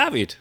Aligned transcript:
David. 0.00 0.38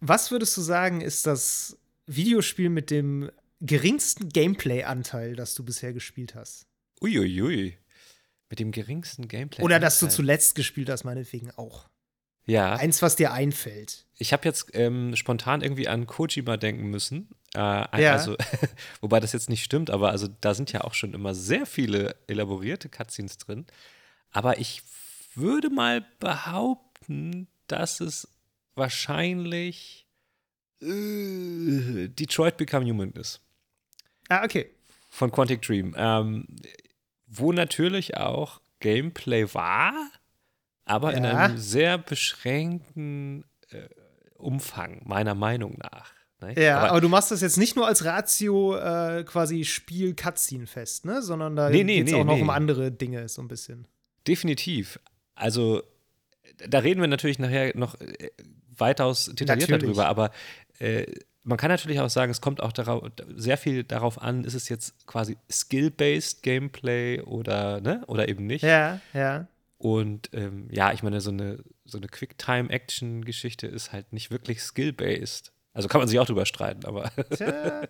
was 0.00 0.30
würdest 0.30 0.54
du 0.56 0.60
sagen, 0.60 1.00
ist 1.00 1.26
das 1.26 1.78
Videospiel 2.06 2.68
mit 2.68 2.90
dem 2.90 3.30
geringsten 3.62 4.28
Gameplay-Anteil, 4.28 5.34
das 5.34 5.54
du 5.54 5.64
bisher 5.64 5.94
gespielt 5.94 6.34
hast? 6.34 6.66
Uiuiui. 7.00 7.78
Mit 8.50 8.58
dem 8.58 8.70
geringsten 8.70 9.26
Gameplay. 9.26 9.64
Oder 9.64 9.80
das 9.80 9.98
du 9.98 10.06
Anteil. 10.06 10.16
zuletzt 10.16 10.54
gespielt 10.56 10.90
hast, 10.90 11.04
meinetwegen 11.04 11.50
auch. 11.52 11.88
Ja, 12.44 12.74
Eins, 12.74 13.00
was 13.00 13.16
dir 13.16 13.32
einfällt. 13.32 14.04
ich 14.18 14.34
habe 14.34 14.44
jetzt 14.46 14.70
ähm, 14.74 15.16
spontan 15.16 15.62
irgendwie 15.62 15.88
an 15.88 16.06
Kojima 16.06 16.58
denken 16.58 16.90
müssen. 16.90 17.30
Äh, 17.54 17.58
Ja. 17.58 18.12
Also, 18.12 18.36
wobei 19.00 19.20
das 19.20 19.32
jetzt 19.32 19.48
nicht 19.48 19.64
stimmt, 19.64 19.88
aber 19.88 20.10
also 20.10 20.28
da 20.42 20.52
sind 20.52 20.70
ja 20.72 20.82
auch 20.82 20.92
schon 20.92 21.14
immer 21.14 21.34
sehr 21.34 21.64
viele 21.64 22.14
elaborierte 22.26 22.90
Cutscenes 22.90 23.38
drin. 23.38 23.66
Aber 24.30 24.58
ich 24.58 24.82
würde 25.34 25.70
mal 25.70 26.04
behaupten, 26.20 27.48
dass 27.68 28.00
es 28.00 28.28
wahrscheinlich 28.78 30.06
äh, 30.80 32.08
Detroit 32.08 32.56
Become 32.56 32.86
Human 32.86 33.10
ist. 33.12 33.40
Ah, 34.28 34.44
okay. 34.44 34.70
von 35.10 35.32
Quantic 35.32 35.62
Dream, 35.62 35.94
ähm, 35.96 36.46
wo 37.26 37.52
natürlich 37.52 38.16
auch 38.16 38.60
Gameplay 38.80 39.52
war, 39.54 39.92
aber 40.84 41.14
in 41.14 41.24
Ja. 41.24 41.30
einem 41.46 41.58
sehr 41.58 41.98
beschränkten 41.98 43.44
äh, 43.70 43.88
Umfang, 44.36 45.02
meiner 45.04 45.34
Meinung 45.34 45.76
nach. 45.78 46.12
ne? 46.40 46.54
Ja, 46.62 46.78
aber, 46.78 46.90
aber, 46.90 47.00
du 47.00 47.08
machst 47.08 47.30
das 47.32 47.40
jetzt 47.40 47.56
nicht 47.56 47.74
nur 47.74 47.86
als 47.88 48.04
Ratio 48.04 48.76
äh, 48.76 49.24
quasi 49.24 49.64
Spiel 49.64 50.14
Cutscene 50.14 50.66
fest, 50.66 51.04
ne? 51.06 51.22
Sondern 51.22 51.56
da 51.56 51.70
Nee, 51.70 51.82
nee, 51.84 51.96
geht's 51.98 52.12
nee, 52.12 52.20
auch 52.20 52.24
noch 52.24 52.40
um 52.40 52.50
andere 52.50 52.92
Dinge 52.92 53.28
so 53.28 53.42
ein 53.42 53.48
bisschen. 53.48 53.88
definitiv. 54.28 55.00
Also, 55.34 55.82
da 56.68 56.78
reden 56.80 57.00
wir 57.00 57.08
natürlich 57.08 57.38
nachher 57.38 57.76
noch 57.76 57.98
äh, 58.00 58.30
weitaus 58.78 59.26
detaillierter 59.26 59.72
Natürlich. 59.72 59.96
drüber, 59.96 60.08
aber 60.08 60.30
äh, 60.78 61.06
man 61.44 61.56
kann 61.56 61.70
natürlich 61.70 61.98
auch 62.00 62.10
sagen, 62.10 62.30
es 62.30 62.40
kommt 62.40 62.62
auch 62.62 62.72
darauf, 62.72 63.04
sehr 63.34 63.56
viel 63.56 63.82
darauf 63.84 64.20
an, 64.20 64.44
ist 64.44 64.54
es 64.54 64.68
jetzt 64.68 65.06
quasi 65.06 65.38
Skill-based 65.50 66.42
Gameplay 66.42 67.22
oder, 67.22 67.80
ne, 67.80 68.02
oder 68.06 68.28
eben 68.28 68.46
nicht. 68.46 68.62
Ja, 68.62 69.00
ja. 69.14 69.46
Und 69.78 70.28
ähm, 70.32 70.68
ja, 70.70 70.92
ich 70.92 71.02
meine, 71.02 71.20
so 71.20 71.30
eine, 71.30 71.60
so 71.84 71.98
eine 71.98 72.08
Quicktime-Action-Geschichte 72.08 73.66
ist 73.66 73.92
halt 73.92 74.12
nicht 74.12 74.30
wirklich 74.30 74.60
skill-based. 74.60 75.52
Also 75.72 75.86
kann 75.88 76.00
man 76.00 76.08
sich 76.08 76.18
auch 76.18 76.26
drüber 76.26 76.44
streiten, 76.44 76.84
aber 76.84 77.12
Tja. 77.30 77.82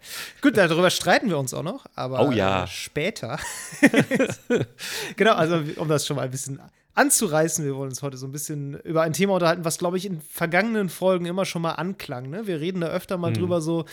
Gut, 0.42 0.56
darüber 0.58 0.90
streiten 0.90 1.30
wir 1.30 1.38
uns 1.38 1.54
auch 1.54 1.62
noch, 1.62 1.86
aber 1.94 2.28
Oh 2.28 2.30
ja. 2.32 2.66
später. 2.66 3.38
genau, 5.16 5.32
also 5.32 5.62
um 5.76 5.88
das 5.88 6.06
schon 6.06 6.16
mal 6.16 6.22
ein 6.22 6.30
bisschen 6.30 6.60
anzureißen, 6.98 7.64
wir 7.64 7.76
wollen 7.76 7.90
uns 7.90 8.02
heute 8.02 8.16
so 8.16 8.26
ein 8.26 8.32
bisschen 8.32 8.74
über 8.80 9.02
ein 9.02 9.12
Thema 9.12 9.34
unterhalten, 9.34 9.64
was, 9.64 9.78
glaube 9.78 9.96
ich, 9.96 10.04
in 10.04 10.20
vergangenen 10.20 10.88
Folgen 10.88 11.26
immer 11.26 11.44
schon 11.44 11.62
mal 11.62 11.72
anklang. 11.72 12.28
Ne? 12.28 12.46
Wir 12.46 12.60
reden 12.60 12.80
da 12.80 12.88
öfter 12.88 13.16
mal 13.16 13.32
drüber 13.32 13.60
so 13.60 13.84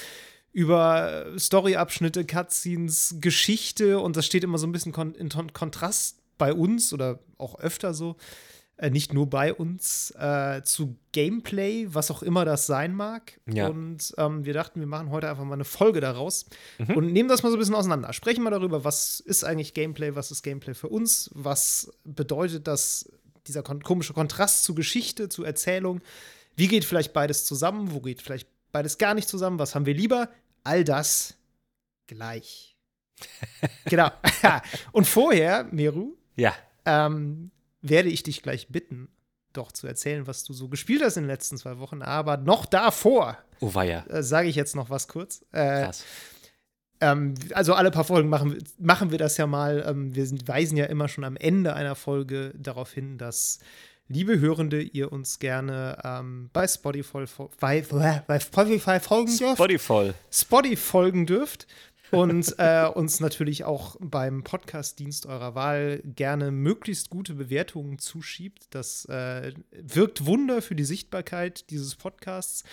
über 0.51 1.25
Storyabschnitte, 1.37 2.25
Cutscenes, 2.25 3.17
Geschichte 3.19 3.99
und 3.99 4.15
das 4.15 4.25
steht 4.25 4.43
immer 4.43 4.57
so 4.57 4.65
ein 4.65 4.71
bisschen 4.71 4.91
kon 4.91 5.13
in 5.13 5.29
Kontrast 5.29 6.19
bei 6.37 6.53
uns 6.53 6.93
oder 6.93 7.19
auch 7.37 7.59
öfter 7.59 7.93
so, 7.93 8.15
äh, 8.77 8.89
nicht 8.89 9.13
nur 9.13 9.29
bei 9.29 9.53
uns, 9.53 10.11
äh, 10.11 10.61
zu 10.63 10.97
Gameplay, 11.13 11.87
was 11.89 12.11
auch 12.11 12.21
immer 12.21 12.43
das 12.43 12.65
sein 12.65 12.93
mag. 12.93 13.39
Ja. 13.49 13.67
Und 13.67 14.13
ähm, 14.17 14.43
wir 14.43 14.53
dachten, 14.53 14.81
wir 14.81 14.87
machen 14.87 15.11
heute 15.11 15.29
einfach 15.29 15.45
mal 15.45 15.53
eine 15.53 15.63
Folge 15.63 16.01
daraus 16.01 16.45
und 16.93 17.13
nehmen 17.13 17.29
das 17.29 17.41
mal 17.41 17.49
so 17.49 17.55
ein 17.55 17.59
bisschen 17.59 17.75
auseinander. 17.75 18.11
Sprechen 18.11 18.43
mal 18.43 18.49
darüber, 18.49 18.83
was 18.83 19.21
ist 19.21 19.45
eigentlich 19.45 19.73
Gameplay, 19.73 20.15
was 20.15 20.29
ist 20.29 20.43
Gameplay 20.43 20.73
für 20.73 20.89
uns, 20.89 21.31
was 21.33 21.93
bedeutet 22.03 22.67
das, 22.67 23.09
dieser 23.47 23.63
kon 23.63 23.81
komische 23.81 24.13
Kontrast 24.13 24.65
zu 24.65 24.75
Geschichte, 24.75 25.29
zu 25.29 25.43
Erzählung. 25.45 26.01
Wie 26.57 26.67
geht 26.67 26.83
vielleicht 26.83 27.13
beides 27.13 27.45
zusammen? 27.45 27.93
Wo 27.93 28.01
geht 28.01 28.21
vielleicht 28.21 28.49
beides 28.73 28.97
gar 28.97 29.13
nicht 29.13 29.29
zusammen? 29.29 29.57
Was 29.57 29.73
haben 29.75 29.85
wir 29.85 29.93
lieber? 29.93 30.29
All 30.63 30.83
das 30.83 31.35
gleich. 32.07 32.75
genau. 33.85 34.11
Und 34.91 35.07
vorher, 35.07 35.65
Meru, 35.71 36.17
ja. 36.35 36.53
ähm, 36.85 37.51
werde 37.87 38.09
ich 38.09 38.23
dich 38.23 38.41
gleich 38.41 38.67
bitten, 38.69 39.09
doch 39.53 39.71
zu 39.71 39.87
erzählen, 39.87 40.27
was 40.27 40.43
du 40.43 40.53
so 40.53 40.67
gespielt 40.67 41.01
hast 41.03 41.17
in 41.17 41.23
den 41.23 41.29
letzten 41.29 41.57
zwei 41.57 41.79
Wochen. 41.79 42.01
Aber 42.01 42.37
noch 42.37 42.65
davor 42.65 43.37
Oh 43.61 43.73
weia. 43.73 44.05
äh, 44.07 44.21
sage 44.23 44.47
ich 44.49 44.55
jetzt 44.55 44.75
noch 44.75 44.89
was 44.89 45.07
kurz. 45.07 45.45
Äh, 45.53 45.83
Krass. 45.83 46.03
ähm, 47.01 47.35
also 47.53 47.73
alle 47.73 47.91
paar 47.91 48.03
Folgen 48.03 48.29
machen, 48.29 48.53
wir- 48.53 48.61
machen 48.79 49.11
wir 49.11 49.17
das 49.17 49.37
ja 49.37 49.47
mal. 49.47 49.85
Ähm, 49.87 50.15
wir 50.15 50.25
sind, 50.25 50.47
weisen 50.47 50.77
ja 50.77 50.85
immer 50.85 51.07
schon 51.07 51.23
am 51.23 51.37
Ende 51.37 51.73
einer 51.73 51.95
Folge 51.95 52.53
darauf 52.57 52.91
hin, 52.91 53.17
dass 53.17 53.59
liebe 54.07 54.39
Hörende, 54.39 54.81
ihr 54.81 55.11
uns 55.11 55.39
gerne 55.39 55.97
ähm, 56.03 56.49
bei 56.53 56.67
Spotify, 56.67 57.25
bei, 57.59 57.81
bei 58.27 58.39
Spotify 58.39 58.99
folgen 58.99 59.35
dürft. 59.37 59.81
Voll. 59.81 60.13
Spotify 60.31 60.75
folgen 60.75 61.25
dürft 61.25 61.65
und 62.15 62.55
äh, 62.57 62.87
uns 62.87 63.19
natürlich 63.19 63.63
auch 63.63 63.97
beim 63.99 64.43
Podcast-Dienst 64.43 65.25
eurer 65.25 65.55
Wahl 65.55 66.01
gerne 66.03 66.51
möglichst 66.51 67.09
gute 67.09 67.33
Bewertungen 67.33 67.99
zuschiebt. 67.99 68.67
Das 68.69 69.05
äh, 69.05 69.53
wirkt 69.71 70.25
Wunder 70.25 70.61
für 70.61 70.75
die 70.75 70.85
Sichtbarkeit 70.85 71.69
dieses 71.69 71.95
Podcasts. 71.95 72.63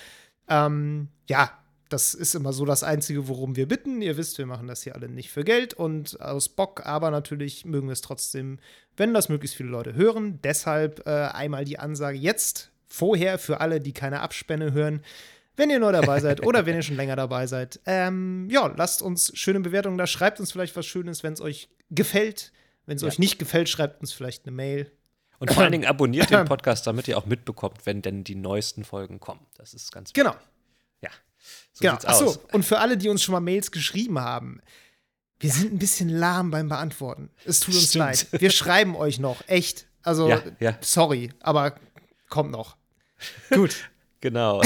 Ähm, 0.49 1.09
ja, 1.29 1.51
das 1.89 2.15
ist 2.15 2.35
immer 2.35 2.53
so 2.53 2.65
das 2.65 2.83
Einzige, 2.83 3.29
worum 3.29 3.57
wir 3.57 3.69
bitten. 3.69 4.01
Ihr 4.01 4.17
wisst, 4.17 4.39
wir 4.39 4.47
machen 4.47 4.67
das 4.67 4.83
hier 4.83 4.95
alle 4.95 5.09
nicht 5.09 5.31
für 5.31 5.45
Geld 5.45 5.75
und 5.75 6.21
aus 6.21 6.49
Bock, 6.49 6.87
aber 6.87 7.11
natürlich 7.11 7.67
mögen 7.67 7.89
wir 7.89 7.93
es 7.93 8.01
trotzdem, 8.01 8.61
wenn 8.97 9.13
das 9.13 9.29
möglichst 9.29 9.57
viele 9.57 9.69
Leute 9.69 9.95
hören. 9.95 10.41
Deshalb 10.43 11.07
äh, 11.07 11.11
einmal 11.11 11.65
die 11.65 11.79
Ansage 11.79 12.17
jetzt 12.17 12.71
vorher 12.89 13.39
für 13.39 13.61
alle, 13.61 13.81
die 13.81 13.93
keine 13.93 14.21
Abspänne 14.21 14.73
hören. 14.73 15.03
Wenn 15.57 15.69
ihr 15.71 15.79
neu 15.79 15.93
dabei 15.93 16.19
seid 16.21 16.45
oder 16.47 16.65
wenn 16.67 16.77
ihr 16.77 16.83
schon 16.83 16.97
länger 16.97 17.15
dabei 17.17 17.47
seid, 17.47 17.79
ähm, 17.87 18.49
ja, 18.51 18.69
lasst 18.77 19.03
uns 19.03 19.33
schöne 19.35 19.61
Bewertungen 19.61 19.99
da. 19.99 20.07
Schreibt 20.07 20.41
uns 20.41 20.53
vielleicht 20.53 20.75
was 20.77 20.87
Schönes, 20.87 21.23
wenn 21.23 21.35
es 21.35 21.41
euch 21.41 21.69
gefällt. 21.91 22.53
Wenn 22.87 22.97
es 22.97 23.03
Ja. 23.03 23.09
euch 23.09 23.19
nicht 23.19 23.39
gefällt, 23.39 23.69
schreibt 23.69 24.01
uns 24.01 24.13
vielleicht 24.13 24.47
eine 24.47 24.53
Mail. 24.57 24.91
Und 25.39 25.53
vor 25.53 25.63
allen 25.63 25.73
Dingen 25.73 25.85
abonniert 25.87 26.31
den 26.31 26.45
Podcast, 26.47 26.87
damit 26.87 27.07
ihr 27.09 27.19
auch 27.19 27.27
mitbekommt, 27.27 27.85
wenn 27.85 28.01
denn 28.01 28.25
die 28.25 28.35
neuesten 28.35 28.83
Folgen 28.85 29.21
kommen. 29.21 29.41
Das 29.57 29.75
ist 29.75 29.93
ganz 29.93 30.13
Genau. 30.13 30.35
Ja. 31.03 31.11
So 31.73 31.83
genau. 31.83 31.95
Achso, 32.05 32.25
aus. 32.27 32.37
und 32.53 32.65
für 32.65 32.79
alle, 32.79 32.97
die 32.97 33.09
uns 33.09 33.23
schon 33.23 33.33
mal 33.33 33.41
Mails 33.41 33.71
geschrieben 33.73 34.19
haben, 34.21 34.61
wir 35.39 35.51
sind 35.51 35.73
ein 35.73 35.79
bisschen 35.79 36.09
lahm 36.09 36.51
beim 36.51 36.69
Beantworten. 36.69 37.29
Es 37.45 37.61
tut 37.61 37.75
uns 37.75 37.89
Stimmt. 37.89 38.05
leid. 38.05 38.27
Wir 38.41 38.51
schreiben 38.51 38.95
euch 38.97 39.19
noch, 39.19 39.43
echt. 39.49 39.87
Also, 40.03 40.29
Ja, 40.29 40.41
ja. 40.61 40.79
sorry, 40.81 41.31
aber 41.41 41.75
kommt 42.29 42.53
noch. 42.53 42.77
Gut. 43.51 43.91
Genau. 44.23 44.63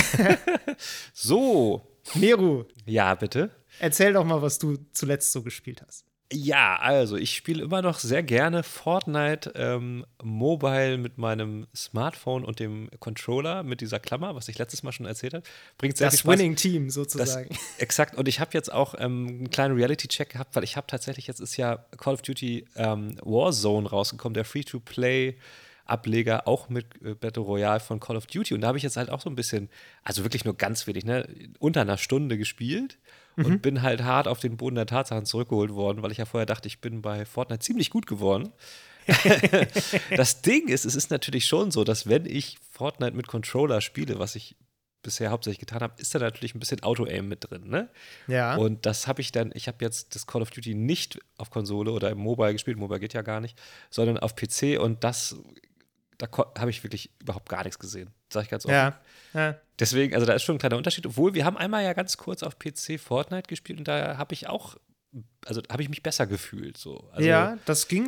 so. 1.13 1.83
Meru, 2.15 2.65
Ja, 2.85 3.15
bitte. 3.17 3.51
erzähl 3.81 4.13
doch 4.13 4.25
mal, 4.25 4.41
was 4.41 4.61
du 4.61 4.77
zuletzt 4.93 5.33
so 5.33 5.43
gespielt 5.43 5.83
hast. 5.85 6.05
Ja, 6.33 6.77
also 6.81 7.17
ich 7.17 7.35
spiele 7.37 7.63
immer 7.63 7.83
noch 7.83 8.01
sehr 8.01 8.23
gerne 8.25 8.65
Fortnite 8.65 9.53
ähm, 9.55 10.05
Mobile 10.23 10.99
mit 10.99 11.19
meinem 11.19 11.69
Smartphone 11.75 12.45
und 12.45 12.59
dem 12.59 12.91
Controller 12.99 13.63
mit 13.63 13.81
dieser 13.81 14.01
Klammer, 14.01 14.35
was 14.35 14.49
ich 14.49 14.59
letztes 14.59 14.83
Mal 14.83 14.91
schon 14.93 15.07
erzählt 15.07 15.35
habe. 15.35 15.45
Bringt 15.79 15.97
sehr 15.97 16.11
viel 16.11 16.17
Das 16.17 16.21
Spaß. 16.21 16.33
Winning 16.33 16.57
Team 16.57 16.87
Das, 16.87 16.95
sozusagen. 16.95 17.49
exakt. 17.79 18.17
Und 18.17 18.27
ich 18.29 18.41
habe 18.41 18.51
jetzt 18.55 18.73
auch 18.73 18.95
ähm, 18.99 19.27
einen 19.29 19.51
kleinen 19.51 19.77
Reality-Check 19.77 20.31
gehabt, 20.31 20.57
weil 20.57 20.65
ich 20.65 20.77
habe 20.77 20.89
tatsächlich, 20.89 21.29
jetzt 21.29 21.41
ist 21.41 21.57
ja 21.57 21.77
Call 21.97 22.15
of 22.15 22.23
Duty 22.23 22.67
ähm, 22.75 23.17
Warzone 23.23 23.89
rausgekommen, 23.89 24.35
der 24.35 24.45
Free-to-Play. 24.45 25.37
Ableger 25.87 26.47
auch 26.47 26.69
mit 26.69 26.87
äh, 27.03 27.15
Battle 27.15 27.43
Royale 27.43 27.81
von 27.81 28.01
Call 28.01 28.17
of 28.17 28.27
Duty. 28.27 28.55
Und 28.55 28.61
da 28.61 28.69
habe 28.69 28.79
ich 28.79 28.85
jetzt 28.85 28.97
halt 28.97 29.11
auch 29.11 29.21
so 29.21 29.31
ein 29.31 29.37
bisschen, 29.37 29.69
also 30.03 30.25
wirklich 30.25 30.45
nur 30.45 30.57
ganz 30.57 30.87
wenig, 30.87 31.05
ne, 31.05 31.29
unter 31.59 31.81
einer 31.81 31.99
Stunde 31.99 32.39
gespielt 32.39 32.99
und 33.37 33.63
bin 33.63 33.83
halt 33.83 34.03
hart 34.03 34.29
auf 34.29 34.41
den 34.41 34.57
Boden 34.57 34.77
der 34.77 34.87
Tatsachen 34.87 35.27
zurückgeholt 35.27 35.75
worden, 35.75 36.03
weil 36.03 36.11
ich 36.11 36.19
ja 36.19 36.25
vorher 36.25 36.47
dachte, 36.47 36.69
ich 36.69 36.81
bin 36.81 37.03
bei 37.03 37.27
Fortnite 37.27 37.61
ziemlich 37.61 37.91
gut 37.91 38.07
geworden. 38.07 38.53
das 40.17 40.43
Ding 40.43 40.69
ist, 40.69 40.85
es 40.85 40.95
ist 40.95 41.11
natürlich 41.11 41.47
schon 41.47 41.71
so, 41.71 41.85
dass 41.85 42.09
wenn 42.09 42.27
ich 42.27 42.59
Fortnite 42.73 43.15
mit 43.15 43.29
Controller 43.29 43.81
spiele, 43.81 44.19
was 44.19 44.35
ich 44.35 44.57
bisher 45.03 45.31
hauptsächlich 45.31 45.61
getan 45.61 45.83
habe, 45.83 45.95
ist 45.99 46.15
da 46.15 46.19
natürlich 46.19 46.57
ein 46.57 46.59
bisschen 46.59 46.83
Auto-Aim 46.83 47.29
mit 47.29 47.49
drin, 47.49 47.69
ne? 47.69 47.89
ja. 48.27 48.57
Und 48.57 48.87
das 48.87 49.07
habe 49.07 49.21
ich 49.21 49.31
dann, 49.31 49.53
ich 49.55 49.69
habe 49.69 49.85
jetzt 49.85 50.17
das 50.17 50.27
Call 50.27 50.43
of 50.43 50.51
Duty 50.51 50.75
nicht 50.75 51.21
auf 51.37 51.51
Konsole 51.51 51.93
oder 51.93 52.11
im 52.11 52.19
Mobile 52.19 52.53
gespielt, 52.53 52.77
Mobile 52.77 52.99
geht 52.99 53.15
ja 53.15 53.23
gar 53.23 53.41
nicht, 53.41 53.57
sondern 53.89 54.19
auf 54.19 54.35
PC 54.35 54.81
und 54.81 55.05
das, 55.05 55.37
da 56.19 56.29
habe 56.59 56.71
ich 56.71 56.83
wirklich 56.83 57.11
überhaupt 57.21 57.49
gar 57.49 57.65
nichts 57.65 57.79
gesehen, 57.79 58.11
sag 58.33 58.45
ich 58.45 58.51
ganz 58.51 58.65
offen. 58.65 58.75
ja. 58.75 58.99
ja. 59.35 59.57
Deswegen, 59.79 60.15
also 60.15 60.25
da 60.27 60.33
ist 60.33 60.43
schon 60.43 60.57
ein 60.57 60.59
kleiner 60.59 60.77
Unterschied, 60.79 61.05
obwohl 61.07 61.35
wir 61.35 61.45
haben 61.45 61.57
einmal 61.59 61.85
ja 61.85 61.93
ganz 61.93 62.17
kurz 62.17 62.43
auf 62.43 62.59
PC 62.59 62.99
Fortnite 62.99 63.47
gespielt 63.49 63.79
und 63.79 63.87
da 63.89 64.17
habe 64.17 64.33
ich 64.33 64.49
auch, 64.49 64.77
also 65.45 65.61
habe 65.71 65.83
ich 65.83 65.89
mich 65.91 66.03
besser 66.03 66.27
gefühlt, 66.27 66.79
so. 66.79 67.09
Also, 67.13 67.29
ja, 67.29 67.59
das 67.67 67.87
ging, 67.89 68.07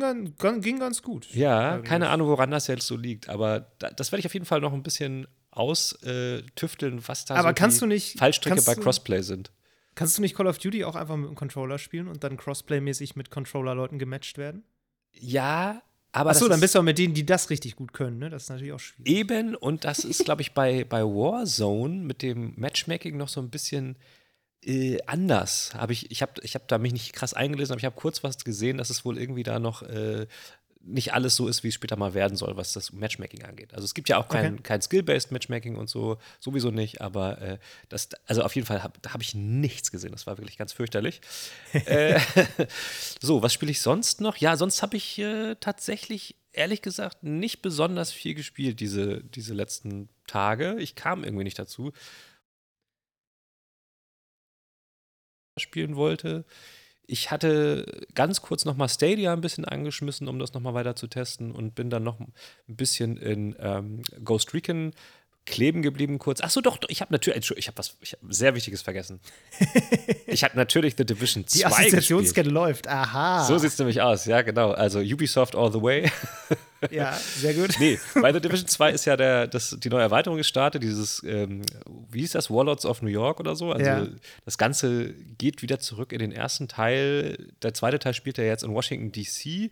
ging 0.61 0.79
ganz 0.79 1.03
gut. 1.03 1.27
ja, 1.33 1.73
Eigentlich. 1.75 1.89
keine 1.89 2.09
Ahnung, 2.09 2.27
woran 2.27 2.49
das 2.49 2.65
jetzt 2.67 2.87
so 2.87 2.95
liegt, 2.97 3.29
aber 3.29 3.71
da, 3.77 3.91
das 3.91 4.11
werde 4.11 4.21
ich 4.21 4.25
auf 4.25 4.33
jeden 4.33 4.45
Fall 4.47 4.61
noch 4.61 4.73
ein 4.73 4.81
bisschen 4.83 5.27
austüfteln, 5.51 7.07
was 7.07 7.25
da 7.25 7.35
Aber 7.35 7.49
so 7.49 7.53
kannst 7.55 7.77
die 7.77 7.81
du 7.81 7.85
nicht- 7.87 8.17
Fallstricke 8.19 8.55
kannst 8.55 8.67
bei 8.67 8.75
du- 8.75 8.81
Crossplay 8.81 9.21
sind. 9.21 9.51
Kannst 9.95 10.17
du 10.17 10.21
nicht 10.21 10.35
Call 10.35 10.47
of 10.47 10.57
Duty 10.59 10.85
auch 10.85 10.95
einfach 10.95 11.17
mit 11.17 11.27
dem 11.29 11.35
Controller 11.35 11.77
spielen 11.77 12.07
und 12.07 12.23
dann 12.23 12.37
Crossplay-mäßig 12.37 13.15
mit 13.15 13.31
Controller-Leuten 13.31 13.99
gematcht 13.99 14.37
werden? 14.37 14.63
Ja, 15.11 15.81
Aber 16.11 16.31
Achso, 16.31 16.47
dann 16.47 16.55
ist 16.55 16.61
bist 16.61 16.75
du 16.75 16.79
auch 16.79 16.83
mit 16.83 16.97
denen, 16.97 17.13
die 17.13 17.25
das 17.25 17.49
richtig 17.49 17.75
gut 17.75 17.93
können, 17.93 18.17
ne? 18.17 18.29
Das 18.29 18.43
ist 18.43 18.49
natürlich 18.49 18.73
auch 18.73 18.79
schwierig. 18.79 19.11
eben, 19.11 19.55
und 19.55 19.85
das 19.85 19.99
ist, 19.99 20.25
glaube 20.25 20.41
ich, 20.41 20.53
bei, 20.53 20.83
bei 20.83 21.03
Warzone 21.03 21.95
mit 21.95 22.21
dem 22.23 22.53
Matchmaking 22.57 23.15
noch 23.15 23.29
so 23.29 23.39
ein 23.41 23.49
bisschen 23.49 23.95
äh, 24.65 24.97
anders. 25.05 25.71
Hab 25.75 25.91
ich 25.91 26.11
ich 26.11 26.21
habe 26.21 26.33
ich 26.41 26.55
hab 26.55 26.67
da 26.67 26.77
mich 26.77 26.93
nicht 26.93 27.13
krass 27.13 27.33
eingelesen, 27.33 27.73
aber 27.73 27.79
ich 27.79 27.85
habe 27.85 27.95
kurz 27.95 28.23
was 28.23 28.43
gesehen, 28.43 28.77
dass 28.77 28.89
es 28.89 29.05
wohl 29.05 29.17
irgendwie 29.17 29.43
da 29.43 29.59
noch 29.59 29.83
äh, 29.83 30.27
nicht 30.81 31.13
alles 31.13 31.35
so 31.35 31.47
ist, 31.47 31.63
wie 31.63 31.67
es 31.67 31.73
später 31.73 31.95
mal 31.97 32.13
werden 32.13 32.37
soll, 32.37 32.55
was 32.55 32.71
das 32.73 32.93
Matchmaking 32.93 33.43
angeht. 33.43 33.73
Also 33.73 33.85
es 33.85 33.93
gibt 33.93 34.09
ja 34.09 34.17
auch 34.17 34.29
kein, 34.29 34.53
Okay. 34.53 34.63
kein 34.63 34.81
Skill-Based 34.81 35.31
Matchmaking 35.31 35.75
und 35.75 35.89
so, 35.89 36.17
sowieso 36.39 36.71
nicht, 36.71 37.01
aber 37.01 37.41
äh, 37.41 37.57
das, 37.89 38.09
also 38.25 38.43
auf 38.43 38.55
jeden 38.55 38.65
Fall 38.65 38.81
hab, 38.83 38.97
habe 39.07 39.21
ich 39.21 39.35
nichts 39.35 39.91
gesehen. 39.91 40.11
Das 40.11 40.25
war 40.25 40.37
wirklich 40.37 40.57
ganz 40.57 40.71
fürchterlich. 40.73 41.21
äh, 41.73 42.19
so, 43.21 43.41
was 43.41 43.53
spiele 43.53 43.71
ich 43.71 43.81
sonst 43.81 44.21
noch? 44.21 44.37
Ja, 44.37 44.55
sonst 44.55 44.81
habe 44.81 44.95
ich 44.97 45.19
äh, 45.19 45.55
tatsächlich, 45.59 46.35
ehrlich 46.53 46.81
gesagt, 46.81 47.23
nicht 47.23 47.61
besonders 47.61 48.11
viel 48.11 48.33
gespielt 48.33 48.79
diese, 48.79 49.23
diese 49.23 49.53
letzten 49.53 50.09
Tage. 50.27 50.77
Ich 50.79 50.95
kam 50.95 51.23
irgendwie 51.23 51.43
nicht 51.43 51.59
dazu. 51.59 51.91
spielen 55.57 55.95
wollte. 55.95 56.45
Ich 57.11 57.31
hatte 57.31 58.05
ganz 58.13 58.41
kurz 58.41 58.65
noch 58.65 58.77
mal 58.77 58.87
Stadia 58.87 59.33
ein 59.33 59.41
bisschen 59.41 59.65
angeschmissen, 59.65 60.27
um 60.27 60.37
das 60.37 60.53
noch 60.53 60.61
mal 60.61 60.75
weiter 60.75 60.95
zu 60.95 61.07
testen 61.07 61.51
und 61.51 61.73
bin 61.73 61.89
dann 61.89 62.03
noch 62.03 62.19
ein 62.19 62.31
bisschen 62.67 63.17
in 63.17 63.55
ähm, 63.59 64.03
Ghost 64.23 64.53
Recon 64.53 64.93
kleben 65.47 65.81
geblieben 65.81 66.19
kurz. 66.19 66.39
Ach 66.41 66.51
so, 66.51 66.61
doch, 66.61 66.77
doch 66.77 66.87
ich 66.89 67.01
habe 67.01 67.11
natürlich, 67.11 67.37
Entschuldigung, 67.37 67.61
ich 67.61 67.67
habe 67.67 67.77
was 67.79 67.97
ich 68.01 68.13
hab 68.13 68.19
sehr 68.29 68.53
Wichtiges 68.53 68.83
vergessen. 68.83 69.19
ich 70.27 70.43
habe 70.43 70.55
natürlich 70.55 70.93
The 70.97 71.05
Division 71.05 71.47
2 71.47 71.57
Die. 71.57 71.65
Assoziationskette 71.65 72.49
läuft. 72.49 72.87
Aha. 72.87 73.43
So 73.45 73.57
sieht 73.57 73.71
es 73.71 73.79
nämlich 73.79 74.01
aus, 74.01 74.25
ja, 74.25 74.43
genau. 74.43 74.71
Also 74.71 74.99
Ubisoft 74.99 75.55
all 75.55 75.71
the 75.71 75.81
way. 75.81 76.11
Ja, 76.91 77.13
sehr 77.13 77.53
gut. 77.53 77.75
Nee, 77.79 77.99
bei 78.21 78.31
The 78.33 78.39
Division 78.39 78.67
2 78.67 78.91
ist 78.91 79.05
ja 79.05 79.17
der, 79.17 79.47
das, 79.47 79.75
die 79.79 79.89
neue 79.89 80.01
Erweiterung 80.03 80.37
gestartet, 80.37 80.81
dieses, 80.83 81.21
ähm, 81.23 81.61
wie 82.11 82.19
hieß 82.21 82.31
das, 82.31 82.49
Warlords 82.49 82.85
of 82.85 83.01
New 83.01 83.09
York 83.09 83.39
oder 83.39 83.55
so. 83.55 83.71
Also 83.71 83.85
Ja. 83.85 84.07
das 84.45 84.57
Ganze 84.57 85.13
geht 85.37 85.61
wieder 85.61 85.79
zurück 85.79 86.13
in 86.13 86.19
den 86.19 86.31
ersten 86.31 86.67
Teil. 86.67 87.47
Der 87.61 87.73
zweite 87.73 87.99
Teil 87.99 88.13
spielt 88.13 88.37
ja 88.37 88.43
jetzt 88.45 88.63
in 88.63 88.71
Washington, 88.73 89.11
D.C. 89.11 89.71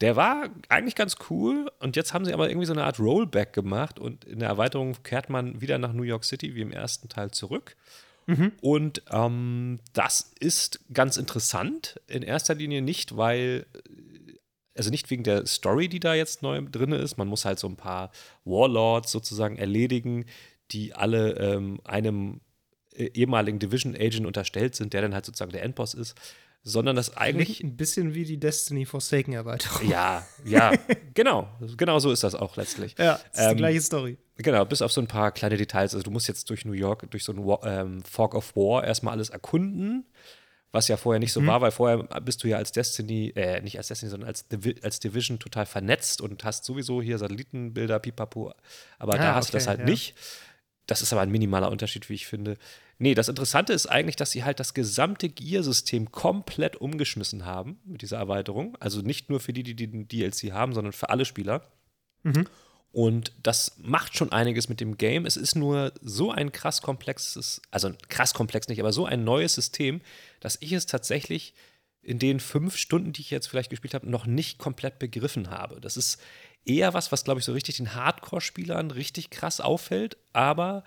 Der 0.00 0.14
war 0.16 0.50
eigentlich 0.68 0.94
ganz 0.94 1.16
cool 1.30 1.70
und 1.78 1.96
jetzt 1.96 2.12
haben 2.12 2.24
sie 2.26 2.34
aber 2.34 2.48
irgendwie 2.50 2.66
so 2.66 2.72
eine 2.74 2.84
Art 2.84 2.98
Rollback 3.00 3.52
gemacht 3.54 3.98
und 3.98 4.24
in 4.24 4.40
der 4.40 4.48
Erweiterung 4.48 4.94
kehrt 5.04 5.30
man 5.30 5.60
wieder 5.62 5.78
nach 5.78 5.92
New 5.94 6.02
York 6.02 6.24
City 6.24 6.54
wie 6.54 6.60
im 6.60 6.70
ersten 6.72 7.08
Teil 7.08 7.30
zurück. 7.30 7.76
Und 8.60 9.02
ähm, 9.12 9.78
das 9.92 10.32
ist 10.40 10.80
ganz 10.92 11.16
interessant. 11.16 12.00
In 12.08 12.22
erster 12.24 12.56
Linie 12.56 12.82
nicht, 12.82 13.16
weil 13.16 13.66
also 14.76 14.90
nicht 14.90 15.10
wegen 15.10 15.22
der 15.22 15.46
Story, 15.46 15.88
die 15.88 16.00
da 16.00 16.14
jetzt 16.14 16.42
neu 16.42 16.60
drin 16.62 16.92
ist. 16.92 17.16
Man 17.18 17.28
muss 17.28 17.44
halt 17.44 17.58
so 17.58 17.66
ein 17.68 17.76
paar 17.76 18.10
Warlords 18.44 19.10
sozusagen 19.12 19.56
erledigen, 19.56 20.24
die 20.72 20.94
alle 20.94 21.32
ähm, 21.38 21.80
einem 21.84 22.40
äh, 22.94 23.06
ehemaligen 23.14 23.58
Division 23.58 23.94
Agent 23.94 24.26
unterstellt 24.26 24.74
sind, 24.74 24.92
der 24.92 25.02
dann 25.02 25.14
halt 25.14 25.26
sozusagen 25.26 25.52
der 25.52 25.62
Endboss 25.62 25.94
ist. 25.94 26.14
Sondern 26.68 26.96
das 26.96 27.16
eigentlich. 27.16 27.62
Ein 27.62 27.76
bisschen 27.76 28.12
wie 28.14 28.24
die 28.24 28.38
Destiny 28.40 28.86
Forsaken 28.86 29.34
Erweiterung. 29.34 29.88
Ja, 29.88 30.26
ja, 30.44 30.72
genau. 31.14 31.48
Genau 31.76 32.00
so 32.00 32.10
ist 32.10 32.24
das 32.24 32.34
auch 32.34 32.56
letztlich. 32.56 32.96
Ja, 32.98 33.14
ist 33.14 33.38
Ähm, 33.38 33.50
die 33.50 33.56
gleiche 33.58 33.80
Story. 33.82 34.16
Genau, 34.38 34.64
bis 34.64 34.82
auf 34.82 34.90
so 34.90 35.00
ein 35.00 35.06
paar 35.06 35.30
kleine 35.30 35.56
Details. 35.56 35.94
Also 35.94 36.02
du 36.02 36.10
musst 36.10 36.26
jetzt 36.26 36.50
durch 36.50 36.64
New 36.64 36.72
York, 36.72 37.08
durch 37.12 37.22
so 37.22 37.32
ein 37.32 37.38
Wa- 37.46 37.60
ähm, 37.64 38.02
Fog 38.02 38.34
of 38.34 38.56
War 38.56 38.82
erstmal 38.84 39.12
alles 39.14 39.30
erkunden, 39.30 40.06
was 40.76 40.88
ja 40.88 40.96
vorher 40.96 41.18
nicht 41.18 41.32
so 41.32 41.44
war, 41.46 41.60
weil 41.60 41.70
vorher 41.72 41.98
bist 42.20 42.44
du 42.44 42.48
ja 42.48 42.56
als 42.58 42.70
Destiny, 42.70 43.32
äh, 43.34 43.60
nicht 43.62 43.76
als 43.78 43.88
Destiny, 43.88 44.10
sondern 44.10 44.28
als, 44.28 44.46
Divi 44.46 44.76
als 44.82 45.00
Division 45.00 45.38
total 45.38 45.66
vernetzt 45.66 46.20
und 46.20 46.44
hast 46.44 46.64
sowieso 46.64 47.02
hier 47.02 47.18
Satellitenbilder, 47.18 47.98
pipapo, 47.98 48.52
aber 48.98 49.16
da 49.18 49.32
Ah, 49.32 49.34
hast 49.34 49.48
du 49.48 49.52
das 49.54 49.64
okay, 49.64 49.70
halt 49.70 49.80
ja. 49.80 49.86
nicht. 49.86 50.14
Das 50.86 51.02
ist 51.02 51.12
aber 51.12 51.22
ein 51.22 51.30
minimaler 51.32 51.70
Unterschied, 51.70 52.08
wie 52.08 52.14
ich 52.14 52.26
finde. 52.26 52.58
Nee, 52.98 53.14
das 53.14 53.28
Interessante 53.28 53.72
ist 53.72 53.86
eigentlich, 53.86 54.14
dass 54.14 54.30
sie 54.30 54.44
halt 54.44 54.60
das 54.60 54.72
gesamte 54.72 55.28
Gear-System 55.28 56.12
komplett 56.12 56.76
umgeschmissen 56.76 57.44
haben 57.44 57.80
mit 57.84 58.02
dieser 58.02 58.18
Erweiterung. 58.18 58.76
Also 58.78 59.00
nicht 59.00 59.28
nur 59.28 59.40
für 59.40 59.52
die, 59.52 59.64
die 59.64 59.74
den 59.74 60.06
DLC 60.06 60.52
haben, 60.52 60.74
sondern 60.74 60.92
für 60.92 61.10
alle 61.10 61.24
Spieler. 61.24 61.62
Und 62.92 63.32
das 63.42 63.76
macht 63.78 64.16
schon 64.16 64.32
einiges 64.32 64.68
mit 64.70 64.80
dem 64.80 64.96
Game. 64.96 65.26
Es 65.26 65.36
ist 65.36 65.54
nur 65.54 65.92
so 66.00 66.30
ein 66.30 66.50
krass 66.50 66.80
komplexes, 66.80 67.60
also 67.70 67.90
krass 68.08 68.32
komplex 68.32 68.68
nicht, 68.68 68.80
aber 68.80 68.92
so 68.92 69.04
ein 69.04 69.22
neues 69.22 69.54
System, 69.54 70.00
dass 70.46 70.58
ich 70.60 70.70
es 70.70 70.86
tatsächlich 70.86 71.54
in 72.02 72.20
den 72.20 72.38
fünf 72.38 72.76
Stunden, 72.76 73.12
die 73.12 73.20
ich 73.20 73.32
jetzt 73.32 73.48
vielleicht 73.48 73.68
gespielt 73.68 73.94
habe, 73.94 74.08
noch 74.08 74.26
nicht 74.26 74.58
komplett 74.58 75.00
begriffen 75.00 75.50
habe. 75.50 75.80
Das 75.80 75.96
ist 75.96 76.22
eher 76.64 76.94
was, 76.94 77.10
was, 77.10 77.24
glaube 77.24 77.40
ich, 77.40 77.44
so 77.44 77.52
richtig 77.52 77.78
den 77.78 77.96
Hardcore-Spielern 77.96 78.92
richtig 78.92 79.30
krass 79.30 79.60
auffällt, 79.60 80.16
aber 80.32 80.84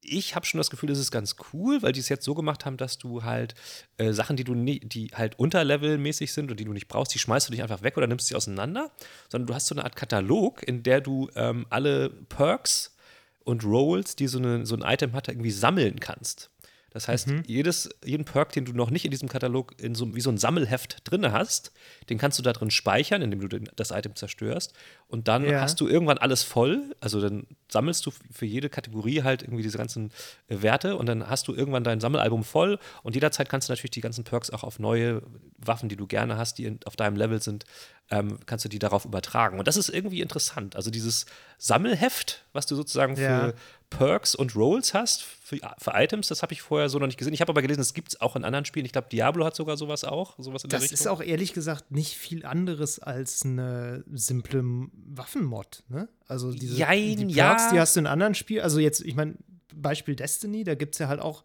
ich 0.00 0.34
habe 0.34 0.44
schon 0.44 0.58
das 0.58 0.70
Gefühl, 0.70 0.88
das 0.88 0.98
ist 0.98 1.12
ganz 1.12 1.36
cool, 1.52 1.82
weil 1.82 1.92
die 1.92 2.00
es 2.00 2.08
jetzt 2.08 2.24
so 2.24 2.34
gemacht 2.34 2.66
haben, 2.66 2.78
dass 2.78 2.98
du 2.98 3.22
halt 3.22 3.54
äh, 3.96 4.12
Sachen, 4.12 4.34
die 4.34 4.42
du 4.42 4.54
nie, 4.54 4.80
die 4.80 5.12
halt 5.14 5.38
unterlevelmäßig 5.38 6.32
sind 6.32 6.50
und 6.50 6.58
die 6.58 6.64
du 6.64 6.72
nicht 6.72 6.88
brauchst, 6.88 7.14
die 7.14 7.20
schmeißt 7.20 7.46
du 7.46 7.52
nicht 7.52 7.62
einfach 7.62 7.82
weg 7.82 7.96
oder 7.96 8.08
nimmst 8.08 8.26
sie 8.26 8.34
auseinander, 8.34 8.90
sondern 9.28 9.46
du 9.46 9.54
hast 9.54 9.68
so 9.68 9.74
eine 9.76 9.84
Art 9.84 9.94
Katalog, 9.94 10.66
in 10.66 10.82
der 10.82 11.00
du 11.00 11.30
ähm, 11.36 11.64
alle 11.70 12.10
Perks 12.10 12.96
und 13.44 13.62
Rolls, 13.62 14.16
die 14.16 14.26
so, 14.26 14.38
eine, 14.38 14.66
so 14.66 14.74
ein 14.74 14.82
Item 14.82 15.12
hat, 15.12 15.28
irgendwie 15.28 15.52
sammeln 15.52 16.00
kannst. 16.00 16.50
Das 16.92 17.06
heißt, 17.08 17.28
jedes, 17.46 17.88
jeden 18.04 18.24
Perk, 18.24 18.52
den 18.52 18.64
du 18.64 18.72
noch 18.72 18.90
nicht 18.90 19.04
in 19.04 19.10
diesem 19.12 19.28
Katalog 19.28 19.74
in 19.80 19.94
so, 19.94 20.14
wie 20.14 20.20
so 20.20 20.30
ein 20.30 20.38
Sammelheft 20.38 20.98
drin 21.04 21.30
hast, 21.30 21.72
den 22.08 22.18
kannst 22.18 22.38
du 22.38 22.42
da 22.42 22.52
drin 22.52 22.70
speichern, 22.70 23.22
indem 23.22 23.40
du 23.40 23.46
den, 23.48 23.68
das 23.76 23.92
Item 23.92 24.16
zerstörst. 24.16 24.72
Und 25.06 25.28
dann 25.28 25.44
Ja. 25.44 25.60
hast 25.60 25.80
du 25.80 25.86
irgendwann 25.88 26.18
alles 26.18 26.42
voll. 26.42 26.82
Also 27.00 27.20
dann 27.20 27.46
sammelst 27.68 28.04
du 28.06 28.10
für 28.32 28.46
jede 28.46 28.68
Kategorie 28.68 29.22
halt 29.22 29.42
irgendwie 29.42 29.62
diese 29.62 29.78
ganzen 29.78 30.10
äh, 30.48 30.62
Werte 30.62 30.96
und 30.96 31.06
dann 31.06 31.28
hast 31.28 31.46
du 31.48 31.54
irgendwann 31.54 31.84
dein 31.84 32.00
Sammelalbum 32.00 32.42
voll. 32.42 32.78
Und 33.04 33.14
jederzeit 33.14 33.48
kannst 33.48 33.68
du 33.68 33.72
natürlich 33.72 33.92
die 33.92 34.00
ganzen 34.00 34.24
Perks 34.24 34.50
auch 34.50 34.64
auf 34.64 34.78
neue 34.80 35.22
Waffen, 35.58 35.88
die 35.88 35.96
du 35.96 36.06
gerne 36.08 36.36
hast, 36.36 36.58
die 36.58 36.64
in, 36.64 36.80
auf 36.86 36.96
deinem 36.96 37.16
Level 37.16 37.40
sind, 37.40 37.64
ähm, 38.10 38.38
kannst 38.46 38.64
du 38.64 38.68
die 38.68 38.78
darauf 38.80 39.04
übertragen. 39.04 39.58
Und 39.58 39.68
das 39.68 39.76
ist 39.76 39.88
irgendwie 39.88 40.20
interessant. 40.20 40.74
Also 40.76 40.90
dieses 40.90 41.26
Sammelheft, 41.58 42.44
was 42.52 42.66
du 42.66 42.74
sozusagen 42.74 43.16
für 43.16 43.22
Ja. 43.22 43.52
Perks 43.88 44.34
und 44.34 44.54
Rolls 44.56 44.94
hast 44.94 45.22
für, 45.22 45.58
für 45.78 45.92
Items, 45.94 46.28
das 46.28 46.42
habe 46.42 46.52
ich 46.52 46.62
vorher 46.62 46.88
so 46.88 46.98
noch 46.98 47.06
nicht 47.06 47.18
gesehen. 47.18 47.32
Ich 47.34 47.40
habe 47.40 47.50
aber 47.50 47.62
gelesen, 47.62 47.80
das 47.80 47.94
gibt 47.94 48.08
es 48.10 48.20
auch 48.20 48.36
in 48.36 48.44
anderen 48.44 48.64
Spielen. 48.64 48.86
Ich 48.86 48.92
glaube, 48.92 49.08
Diablo 49.10 49.44
hat 49.44 49.54
sogar 49.56 49.76
sowas 49.76 50.04
auch, 50.04 50.34
sowas 50.38 50.64
in 50.64 50.70
der 50.70 50.78
Das 50.78 50.84
Richtung. 50.84 50.94
ist 50.94 51.06
auch 51.08 51.20
ehrlich 51.22 51.52
gesagt 51.52 51.90
nicht 51.90 52.16
viel 52.16 52.44
anderes 52.46 52.98
als 52.98 53.44
eine 53.44 54.04
simple 54.12 54.62
Waffenmod, 54.92 55.82
ne? 55.88 56.08
Also 56.26 56.52
diese 56.52 56.76
Jein, 56.76 57.28
die 57.28 57.34
Perks, 57.34 57.62
ja. 57.64 57.70
die 57.72 57.80
hast 57.80 57.96
du 57.96 58.00
in 58.00 58.06
anderen 58.06 58.34
Spielen. 58.34 58.62
Also 58.62 58.78
jetzt, 58.78 59.00
ich 59.00 59.14
meine, 59.16 59.34
Beispiel 59.74 60.14
Destiny, 60.16 60.64
da 60.64 60.74
gibt 60.74 60.94
es 60.94 60.98
ja 61.00 61.08
halt 61.08 61.20
auch 61.20 61.44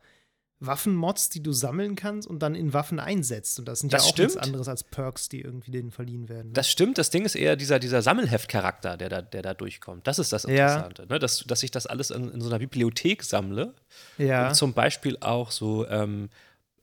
Waffenmods, 0.59 1.29
die 1.29 1.43
du 1.43 1.51
sammeln 1.51 1.95
kannst 1.95 2.27
und 2.27 2.39
dann 2.39 2.55
in 2.55 2.73
Waffen 2.73 2.99
einsetzt. 2.99 3.59
Und 3.59 3.67
das 3.67 3.81
sind 3.81 3.91
Das 3.93 4.03
ja 4.05 4.09
auch 4.11 4.17
nichts 4.17 4.33
stimmt. 4.33 4.45
anderes 4.45 4.67
als 4.69 4.83
Perks, 4.83 5.27
die 5.29 5.41
irgendwie 5.41 5.71
denen 5.71 5.91
verliehen 5.91 6.29
werden. 6.29 6.47
ne? 6.47 6.53
Das 6.53 6.69
stimmt, 6.71 6.97
das 6.97 7.09
Ding 7.09 7.25
ist 7.25 7.35
eher 7.35 7.55
dieser, 7.55 7.77
dieser 7.79 8.01
Sammelheft-Charakter, 8.01 8.95
der 8.97 9.09
da, 9.09 9.21
der 9.21 9.41
da 9.41 9.53
durchkommt. 9.53 10.07
Das 10.07 10.17
ist 10.17 10.31
das 10.31 10.43
Ja. 10.43 10.49
Interessante, 10.75 11.07
ne? 11.07 11.19
dass, 11.19 11.43
dass 11.45 11.61
ich 11.63 11.71
das 11.71 11.85
alles 11.87 12.09
in, 12.09 12.31
in 12.31 12.41
so 12.41 12.47
einer 12.49 12.59
Bibliothek 12.59 13.23
sammle 13.23 13.73
ja. 14.17 14.47
und 14.47 14.55
zum 14.55 14.73
Beispiel 14.73 15.17
auch 15.19 15.51
so 15.51 15.87
ähm, 15.89 16.29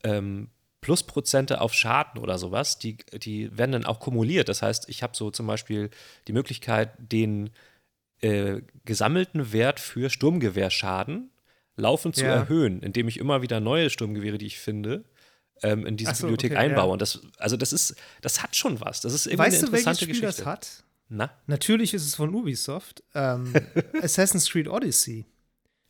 ähm, 0.04 0.48
Plusprozente 0.82 1.60
auf 1.60 1.72
Schaden 1.72 2.20
oder 2.20 2.38
sowas, 2.38 2.78
die, 2.78 2.96
die 3.22 3.56
werden 3.56 3.72
dann 3.72 3.86
auch 3.86 4.00
kumuliert. 4.00 4.48
Das 4.48 4.62
heißt, 4.62 4.88
ich 4.88 5.02
habe 5.02 5.16
so 5.16 5.30
zum 5.30 5.46
Beispiel 5.46 5.90
die 6.28 6.32
Möglichkeit, 6.32 6.90
den 6.98 7.50
äh, 8.20 8.60
gesammelten 8.84 9.52
Wert 9.52 9.80
für 9.80 10.10
Sturmgewehrschaden 10.10 11.30
laufend 11.76 12.16
zu 12.16 12.24
Ja. 12.24 12.34
erhöhen, 12.34 12.80
indem 12.82 13.08
ich 13.08 13.18
immer 13.18 13.42
wieder 13.42 13.60
neue 13.60 13.90
Sturmgewehre, 13.90 14.38
die 14.38 14.46
ich 14.46 14.58
finde, 14.58 15.04
ähm, 15.62 15.86
in 15.86 15.96
diese 15.96 16.14
so, 16.14 16.22
Bibliothek 16.26 16.52
okay, 16.52 16.60
einbaue. 16.60 16.86
ja. 16.88 16.92
Und 16.92 17.02
das, 17.02 17.20
also 17.38 17.56
das 17.56 17.72
ist, 17.72 17.94
das 18.20 18.42
hat 18.42 18.56
schon 18.56 18.80
was. 18.80 19.00
Das 19.00 19.12
ist 19.14 19.26
irgendwie 19.26 19.38
Weißt 19.46 19.58
eine 19.58 19.66
du, 19.66 19.72
welches 19.72 19.86
interessante 19.86 20.04
Spiel 20.04 20.20
Geschichte. 20.20 20.42
das 20.42 20.46
hat? 20.46 20.84
Na? 21.08 21.30
Natürlich 21.46 21.94
ist 21.94 22.06
es 22.06 22.14
von 22.14 22.34
Ubisoft. 22.34 23.02
Ähm, 23.14 23.52
Assassin's 24.02 24.48
Creed 24.50 24.66
Odyssey. 24.68 25.26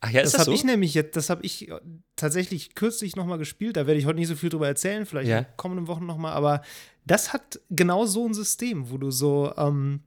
Ach 0.00 0.10
ja, 0.10 0.20
ist 0.20 0.26
Das 0.26 0.32
das, 0.32 0.40
habe 0.40 0.50
so? 0.50 0.54
ich 0.56 0.64
nämlich 0.64 0.94
jetzt, 0.94 1.14
das 1.16 1.30
habe 1.30 1.44
ich 1.46 1.68
äh, 1.70 1.80
tatsächlich 2.16 2.74
kürzlich 2.74 3.14
noch 3.14 3.24
mal 3.24 3.38
gespielt. 3.38 3.76
Da 3.76 3.86
werde 3.86 4.00
ich 4.00 4.06
heute 4.06 4.18
nicht 4.18 4.26
so 4.28 4.34
viel 4.34 4.50
drüber 4.50 4.66
erzählen, 4.66 5.06
vielleicht 5.06 5.28
Ja. 5.28 5.38
in 5.38 5.44
den 5.44 5.56
kommenden 5.56 5.86
Wochen 5.86 6.06
noch 6.06 6.18
mal. 6.18 6.32
Aber 6.32 6.62
das 7.06 7.32
hat 7.32 7.60
genau 7.70 8.04
so 8.04 8.26
ein 8.26 8.34
System, 8.34 8.90
wo 8.90 8.98
du 8.98 9.10
so 9.12 9.52
ähm, 9.56 10.00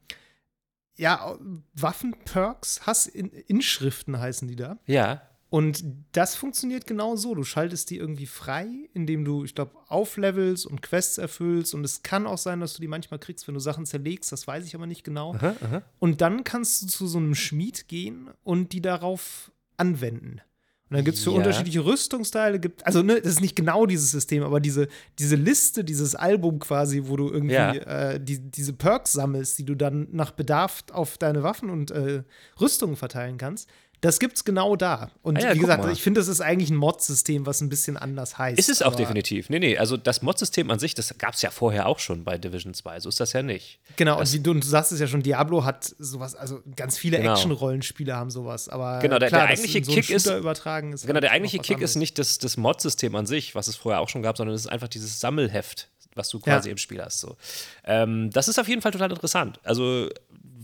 ja 0.98 1.38
Waffenperks 1.74 2.82
hast, 2.86 3.08
in, 3.08 3.30
Inschriften 3.30 4.20
heißen 4.20 4.48
die 4.48 4.56
da. 4.56 4.78
ja. 4.86 5.22
Und 5.56 5.86
das 6.12 6.36
funktioniert 6.36 6.86
genau 6.86 7.16
so. 7.16 7.34
Du 7.34 7.46
schaltest 7.46 7.90
die 7.90 7.96
irgendwie 7.98 8.26
frei, 8.26 8.68
indem 8.94 9.24
du, 9.24 9.46
ich 9.46 9.56
glaube, 9.56 9.72
auflevelst 9.88 10.66
und 10.66 10.82
Quests 10.82 11.18
erfüllst. 11.18 11.74
Und 11.74 11.86
es 11.86 12.04
kann 12.04 12.28
auch 12.28 12.38
sein, 12.38 12.60
dass 12.60 12.74
du 12.74 12.82
die 12.82 12.90
manchmal 12.90 13.22
kriegst, 13.22 13.48
wenn 13.48 13.54
du 13.54 13.62
Sachen 13.62 13.86
zerlegst. 13.86 14.34
Das 14.34 14.48
weiß 14.48 14.66
ich 14.66 14.76
aber 14.76 14.86
nicht 14.86 15.06
genau. 15.06 15.34
Aha, 15.34 15.56
aha. 15.62 15.82
Und 16.00 16.20
dann 16.20 16.44
kannst 16.44 16.82
du 16.82 16.88
zu 16.88 17.08
so 17.08 17.20
einem 17.20 17.36
Schmied 17.36 17.88
gehen 17.88 18.30
und 18.44 18.74
die 18.74 18.82
darauf 18.82 19.50
anwenden. 19.78 20.42
Und 20.90 20.98
dann 20.98 21.06
gibt 21.06 21.18
es 21.18 21.24
für 21.24 21.32
Ja. 21.32 21.38
unterschiedliche 21.38 21.84
Rüstungsteile, 21.84 22.60
gibt, 22.60 22.86
also 22.86 23.02
ne, 23.02 23.20
das 23.20 23.34
ist 23.34 23.42
nicht 23.42 23.56
genau 23.56 23.86
dieses 23.88 24.12
System, 24.12 24.44
aber 24.44 24.60
diese, 24.60 24.88
diese 25.18 25.36
Liste, 25.36 25.84
dieses 25.84 26.14
Album 26.16 26.60
quasi, 26.60 27.04
wo 27.06 27.16
du 27.16 27.30
irgendwie 27.32 27.54
Ja. 27.56 27.72
äh, 27.74 28.20
die, 28.24 28.40
diese 28.52 28.74
Perks 28.74 29.14
sammelst, 29.14 29.58
die 29.58 29.64
du 29.66 29.74
dann 29.74 30.10
nach 30.12 30.30
Bedarf 30.32 30.84
auf 30.92 31.18
deine 31.18 31.42
Waffen 31.42 31.70
und 31.72 31.90
äh, 31.90 32.24
Rüstungen 32.62 32.98
verteilen 32.98 33.38
kannst, 33.38 33.68
das 34.02 34.20
gibt's 34.20 34.44
genau 34.44 34.76
da. 34.76 35.10
Und 35.22 35.38
Ah 35.38 35.42
ja, 35.50 35.54
wie 35.56 35.60
gesagt, 35.60 35.84
mal. 35.84 35.92
ich 35.92 36.02
finde, 36.02 36.20
das 36.20 36.28
ist 36.28 36.42
eigentlich 36.42 36.70
ein 36.70 36.76
Mod-System, 36.76 37.46
was 37.46 37.62
ein 37.62 37.70
bisschen 37.70 37.98
anders 37.98 38.38
heißt. 38.38 38.60
Ist 38.60 38.70
es 38.70 38.82
auch 38.82 38.96
definitiv. 38.96 39.50
Nee, 39.50 39.60
nee, 39.60 39.78
also 39.78 39.98
das 39.98 40.22
Mod-System 40.22 40.70
an 40.70 40.80
sich, 40.80 40.94
das 40.96 41.18
gab 41.18 41.34
es 41.34 41.42
ja 41.42 41.50
vorher 41.52 41.88
auch 41.88 42.00
schon 42.00 42.24
bei 42.24 42.38
Division 42.38 42.74
2. 42.74 43.00
So 43.00 43.10
ist 43.10 43.20
das 43.20 43.34
ja 43.34 43.42
nicht. 43.42 43.80
Genau, 43.96 44.20
und 44.20 44.32
wie 44.34 44.40
du, 44.40 44.52
und 44.52 44.64
du 44.64 44.68
sagst 44.68 44.92
es 44.92 45.00
ja 45.00 45.08
schon, 45.08 45.24
Diablo 45.24 45.64
hat 45.64 45.96
sowas, 45.98 46.36
also 46.36 46.62
ganz 46.76 46.98
viele 46.98 47.18
Genau. 47.18 47.34
Action-Rollenspiele 47.34 48.16
haben 48.16 48.30
sowas, 48.30 48.70
aber 48.70 49.00
Genau, 49.00 49.18
der- 49.20 49.30
klar, 49.30 49.48
der 49.48 49.56
das 49.56 49.60
eigentliche 49.60 49.86
so 49.86 49.92
Kick 49.94 50.10
ist- 50.10 50.26
übertragen 50.28 50.94
ist. 50.94 51.02
Genau, 51.02 51.14
halt 51.16 51.24
der 51.24 51.30
noch 51.32 51.36
eigentliche 51.36 51.58
Kick 51.60 51.78
ist 51.78 51.92
anderes. 51.92 51.96
nicht 51.96 52.20
das, 52.20 52.38
das 52.38 52.58
Mod-System 52.58 53.16
an 53.16 53.26
sich, 53.26 53.56
was 53.56 53.68
es 53.68 53.76
vorher 53.76 54.02
auch 54.02 54.10
schon 54.10 54.22
gab, 54.22 54.38
sondern 54.38 54.56
es 54.56 54.62
ist 54.62 54.68
einfach 54.72 54.88
dieses 54.88 55.20
Sammelheft, 55.20 55.90
was 56.16 56.30
du 56.30 56.40
quasi 56.40 56.70
Ja. 56.70 56.72
im 56.74 56.78
Spiel 56.78 57.02
hast. 57.02 57.20
So. 57.20 57.36
Ähm, 57.84 58.30
das 58.32 58.48
ist 58.48 58.60
auf 58.60 58.68
jeden 58.68 58.82
Fall 58.82 58.92
total 58.92 59.10
interessant. 59.12 59.60
Also, 59.64 60.10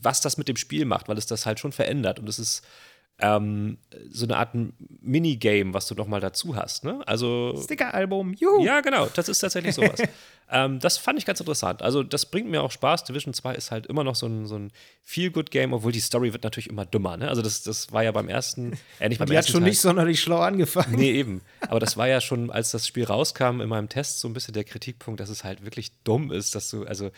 was 0.03 0.21
das 0.21 0.37
mit 0.37 0.47
dem 0.47 0.55
Spiel 0.55 0.85
macht, 0.85 1.07
weil 1.09 1.17
es 1.17 1.25
das 1.25 1.45
halt 1.45 1.59
schon 1.59 1.71
verändert. 1.71 2.19
Und 2.19 2.27
es 2.27 2.39
ist 2.39 2.63
ähm, 3.21 3.77
so 4.09 4.25
eine 4.25 4.37
Art 4.37 4.49
Minigame, 5.01 5.73
was 5.73 5.87
du 5.87 5.95
noch 5.95 6.07
mal 6.07 6.19
dazu 6.19 6.55
hast. 6.55 6.83
Ne? 6.83 7.01
Also, 7.05 7.55
Sticker-Album, 7.63 8.33
juhu! 8.33 8.63
ja, 8.63 8.81
genau, 8.81 9.07
das 9.13 9.29
ist 9.29 9.39
tatsächlich 9.39 9.75
sowas. 9.75 10.01
ähm, 10.51 10.79
das 10.79 10.97
fand 10.97 11.19
ich 11.19 11.25
ganz 11.25 11.39
interessant. 11.39 11.83
Also, 11.83 12.01
das 12.01 12.25
bringt 12.25 12.49
mir 12.49 12.63
auch 12.63 12.71
Spaß. 12.71 13.03
Division 13.03 13.33
2 13.33 13.55
ist 13.55 13.71
halt 13.71 13.85
immer 13.85 14.03
noch 14.03 14.15
so 14.15 14.25
ein, 14.25 14.47
so 14.47 14.57
ein 14.57 14.71
Feel-Good-Game, 15.03 15.71
obwohl 15.71 15.91
die 15.91 15.99
Story 15.99 16.33
wird 16.33 16.43
natürlich 16.43 16.69
immer 16.69 16.85
dümmer. 16.85 17.15
Ne? 17.17 17.29
Also, 17.29 17.43
das, 17.43 17.61
das 17.61 17.91
war 17.91 18.03
ja 18.03 18.11
beim 18.11 18.27
ersten, 18.27 18.73
äh, 18.99 19.07
nicht 19.07 19.19
beim 19.19 19.27
Die 19.29 19.37
hat 19.37 19.47
schon 19.47 19.61
Teil. 19.61 19.69
nicht 19.69 19.81
sonderlich 19.81 20.19
schlau 20.19 20.39
angefangen. 20.39 20.95
Nee, 20.95 21.11
eben. 21.19 21.41
Aber 21.61 21.79
das 21.79 21.97
war 21.97 22.07
ja 22.07 22.21
schon, 22.21 22.49
als 22.49 22.71
das 22.71 22.87
Spiel 22.87 23.05
rauskam, 23.05 23.61
in 23.61 23.69
meinem 23.69 23.87
Test 23.87 24.19
so 24.19 24.27
ein 24.27 24.33
bisschen 24.33 24.55
der 24.55 24.63
Kritikpunkt, 24.63 25.19
dass 25.19 25.29
es 25.29 25.43
halt 25.43 25.63
wirklich 25.63 25.91
dumm 26.03 26.31
ist, 26.31 26.55
dass 26.55 26.69
du, 26.71 26.85
also, 26.85 27.11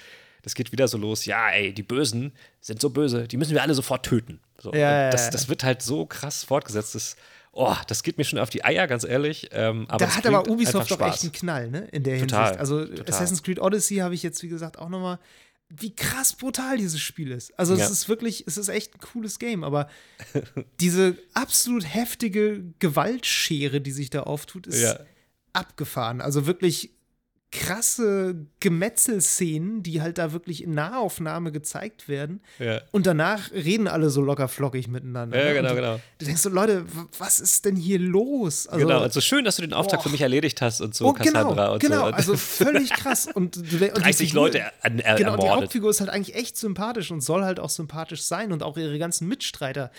das 0.44 0.54
geht 0.56 0.72
wieder 0.72 0.88
so 0.88 0.98
los, 0.98 1.26
ja, 1.26 1.50
ey, 1.50 1.74
die 1.74 1.84
Bösen 1.84 2.32
sind 2.62 2.80
so 2.80 2.90
böse, 2.92 3.28
die 3.28 3.38
müssen 3.38 3.54
wir 3.54 3.62
alle 3.64 3.74
sofort 3.74 4.06
töten. 4.06 4.40
So. 4.62 4.72
Ja, 4.74 5.10
das, 5.10 5.30
das 5.32 5.50
wird 5.50 5.64
halt 5.64 5.82
so 5.82 6.06
krass 6.06 6.44
fortgesetzt. 6.44 6.94
Das, 6.96 7.16
oh, 7.52 7.76
das 7.88 8.04
geht 8.04 8.18
mir 8.18 8.24
schon 8.24 8.40
auf 8.40 8.50
die 8.50 8.64
Eier, 8.64 8.86
ganz 8.88 9.04
ehrlich. 9.04 9.50
Ähm, 9.52 9.86
aber 9.90 10.06
da 10.06 10.16
hat 10.16 10.26
aber 10.28 10.48
Ubisoft 10.50 10.92
doch 10.92 11.02
echt 11.02 11.24
einen 11.24 11.32
Knall, 11.32 11.70
ne? 11.72 11.88
In 11.92 12.04
der 12.04 12.20
Total, 12.20 12.42
Hinsicht. 12.44 12.60
Also 12.60 12.86
total. 12.86 13.10
Assassin's 13.14 13.42
Creed 13.44 13.60
Odyssey 13.60 13.98
habe 13.98 14.14
ich 14.14 14.24
jetzt, 14.24 14.44
wie 14.44 14.50
gesagt, 14.50 14.78
auch 14.80 14.90
noch 14.90 15.02
mal 15.02 15.20
wie 15.76 15.96
krass 15.96 16.34
brutal 16.34 16.78
dieses 16.78 17.00
Spiel 17.02 17.32
ist. 17.32 17.58
Also 17.58 17.76
Ja. 17.76 17.84
es 17.86 17.90
ist 17.90 18.08
wirklich, 18.08 18.44
es 18.46 18.58
ist 18.58 18.68
echt 18.68 18.94
ein 18.94 19.00
cooles 19.00 19.40
Game, 19.40 19.64
aber 19.64 19.90
diese 20.80 21.18
absolut 21.34 21.84
heftige 21.92 22.64
Gewaltschere, 22.80 23.82
die 23.82 23.92
sich 23.92 24.10
da 24.12 24.24
auftut, 24.24 24.68
ist 24.68 24.82
Ja. 24.82 25.00
abgefahren. 25.54 26.22
Also 26.22 26.46
wirklich 26.46 26.92
krasse 27.54 28.36
Gemetzelszenen, 28.60 29.84
die 29.84 30.02
halt 30.02 30.18
da 30.18 30.34
wirklich 30.34 30.64
in 30.64 30.74
Nahaufnahme 30.74 31.52
gezeigt 31.52 32.08
werden. 32.08 32.42
Ja. 32.58 32.82
Und 32.92 33.06
danach 33.06 33.52
reden 33.52 33.88
alle 33.88 34.10
so 34.10 34.22
locker 34.22 34.48
flockig 34.48 34.88
miteinander. 34.88 35.38
Ja, 35.38 35.46
ne? 35.50 35.54
genau, 35.54 35.70
du, 35.70 35.76
genau. 35.76 36.00
Du 36.18 36.26
denkst 36.26 36.42
so, 36.42 36.50
Leute, 36.50 36.86
was 37.18 37.40
ist 37.40 37.66
denn 37.66 37.76
hier 37.76 38.00
los? 38.00 38.68
Also, 38.68 38.86
genau, 38.88 39.00
also 39.00 39.22
schön, 39.22 39.46
dass 39.46 39.58
du 39.58 39.62
den 39.62 39.74
Auftrag 39.74 40.00
Boah. 40.00 40.04
für 40.06 40.10
mich 40.10 40.22
erledigt 40.22 40.62
hast 40.62 40.82
und 40.82 40.96
so, 40.96 41.08
oh, 41.08 41.14
Cassandra 41.14 41.50
genau, 41.54 41.74
und 41.74 41.80
genau, 41.80 42.08
so. 42.10 42.14
also 42.14 42.38
völlig 42.38 42.90
krass. 42.92 43.28
Und, 43.32 43.56
du, 43.56 43.62
und 43.62 43.72
die 43.72 43.78
30 44.02 44.30
Figur- 44.30 44.44
Leute 44.46 44.60
er, 44.60 44.74
er, 44.82 44.90
Genau, 44.92 45.16
die 45.16 45.24
ermordet. 45.24 45.50
Hauptfigur 45.52 45.90
ist 45.92 46.00
halt 46.00 46.10
eigentlich 46.10 46.36
echt 46.36 46.58
sympathisch 46.58 47.12
und 47.12 47.22
soll 47.22 47.44
halt 47.44 47.60
auch 47.60 47.70
sympathisch 47.70 48.24
sein 48.24 48.52
und 48.52 48.64
auch 48.64 48.78
ihre 48.78 48.98
ganzen 48.98 49.28
Mitstreiter. 49.28 49.92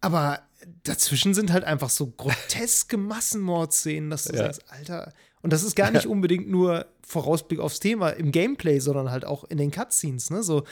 Aber 0.00 0.40
dazwischen 0.84 1.34
sind 1.34 1.52
halt 1.52 1.64
einfach 1.64 1.90
so 1.90 2.06
groteske 2.08 2.96
Massenmordszenen, 2.96 4.10
dass 4.10 4.24
du 4.24 4.32
Ja. 4.36 4.44
sagst, 4.44 4.64
Alter. 4.68 5.12
Und 5.42 5.52
das 5.52 5.62
ist 5.62 5.76
gar 5.76 5.90
nicht 5.90 6.06
unbedingt 6.06 6.48
nur 6.48 6.86
Vorausblick 7.06 7.60
aufs 7.60 7.80
Thema 7.80 8.10
im 8.10 8.32
Gameplay, 8.32 8.78
sondern 8.80 9.10
halt 9.10 9.24
auch 9.24 9.44
in 9.44 9.58
den 9.58 9.70
Cutscenes, 9.70 10.30
ne? 10.30 10.42
So, 10.42 10.64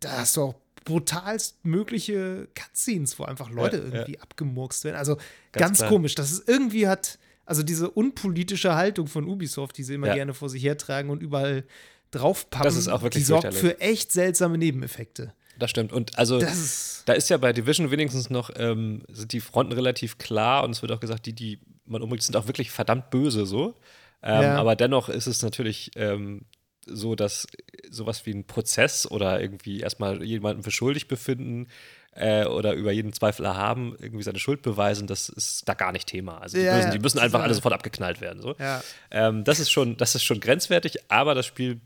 da 0.00 0.18
hast 0.18 0.36
du 0.36 0.42
auch 0.42 0.54
brutalst 0.84 1.64
mögliche 1.64 2.48
Cutscenes, 2.54 3.18
wo 3.18 3.24
einfach 3.24 3.50
Leute 3.50 3.78
Ja, 3.78 3.82
ja. 3.82 3.88
irgendwie 3.94 4.20
abgemurkst 4.20 4.84
werden. 4.84 4.96
Also 4.96 5.16
Ganz 5.52 5.78
ganz, 5.80 5.88
komisch. 5.90 6.14
Das 6.14 6.30
ist 6.30 6.48
irgendwie 6.48 6.86
hat, 6.86 7.18
also 7.44 7.62
diese 7.62 7.90
unpolitische 7.90 8.74
Haltung 8.76 9.08
von 9.08 9.26
Ubisoft, 9.28 9.76
die 9.78 9.82
sie 9.82 9.94
immer 9.94 10.08
Ja. 10.08 10.14
gerne 10.14 10.32
vor 10.34 10.48
sich 10.48 10.62
hertragen 10.62 11.10
und 11.10 11.22
überall 11.22 11.64
draufpappen, 12.12 12.64
Das 12.64 12.76
ist 12.76 12.88
auch 12.88 13.02
wirklich 13.02 13.24
die 13.24 13.26
sorgt 13.26 13.52
für 13.54 13.80
echt 13.80 14.12
seltsame 14.12 14.58
Nebeneffekte. 14.58 15.32
Das 15.58 15.70
stimmt. 15.70 15.92
Und 15.92 16.18
also, 16.18 16.38
Das 16.38 16.56
ist 16.56 17.02
da 17.06 17.14
ist 17.14 17.30
ja 17.30 17.36
bei 17.36 17.52
Division 17.52 17.90
wenigstens 17.90 18.30
noch, 18.30 18.50
ähm, 18.56 19.02
sind 19.08 19.32
die 19.32 19.40
Fronten 19.40 19.72
relativ 19.72 20.18
klar 20.18 20.64
und 20.64 20.70
es 20.70 20.82
wird 20.82 20.92
auch 20.92 21.00
gesagt, 21.00 21.26
die, 21.26 21.32
die 21.32 21.58
man 21.86 22.02
umbringt, 22.02 22.22
sind 22.22 22.36
auch 22.36 22.46
wirklich 22.46 22.70
verdammt 22.70 23.10
böse 23.10 23.46
so. 23.46 23.74
Ähm, 24.22 24.42
Ja. 24.42 24.56
Aber 24.56 24.76
dennoch 24.76 25.08
ist 25.08 25.26
es 25.26 25.42
natürlich 25.42 25.90
ähm, 25.96 26.42
so, 26.86 27.14
dass 27.14 27.46
sowas 27.90 28.26
wie 28.26 28.32
ein 28.32 28.46
Prozess 28.46 29.10
oder 29.10 29.40
irgendwie 29.40 29.80
erstmal 29.80 30.22
jemanden 30.22 30.62
für 30.62 30.70
schuldig 30.70 31.08
befinden 31.08 31.68
äh, 32.12 32.46
oder 32.46 32.72
über 32.74 32.92
jeden 32.92 33.12
Zweifel 33.12 33.44
erhaben, 33.44 33.94
irgendwie 34.00 34.22
seine 34.22 34.38
Schuld 34.38 34.62
beweisen, 34.62 35.06
das 35.06 35.28
ist 35.28 35.68
da 35.68 35.74
gar 35.74 35.92
nicht 35.92 36.06
Thema. 36.06 36.38
Also 36.38 36.56
die 36.56 36.64
Ja, 36.64 36.76
Bösen, 36.76 36.90
die 36.92 36.98
müssen 36.98 37.18
einfach 37.18 37.42
alle 37.42 37.54
sofort 37.54 37.74
abgeknallt 37.74 38.20
werden. 38.20 38.40
So. 38.40 38.54
Ja. 38.58 38.82
Ähm, 39.10 39.44
das, 39.44 39.60
ist 39.60 39.70
schon, 39.70 39.96
das 39.96 40.14
ist 40.14 40.22
schon 40.22 40.40
grenzwertig, 40.40 40.98
aber 41.10 41.34
das 41.34 41.46
Spiel 41.46 41.80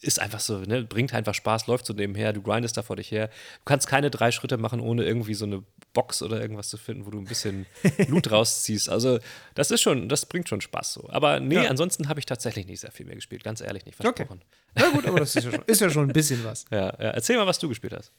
ist 0.00 0.20
einfach 0.20 0.38
so, 0.40 0.58
ne, 0.60 0.84
bringt 0.84 1.12
einfach 1.12 1.34
Spaß, 1.34 1.66
läuft 1.66 1.84
so 1.86 1.92
nebenher, 1.92 2.32
du 2.32 2.40
grindest 2.40 2.76
da 2.76 2.82
vor 2.82 2.96
dich 2.96 3.10
her. 3.10 3.28
Du 3.28 3.64
kannst 3.64 3.88
keine 3.88 4.10
drei 4.10 4.30
Schritte 4.30 4.56
machen, 4.56 4.78
ohne 4.80 5.04
irgendwie 5.04 5.34
so 5.34 5.44
eine 5.44 5.64
Box 5.92 6.22
oder 6.22 6.40
irgendwas 6.40 6.68
zu 6.68 6.76
finden, 6.76 7.04
wo 7.04 7.10
du 7.10 7.18
ein 7.18 7.24
bisschen 7.24 7.66
Loot 8.08 8.30
rausziehst. 8.30 8.88
Also, 8.88 9.18
das 9.56 9.70
ist 9.72 9.80
schon, 9.80 10.08
das 10.08 10.26
bringt 10.26 10.48
schon 10.48 10.60
Spaß 10.60 10.92
so. 10.94 11.08
Aber 11.10 11.40
nee, 11.40 11.56
Ja. 11.56 11.62
ansonsten 11.68 12.08
habe 12.08 12.20
ich 12.20 12.26
tatsächlich 12.26 12.66
nicht 12.66 12.80
sehr 12.80 12.92
viel 12.92 13.06
mehr 13.06 13.16
gespielt, 13.16 13.42
ganz 13.42 13.60
ehrlich 13.60 13.84
nicht 13.86 13.98
Okay. 13.98 14.14
versprochen. 14.14 14.42
Na 14.76 14.88
gut, 14.90 15.04
aber 15.06 15.18
das 15.18 15.34
ist 15.34 15.44
ja 15.44 15.50
schon, 15.50 15.62
ist 15.66 15.80
ja 15.80 15.90
schon 15.90 16.08
ein 16.08 16.12
bisschen 16.12 16.44
was. 16.44 16.64
Ja, 16.70 16.86
ja, 16.86 17.10
erzähl 17.10 17.36
mal, 17.36 17.46
was 17.46 17.58
du 17.58 17.68
gespielt 17.68 17.92
hast. 17.92 18.12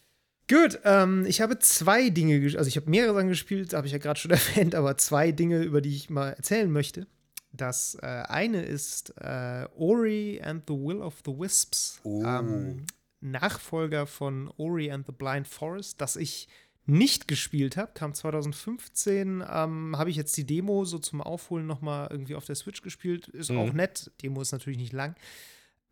Gut, 0.49 0.79
ähm, 0.83 1.25
ich 1.27 1.41
habe 1.41 1.59
zwei 1.59 2.09
Dinge, 2.09 2.41
also 2.57 2.67
ich 2.67 2.75
habe 2.75 2.89
mehrere 2.89 3.13
Sachen 3.13 3.27
gespielt, 3.29 3.73
habe 3.73 3.85
ich 3.87 3.93
ja 3.93 3.99
gerade 3.99 4.19
schon 4.19 4.31
erwähnt, 4.31 4.75
aber 4.75 4.97
zwei 4.97 5.31
Dinge, 5.31 5.59
über 5.61 5.79
die 5.79 5.95
ich 5.95 6.09
mal 6.09 6.31
erzählen 6.31 6.69
möchte. 6.71 7.07
Das 7.51 7.95
äh, 8.01 8.05
eine 8.05 8.61
ist 8.63 9.13
äh, 9.17 9.67
Ori 9.75 10.39
and 10.43 10.63
the 10.67 10.73
Will 10.73 11.01
of 11.01 11.15
the 11.25 11.31
Wisps, 11.31 11.99
Oh. 12.03 12.23
ähm, 12.23 12.85
Nachfolger 13.21 14.07
von 14.07 14.49
Ori 14.57 14.91
and 14.91 15.05
the 15.05 15.11
Blind 15.11 15.47
Forest, 15.47 15.99
das 15.99 16.15
ich 16.15 16.47
nicht 16.85 17.27
gespielt 17.27 17.75
habe, 17.77 17.91
kam 17.93 18.13
2015, 18.13 19.43
ähm, 19.47 19.95
habe 19.97 20.09
ich 20.09 20.15
jetzt 20.15 20.35
die 20.37 20.45
Demo 20.45 20.85
so 20.85 20.97
zum 20.99 21.21
Aufholen 21.21 21.67
noch 21.67 21.81
mal 21.81 22.07
irgendwie 22.09 22.35
auf 22.35 22.45
der 22.45 22.55
Switch 22.55 22.81
gespielt, 22.81 23.27
ist 23.27 23.51
Mhm. 23.51 23.57
auch 23.59 23.73
nett, 23.73 24.11
Demo 24.23 24.41
ist 24.41 24.51
natürlich 24.51 24.79
nicht 24.79 24.93
lang, 24.93 25.15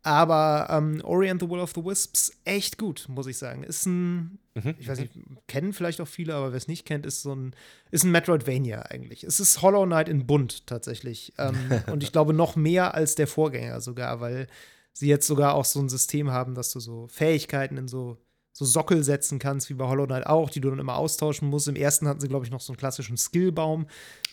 aber 0.08 0.68
ähm, 0.70 1.00
Ori 1.04 1.28
and 1.30 1.40
the 1.40 1.48
Will 1.48 1.60
of 1.60 1.72
the 1.74 1.84
Wisps, 1.84 2.32
echt 2.44 2.78
gut, 2.78 3.06
muss 3.08 3.26
ich 3.26 3.36
sagen. 3.38 3.62
Ist 3.62 3.86
ein, 3.86 4.38
Mhm. 4.54 4.74
ich 4.78 4.88
weiß 4.88 4.98
nicht, 4.98 5.12
kennen 5.46 5.72
vielleicht 5.72 6.00
auch 6.00 6.08
viele, 6.08 6.34
aber 6.34 6.50
wer 6.50 6.56
es 6.56 6.66
nicht 6.66 6.84
kennt, 6.84 7.06
ist 7.06 7.22
so 7.22 7.32
ein, 7.34 7.54
ist 7.92 8.02
ein 8.04 8.10
Metroidvania 8.10 8.82
eigentlich. 8.82 9.22
Es 9.22 9.38
ist 9.38 9.62
Hollow 9.62 9.84
Knight 9.86 10.08
in 10.08 10.26
bunt 10.26 10.66
tatsächlich. 10.66 11.32
Ähm, 11.38 11.54
und 11.92 12.02
ich 12.02 12.10
glaube 12.10 12.32
noch 12.32 12.56
mehr 12.56 12.94
als 12.94 13.14
der 13.14 13.28
Vorgänger 13.28 13.80
sogar, 13.80 14.20
weil 14.20 14.48
sie 14.92 15.06
jetzt 15.06 15.28
sogar 15.28 15.54
auch 15.54 15.64
so 15.64 15.78
ein 15.80 15.88
System 15.88 16.30
haben, 16.32 16.54
dass 16.56 16.72
du 16.72 16.80
so 16.80 17.06
Fähigkeiten 17.06 17.76
in 17.76 17.86
so, 17.86 18.16
so 18.52 18.64
Sockel 18.64 19.04
setzen 19.04 19.38
kannst, 19.38 19.70
wie 19.70 19.74
bei 19.74 19.86
Hollow 19.86 20.06
Knight 20.06 20.26
auch, 20.26 20.50
die 20.50 20.60
du 20.60 20.70
dann 20.70 20.80
immer 20.80 20.96
austauschen 20.96 21.48
musst. 21.48 21.68
Im 21.68 21.76
ersten 21.76 22.08
hatten 22.08 22.18
sie, 22.18 22.26
glaube 22.26 22.44
ich, 22.44 22.50
noch 22.50 22.60
so 22.60 22.72
einen 22.72 22.78
klassischen 22.78 23.16
Skillbaum. 23.16 23.86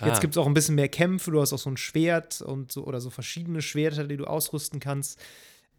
Jetzt 0.03 0.17
Ah. 0.17 0.19
gibt 0.21 0.33
es 0.33 0.37
auch 0.39 0.47
ein 0.47 0.55
bisschen 0.55 0.73
mehr 0.73 0.89
Kämpfe, 0.89 1.29
du 1.29 1.39
hast 1.39 1.53
auch 1.53 1.59
so 1.59 1.69
ein 1.69 1.77
Schwert 1.77 2.41
und 2.41 2.71
so 2.71 2.83
oder 2.85 2.99
so 2.99 3.11
verschiedene 3.11 3.61
Schwerter, 3.61 4.05
die 4.07 4.17
du 4.17 4.25
ausrüsten 4.25 4.79
kannst. 4.79 5.19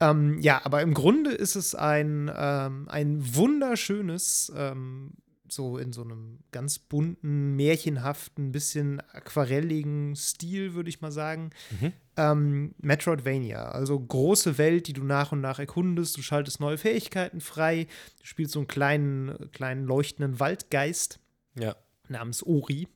Ähm, 0.00 0.38
ja, 0.40 0.60
aber 0.64 0.82
im 0.82 0.94
Grunde 0.94 1.30
ist 1.30 1.56
es 1.56 1.74
ein, 1.74 2.30
ähm, 2.34 2.88
ein 2.88 3.34
wunderschönes, 3.34 4.52
ähm, 4.54 5.12
so 5.48 5.78
in 5.78 5.92
so 5.92 6.02
einem 6.02 6.40
ganz 6.52 6.78
bunten, 6.78 7.54
märchenhaften, 7.54 8.52
bisschen 8.52 9.00
aquarelligen 9.12 10.16
Stil, 10.16 10.74
würde 10.74 10.88
ich 10.88 11.00
mal 11.00 11.12
sagen. 11.12 11.50
Mhm. 11.80 11.92
Ähm, 12.16 12.74
Metroidvania, 12.78 13.70
also 13.70 13.98
große 13.98 14.58
Welt, 14.58 14.88
die 14.88 14.92
du 14.92 15.04
nach 15.04 15.32
und 15.32 15.40
nach 15.40 15.58
erkundest. 15.58 16.16
Du 16.16 16.22
schaltest 16.22 16.60
neue 16.60 16.78
Fähigkeiten 16.78 17.40
frei. 17.40 17.86
Du 18.20 18.26
spielst 18.26 18.52
so 18.54 18.58
einen 18.58 18.68
kleinen, 18.68 19.50
kleinen 19.52 19.84
leuchtenden 19.84 20.40
Waldgeist 20.40 21.20
Ja. 21.58 21.76
namens 22.08 22.42
Ori. 22.42 22.88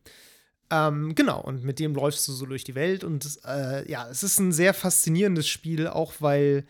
Ähm, 0.72 1.14
genau, 1.14 1.40
und 1.40 1.64
mit 1.64 1.78
dem 1.78 1.94
läufst 1.94 2.26
du 2.28 2.32
so 2.32 2.46
durch 2.46 2.64
die 2.64 2.74
Welt. 2.74 3.04
Und 3.04 3.38
äh, 3.44 3.88
ja, 3.90 4.08
es 4.08 4.22
ist 4.22 4.38
ein 4.38 4.52
sehr 4.52 4.74
faszinierendes 4.74 5.48
Spiel, 5.48 5.86
auch 5.86 6.14
weil 6.20 6.64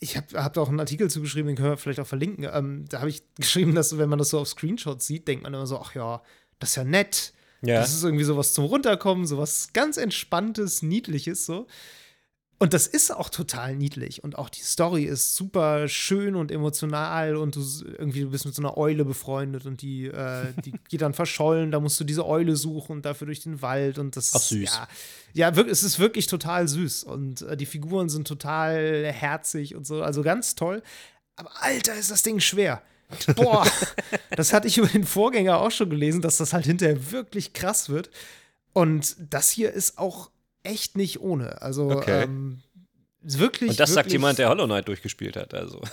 ich 0.00 0.16
habe 0.16 0.42
hab 0.42 0.54
da 0.54 0.62
auch 0.62 0.68
einen 0.68 0.80
Artikel 0.80 1.10
zugeschrieben, 1.10 1.48
den 1.48 1.56
können 1.56 1.70
wir 1.70 1.76
vielleicht 1.76 2.00
auch 2.00 2.06
verlinken. 2.06 2.48
Ähm, 2.52 2.86
da 2.88 3.00
habe 3.00 3.10
ich 3.10 3.22
geschrieben, 3.36 3.74
dass 3.74 3.96
wenn 3.98 4.08
man 4.08 4.18
das 4.18 4.30
so 4.30 4.40
auf 4.40 4.48
Screenshots 4.48 5.06
sieht, 5.06 5.28
denkt 5.28 5.44
man 5.44 5.54
immer 5.54 5.66
so, 5.66 5.78
ach 5.78 5.94
ja, 5.94 6.22
das 6.58 6.70
ist 6.70 6.76
ja 6.76 6.84
nett. 6.84 7.32
Ja. 7.62 7.80
Das 7.80 7.92
ist 7.92 8.02
irgendwie 8.02 8.24
sowas 8.24 8.54
zum 8.54 8.64
Runterkommen, 8.64 9.26
sowas 9.26 9.70
ganz 9.74 9.98
Entspanntes, 9.98 10.82
Niedliches 10.82 11.44
so. 11.44 11.66
Und 12.62 12.74
das 12.74 12.86
ist 12.86 13.10
auch 13.10 13.30
total 13.30 13.74
niedlich. 13.74 14.22
Und 14.22 14.36
auch 14.36 14.50
die 14.50 14.60
Story 14.60 15.04
ist 15.04 15.34
super 15.34 15.88
schön 15.88 16.36
und 16.36 16.52
emotional. 16.52 17.36
Und 17.36 17.56
du 17.56 17.60
irgendwie, 17.96 18.20
du 18.20 18.30
bist 18.30 18.44
mit 18.44 18.54
so 18.54 18.60
einer 18.60 18.76
Eule 18.76 19.06
befreundet 19.06 19.64
und 19.64 19.80
die, 19.80 20.08
äh, 20.08 20.52
die 20.62 20.72
geht 20.90 21.00
dann 21.00 21.14
verschollen. 21.14 21.70
Da 21.70 21.80
musst 21.80 21.98
du 21.98 22.04
diese 22.04 22.26
Eule 22.26 22.56
suchen 22.56 22.96
und 22.96 23.06
dafür 23.06 23.24
durch 23.24 23.40
den 23.40 23.62
Wald. 23.62 23.98
Und 23.98 24.14
das 24.14 24.32
Ach, 24.34 24.40
süß. 24.40 24.74
Ja, 24.74 24.88
ja 25.32 25.56
wirklich, 25.56 25.72
es 25.72 25.82
ist 25.82 25.98
wirklich 25.98 26.26
total 26.26 26.68
süß. 26.68 27.04
Und 27.04 27.40
äh, 27.40 27.56
die 27.56 27.64
Figuren 27.64 28.10
sind 28.10 28.28
total 28.28 29.10
herzig 29.10 29.74
und 29.74 29.86
so. 29.86 30.02
Also 30.02 30.22
ganz 30.22 30.54
toll. 30.54 30.82
Aber 31.36 31.50
Alter, 31.62 31.94
ist 31.94 32.10
das 32.10 32.22
Ding 32.22 32.40
schwer. 32.40 32.82
Boah, 33.36 33.66
das 34.36 34.52
hatte 34.52 34.68
ich 34.68 34.76
über 34.76 34.88
den 34.88 35.04
Vorgänger 35.04 35.58
auch 35.58 35.70
schon 35.70 35.88
gelesen, 35.88 36.20
dass 36.20 36.36
das 36.36 36.52
halt 36.52 36.66
hinterher 36.66 37.10
wirklich 37.10 37.54
krass 37.54 37.88
wird. 37.88 38.10
Und 38.74 39.16
das 39.18 39.48
hier 39.48 39.72
ist 39.72 39.96
auch 39.96 40.30
echt 40.62 40.96
nicht 40.96 41.20
ohne. 41.20 41.62
Also 41.62 41.90
Okay. 41.90 42.24
ähm, 42.24 42.62
wirklich. 43.22 43.70
Und 43.70 43.80
das 43.80 43.90
sagt 43.90 44.06
wirklich, 44.06 44.12
jemand, 44.14 44.38
der 44.38 44.48
Hollow 44.48 44.66
Knight 44.66 44.88
durchgespielt 44.88 45.36
hat. 45.36 45.54
Also. 45.54 45.80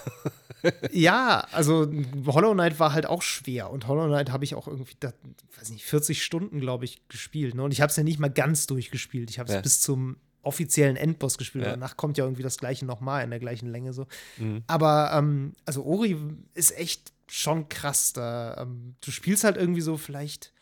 Ja, 0.92 1.48
also 1.52 1.90
Hollow 2.26 2.54
Knight 2.54 2.80
war 2.80 2.92
halt 2.92 3.06
auch 3.06 3.22
schwer. 3.22 3.70
Und 3.70 3.88
Hollow 3.88 4.08
Knight 4.08 4.32
habe 4.32 4.44
ich 4.44 4.56
auch 4.56 4.68
irgendwie, 4.68 4.96
da, 5.00 5.14
weiß 5.58 5.70
nicht, 5.70 5.86
40 5.86 6.24
Stunden, 6.24 6.60
glaube 6.60 6.84
ich, 6.84 7.08
gespielt. 7.10 7.54
Ne? 7.54 7.64
Und 7.64 7.72
ich 7.72 7.80
habe 7.80 7.92
es 7.92 7.96
ja 7.96 8.04
nicht 8.04 8.20
mal 8.20 8.30
ganz 8.30 8.66
durchgespielt. 8.66 9.30
Ich 9.30 9.38
habe 9.40 9.48
es 9.50 9.56
Ja. 9.56 9.62
bis 9.62 9.82
zum 9.82 10.18
offiziellen 10.42 10.96
Endboss 10.98 11.38
gespielt. 11.38 11.64
Ja. 11.66 11.72
Danach 11.72 11.96
kommt 11.96 12.18
ja 12.18 12.24
irgendwie 12.26 12.42
das 12.44 12.58
gleiche 12.58 12.86
nochmal 12.86 13.24
in 13.24 13.30
der 13.30 13.40
gleichen 13.40 13.70
Länge 13.70 13.94
so. 13.94 14.08
Mhm. 14.38 14.64
Aber 14.68 15.12
ähm, 15.14 15.54
also 15.66 15.84
Ori 15.84 16.18
ist 16.56 16.76
echt 16.78 17.14
schon 17.30 17.70
krass. 17.70 18.14
Da, 18.14 18.58
ähm, 18.60 18.96
du 19.06 19.12
spielst 19.12 19.44
halt 19.44 19.58
irgendwie 19.58 19.82
so 19.82 19.96
vielleicht, 19.96 20.54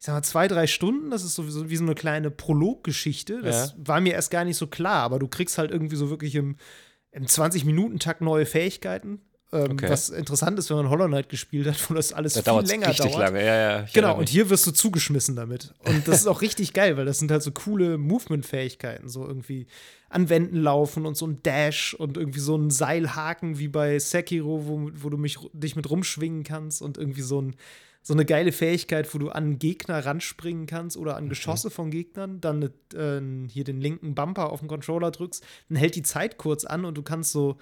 ich 0.00 0.06
sag 0.06 0.14
mal, 0.14 0.22
zwei, 0.22 0.46
drei 0.48 0.66
Stunden. 0.66 1.10
Das 1.10 1.24
ist 1.24 1.34
sowieso 1.34 1.68
wie 1.70 1.76
so 1.76 1.84
eine 1.84 1.94
kleine 1.94 2.30
Prologgeschichte. 2.30 3.42
Das 3.42 3.70
Ja. 3.70 3.76
war 3.78 4.00
mir 4.00 4.12
erst 4.14 4.30
gar 4.30 4.44
nicht 4.44 4.56
so 4.56 4.66
klar, 4.66 5.02
aber 5.02 5.18
du 5.18 5.28
kriegst 5.28 5.58
halt 5.58 5.70
irgendwie 5.70 5.96
so 5.96 6.10
wirklich 6.10 6.34
im, 6.36 6.56
im 7.10 7.24
20-Minuten-Takt 7.26 8.20
neue 8.20 8.46
Fähigkeiten. 8.46 9.20
Ähm, 9.52 9.72
Okay. 9.72 9.88
Was 9.88 10.10
interessant 10.10 10.58
ist, 10.58 10.68
wenn 10.68 10.76
man 10.76 10.90
Hollow 10.90 11.06
Knight 11.06 11.30
gespielt 11.30 11.66
hat, 11.66 11.76
wo 11.90 11.94
das 11.94 12.12
alles 12.12 12.34
Das 12.34 12.44
viel 12.44 12.68
länger 12.68 12.88
richtig 12.88 13.12
dauert. 13.12 13.18
lange. 13.32 13.44
Ja, 13.44 13.56
ja. 13.80 13.86
Genau, 13.92 14.16
und 14.16 14.28
hier 14.28 14.50
wirst 14.50 14.66
du 14.66 14.72
zugeschmissen 14.72 15.34
damit. 15.36 15.72
Und 15.86 16.06
das 16.06 16.20
ist 16.20 16.26
auch 16.26 16.42
richtig 16.42 16.74
geil, 16.74 16.96
weil 16.96 17.06
das 17.06 17.18
sind 17.18 17.30
halt 17.30 17.42
so 17.42 17.50
coole 17.50 17.96
Movement-Fähigkeiten. 17.98 19.08
So 19.08 19.26
irgendwie 19.26 19.66
an 20.10 20.28
Wänden 20.28 20.62
laufen 20.62 21.06
und 21.06 21.16
so 21.16 21.26
ein 21.26 21.42
Dash 21.42 21.94
und 21.94 22.16
irgendwie 22.16 22.40
so 22.40 22.56
ein 22.56 22.70
Seilhaken 22.70 23.58
wie 23.58 23.68
bei 23.68 23.98
Sekiro, 23.98 24.66
wo, 24.66 24.90
wo 24.94 25.08
du 25.10 25.16
mich, 25.16 25.38
dich 25.54 25.76
mit 25.76 25.88
rumschwingen 25.90 26.44
kannst 26.44 26.82
und 26.82 26.98
irgendwie 26.98 27.22
so, 27.22 27.40
ein, 27.42 27.56
so 28.02 28.14
eine 28.14 28.24
geile 28.24 28.52
Fähigkeit, 28.52 29.12
wo 29.14 29.18
du 29.18 29.28
an 29.30 29.58
Gegner 29.58 30.04
ranspringen 30.04 30.66
kannst 30.66 30.96
oder 30.96 31.12
Mhm. 31.12 31.18
an 31.18 31.28
Geschosse 31.28 31.70
von 31.70 31.90
Gegnern, 31.90 32.40
dann 32.40 32.62
äh, 32.94 33.20
hier 33.48 33.64
den 33.64 33.80
linken 33.80 34.14
Bumper 34.14 34.50
auf 34.50 34.60
den 34.60 34.68
Controller 34.68 35.10
drückst, 35.10 35.44
dann 35.68 35.76
hält 35.76 35.94
die 35.94 36.02
Zeit 36.02 36.38
kurz 36.38 36.64
an 36.64 36.84
und 36.84 36.96
du 36.96 37.02
kannst 37.02 37.32
so 37.32 37.58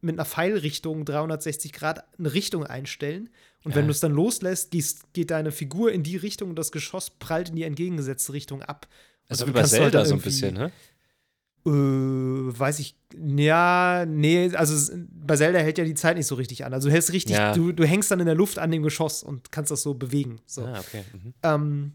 mit 0.00 0.14
einer 0.14 0.24
Pfeilrichtung 0.24 1.04
360 1.04 1.72
Grad 1.74 2.04
eine 2.18 2.32
Richtung 2.32 2.64
einstellen. 2.64 3.28
Und 3.64 3.74
wenn 3.74 3.82
Ja. 3.82 3.88
du 3.88 3.90
es 3.92 4.00
dann 4.00 4.12
loslässt, 4.12 4.70
gehst, 4.70 5.12
geht 5.12 5.30
deine 5.30 5.52
Figur 5.52 5.92
in 5.92 6.02
die 6.02 6.16
Richtung 6.16 6.48
und 6.50 6.56
das 6.56 6.72
Geschoss 6.72 7.10
prallt 7.10 7.50
in 7.50 7.56
die 7.56 7.64
entgegengesetzte 7.64 8.32
Richtung 8.32 8.62
ab. 8.62 8.88
Also 9.28 9.46
wie 9.46 9.50
bei 9.50 9.60
halt 9.60 9.68
Zelda 9.68 10.04
so 10.06 10.14
ein 10.14 10.22
bisschen, 10.22 10.54
ne? 10.54 10.72
Äh, 11.66 11.70
weiß 11.70 12.78
ich. 12.78 12.96
Ja, 13.36 14.04
nee, 14.06 14.50
also 14.54 14.92
bei 15.12 15.36
Zelda 15.36 15.58
hält 15.58 15.78
ja 15.78 15.84
die 15.84 15.94
Zeit 15.94 16.16
nicht 16.16 16.26
so 16.26 16.34
richtig 16.36 16.64
an. 16.64 16.72
Also 16.72 16.88
du 16.88 16.92
hältst 16.94 17.12
richtig, 17.12 17.36
Ja. 17.36 17.52
du, 17.52 17.72
du 17.72 17.84
hängst 17.84 18.10
dann 18.10 18.20
in 18.20 18.26
der 18.26 18.34
Luft 18.34 18.58
an 18.58 18.70
dem 18.70 18.82
Geschoss 18.82 19.22
und 19.22 19.52
kannst 19.52 19.70
das 19.70 19.82
so 19.82 19.94
bewegen. 19.94 20.40
So. 20.46 20.64
Ah, 20.64 20.80
okay. 20.80 21.04
Mhm. 21.12 21.34
Ähm, 21.42 21.92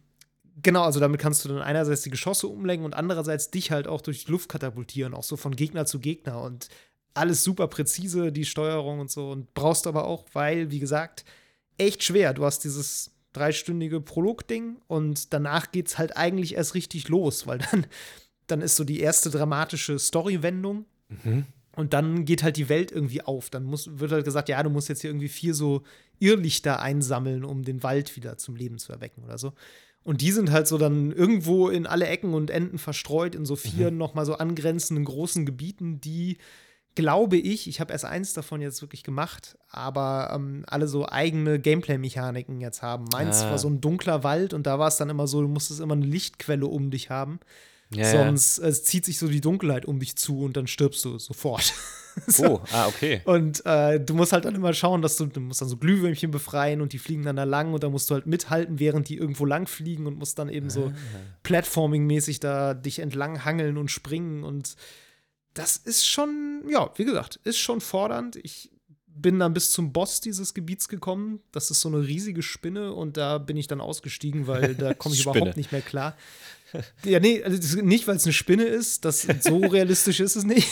genau, 0.61 0.83
also 0.83 0.99
damit 0.99 1.19
kannst 1.19 1.43
du 1.45 1.49
dann 1.49 1.61
einerseits 1.61 2.03
die 2.03 2.09
Geschosse 2.11 2.47
umlenken 2.47 2.85
und 2.85 2.93
andererseits 2.93 3.49
dich 3.49 3.71
halt 3.71 3.87
auch 3.87 4.01
durch 4.01 4.25
die 4.25 4.31
Luft 4.31 4.49
katapultieren, 4.49 5.13
auch 5.13 5.23
so 5.23 5.35
von 5.37 5.55
Gegner 5.55 5.85
zu 5.85 5.99
Gegner 5.99 6.41
und 6.41 6.67
alles 7.15 7.43
super 7.43 7.67
präzise, 7.67 8.31
die 8.31 8.45
Steuerung 8.45 8.99
und 8.99 9.09
so. 9.09 9.31
Und 9.31 9.53
brauchst 9.53 9.87
aber 9.87 10.05
auch, 10.05 10.25
weil, 10.33 10.69
wie 10.69 10.79
gesagt, 10.79 11.23
echt 11.77 12.03
schwer. 12.03 12.33
Du 12.33 12.43
hast 12.45 12.59
dieses 12.65 13.11
dreistündige 13.33 13.99
Prolog-Ding 13.99 14.77
und 14.87 15.33
danach 15.33 15.71
geht's 15.71 15.97
halt 15.97 16.15
eigentlich 16.17 16.55
erst 16.55 16.73
richtig 16.75 17.07
los, 17.09 17.47
weil 17.47 17.57
dann, 17.71 17.85
dann 18.47 18.61
ist 18.61 18.75
so 18.75 18.83
die 18.83 18.99
erste 18.99 19.29
dramatische 19.29 19.97
Story-Wendung 19.99 20.85
Mhm. 21.23 21.45
und 21.75 21.93
dann 21.93 22.25
geht 22.25 22.41
halt 22.43 22.57
die 22.57 22.69
Welt 22.69 22.91
irgendwie 22.91 23.21
auf. 23.21 23.49
Dann 23.49 23.63
muss, 23.63 23.99
wird 23.99 24.11
halt 24.11 24.25
gesagt, 24.25 24.49
ja, 24.49 24.61
du 24.63 24.69
musst 24.69 24.89
jetzt 24.89 25.01
hier 25.01 25.09
irgendwie 25.11 25.29
vier 25.29 25.53
so 25.53 25.83
Irrlichter 26.19 26.79
einsammeln, 26.81 27.43
um 27.43 27.63
den 27.63 27.83
Wald 27.83 28.15
wieder 28.15 28.37
zum 28.37 28.55
Leben 28.55 28.77
zu 28.77 28.91
erwecken 28.93 29.23
oder 29.23 29.37
so. 29.37 29.53
Und 30.03 30.21
die 30.21 30.31
sind 30.31 30.51
halt 30.51 30.67
so 30.67 30.77
dann 30.77 31.11
irgendwo 31.11 31.69
in 31.69 31.85
alle 31.87 32.07
Ecken 32.07 32.33
und 32.35 32.49
Enden 32.51 32.77
verstreut 32.77 33.33
in 33.35 33.45
so 33.45 33.55
vier 33.55 33.91
Mhm. 33.91 33.97
noch 33.97 34.13
mal 34.13 34.25
so 34.25 34.35
angrenzenden 34.35 35.03
großen 35.05 35.45
Gebieten, 35.45 35.99
die 35.99 36.37
glaube 36.93 37.35
ich, 37.37 37.67
ich 37.67 37.79
habe 37.81 37.91
erst 37.91 38.05
eins 38.05 38.31
davon 38.33 38.61
jetzt 38.61 38.81
wirklich 38.81 39.03
gemacht, 39.03 39.57
aber 39.69 40.31
ähm, 40.33 40.63
alle 40.67 40.87
so 40.87 41.05
eigene 41.09 41.59
Gameplay-Mechaniken 41.59 42.61
jetzt 42.61 42.81
haben. 42.81 43.05
Meins 43.11 43.43
Ah. 43.43 43.49
war 43.51 43.57
so 43.57 43.67
ein 43.67 43.81
dunkler 43.81 44.23
Wald 44.23 44.53
und 44.53 44.65
da 44.65 44.79
war 44.79 44.87
es 44.87 44.95
dann 44.97 45.09
immer 45.09 45.27
so, 45.27 45.41
du 45.41 45.47
musstest 45.49 45.81
immer 45.81 45.95
eine 45.95 46.05
Lichtquelle 46.05 46.65
um 46.67 46.91
dich 46.91 47.09
haben. 47.09 47.39
Ja, 47.93 48.09
Sonst 48.09 48.59
äh, 48.59 48.73
zieht 48.73 49.05
sich 49.05 49.19
so 49.19 49.27
die 49.27 49.41
Dunkelheit 49.41 49.85
um 49.85 49.99
dich 49.99 50.15
zu 50.15 50.41
und 50.41 50.57
dann 50.57 50.67
stirbst 50.67 51.05
du 51.05 51.17
sofort. 51.19 51.73
ja. 52.37 52.49
Oh, 52.49 52.61
ah, 52.71 52.87
okay. 52.87 53.21
Und 53.25 53.65
äh, 53.65 53.99
du 53.99 54.13
musst 54.13 54.33
halt 54.33 54.45
dann 54.45 54.55
immer 54.55 54.73
schauen, 54.73 55.01
dass 55.01 55.17
du, 55.17 55.25
du 55.27 55.39
musst 55.39 55.61
dann 55.61 55.69
so 55.69 55.77
Glühwürmchen 55.77 56.31
befreien 56.31 56.81
und 56.81 56.93
die 56.93 56.99
fliegen 56.99 57.23
dann 57.23 57.35
da 57.35 57.43
lang 57.43 57.73
und 57.73 57.83
da 57.83 57.89
musst 57.89 58.09
du 58.09 58.15
halt 58.15 58.25
mithalten, 58.25 58.79
während 58.79 59.09
die 59.09 59.17
irgendwo 59.17 59.45
lang 59.45 59.67
fliegen 59.67 60.07
und 60.07 60.17
musst 60.17 60.39
dann 60.39 60.49
eben 60.49 60.69
so 60.69 60.91
Platforming-mäßig 61.43 62.39
da 62.39 62.73
dich 62.73 62.99
entlang 62.99 63.45
hangeln 63.45 63.77
und 63.77 63.91
springen 63.91 64.43
und 64.43 64.75
das 65.53 65.77
ist 65.77 66.05
schon, 66.05 66.63
ja, 66.69 66.91
wie 66.95 67.05
gesagt, 67.05 67.39
ist 67.43 67.57
schon 67.57 67.79
fordernd. 67.79 68.35
Ich 68.43 68.71
bin 69.07 69.39
dann 69.39 69.53
bis 69.53 69.71
zum 69.71 69.93
Boss 69.93 70.19
dieses 70.19 70.53
Gebiets 70.53 70.89
gekommen. 70.89 71.39
Das 71.51 71.71
ist 71.71 71.79
so 71.79 71.87
eine 71.87 72.05
riesige 72.05 72.43
Spinne 72.43 72.91
und 72.91 73.15
da 73.15 73.37
bin 73.37 73.55
ich 73.55 73.67
dann 73.67 73.79
ausgestiegen, 73.79 74.47
weil 74.47 74.75
da 74.75 74.93
komme 74.93 75.15
ich 75.15 75.21
überhaupt 75.25 75.55
nicht 75.55 75.71
mehr 75.71 75.81
klar. 75.81 76.17
Ja, 77.03 77.19
nee, 77.19 77.43
also 77.43 77.81
nicht, 77.81 78.07
weil 78.07 78.15
es 78.15 78.23
eine 78.25 78.33
Spinne 78.33 78.63
ist, 78.63 79.05
das 79.05 79.21
so 79.41 79.57
realistisch 79.65 80.19
ist 80.19 80.35
es 80.35 80.43
nicht, 80.45 80.67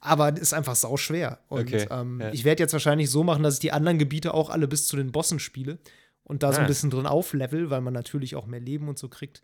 aber 0.00 0.32
es 0.34 0.40
ist 0.40 0.52
einfach 0.54 0.76
sau 0.76 0.96
schwer. 0.96 1.40
Und 1.48 1.60
Okay, 1.62 1.86
ähm, 1.90 2.20
ja. 2.20 2.32
ich 2.32 2.44
werde 2.44 2.62
jetzt 2.62 2.72
wahrscheinlich 2.72 3.10
so 3.10 3.24
machen, 3.24 3.42
dass 3.42 3.54
ich 3.54 3.60
die 3.60 3.72
anderen 3.72 3.98
Gebiete 3.98 4.34
auch 4.34 4.50
alle 4.50 4.68
bis 4.68 4.86
zu 4.86 4.96
den 4.96 5.12
Bossen 5.12 5.38
spiele 5.38 5.78
und 6.22 6.42
da 6.42 6.52
so 6.52 6.58
ein 6.58 6.64
Ah. 6.64 6.68
bisschen 6.68 6.90
drin 6.90 7.06
auflevel, 7.06 7.70
weil 7.70 7.80
man 7.80 7.92
natürlich 7.94 8.34
auch 8.36 8.46
mehr 8.46 8.60
Leben 8.60 8.88
und 8.88 8.98
so 8.98 9.08
kriegt. 9.08 9.42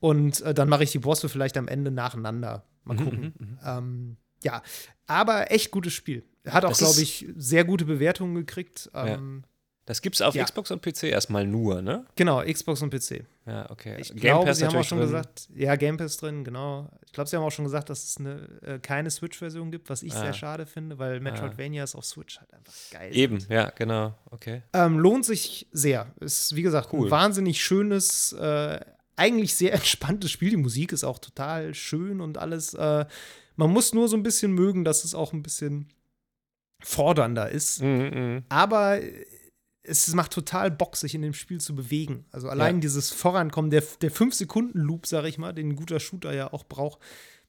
Und 0.00 0.40
äh, 0.42 0.52
dann 0.54 0.68
mache 0.68 0.84
ich 0.84 0.92
die 0.92 0.98
Bosse 0.98 1.28
vielleicht 1.28 1.56
am 1.56 1.68
Ende 1.68 1.90
nacheinander. 1.90 2.66
Mal 2.84 2.94
Mhm, 2.94 3.04
gucken. 3.04 3.20
mhm, 3.38 3.46
mhm. 3.46 3.58
Ähm, 3.64 4.16
ja, 4.42 4.62
aber 5.06 5.50
echt 5.50 5.70
gutes 5.70 5.94
Spiel. 5.94 6.24
Hat 6.46 6.66
auch, 6.66 6.76
glaube 6.76 7.00
ich, 7.00 7.26
sehr 7.36 7.64
gute 7.64 7.86
Bewertungen 7.86 8.34
gekriegt. 8.34 8.90
Ähm, 8.92 9.44
Das 9.86 10.00
gibt's 10.00 10.22
auf 10.22 10.34
Ja. 10.34 10.44
Xbox 10.44 10.70
und 10.70 10.80
PC 10.80 11.04
erstmal 11.10 11.46
nur, 11.46 11.82
ne? 11.82 12.06
Genau, 12.16 12.42
Xbox 12.42 12.80
und 12.80 12.88
PC. 12.88 13.24
Ja, 13.44 13.70
okay. 13.70 13.96
Ich 14.00 14.08
Game 14.08 14.20
glaube, 14.20 14.46
Pass 14.46 14.56
sie 14.58 14.66
haben 14.66 14.76
auch 14.76 14.82
schon 14.84 14.96
drin. 14.98 15.08
gesagt, 15.08 15.48
ja, 15.54 15.76
Game 15.76 15.98
Pass 15.98 16.16
drin, 16.16 16.42
genau. 16.42 16.88
Ich 17.04 17.12
glaube, 17.12 17.28
sie 17.28 17.36
haben 17.36 17.42
auch 17.42 17.50
schon 17.52 17.66
gesagt, 17.66 17.90
dass 17.90 18.02
es 18.04 18.16
eine, 18.16 18.48
äh, 18.62 18.78
keine 18.78 19.10
Switch-Version 19.10 19.70
gibt, 19.70 19.90
was 19.90 20.02
ich 20.02 20.14
Ah. 20.14 20.20
sehr 20.20 20.32
schade 20.32 20.64
finde, 20.64 20.98
weil 20.98 21.20
Metroidvanias 21.20 21.94
auf 21.94 22.06
Switch 22.06 22.38
halt 22.40 22.50
einfach 22.54 22.72
geil 22.92 23.12
sind. 23.12 23.18
Eben, 23.20 23.38
ja, 23.50 23.68
genau. 23.76 24.14
Okay. 24.30 24.62
Ähm, 24.72 24.98
lohnt 24.98 25.26
sich 25.26 25.66
sehr. 25.70 26.06
Ist, 26.20 26.56
wie 26.56 26.62
gesagt, 26.62 26.88
Cool. 26.94 27.08
ein 27.08 27.10
wahnsinnig 27.10 27.62
schönes, 27.62 28.32
äh, 28.32 28.80
eigentlich 29.16 29.54
sehr 29.54 29.74
entspanntes 29.74 30.30
Spiel. 30.30 30.48
Die 30.48 30.56
Musik 30.56 30.92
ist 30.92 31.04
auch 31.04 31.18
total 31.18 31.74
schön 31.74 32.22
und 32.22 32.38
alles. 32.38 32.72
Äh, 32.72 33.04
man 33.56 33.70
muss 33.70 33.92
nur 33.92 34.08
so 34.08 34.16
ein 34.16 34.22
bisschen 34.22 34.52
mögen, 34.52 34.84
dass 34.86 35.04
es 35.04 35.14
auch 35.14 35.34
ein 35.34 35.42
bisschen 35.42 35.90
fordernder 36.82 37.50
ist. 37.50 37.82
Mhm, 37.82 38.10
mhm. 38.14 38.44
Aber 38.48 38.98
es 39.86 40.12
macht 40.14 40.32
total 40.32 40.70
Bock, 40.70 40.96
sich 40.96 41.14
in 41.14 41.22
dem 41.22 41.34
Spiel 41.34 41.60
zu 41.60 41.74
bewegen. 41.74 42.24
Also 42.32 42.48
allein 42.48 42.76
Ja. 42.76 42.80
dieses 42.80 43.10
Vorankommen, 43.10 43.70
der, 43.70 43.82
der 44.00 44.10
5-Sekunden-Loop, 44.10 45.06
sag 45.06 45.24
ich 45.26 45.38
mal, 45.38 45.52
den 45.52 45.70
ein 45.70 45.76
guter 45.76 46.00
Shooter 46.00 46.34
ja 46.34 46.52
auch 46.52 46.64
braucht, 46.64 46.98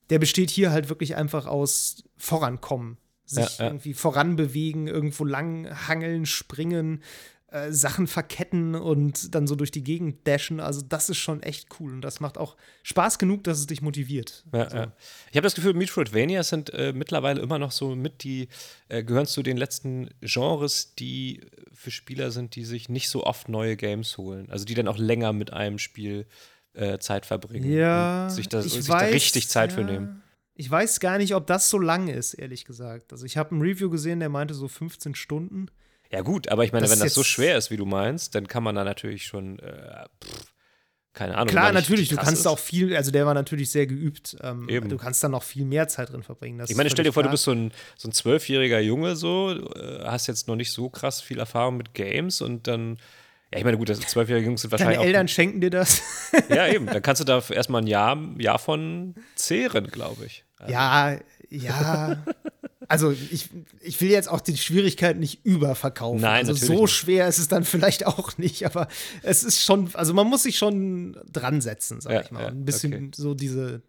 der 0.09 0.19
besteht 0.19 0.49
hier 0.51 0.71
halt 0.71 0.89
wirklich 0.89 1.15
einfach 1.15 1.45
aus 1.47 2.03
Vorankommen. 2.17 2.97
Sich 3.25 3.57
Ja, 3.57 3.65
ja. 3.65 3.65
irgendwie 3.71 3.93
voranbewegen, 3.95 4.87
irgendwo 4.87 5.25
lang 5.25 5.67
hangeln, 5.87 6.25
springen, 6.27 7.01
äh, 7.47 7.71
Sachen 7.71 8.07
verketten 8.07 8.75
und 8.75 9.33
dann 9.35 9.47
so 9.47 9.55
durch 9.55 9.71
die 9.71 9.83
Gegend 9.83 10.27
dashen. 10.27 10.59
Also, 10.59 10.81
das 10.81 11.09
ist 11.09 11.17
schon 11.17 11.43
echt 11.43 11.67
cool. 11.79 11.93
Und 11.93 12.01
das 12.01 12.19
macht 12.19 12.37
auch 12.37 12.55
Spaß 12.83 13.19
genug, 13.19 13.43
dass 13.43 13.59
es 13.59 13.67
dich 13.67 13.81
motiviert. 13.81 14.43
Ja, 14.51 14.69
so. 14.69 14.77
ja. 14.77 14.93
Ich 15.29 15.37
habe 15.37 15.43
das 15.43 15.55
Gefühl, 15.55 15.73
Metroidvanias 15.73 16.49
sind 16.49 16.73
äh, 16.73 16.91
mittlerweile 16.93 17.41
immer 17.41 17.59
noch 17.59 17.71
so 17.71 17.95
mit 17.95 18.23
die, 18.23 18.47
äh, 18.89 19.03
gehören 19.03 19.27
zu 19.27 19.43
den 19.43 19.57
letzten 19.57 20.09
Genres, 20.21 20.95
die 20.95 21.41
für 21.71 21.91
Spieler 21.91 22.31
sind, 22.31 22.55
die 22.55 22.65
sich 22.65 22.89
nicht 22.89 23.09
so 23.09 23.23
oft 23.23 23.47
neue 23.47 23.77
Games 23.77 24.17
holen. 24.17 24.49
Also 24.49 24.65
die 24.65 24.73
dann 24.73 24.87
auch 24.87 24.97
länger 24.97 25.31
mit 25.31 25.53
einem 25.53 25.77
Spiel 25.77 26.25
äh, 26.73 26.99
Zeit 26.99 27.25
verbringen. 27.25 27.71
Ja, 27.71 28.23
und 28.23 28.31
sich, 28.31 28.49
da, 28.49 28.59
ich 28.59 28.73
sich 28.73 28.87
da 28.87 28.93
weiß, 28.93 29.13
richtig 29.13 29.47
Zeit 29.47 29.71
für 29.71 29.81
ja. 29.81 29.87
nehmen. 29.87 30.23
Ich 30.55 30.69
weiß 30.69 30.99
gar 30.99 31.17
nicht, 31.17 31.35
ob 31.35 31.47
das 31.47 31.69
so 31.69 31.77
lang 31.77 32.07
ist, 32.07 32.33
ehrlich 32.33 32.65
gesagt. 32.65 33.11
Also 33.11 33.25
ich 33.25 33.37
habe 33.37 33.55
ein 33.55 33.61
Review 33.61 33.89
gesehen, 33.89 34.19
der 34.19 34.29
meinte 34.29 34.53
so 34.53 34.67
15 34.67 35.15
Stunden. 35.15 35.67
Ja, 36.15 36.21
gut, 36.21 36.47
aber 36.47 36.63
ich 36.63 36.71
meine, 36.71 36.87
Das 36.87 36.91
wenn 36.91 36.99
das 36.99 37.13
so 37.13 37.23
schwer 37.25 37.57
ist, 37.57 37.71
wie 37.71 37.77
du 37.77 37.85
meinst, 37.85 38.35
dann 38.35 38.47
kann 38.47 38.63
man 38.63 38.73
da 38.73 38.85
natürlich 38.85 39.25
schon 39.25 39.59
äh, 39.59 40.05
pff, 40.23 40.45
keine 41.11 41.35
Ahnung. 41.35 41.47
Klar, 41.49 41.73
natürlich, 41.73 42.07
du 42.07 42.15
kannst 42.15 42.41
ist. 42.41 42.47
auch 42.47 42.57
viel, 42.57 42.95
also 42.95 43.11
der 43.11 43.25
war 43.25 43.33
natürlich 43.33 43.69
sehr 43.69 43.85
geübt. 43.85 44.37
Ähm, 44.41 44.69
Eben. 44.69 44.87
Du 44.87 44.95
kannst 44.95 45.21
dann 45.25 45.31
noch 45.31 45.43
viel 45.43 45.65
mehr 45.65 45.89
Zeit 45.89 46.13
drin 46.13 46.23
verbringen. 46.23 46.57
das 46.57 46.69
Ich 46.69 46.77
meine, 46.77 46.89
stell 46.89 47.03
dir 47.03 47.11
vor, 47.11 47.23
du 47.23 47.29
bist 47.29 47.43
so 47.43 47.51
ein 47.51 47.73
so 47.97 48.07
ein 48.07 48.13
zwölfjähriger 48.13 48.79
Junge, 48.79 49.17
so, 49.17 49.51
äh, 49.51 50.05
hast 50.05 50.27
jetzt 50.27 50.47
noch 50.47 50.55
nicht 50.55 50.71
so 50.71 50.89
krass 50.89 51.19
viel 51.19 51.39
Erfahrung 51.39 51.75
mit 51.75 51.93
Games 51.93 52.39
und 52.39 52.65
dann, 52.67 52.97
ja, 53.51 53.59
ich 53.59 53.65
meine, 53.65 53.77
gut, 53.77 53.93
zwölfjährige 53.93 54.45
Jungs 54.45 54.61
sind 54.61 54.71
wahrscheinlich 54.71 54.97
Deine 54.97 55.07
Eltern 55.07 55.27
schenken 55.27 55.59
dir 55.59 55.69
das. 55.69 56.01
auch. 56.31 56.49
Ja, 56.55 56.67
eben, 56.67 56.85
dann 56.85 57.01
kannst 57.01 57.19
du 57.19 57.25
da 57.25 57.43
erstmal 57.49 57.81
ein 57.81 57.87
Jahr, 57.87 58.17
Jahr 58.37 58.59
von 58.59 59.15
zehren, 59.35 59.87
glaube 59.87 60.25
ich. 60.25 60.45
Ja, 60.65 61.17
ja. 61.49 62.23
Also 62.87 63.11
ich, 63.11 63.49
ich 63.81 63.99
will 64.01 64.09
jetzt 64.09 64.29
auch 64.29 64.41
die 64.41 64.57
Schwierigkeit 64.57 65.17
nicht 65.17 65.45
überverkaufen. 65.45 66.21
Nein, 66.21 66.47
also 66.47 66.53
so 66.65 66.81
nicht. 66.83 66.93
schwer 66.93 67.27
ist 67.27 67.37
es 67.39 67.47
dann 67.47 67.63
vielleicht 67.63 68.05
auch 68.05 68.37
nicht, 68.37 68.65
aber 68.65 68.87
es 69.23 69.43
ist 69.43 69.61
schon, 69.63 69.89
also 69.95 70.13
man 70.13 70.27
muss 70.27 70.43
sich 70.43 70.57
schon 70.57 71.17
dran 71.31 71.61
setzen, 71.61 72.01
sag 72.01 72.13
Ja, 72.13 72.21
ich 72.21 72.31
mal. 72.31 72.41
ja, 72.43 72.47
ein 72.49 72.65
bisschen 72.65 72.93
okay. 72.93 73.11
so 73.15 73.33
diese, 73.33 73.81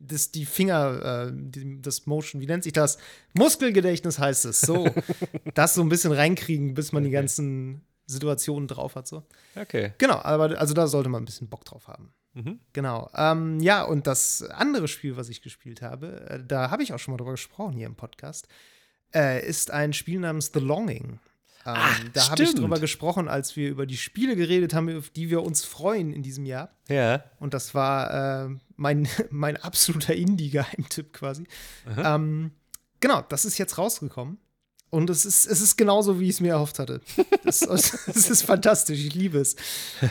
das, 0.00 0.30
die 0.30 0.46
Finger, 0.46 1.26
äh, 1.28 1.32
die, 1.34 1.80
das 1.82 2.06
Motion, 2.06 2.40
wie 2.40 2.46
nennt 2.46 2.64
sich 2.64 2.72
das? 2.72 2.98
Muskelgedächtnis 3.34 4.18
heißt 4.18 4.44
es. 4.46 4.60
So, 4.60 4.88
das 5.54 5.74
so 5.74 5.82
ein 5.82 5.88
bisschen 5.88 6.12
reinkriegen, 6.12 6.74
bis 6.74 6.92
man 6.92 7.02
die 7.02 7.08
Okay. 7.08 7.16
ganzen 7.16 7.82
Situationen 8.06 8.68
drauf 8.68 8.94
hat. 8.96 9.06
So. 9.06 9.22
Okay. 9.54 9.92
Genau, 9.98 10.16
aber 10.22 10.58
also 10.58 10.72
da 10.74 10.86
sollte 10.86 11.08
man 11.08 11.22
ein 11.22 11.26
bisschen 11.26 11.48
Bock 11.48 11.64
drauf 11.64 11.88
haben. 11.88 12.12
Mhm. 12.34 12.60
Genau. 12.72 13.10
Ähm, 13.14 13.60
ja, 13.60 13.82
und 13.82 14.06
das 14.06 14.42
andere 14.42 14.88
Spiel, 14.88 15.16
was 15.16 15.28
ich 15.28 15.42
gespielt 15.42 15.82
habe, 15.82 16.28
äh, 16.28 16.40
da 16.46 16.70
habe 16.70 16.82
ich 16.82 16.92
auch 16.92 16.98
schon 16.98 17.12
mal 17.12 17.18
drüber 17.18 17.32
gesprochen 17.32 17.74
hier 17.74 17.86
im 17.86 17.96
Podcast, 17.96 18.48
äh, 19.14 19.46
ist 19.46 19.70
ein 19.70 19.92
Spiel 19.92 20.20
namens 20.20 20.50
The 20.52 20.60
Longing. 20.60 21.18
Ähm, 21.66 21.74
Ach, 21.76 22.00
da 22.12 22.30
habe 22.30 22.42
ich 22.42 22.54
drüber 22.54 22.78
gesprochen, 22.78 23.28
als 23.28 23.56
wir 23.56 23.68
über 23.68 23.84
die 23.84 23.96
Spiele 23.96 24.36
geredet 24.36 24.72
haben, 24.74 24.96
auf 24.96 25.10
die 25.10 25.28
wir 25.28 25.42
uns 25.42 25.64
freuen 25.64 26.12
in 26.12 26.22
diesem 26.22 26.46
Jahr. 26.46 26.70
Ja. 26.88 27.24
Und 27.40 27.52
das 27.54 27.74
war 27.74 28.46
äh, 28.46 28.56
mein, 28.76 29.08
mein 29.30 29.56
absoluter 29.56 30.14
Indie-Geheimtipp 30.14 31.12
quasi. 31.12 31.44
Ähm, 31.96 32.52
genau, 33.00 33.22
das 33.22 33.44
ist 33.44 33.58
jetzt 33.58 33.76
rausgekommen. 33.76 34.38
Und 34.90 35.10
es 35.10 35.26
ist, 35.26 35.46
es 35.46 35.60
ist 35.60 35.76
genauso, 35.76 36.18
wie 36.18 36.24
ich 36.24 36.36
es 36.36 36.40
mir 36.40 36.52
erhofft 36.52 36.78
hatte. 36.78 37.00
Es 37.44 37.62
es 37.62 38.06
ist 38.30 38.42
fantastisch, 38.42 38.98
ich 39.04 39.14
liebe 39.14 39.38
es. 39.38 39.56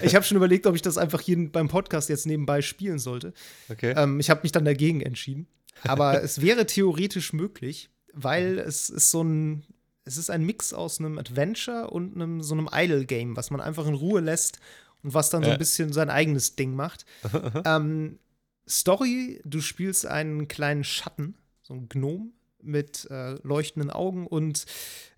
Ich 0.01 0.13
habe 0.13 0.23
schon 0.23 0.37
überlegt, 0.37 0.67
ob 0.67 0.75
ich 0.75 0.83
das 0.83 0.97
einfach 0.97 1.21
hier 1.21 1.51
beim 1.51 1.67
Podcast 1.67 2.09
jetzt 2.09 2.27
nebenbei 2.27 2.61
spielen 2.61 2.99
sollte. 2.99 3.33
Okay. 3.69 3.93
Ähm, 3.97 4.19
ich 4.19 4.29
habe 4.29 4.41
mich 4.43 4.51
dann 4.51 4.65
dagegen 4.65 5.01
entschieden. 5.01 5.47
Aber 5.83 6.23
es 6.23 6.41
wäre 6.41 6.65
theoretisch 6.65 7.33
möglich, 7.33 7.89
weil 8.13 8.59
es 8.59 8.89
ist 8.89 9.11
so 9.11 9.23
ein, 9.23 9.63
es 10.05 10.17
ist 10.17 10.29
ein 10.29 10.43
Mix 10.43 10.73
aus 10.73 10.99
einem 10.99 11.17
Adventure 11.17 11.89
und 11.89 12.15
einem 12.15 12.41
so 12.41 12.53
einem 12.53 12.69
Idle-Game, 12.71 13.35
was 13.35 13.51
man 13.51 13.61
einfach 13.61 13.87
in 13.87 13.93
Ruhe 13.93 14.21
lässt 14.21 14.59
und 15.03 15.13
was 15.13 15.29
dann 15.29 15.43
so 15.43 15.51
ein 15.51 15.57
bisschen 15.57 15.93
sein 15.93 16.09
eigenes 16.09 16.55
Ding 16.55 16.75
macht. 16.75 17.05
ähm, 17.65 18.19
Story, 18.67 19.41
du 19.43 19.61
spielst 19.61 20.05
einen 20.05 20.47
kleinen 20.47 20.83
Schatten, 20.83 21.35
so 21.61 21.73
einen 21.73 21.89
Gnom 21.89 22.33
mit 22.61 23.07
äh, 23.09 23.35
leuchtenden 23.43 23.91
Augen 23.91 24.27
und 24.27 24.65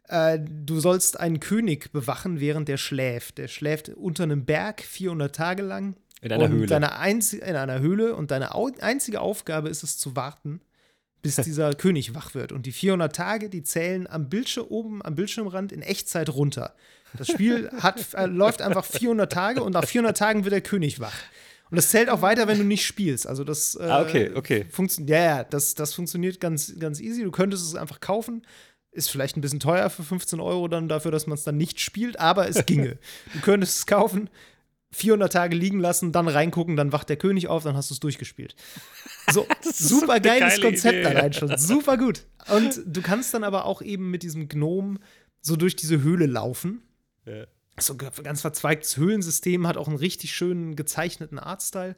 äh, 0.09 0.39
du 0.39 0.79
sollst 0.79 1.19
einen 1.19 1.39
König 1.39 1.91
bewachen, 1.91 2.39
während 2.39 2.67
der 2.67 2.77
schläft. 2.77 3.37
Der 3.37 3.47
schläft 3.47 3.89
unter 3.89 4.23
einem 4.23 4.45
Berg 4.45 4.81
400 4.81 5.35
Tage 5.35 5.63
lang. 5.63 5.95
In 6.21 6.31
einer 6.33 6.49
Höhle. 6.49 6.67
Deine 6.67 6.91
in 6.91 7.55
einer 7.55 7.79
Höhle 7.79 8.15
und 8.15 8.31
deine 8.31 8.53
au 8.53 8.69
einzige 8.81 9.21
Aufgabe 9.21 9.69
ist 9.69 9.83
es 9.83 9.97
zu 9.97 10.15
warten, 10.15 10.61
bis 11.21 11.35
dieser 11.37 11.73
König 11.75 12.15
wach 12.15 12.33
wird. 12.33 12.51
Und 12.51 12.65
die 12.65 12.71
400 12.71 13.15
Tage, 13.15 13.49
die 13.49 13.63
zählen 13.63 14.07
am 14.07 14.29
Bildschirm 14.29 14.65
oben, 14.67 15.05
am 15.05 15.15
Bildschirmrand 15.15 15.71
in 15.71 15.81
Echtzeit 15.81 16.29
runter. 16.29 16.73
Das 17.17 17.27
Spiel 17.27 17.69
hat, 17.79 18.13
äh, 18.13 18.25
läuft 18.25 18.61
einfach 18.61 18.85
400 18.85 19.31
Tage 19.31 19.63
und 19.63 19.73
nach 19.73 19.85
400 19.85 20.17
Tagen 20.17 20.43
wird 20.43 20.53
der 20.53 20.61
König 20.61 20.99
wach. 20.99 21.15
Und 21.71 21.75
das 21.75 21.89
zählt 21.89 22.09
auch 22.09 22.21
weiter, 22.21 22.47
wenn 22.47 22.57
du 22.57 22.63
nicht 22.63 22.85
spielst. 22.85 23.27
Also 23.27 23.43
das 23.43 23.75
äh, 23.75 23.83
Ah, 23.83 24.01
okay, 24.01 24.31
okay. 24.35 24.65
funktio- 24.71 25.07
ja, 25.09 25.23
ja, 25.23 25.43
das, 25.43 25.75
das 25.75 25.93
funktioniert 25.93 26.39
ganz, 26.39 26.73
ganz 26.79 26.99
easy. 26.99 27.23
Du 27.23 27.31
könntest 27.31 27.63
es 27.65 27.75
einfach 27.75 27.99
kaufen. 27.99 28.45
Ist 28.91 29.11
vielleicht 29.11 29.37
ein 29.37 29.41
bisschen 29.41 29.59
teuer 29.59 29.89
für 29.91 30.03
15 30.03 30.39
Euro 30.39 30.67
dann 30.67 30.89
dafür, 30.89 31.11
dass 31.11 31.27
man 31.27 31.37
es 31.37 31.43
dann 31.43 31.57
nicht 31.57 31.79
spielt, 31.79 32.19
aber 32.19 32.49
es 32.49 32.65
ginge. 32.65 32.97
du 33.33 33.39
könntest 33.41 33.77
es 33.77 33.85
kaufen, 33.85 34.31
400 34.91 35.31
Tage 35.31 35.55
liegen 35.55 35.79
lassen, 35.79 36.11
dann 36.11 36.27
reingucken, 36.27 36.75
dann 36.75 36.91
wacht 36.91 37.09
der 37.09 37.17
König 37.17 37.47
auf, 37.47 37.63
dann 37.63 37.75
hast 37.75 37.91
du 37.91 37.93
es 37.93 37.99
durchgespielt. 37.99 38.55
So, 39.31 39.45
super 39.61 40.19
geiles 40.19 40.55
geile 40.55 40.61
Konzept 40.71 40.95
Idee. 40.97 41.05
allein 41.05 41.33
schon. 41.33 41.55
Super 41.59 41.97
gut. 41.97 42.23
Und 42.51 42.81
du 42.87 43.03
kannst 43.03 43.31
dann 43.35 43.43
aber 43.43 43.65
auch 43.65 43.83
eben 43.83 44.09
mit 44.09 44.23
diesem 44.23 44.47
Gnom 44.49 44.97
so 45.41 45.55
durch 45.55 45.75
diese 45.75 46.01
Höhle 46.01 46.25
laufen. 46.25 46.81
Ja. 47.27 47.45
So 47.79 47.93
ein 47.93 48.23
ganz 48.23 48.41
verzweigtes 48.41 48.97
Höhlensystem, 48.97 49.67
hat 49.67 49.77
auch 49.77 49.87
einen 49.87 49.97
richtig 49.97 50.33
schönen 50.33 50.75
gezeichneten 50.75 51.39
Artstyle. 51.39 51.95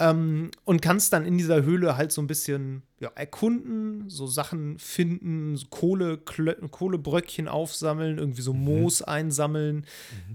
Ähm, 0.00 0.50
und 0.64 0.82
kannst 0.82 1.12
dann 1.12 1.24
in 1.24 1.38
dieser 1.38 1.62
Höhle 1.62 1.96
halt 1.96 2.10
so 2.10 2.20
ein 2.20 2.26
bisschen 2.26 2.82
ja, 2.98 3.12
erkunden, 3.14 4.08
so 4.10 4.26
Sachen 4.26 4.78
finden, 4.78 5.56
so 5.56 5.66
Kohle, 5.70 6.18
Kohlebröckchen 6.18 7.46
aufsammeln, 7.46 8.18
irgendwie 8.18 8.42
so 8.42 8.52
Moos 8.52 9.02
einsammeln. 9.02 9.86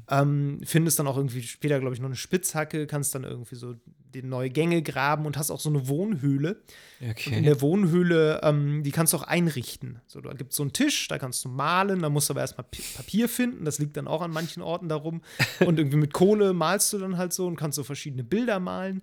Ähm, 0.10 0.62
findest 0.64 1.00
dann 1.00 1.08
auch 1.08 1.18
irgendwie 1.18 1.44
später, 1.44 1.80
glaube 1.80 1.94
ich, 1.94 2.00
noch 2.00 2.08
eine 2.08 2.16
Spitzhacke, 2.16 2.88
kannst 2.88 3.14
dann 3.16 3.26
irgendwie 3.26 3.56
so 3.56 3.76
die 4.14 4.24
neue 4.24 4.50
Gänge 4.50 4.82
graben 4.82 5.26
und 5.26 5.38
hast 5.38 5.52
auch 5.52 5.60
so 5.60 5.70
eine 5.70 5.88
Wohnhöhle. 5.88 6.62
Und 7.00 7.06
in 7.06 7.12
Okay. 7.12 7.42
der 7.44 7.62
Wohnhöhle, 7.62 8.42
ähm, 8.44 8.84
die 8.84 8.92
kannst 8.92 9.14
du 9.14 9.18
auch 9.18 9.24
einrichten. 9.24 10.02
So, 10.08 10.20
da 10.20 10.34
gibt 10.34 10.52
es 10.52 10.58
so 10.58 10.64
einen 10.64 10.74
Tisch, 10.74 11.08
da 11.08 11.18
kannst 11.18 11.46
du 11.46 11.50
malen, 11.50 12.02
da 12.02 12.10
musst 12.10 12.30
du 12.30 12.34
aber 12.34 12.42
erstmal 12.42 12.66
Pi- 12.70 12.82
Papier 12.96 13.30
finden, 13.30 13.66
das 13.66 13.80
liegt 13.80 13.96
dann 13.98 14.08
auch 14.08 14.22
an 14.22 14.32
manchen 14.32 14.62
Orten 14.62 14.90
darum. 14.90 15.22
Und 15.66 15.80
irgendwie 15.80 15.98
mit 15.98 16.14
Kohle 16.14 16.54
malst 16.54 16.92
du 16.94 16.98
dann 16.98 17.18
halt 17.18 17.32
so 17.34 17.48
und 17.48 17.56
kannst 17.56 17.76
so 17.78 17.84
verschiedene 17.84 18.24
Bilder 18.24 18.60
malen. 18.60 19.02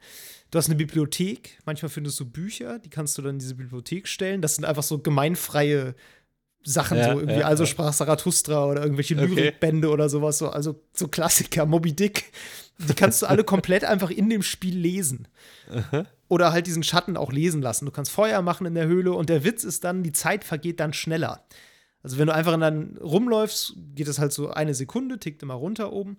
Du 0.50 0.58
hast 0.58 0.66
eine 0.66 0.76
Bibliothek, 0.76 1.58
manchmal 1.64 1.88
findest 1.90 2.18
du 2.20 2.24
Bücher, 2.26 2.78
die 2.78 2.90
kannst 2.90 3.16
du 3.18 3.22
dann 3.22 3.36
in 3.36 3.38
diese 3.38 3.54
Bibliothek 3.54 4.06
stellen. 4.08 4.42
Das 4.42 4.56
sind 4.56 4.64
einfach 4.64 4.82
so 4.82 4.98
gemeinfreie 4.98 5.94
Sachen, 6.64 6.98
Ja, 6.98 7.12
so 7.12 7.20
irgendwie, 7.20 7.40
ja, 7.40 7.46
also 7.46 7.64
sprach 7.64 7.94
Zarathustra 7.94 8.66
oder 8.66 8.82
irgendwelche 8.82 9.14
Okay. 9.14 9.26
Lyrikbände 9.26 9.88
oder 9.88 10.08
sowas, 10.08 10.38
so, 10.38 10.48
also 10.48 10.82
so 10.92 11.06
Klassiker, 11.08 11.64
Moby 11.64 11.92
Dick. 11.94 12.32
Die 12.78 12.94
kannst 12.94 13.22
du 13.22 13.26
alle 13.26 13.42
komplett 13.44 13.84
einfach 13.84 14.10
in 14.10 14.28
dem 14.28 14.42
Spiel 14.42 14.76
lesen 14.76 15.28
oder 16.28 16.52
halt 16.52 16.66
diesen 16.66 16.82
Schatten 16.82 17.16
auch 17.16 17.32
lesen 17.32 17.62
lassen. 17.62 17.86
Du 17.86 17.90
kannst 17.90 18.10
Feuer 18.10 18.42
machen 18.42 18.66
in 18.66 18.74
der 18.74 18.86
Höhle 18.86 19.12
und 19.12 19.28
der 19.30 19.44
Witz 19.44 19.64
ist 19.64 19.84
dann, 19.84 20.02
die 20.02 20.12
Zeit 20.12 20.44
vergeht 20.44 20.80
dann 20.80 20.92
schneller. 20.92 21.42
Also 22.02 22.18
wenn 22.18 22.26
du 22.26 22.34
einfach 22.34 22.58
dann 22.58 22.98
rumläufst, 22.98 23.74
geht 23.94 24.08
es 24.08 24.18
halt 24.18 24.32
so 24.32 24.50
eine 24.50 24.74
Sekunde, 24.74 25.18
tickt 25.18 25.42
immer 25.42 25.54
runter 25.54 25.92
oben. 25.92 26.18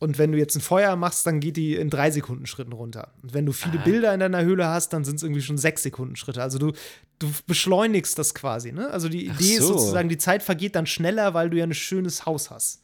Und 0.00 0.16
wenn 0.16 0.30
du 0.30 0.38
jetzt 0.38 0.54
ein 0.54 0.60
Feuer 0.60 0.94
machst, 0.94 1.26
dann 1.26 1.40
geht 1.40 1.56
die 1.56 1.74
in 1.74 1.90
drei 1.90 2.12
Sekunden 2.12 2.46
Schritten 2.46 2.72
runter. 2.72 3.12
Und 3.22 3.34
wenn 3.34 3.44
du 3.44 3.52
viele 3.52 3.80
Ah. 3.80 3.82
Bilder 3.82 4.14
in 4.14 4.20
deiner 4.20 4.42
Höhle 4.44 4.68
hast, 4.68 4.92
dann 4.92 5.04
sind 5.04 5.16
es 5.16 5.24
irgendwie 5.24 5.42
schon 5.42 5.58
sechs 5.58 5.82
Sekunden 5.82 6.14
Schritte. 6.14 6.40
Also 6.40 6.58
du, 6.58 6.72
du 7.18 7.28
beschleunigst 7.48 8.16
das 8.16 8.32
quasi. 8.32 8.70
Ne? 8.70 8.88
Also 8.90 9.08
die 9.08 9.26
Idee 9.26 9.54
ist 9.56 9.62
so. 9.66 9.76
sozusagen, 9.76 10.08
die 10.08 10.18
Zeit 10.18 10.44
vergeht 10.44 10.76
dann 10.76 10.86
schneller, 10.86 11.34
weil 11.34 11.50
du 11.50 11.56
ja 11.56 11.64
ein 11.64 11.74
schönes 11.74 12.24
Haus 12.26 12.50
hast. 12.50 12.80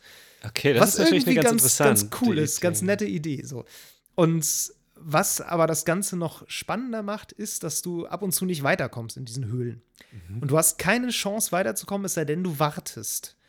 Okay, 0.47 0.73
das 0.75 0.83
was 0.83 0.89
ist 0.95 0.99
natürlich 0.99 1.25
irgendwie 1.27 1.41
eine 1.41 1.49
ganz, 1.49 1.79
ganz, 1.79 2.01
ganz 2.11 2.21
cool 2.23 2.39
ist, 2.39 2.59
Idee. 2.59 2.63
ganz 2.63 2.83
nette 2.83 3.05
Idee. 3.07 3.43
So. 3.45 3.65
Und 4.15 4.47
was 4.97 5.41
aber 5.41 5.67
das 5.67 5.85
Ganze 5.85 6.17
noch 6.17 6.49
spannender 6.49 7.03
macht, 7.03 7.33
ist, 7.33 7.63
dass 7.63 7.83
du 7.83 8.07
ab 8.07 8.23
und 8.23 8.33
zu 8.33 8.45
nicht 8.47 8.63
weiterkommst 8.63 9.17
in 9.17 9.25
diesen 9.25 9.47
Höhlen. 9.47 9.83
Mhm. 10.29 10.39
Und 10.43 10.51
du 10.51 10.57
hast 10.59 10.79
keine 10.79 11.09
Chance 11.11 11.53
weiterzukommen, 11.53 12.05
es 12.05 12.15
sei 12.15 12.25
denn, 12.25 12.43
du 12.45 12.59
wartest. 12.59 13.37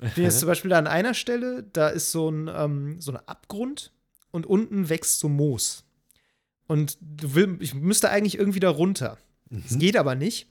Ich 0.00 0.14
bin 0.14 0.22
jetzt 0.22 0.38
zum 0.38 0.46
Beispiel 0.46 0.68
da 0.70 0.78
an 0.78 0.86
einer 0.86 1.12
Stelle, 1.12 1.64
da 1.72 1.88
ist 1.88 2.12
so 2.12 2.30
ein, 2.30 2.48
ähm, 2.54 3.00
so 3.00 3.10
ein 3.10 3.16
Abgrund 3.26 3.92
und 4.30 4.46
unten 4.46 4.88
wächst 4.88 5.18
so 5.18 5.28
Moos. 5.28 5.82
Und 6.68 6.96
du 7.00 7.34
will, 7.34 7.56
ich 7.58 7.74
müsste 7.74 8.08
eigentlich 8.10 8.38
irgendwie 8.38 8.60
da 8.60 8.70
runter. 8.70 9.18
Es 9.50 9.72
Mhm. 9.72 9.78
geht 9.80 9.96
aber 9.96 10.14
nicht, 10.14 10.46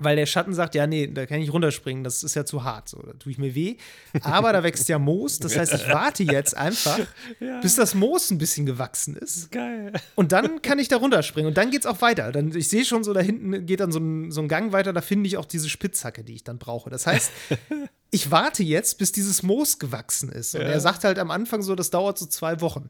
weil 0.00 0.16
der 0.16 0.26
Schatten 0.26 0.52
sagt, 0.54 0.74
ja, 0.74 0.86
nee, 0.88 1.06
da 1.06 1.24
kann 1.24 1.40
ich 1.40 1.52
runterspringen, 1.52 2.02
das 2.02 2.24
ist 2.24 2.34
ja 2.34 2.44
zu 2.44 2.64
hart, 2.64 2.88
so, 2.88 3.00
da 3.00 3.12
tue 3.12 3.30
ich 3.30 3.38
mir 3.38 3.54
weh. 3.54 3.76
Aber 4.22 4.52
da 4.52 4.64
wächst 4.64 4.88
ja 4.88 4.98
Moos, 4.98 5.38
das 5.38 5.56
heißt, 5.56 5.72
ich 5.72 5.88
warte 5.88 6.24
jetzt 6.24 6.56
einfach, 6.56 6.98
Ja. 7.38 7.60
bis 7.60 7.76
das 7.76 7.94
Moos 7.94 8.30
ein 8.32 8.38
bisschen 8.38 8.66
gewachsen 8.66 9.16
ist. 9.16 9.52
Geil. 9.52 9.92
Und 10.16 10.32
dann 10.32 10.62
kann 10.62 10.80
ich 10.80 10.88
da 10.88 10.96
runterspringen 10.96 11.46
und 11.48 11.56
dann 11.56 11.70
geht's 11.70 11.86
auch 11.86 12.00
weiter. 12.00 12.32
Dann, 12.32 12.54
ich 12.56 12.68
sehe 12.68 12.84
schon 12.84 13.04
so, 13.04 13.12
da 13.12 13.20
hinten 13.20 13.66
geht 13.66 13.78
dann 13.78 13.92
so 13.92 14.00
ein, 14.00 14.32
so 14.32 14.40
ein 14.40 14.48
Gang 14.48 14.72
weiter, 14.72 14.92
da 14.92 15.00
finde 15.00 15.28
ich 15.28 15.36
auch 15.36 15.46
diese 15.46 15.68
Spitzhacke, 15.68 16.24
die 16.24 16.34
ich 16.34 16.42
dann 16.44 16.58
brauche. 16.58 16.90
Das 16.90 17.06
heißt, 17.06 17.30
ich 18.10 18.30
warte 18.32 18.64
jetzt, 18.64 18.98
bis 18.98 19.12
dieses 19.12 19.44
Moos 19.44 19.78
gewachsen 19.78 20.28
ist. 20.28 20.56
Und 20.56 20.62
Ja. 20.62 20.68
er 20.68 20.80
sagt 20.80 21.04
halt 21.04 21.20
am 21.20 21.30
Anfang 21.30 21.62
so, 21.62 21.76
das 21.76 21.90
dauert 21.90 22.18
so 22.18 22.26
zwei 22.26 22.60
Wochen. 22.60 22.88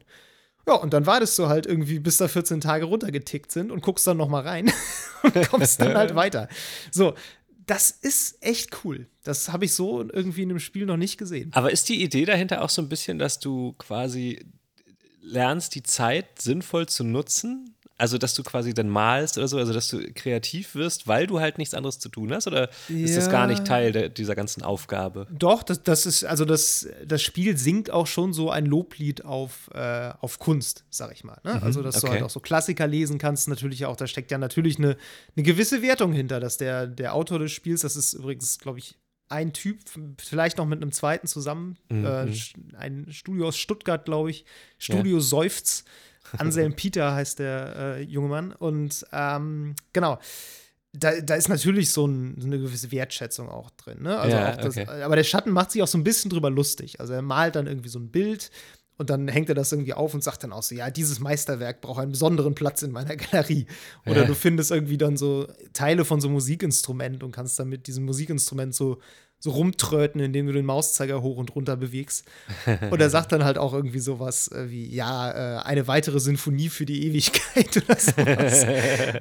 Ja, 0.67 0.73
und 0.75 0.93
dann 0.93 1.05
wartest 1.05 1.37
du 1.37 1.47
halt 1.47 1.65
irgendwie, 1.65 1.99
bis 1.99 2.17
da 2.17 2.27
14 2.27 2.61
Tage 2.61 2.85
runtergetickt 2.85 3.51
sind 3.51 3.71
und 3.71 3.81
guckst 3.81 4.07
dann 4.07 4.17
noch 4.17 4.29
mal 4.29 4.41
rein 4.41 4.71
und 5.23 5.49
kommst 5.49 5.79
dann 5.79 5.95
halt 5.95 6.15
weiter. 6.15 6.47
So, 6.91 7.13
das 7.67 7.91
ist 7.91 8.43
echt 8.43 8.83
cool. 8.83 9.07
Das 9.23 9.51
habe 9.51 9.65
ich 9.65 9.73
so 9.73 10.01
irgendwie 10.01 10.43
in 10.43 10.49
dem 10.49 10.59
Spiel 10.59 10.85
noch 10.85 10.97
nicht 10.97 11.17
gesehen. 11.17 11.51
Aber 11.53 11.71
ist 11.71 11.89
die 11.89 12.03
Idee 12.03 12.25
dahinter 12.25 12.63
auch 12.63 12.69
so 12.69 12.81
ein 12.81 12.89
bisschen, 12.89 13.19
dass 13.19 13.39
du 13.39 13.73
quasi 13.73 14.45
lernst, 15.21 15.75
die 15.75 15.83
Zeit 15.83 16.41
sinnvoll 16.41 16.87
zu 16.87 17.03
nutzen? 17.03 17.74
Also, 17.97 18.17
dass 18.17 18.33
du 18.33 18.43
quasi 18.43 18.73
dann 18.73 18.89
malst 18.89 19.37
oder 19.37 19.47
so, 19.47 19.57
also 19.57 19.71
dass 19.71 19.87
du 19.87 20.11
kreativ 20.13 20.75
wirst, 20.75 21.07
weil 21.07 21.27
du 21.27 21.39
halt 21.39 21.57
nichts 21.57 21.73
anderes 21.73 21.97
zu 21.97 22.09
tun 22.09 22.33
hast? 22.33 22.45
Oder 22.45 22.69
ist 22.89 23.15
das 23.15 23.29
gar 23.29 23.47
nicht 23.47 23.65
Teil 23.65 23.93
der, 23.93 24.09
dieser 24.09 24.35
ganzen 24.35 24.63
Aufgabe? 24.63 25.27
Doch, 25.31 25.63
das, 25.63 25.81
das 25.81 26.05
ist, 26.05 26.25
also 26.25 26.43
das, 26.43 26.87
das 27.05 27.21
Spiel 27.21 27.57
singt 27.57 27.89
auch 27.91 28.07
schon 28.07 28.33
so 28.33 28.49
ein 28.49 28.65
Loblied 28.65 29.23
auf, 29.23 29.69
äh, 29.73 30.11
auf 30.19 30.39
Kunst, 30.39 30.83
sag 30.89 31.13
ich 31.13 31.23
mal. 31.23 31.39
Ne? 31.45 31.61
also, 31.63 31.81
dass 31.81 31.97
okay. 31.97 32.07
du 32.07 32.11
halt 32.13 32.23
auch 32.23 32.29
so 32.29 32.41
Klassiker 32.41 32.85
lesen 32.85 33.17
kannst, 33.17 33.47
natürlich 33.47 33.85
auch, 33.85 33.95
da 33.95 34.07
steckt 34.07 34.29
ja 34.29 34.37
natürlich 34.37 34.77
eine, 34.77 34.97
eine 35.37 35.43
gewisse 35.43 35.81
Wertung 35.81 36.11
hinter, 36.11 36.41
dass 36.41 36.57
der, 36.57 36.87
der 36.87 37.13
Autor 37.13 37.39
des 37.39 37.53
Spiels, 37.53 37.81
das 37.81 37.95
ist 37.95 38.13
übrigens, 38.13 38.59
glaube 38.59 38.79
ich, 38.79 38.97
ein 39.29 39.53
Typ, 39.53 39.79
vielleicht 40.19 40.57
noch 40.57 40.65
mit 40.65 40.81
einem 40.81 40.91
zweiten 40.91 41.27
zusammen, 41.27 41.77
Mhm. 41.89 42.05
äh, 42.05 42.27
ein 42.77 43.07
Studio 43.09 43.47
aus 43.47 43.57
Stuttgart, 43.57 44.05
glaube 44.05 44.29
ich, 44.31 44.45
Studio 44.77 45.19
Seufz. 45.19 45.85
Anselm 46.37 46.75
Peter 46.75 47.13
heißt 47.13 47.39
der 47.39 47.75
äh, 47.77 48.01
junge 48.03 48.27
Mann. 48.29 48.51
Und 48.51 49.05
ähm, 49.11 49.75
genau, 49.93 50.19
da, 50.93 51.19
da 51.19 51.35
ist 51.35 51.49
natürlich 51.49 51.91
so, 51.91 52.07
ein, 52.07 52.35
so 52.39 52.47
eine 52.47 52.59
gewisse 52.59 52.91
Wertschätzung 52.91 53.49
auch 53.49 53.69
drin. 53.71 54.01
Ne? 54.01 54.17
Also 54.17 54.37
Ja, 54.37 54.53
auch 54.53 54.57
das, 54.57 54.77
okay. 54.77 54.87
Aber 55.03 55.15
der 55.15 55.23
Schatten 55.23 55.51
macht 55.51 55.71
sich 55.71 55.81
auch 55.83 55.87
so 55.87 55.97
ein 55.97 56.03
bisschen 56.03 56.29
drüber 56.31 56.49
lustig. 56.49 56.99
Also 56.99 57.13
er 57.13 57.21
malt 57.21 57.55
dann 57.55 57.67
irgendwie 57.67 57.89
so 57.89 57.99
ein 57.99 58.09
Bild 58.11 58.49
und 58.97 59.09
dann 59.09 59.27
hängt 59.27 59.49
er 59.49 59.55
das 59.55 59.73
irgendwie 59.73 59.93
auf 59.93 60.13
und 60.13 60.23
sagt 60.23 60.43
dann 60.43 60.53
auch 60.53 60.63
so, 60.63 60.73
ja, 60.73 60.89
dieses 60.89 61.19
Meisterwerk 61.19 61.81
braucht 61.81 61.99
einen 61.99 62.11
besonderen 62.11 62.55
Platz 62.55 62.81
in 62.81 62.91
meiner 62.91 63.15
Galerie. 63.17 63.67
Oder 64.05 64.21
Ja. 64.21 64.27
du 64.27 64.33
findest 64.35 64.71
irgendwie 64.71 64.97
dann 64.97 65.17
so 65.17 65.47
Teile 65.73 66.05
von 66.05 66.21
so 66.21 66.27
einem 66.27 66.35
Musikinstrument 66.35 67.21
und 67.23 67.31
kannst 67.31 67.59
dann 67.59 67.67
mit 67.67 67.87
diesem 67.87 68.05
Musikinstrument 68.05 68.73
so, 68.73 68.99
so 69.45 69.51
rumtröten, 69.51 70.19
indem 70.19 70.47
du 70.47 70.53
den 70.53 70.65
Mauszeiger 70.65 71.21
hoch 71.21 71.37
und 71.37 71.53
runter 71.55 71.77
bewegst. 71.77 72.25
Und 72.89 72.99
er 72.99 73.11
sagt 73.11 73.31
dann 73.31 73.43
halt 73.45 73.59
auch 73.59 73.73
irgendwie 73.73 73.99
sowas 73.99 74.47
äh, 74.51 74.71
wie, 74.71 74.89
ja, 74.91 75.59
äh, 75.59 75.61
eine 75.63 75.87
weitere 75.87 76.19
Sinfonie 76.19 76.69
für 76.69 76.87
die 76.87 77.05
Ewigkeit 77.05 77.77
oder 77.85 77.95
sowas. 77.99 78.65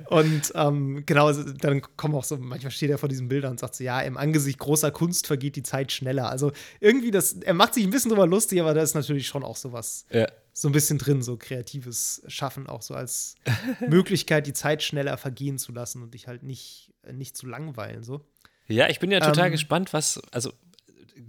und 0.08 0.50
ähm, 0.54 1.02
genau, 1.04 1.26
also 1.26 1.42
dann 1.52 1.82
kommen 1.98 2.14
auch 2.14 2.24
so, 2.24 2.38
manchmal 2.38 2.70
steht 2.70 2.88
er 2.90 2.96
vor 2.96 3.10
diesen 3.10 3.28
Bildern 3.28 3.50
und 3.52 3.60
sagt 3.60 3.74
so, 3.74 3.84
ja, 3.84 4.00
im 4.00 4.16
Angesicht 4.16 4.58
großer 4.58 4.90
Kunst 4.90 5.26
vergeht 5.26 5.56
die 5.56 5.62
Zeit 5.62 5.92
schneller. 5.92 6.30
Also 6.30 6.52
irgendwie 6.80 7.10
das, 7.10 7.34
er 7.34 7.52
macht 7.54 7.74
sich 7.74 7.84
ein 7.84 7.90
bisschen 7.90 8.08
drüber 8.10 8.26
lustig, 8.26 8.62
aber 8.62 8.72
da 8.72 8.80
ist 8.80 8.94
natürlich 8.94 9.26
schon 9.26 9.44
auch 9.44 9.56
sowas 9.56 10.06
Ja. 10.10 10.26
so 10.54 10.68
ein 10.70 10.72
bisschen 10.72 10.96
drin, 10.96 11.20
so 11.22 11.36
kreatives 11.36 12.22
Schaffen, 12.28 12.66
auch 12.66 12.80
so 12.80 12.94
als 12.94 13.34
Möglichkeit, 13.86 14.46
die 14.46 14.54
Zeit 14.54 14.82
schneller 14.82 15.18
vergehen 15.18 15.58
zu 15.58 15.70
lassen 15.72 16.02
und 16.02 16.14
dich 16.14 16.28
halt 16.28 16.42
nicht, 16.42 16.92
äh, 17.02 17.12
nicht 17.12 17.36
zu 17.36 17.46
langweilen. 17.46 18.02
So. 18.02 18.22
Ja, 18.68 18.88
ich 18.88 18.98
bin 18.98 19.10
ja 19.10 19.20
total 19.20 19.46
Ähm, 19.46 19.52
gespannt, 19.52 19.92
was, 19.92 20.20
also 20.30 20.52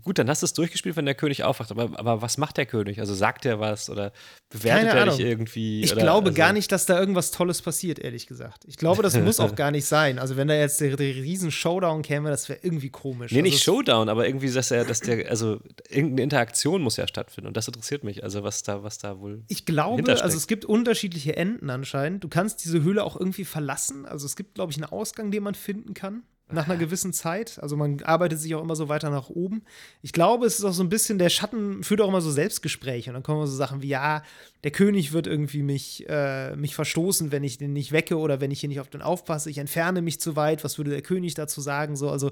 gut, 0.05 0.19
dann 0.19 0.29
hast 0.29 0.43
du 0.43 0.45
es 0.45 0.53
durchgespielt, 0.53 0.95
wenn 0.95 1.05
der 1.05 1.15
König 1.15 1.43
aufwacht, 1.43 1.71
aber, 1.71 1.89
aber 1.99 2.21
was 2.21 2.37
macht 2.37 2.57
der 2.57 2.65
König? 2.65 2.99
Also 2.99 3.13
sagt 3.13 3.43
er 3.45 3.59
was 3.59 3.89
oder 3.89 4.13
bewertet 4.49 4.93
er 4.93 5.05
dich 5.07 5.19
irgendwie? 5.19 5.81
Ich 5.81 5.91
oder, 5.91 6.03
glaube 6.03 6.27
also, 6.27 6.37
gar 6.37 6.53
nicht, 6.53 6.71
dass 6.71 6.85
da 6.85 6.97
irgendwas 6.97 7.31
Tolles 7.31 7.61
passiert, 7.61 7.99
ehrlich 7.99 8.27
gesagt. 8.27 8.63
Ich 8.67 8.77
glaube, 8.77 9.03
das 9.03 9.17
muss 9.17 9.39
auch 9.39 9.55
gar 9.55 9.71
nicht 9.71 9.85
sein. 9.85 10.19
Also, 10.19 10.37
wenn 10.37 10.47
da 10.47 10.53
jetzt 10.53 10.79
der, 10.79 10.95
der 10.95 11.15
riesen 11.15 11.51
Showdown 11.51 12.03
käme, 12.03 12.29
das 12.29 12.47
wäre 12.47 12.59
irgendwie 12.61 12.91
komisch. 12.91 13.31
Nee, 13.31 13.41
nicht 13.41 13.53
also, 13.53 13.77
Showdown, 13.77 14.07
aber 14.07 14.27
irgendwie, 14.27 14.51
dass 14.51 14.69
er, 14.71 14.85
dass 14.85 15.01
der, 15.01 15.29
also 15.29 15.59
irgendeine 15.89 16.21
Interaktion 16.21 16.81
muss 16.81 16.97
ja 16.97 17.07
stattfinden 17.07 17.47
und 17.47 17.57
das 17.57 17.67
interessiert 17.67 18.03
mich, 18.03 18.23
also 18.23 18.43
was 18.43 18.61
da, 18.61 18.83
was 18.83 18.99
da 18.99 19.19
wohl. 19.19 19.43
Ich 19.47 19.65
glaube, 19.65 20.21
also 20.21 20.37
es 20.37 20.47
gibt 20.47 20.65
unterschiedliche 20.65 21.35
Enden 21.35 21.71
anscheinend. 21.71 22.23
Du 22.23 22.27
kannst 22.27 22.63
diese 22.63 22.83
Höhle 22.83 23.03
auch 23.03 23.19
irgendwie 23.19 23.45
verlassen. 23.45 24.05
Also 24.05 24.27
es 24.27 24.35
gibt, 24.35 24.55
glaube 24.55 24.71
ich, 24.71 24.77
einen 24.77 24.85
Ausgang, 24.85 25.31
den 25.31 25.41
man 25.41 25.55
finden 25.55 25.95
kann. 25.95 26.23
Nach 26.51 26.65
einer 26.69 26.77
gewissen 26.77 27.11
Zeit. 27.11 27.57
Also 27.59 27.75
man 27.75 28.03
arbeitet 28.03 28.39
sich 28.39 28.53
auch 28.53 28.61
immer 28.61 28.75
so 28.75 28.87
weiter 28.87 29.09
nach 29.09 29.29
oben. 29.29 29.63
Ich 30.03 30.13
glaube, 30.13 30.45
es 30.45 30.59
ist 30.59 30.63
auch 30.65 30.73
so 30.73 30.83
ein 30.83 30.89
bisschen, 30.89 31.17
der 31.17 31.29
Schatten 31.29 31.83
führt 31.83 32.01
auch 32.01 32.07
immer 32.09 32.21
so 32.21 32.29
Selbstgespräche. 32.29 33.09
Und 33.09 33.15
dann 33.15 33.23
kommen 33.23 33.47
so 33.47 33.55
Sachen 33.55 33.81
wie, 33.81 33.87
ja, 33.87 34.21
der 34.63 34.69
König 34.69 35.11
wird 35.11 35.25
irgendwie 35.25 35.63
mich, 35.63 36.05
äh, 36.07 36.55
mich 36.55 36.75
verstoßen, 36.75 37.31
wenn 37.31 37.43
ich 37.43 37.57
den 37.57 37.73
nicht 37.73 37.91
wecke 37.91 38.17
oder 38.19 38.41
wenn 38.41 38.51
ich 38.51 38.59
hier 38.59 38.69
nicht 38.69 38.79
auf 38.79 38.89
den 38.91 39.01
aufpasse. 39.01 39.49
Ich 39.49 39.57
entferne 39.57 40.03
mich 40.03 40.19
zu 40.19 40.35
weit. 40.35 40.63
Was 40.63 40.77
würde 40.77 40.91
der 40.91 41.01
König 41.01 41.33
dazu 41.33 41.61
sagen? 41.61 41.95
So, 41.95 42.11
also 42.11 42.29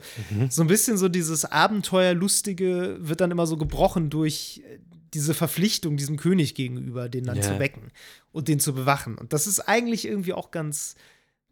so 0.50 0.62
ein 0.62 0.68
bisschen 0.68 0.98
so 0.98 1.10
dieses 1.10 1.46
Abenteuerlustige 1.46 2.98
wird 3.00 3.22
dann 3.22 3.32
immer 3.32 3.48
so 3.48 3.58
gebrochen 3.58 4.10
durch 4.10 4.62
äh, 4.70 4.80
diese 5.14 5.34
Verpflichtung 5.34 5.96
diesem 5.98 6.18
König 6.18 6.56
gegenüber, 6.56 7.08
den 7.10 7.24
dann 7.26 7.38
Ja. 7.38 7.42
zu 7.44 7.60
wecken 7.60 7.92
und 8.32 8.48
den 8.48 8.60
zu 8.60 8.74
bewachen. 8.74 9.16
Und 9.18 9.32
das 9.34 9.46
ist 9.48 9.60
eigentlich 9.60 10.06
irgendwie 10.08 10.34
auch 10.34 10.50
ganz, 10.52 10.96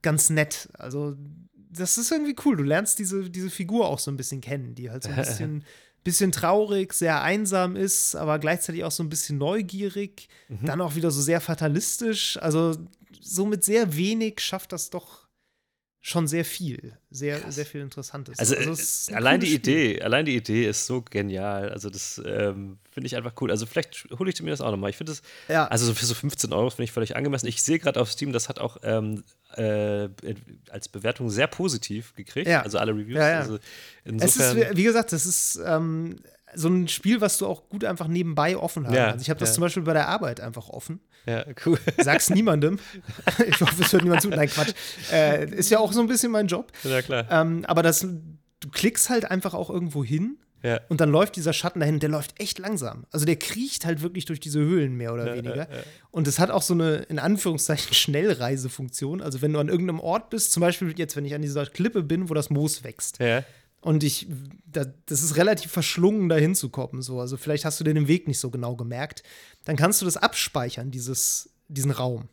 ganz 0.01 0.29
nett. 0.31 0.69
Also, 0.73 1.15
das 1.73 1.97
ist 1.97 2.11
irgendwie 2.11 2.35
cool. 2.45 2.57
Du 2.57 2.63
lernst 2.63 2.99
diese, 2.99 3.29
diese 3.29 3.49
Figur 3.49 3.87
auch 3.87 3.99
so 3.99 4.11
ein 4.11 4.17
bisschen 4.17 4.41
kennen, 4.41 4.75
die 4.75 4.89
halt 4.91 5.03
so 5.03 5.09
ein 5.09 5.15
bisschen, 5.15 5.63
bisschen 6.03 6.31
traurig, 6.31 6.93
sehr 6.93 7.21
einsam 7.21 7.75
ist, 7.75 8.15
aber 8.15 8.39
gleichzeitig 8.39 8.83
auch 8.83 8.91
so 8.91 9.03
ein 9.03 9.09
bisschen 9.09 9.37
neugierig, 9.37 10.27
Mhm. 10.49 10.65
dann 10.65 10.81
auch 10.81 10.95
wieder 10.95 11.11
so 11.11 11.21
sehr 11.21 11.39
fatalistisch. 11.41 12.37
Also, 12.41 12.75
so 13.19 13.45
mit 13.45 13.63
sehr 13.63 13.95
wenig 13.95 14.39
schafft 14.41 14.71
das 14.73 14.89
doch 14.89 15.27
schon 16.03 16.27
sehr 16.27 16.43
viel. 16.43 16.97
Sehr, 17.11 17.51
sehr 17.51 17.65
viel 17.65 17.81
Interessantes. 17.81 18.39
Also, 18.39 18.55
es 18.55 19.09
äh, 19.09 19.13
allein 19.13 19.39
die 19.39 19.45
Spiel. 19.45 19.57
Idee, 19.57 20.01
allein 20.01 20.25
die 20.25 20.35
Idee 20.35 20.67
ist 20.67 20.87
so 20.87 21.03
genial. 21.03 21.69
Also 21.69 21.91
das 21.91 22.19
ähm, 22.25 22.79
finde 22.89 23.05
ich 23.07 23.15
einfach 23.15 23.33
cool. 23.39 23.51
Also 23.51 23.67
vielleicht 23.67 24.07
hole 24.17 24.29
ich 24.31 24.41
mir 24.41 24.49
das 24.49 24.61
auch 24.61 24.71
nochmal. 24.71 24.89
Ich 24.89 24.97
finde 24.97 25.11
das, 25.11 25.21
Ja. 25.47 25.67
also 25.67 25.85
so 25.85 25.93
für 25.93 26.05
so 26.05 26.15
15 26.15 26.51
Euro 26.53 26.71
finde 26.71 26.85
ich 26.85 26.91
völlig 26.91 27.15
angemessen. 27.15 27.45
Ich 27.45 27.61
sehe 27.61 27.77
gerade 27.77 28.01
auf 28.01 28.11
Steam, 28.11 28.33
das 28.33 28.49
hat 28.49 28.57
auch 28.57 28.77
ähm, 28.81 29.23
äh, 29.55 30.09
als 30.71 30.89
Bewertung 30.89 31.29
sehr 31.29 31.45
positiv 31.47 32.15
gekriegt. 32.15 32.47
Ja. 32.47 32.63
Also 32.63 32.79
alle 32.79 32.93
Reviews. 32.93 33.17
Ja. 33.19 33.39
Also 33.39 33.55
Es 33.55 33.61
insofern, 34.05 34.57
ist, 34.57 34.77
wie 34.77 34.83
gesagt, 34.83 35.11
das 35.13 35.25
ist 35.27 35.59
ähm, 35.63 36.15
so 36.55 36.67
ein 36.69 36.87
Spiel, 36.87 37.21
was 37.21 37.37
du 37.37 37.47
auch 37.47 37.69
gut 37.69 37.83
einfach 37.85 38.07
nebenbei 38.07 38.57
offen 38.57 38.85
haben 38.87 38.93
Ja, 38.93 39.09
kannst. 39.11 39.23
Ich 39.23 39.29
habe 39.29 39.39
das 39.39 39.49
ja. 39.49 39.55
zum 39.55 39.61
Beispiel 39.61 39.83
bei 39.83 39.93
der 39.93 40.07
Arbeit 40.07 40.39
einfach 40.41 40.69
offen. 40.69 40.99
ja, 41.25 41.45
cool. 41.65 41.77
Sag's 41.97 42.29
niemandem. 42.29 42.79
ich 43.47 43.59
hoffe, 43.61 43.81
es 43.83 43.93
hört 43.93 44.03
niemand 44.03 44.21
zu. 44.21 44.29
Nein, 44.29 44.49
Quatsch. 44.49 44.73
Äh, 45.11 45.49
ist 45.53 45.69
ja 45.69 45.79
auch 45.79 45.93
so 45.93 46.01
ein 46.01 46.07
bisschen 46.07 46.31
mein 46.31 46.47
Job. 46.47 46.71
ja, 46.83 47.01
klar. 47.01 47.25
Ähm, 47.29 47.63
aber 47.67 47.83
das, 47.83 47.99
du 48.01 48.69
klickst 48.71 49.09
halt 49.09 49.25
einfach 49.29 49.53
auch 49.53 49.69
irgendwo 49.69 50.03
hin 50.03 50.37
Ja. 50.63 50.79
und 50.89 51.01
dann 51.01 51.09
läuft 51.09 51.35
dieser 51.35 51.53
Schatten 51.53 51.79
dahin, 51.79 51.99
der 51.99 52.09
läuft 52.09 52.39
echt 52.39 52.59
langsam. 52.59 53.05
Also 53.11 53.25
der 53.25 53.35
kriecht 53.37 53.85
halt 53.85 54.01
wirklich 54.01 54.25
durch 54.25 54.39
diese 54.39 54.59
Höhlen 54.59 54.95
mehr 54.95 55.13
oder 55.13 55.33
weniger. 55.33 55.67
Und 56.11 56.27
es 56.27 56.37
hat 56.39 56.51
auch 56.51 56.61
so 56.61 56.73
eine, 56.73 56.97
in 57.09 57.17
Anführungszeichen, 57.19 57.93
Schnellreisefunktion. 58.45 59.21
Also 59.21 59.41
wenn 59.41 59.53
du 59.53 59.59
an 59.59 59.69
irgendeinem 59.69 59.99
Ort 59.99 60.29
bist, 60.29 60.51
zum 60.51 60.61
Beispiel 60.61 60.93
jetzt, 60.97 61.15
wenn 61.15 61.25
ich 61.25 61.33
an 61.33 61.41
dieser 61.41 61.65
Klippe 61.65 62.03
bin, 62.03 62.29
wo 62.29 62.33
das 62.33 62.49
Moos 62.49 62.83
wächst. 62.83 63.19
Und 63.81 64.03
ich, 64.03 64.27
da, 64.65 64.85
das 65.07 65.23
ist 65.23 65.37
relativ 65.37 65.71
verschlungen, 65.71 66.29
da 66.29 66.35
hinzukommen. 66.35 67.01
So. 67.01 67.19
Also 67.19 67.35
vielleicht 67.37 67.65
hast 67.65 67.79
du 67.79 67.83
dir 67.83 67.93
den 67.95 68.07
Weg 68.07 68.27
nicht 68.27 68.39
so 68.39 68.51
genau 68.51 68.75
gemerkt. 68.75 69.23
Dann 69.65 69.75
kannst 69.75 70.01
du 70.01 70.05
das 70.05 70.17
abspeichern, 70.17 70.91
dieses, 70.91 71.49
diesen 71.67 71.89
Raum. 71.91 72.29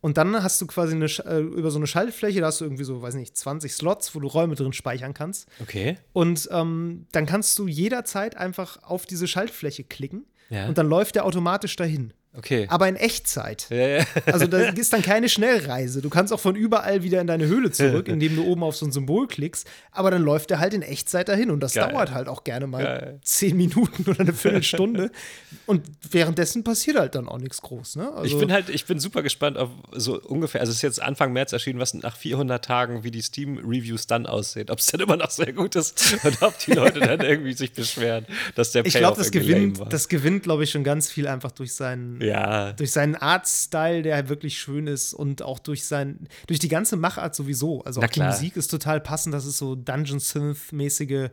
Und 0.00 0.16
dann 0.16 0.42
hast 0.42 0.60
du 0.60 0.66
quasi 0.66 0.94
eine, 0.94 1.04
äh, 1.04 1.40
über 1.40 1.70
so 1.70 1.78
eine 1.78 1.86
Schaltfläche, 1.86 2.40
da 2.40 2.46
hast 2.46 2.60
du 2.60 2.64
irgendwie 2.64 2.84
so, 2.84 3.02
weiß 3.02 3.14
nicht, 3.14 3.36
20 3.36 3.72
Slots, 3.72 4.14
wo 4.14 4.20
du 4.20 4.26
Räume 4.28 4.54
drin 4.54 4.72
speichern 4.72 5.14
kannannst. 5.14 5.46
Okay. 5.60 5.98
Und 6.12 6.48
ähm, 6.50 7.06
dann 7.12 7.26
kannst 7.26 7.58
du 7.58 7.68
jederzeit 7.68 8.36
einfach 8.36 8.82
auf 8.82 9.04
diese 9.06 9.28
Schaltfläche 9.28 9.84
klicken 9.84 10.24
Ja. 10.50 10.66
und 10.68 10.78
dann 10.78 10.88
läuft 10.88 11.14
der 11.16 11.24
automatisch 11.26 11.76
dahin. 11.76 12.14
Okay. 12.34 12.66
Aber 12.70 12.88
in 12.88 12.96
Echtzeit. 12.96 13.66
ja, 13.68 13.98
ja. 13.98 14.04
Also 14.26 14.46
da 14.46 14.58
ist 14.58 14.92
dann 14.92 15.02
keine 15.02 15.28
Schnellreise. 15.28 16.00
Du 16.00 16.08
kannst 16.08 16.32
auch 16.32 16.40
von 16.40 16.56
überall 16.56 17.02
wieder 17.02 17.20
in 17.20 17.26
deine 17.26 17.46
Höhle 17.46 17.70
zurück, 17.70 18.08
indem 18.08 18.36
du 18.36 18.44
oben 18.44 18.62
auf 18.62 18.74
so 18.74 18.86
ein 18.86 18.92
Symbol 18.92 19.28
klickst. 19.28 19.68
Aber 19.90 20.10
dann 20.10 20.22
läuft 20.22 20.48
der 20.50 20.58
halt 20.58 20.72
in 20.72 20.80
Echtzeit 20.80 21.28
dahin. 21.28 21.50
Und 21.50 21.60
das 21.60 21.74
Geil. 21.74 21.90
dauert 21.90 22.12
halt 22.12 22.28
auch 22.28 22.44
gerne 22.44 22.66
mal 22.66 22.84
Geil. 22.84 23.20
zehn 23.22 23.56
Minuten 23.56 24.08
oder 24.10 24.20
eine 24.20 24.32
Viertelstunde. 24.32 25.10
und 25.66 25.82
währenddessen 26.10 26.64
passiert 26.64 26.98
halt 26.98 27.14
dann 27.14 27.28
auch 27.28 27.38
nichts 27.38 27.60
groß. 27.60 27.96
Ne? 27.96 28.10
Also, 28.12 28.24
ich 28.24 28.38
bin 28.38 28.50
halt, 28.50 28.70
ich 28.70 28.86
bin 28.86 28.98
super 28.98 29.22
gespannt 29.22 29.58
auf 29.58 29.68
so 29.92 30.18
ungefähr, 30.20 30.62
also 30.62 30.70
es 30.70 30.76
ist 30.76 30.82
jetzt 30.82 31.02
Anfang 31.02 31.34
März 31.34 31.52
erschienen, 31.52 31.78
was 31.80 31.92
nach 31.92 32.16
400 32.16 32.64
Tagen, 32.64 33.04
wie 33.04 33.10
die 33.10 33.22
Steam-Reviews 33.22 34.06
dann 34.06 34.26
aussehen. 34.26 34.70
Ob 34.70 34.78
es 34.78 34.86
dann 34.86 35.00
immer 35.00 35.16
noch 35.16 35.30
sehr 35.30 35.52
gut 35.52 35.76
ist 35.76 36.16
und 36.24 36.40
ob 36.40 36.58
die 36.60 36.72
Leute 36.72 37.00
dann 37.00 37.20
irgendwie 37.20 37.52
sich 37.52 37.72
beschweren, 37.72 38.24
dass 38.54 38.72
der 38.72 38.86
ich 38.86 38.94
Payoff 38.94 39.16
glaube, 39.16 39.18
das 39.18 39.30
gewinnt, 39.30 39.80
das 39.90 40.08
gewinnt, 40.08 40.44
glaube 40.44 40.64
ich, 40.64 40.70
schon 40.70 40.84
ganz 40.84 41.10
viel 41.10 41.26
einfach 41.26 41.52
durch 41.52 41.74
seinen, 41.74 42.21
ja, 42.22 42.72
durch 42.72 42.92
seinen 42.92 43.16
Artstyle, 43.16 44.02
der 44.02 44.14
halt 44.16 44.28
wirklich 44.28 44.58
schön 44.58 44.86
ist 44.86 45.12
und 45.14 45.42
auch 45.42 45.58
durch 45.58 45.84
sein, 45.84 46.28
durch 46.46 46.58
die 46.58 46.68
ganze 46.68 46.96
Machart 46.96 47.34
sowieso. 47.34 47.82
Also 47.84 48.00
Na 48.00 48.06
auch 48.06 48.10
die. 48.10 48.20
Musik 48.20 48.56
ist 48.56 48.68
total 48.68 49.00
passend. 49.00 49.34
Das 49.34 49.44
ist 49.44 49.58
so 49.58 49.74
Dungeon 49.74 50.18
Synth-mäßige, 50.20 51.30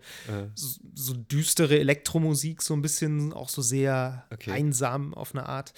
so, 0.56 0.80
so 0.96 1.14
düstere 1.14 1.80
Elektromusik, 1.80 2.62
so 2.62 2.74
ein 2.74 2.82
bisschen 2.82 3.34
auch 3.34 3.50
so 3.50 3.62
sehr 3.62 4.26
Okay. 4.34 4.52
einsam 4.52 5.14
auf 5.14 5.34
eine 5.36 5.48
Art. 5.48 5.74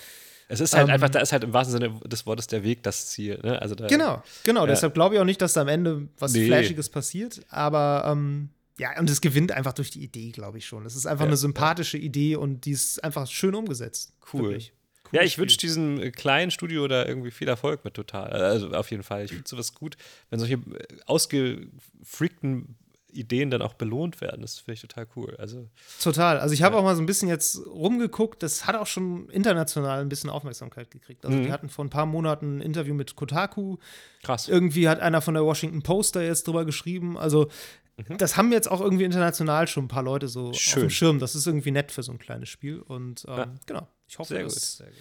es 0.47 0.59
ist 0.59 0.73
halt 0.73 0.87
Ähm, 0.87 0.93
einfach, 0.93 1.09
da 1.09 1.19
ist 1.19 1.31
halt 1.31 1.43
im 1.43 1.53
wahrsten 1.53 1.71
Sinne 1.79 1.99
des 2.07 2.25
Wortes 2.25 2.47
der 2.47 2.63
Weg 2.63 2.83
das 2.83 3.07
Ziel. 3.07 3.39
Ne? 3.43 3.61
Also 3.61 3.75
da, 3.75 3.87
Genau, 3.87 4.21
genau. 4.43 4.61
Ja. 4.61 4.67
Deshalb 4.67 4.93
glaube 4.93 5.15
ich 5.15 5.21
auch 5.21 5.25
nicht, 5.25 5.41
dass 5.41 5.53
da 5.53 5.61
am 5.61 5.67
Ende 5.69 6.07
was 6.19 6.33
Nee. 6.33 6.47
Flashiges 6.47 6.89
passiert. 6.89 7.41
Aber 7.49 8.03
ähm, 8.07 8.49
ja, 8.77 8.97
und 8.99 9.09
es 9.09 9.21
gewinnt 9.21 9.51
einfach 9.51 9.73
durch 9.73 9.91
die 9.91 10.03
Idee, 10.03 10.31
glaube 10.31 10.57
ich 10.57 10.65
schon. 10.65 10.85
Es 10.85 10.95
ist 10.95 11.05
einfach 11.05 11.23
Ja. 11.25 11.29
eine 11.29 11.37
sympathische 11.37 11.97
Idee 11.97 12.35
und 12.35 12.65
die 12.65 12.71
ist 12.71 13.03
einfach 13.03 13.27
schön 13.27 13.55
umgesetzt. 13.55 14.13
Cool. 14.33 14.43
Wirklich. 14.43 14.73
Ja, 15.11 15.23
ich 15.23 15.37
wünsche 15.37 15.57
diesem 15.57 15.99
äh, 15.99 16.11
kleinen 16.11 16.51
Studio 16.51 16.87
da 16.87 17.05
irgendwie 17.05 17.31
viel 17.31 17.47
Erfolg 17.47 17.83
mit 17.83 17.93
total. 17.93 18.31
Also 18.31 18.71
auf 18.71 18.91
jeden 18.91 19.03
Fall. 19.03 19.25
Ich 19.25 19.31
finde 19.31 19.47
sowas 19.47 19.73
gut, 19.73 19.97
wenn 20.29 20.39
solche 20.39 20.55
äh, 20.55 20.59
ausgefreakten 21.05 22.75
Ideen 23.13 23.51
dann 23.51 23.61
auch 23.61 23.73
belohnt 23.73 24.21
werden. 24.21 24.41
Das 24.41 24.59
finde 24.59 24.73
ich 24.73 24.81
total 24.81 25.07
cool. 25.15 25.35
Also, 25.37 25.67
total. 26.01 26.39
Also 26.39 26.53
ich 26.53 26.63
habe 26.63 26.75
ja. 26.75 26.79
auch 26.79 26.83
mal 26.83 26.95
so 26.95 27.01
ein 27.01 27.05
bisschen 27.05 27.29
jetzt 27.29 27.65
rumgeguckt. 27.65 28.41
Das 28.41 28.65
hat 28.67 28.75
auch 28.75 28.87
schon 28.87 29.29
international 29.29 30.01
ein 30.01 30.09
bisschen 30.09 30.29
Aufmerksamkeit 30.29 30.91
gekriegt. 30.91 31.25
Also 31.25 31.37
mhm. 31.37 31.43
die 31.43 31.51
hatten 31.51 31.69
vor 31.69 31.85
ein 31.85 31.89
paar 31.89 32.05
Monaten 32.05 32.57
ein 32.57 32.61
Interview 32.61 32.93
mit 32.93 33.15
Kotaku. 33.15 33.77
Krass. 34.23 34.47
Irgendwie 34.47 34.87
hat 34.87 34.99
einer 34.99 35.21
von 35.21 35.33
der 35.33 35.43
Washington 35.43 35.81
Post 35.81 36.15
da 36.15 36.21
jetzt 36.21 36.47
drüber 36.47 36.65
geschrieben. 36.65 37.17
Also 37.17 37.49
mhm. 37.97 38.17
das 38.17 38.37
haben 38.37 38.51
jetzt 38.51 38.69
auch 38.69 38.81
irgendwie 38.81 39.03
international 39.03 39.67
schon 39.67 39.85
ein 39.85 39.89
paar 39.89 40.03
Leute 40.03 40.27
so 40.27 40.53
Schön. 40.53 40.73
auf 40.73 40.79
dem 40.87 40.89
Schirm. 40.89 41.19
Das 41.19 41.35
ist 41.35 41.47
irgendwie 41.47 41.71
nett 41.71 41.91
für 41.91 42.03
so 42.03 42.11
ein 42.11 42.19
kleines 42.19 42.49
Spiel. 42.49 42.79
Und 42.79 43.25
ähm, 43.27 43.37
ja. 43.37 43.55
genau. 43.65 43.87
Ich 44.07 44.19
hoffe, 44.19 44.33
Sehr 44.33 44.43
gut. 44.43 44.53
Sehr 44.53 44.87
gut. 44.87 44.95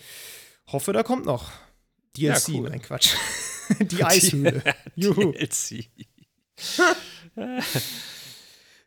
hoffe, 0.69 0.93
da 0.93 1.03
kommt 1.03 1.27
noch 1.27 1.51
DLC. 2.17 2.49
Ja, 2.49 2.55
cool. 2.55 2.71
Nein, 2.71 2.83
Quatsch. 2.83 3.15
die 3.81 4.05
Eishöhle. 4.05 4.63
Juhu. 4.95 5.33
DLC. 5.33 5.91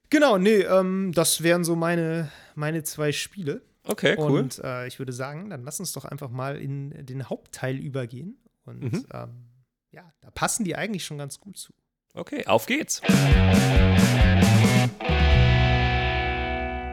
genau, 0.09 0.37
nee, 0.37 0.61
ähm, 0.61 1.11
das 1.13 1.43
wären 1.43 1.63
so 1.63 1.75
meine, 1.75 2.31
meine 2.55 2.83
zwei 2.83 3.11
Spiele. 3.11 3.61
Okay, 3.83 4.15
cool. 4.17 4.39
Und 4.39 4.59
äh, 4.59 4.87
ich 4.87 4.99
würde 4.99 5.11
sagen, 5.11 5.49
dann 5.49 5.63
lass 5.63 5.79
uns 5.79 5.91
doch 5.91 6.05
einfach 6.05 6.29
mal 6.29 6.57
in 6.57 7.05
den 7.05 7.29
Hauptteil 7.29 7.77
übergehen. 7.77 8.37
Und 8.65 8.81
mhm. 8.81 9.05
ähm, 9.11 9.45
ja, 9.91 10.13
da 10.21 10.31
passen 10.31 10.63
die 10.63 10.75
eigentlich 10.75 11.05
schon 11.05 11.17
ganz 11.17 11.39
gut 11.39 11.57
zu. 11.57 11.73
Okay, 12.15 12.45
auf 12.45 12.67
geht's. 12.67 13.01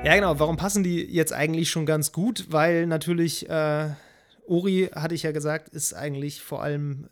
Ja, 0.03 0.15
genau. 0.15 0.39
Warum 0.39 0.57
passen 0.57 0.83
die 0.83 1.03
jetzt 1.03 1.35
eigentlich 1.35 1.69
schon 1.69 1.85
ganz 1.85 2.11
gut? 2.11 2.47
Weil 2.49 2.87
natürlich, 2.87 3.47
äh, 3.51 3.91
Ori, 4.47 4.89
hatte 4.95 5.15
ich 5.15 5.25
ja 5.25 5.33
gesagt, 5.33 5.69
ist 5.69 5.93
eigentlich 5.93 6.41
vor 6.41 6.63
allem 6.63 7.11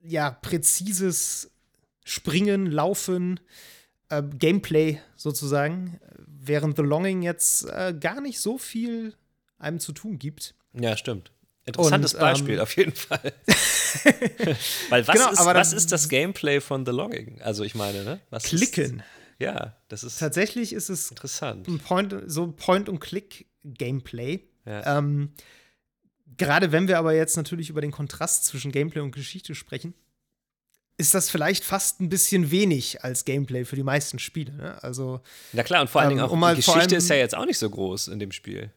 ja 0.00 0.30
präzises 0.30 1.50
Springen, 2.04 2.66
Laufen, 2.66 3.40
äh, 4.08 4.22
Gameplay 4.22 5.00
sozusagen, 5.16 5.98
während 6.26 6.76
The 6.76 6.82
Longing 6.82 7.22
jetzt 7.22 7.64
äh, 7.64 7.92
gar 7.98 8.20
nicht 8.20 8.38
so 8.38 8.56
viel 8.56 9.14
einem 9.58 9.80
zu 9.80 9.90
tun 9.92 10.20
gibt. 10.20 10.54
Ja, 10.74 10.96
stimmt. 10.96 11.32
Interessantes 11.64 12.14
Und, 12.14 12.20
Beispiel 12.20 12.54
ähm, 12.54 12.60
auf 12.60 12.76
jeden 12.76 12.94
Fall. 12.94 13.32
Weil 14.88 15.06
was, 15.06 15.14
genau, 15.14 15.30
ist, 15.30 15.44
was 15.44 15.72
ist 15.72 15.92
das 15.92 16.08
Gameplay 16.08 16.60
von 16.60 16.84
The 16.86 16.92
Longing? 16.92 17.40
Also 17.42 17.64
ich 17.64 17.74
meine, 17.74 18.04
ne? 18.04 18.20
Was 18.30 18.44
klicken. 18.44 18.98
Ist, 18.98 19.04
ja, 19.38 19.76
das 19.88 20.02
ist 20.02 20.18
tatsächlich 20.18 20.72
ist 20.72 20.88
es 20.88 21.10
interessant. 21.10 21.68
Ein 21.68 21.78
Point, 21.78 22.14
so 22.26 22.52
Point-and-Click-Gameplay. 22.52 24.40
Ja. 24.66 24.98
Ähm, 24.98 25.32
gerade 26.36 26.72
wenn 26.72 26.88
wir 26.88 26.98
aber 26.98 27.14
jetzt 27.14 27.36
natürlich 27.36 27.70
über 27.70 27.80
den 27.80 27.92
Kontrast 27.92 28.44
zwischen 28.46 28.72
Gameplay 28.72 29.00
und 29.00 29.12
Geschichte 29.12 29.54
sprechen, 29.54 29.94
ist 30.96 31.14
das 31.14 31.30
vielleicht 31.30 31.64
fast 31.64 32.00
ein 32.00 32.08
bisschen 32.08 32.50
wenig 32.50 33.04
als 33.04 33.24
Gameplay 33.24 33.64
für 33.64 33.76
die 33.76 33.84
meisten 33.84 34.18
Spiele. 34.18 34.52
Ne? 34.52 34.82
Also, 34.82 35.20
Na 35.52 35.62
klar, 35.62 35.82
und 35.82 35.88
vor 35.88 36.00
allen 36.00 36.10
Dingen 36.10 36.20
ähm, 36.20 36.26
auch 36.26 36.32
um 36.32 36.40
die 36.40 36.56
Geschichte 36.56 36.96
ist 36.96 37.08
ja 37.08 37.16
jetzt 37.16 37.36
auch 37.36 37.46
nicht 37.46 37.58
so 37.58 37.70
groß 37.70 38.08
in 38.08 38.18
dem 38.18 38.32
Spiel. 38.32 38.72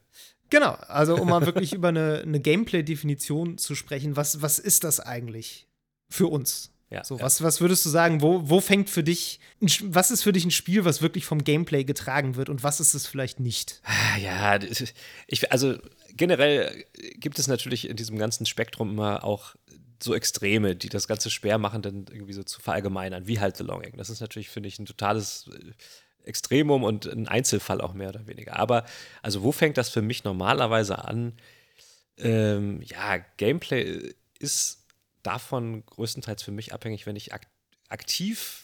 Genau, 0.51 0.73
also 0.87 1.15
um 1.15 1.27
mal 1.27 1.45
wirklich 1.47 1.73
über 1.73 1.87
eine, 1.87 2.21
eine 2.21 2.39
Gameplay-Definition 2.39 3.57
zu 3.57 3.73
sprechen, 3.73 4.15
was, 4.15 4.43
was 4.43 4.59
ist 4.59 4.83
das 4.83 4.99
eigentlich 4.99 5.67
für 6.09 6.27
uns? 6.27 6.71
Ja, 6.91 7.05
so, 7.05 7.17
ja. 7.17 7.23
Was, 7.23 7.41
was 7.41 7.61
würdest 7.61 7.85
du 7.85 7.89
sagen, 7.89 8.21
wo, 8.21 8.49
wo 8.49 8.59
fängt 8.59 8.89
für 8.89 9.01
dich, 9.01 9.39
was 9.61 10.11
ist 10.11 10.23
für 10.23 10.33
dich 10.33 10.43
ein 10.43 10.51
Spiel, 10.51 10.83
was 10.83 11.01
wirklich 11.01 11.25
vom 11.25 11.43
Gameplay 11.43 11.85
getragen 11.85 12.35
wird 12.35 12.49
und 12.49 12.63
was 12.63 12.81
ist 12.81 12.93
es 12.93 13.07
vielleicht 13.07 13.39
nicht? 13.39 13.81
Ah, 13.85 14.17
ja, 14.17 14.59
ich, 15.27 15.51
also 15.53 15.77
generell 16.13 16.83
gibt 17.15 17.39
es 17.39 17.47
natürlich 17.47 17.87
in 17.87 17.95
diesem 17.95 18.17
ganzen 18.17 18.45
Spektrum 18.45 18.89
immer 18.89 19.23
auch 19.23 19.55
so 20.03 20.13
Extreme, 20.13 20.75
die 20.75 20.89
das 20.89 21.07
Ganze 21.07 21.29
schwer 21.29 21.57
machen, 21.57 21.81
dann 21.81 22.05
irgendwie 22.11 22.33
so 22.33 22.43
zu 22.43 22.59
verallgemeinern, 22.59 23.25
wie 23.25 23.39
halt 23.39 23.55
The 23.55 23.63
Longing. 23.63 23.95
Das 23.95 24.09
ist 24.09 24.19
natürlich, 24.19 24.49
finde 24.49 24.67
ich, 24.67 24.77
ein 24.77 24.85
totales 24.85 25.49
äh, 25.53 25.71
Extremum 26.23 26.84
und 26.84 27.05
ein 27.05 27.27
Einzelfall 27.27 27.81
auch 27.81 27.93
mehr 27.93 28.10
oder 28.10 28.27
weniger. 28.27 28.57
Aber 28.57 28.86
also 29.21 29.43
wo 29.43 29.51
fängt 29.51 29.77
das 29.77 29.89
für 29.89 30.01
mich 30.01 30.23
normalerweise 30.23 31.03
an? 31.03 31.34
Ähm, 32.17 32.81
ja, 32.84 33.17
Gameplay 33.38 34.13
ist 34.39 34.86
davon 35.23 35.86
größtenteils 35.86 36.43
für 36.43 36.51
mich 36.51 36.73
abhängig, 36.73 37.05
wenn 37.05 37.15
ich 37.15 37.34
ak 37.34 37.47
aktiv 37.89 38.63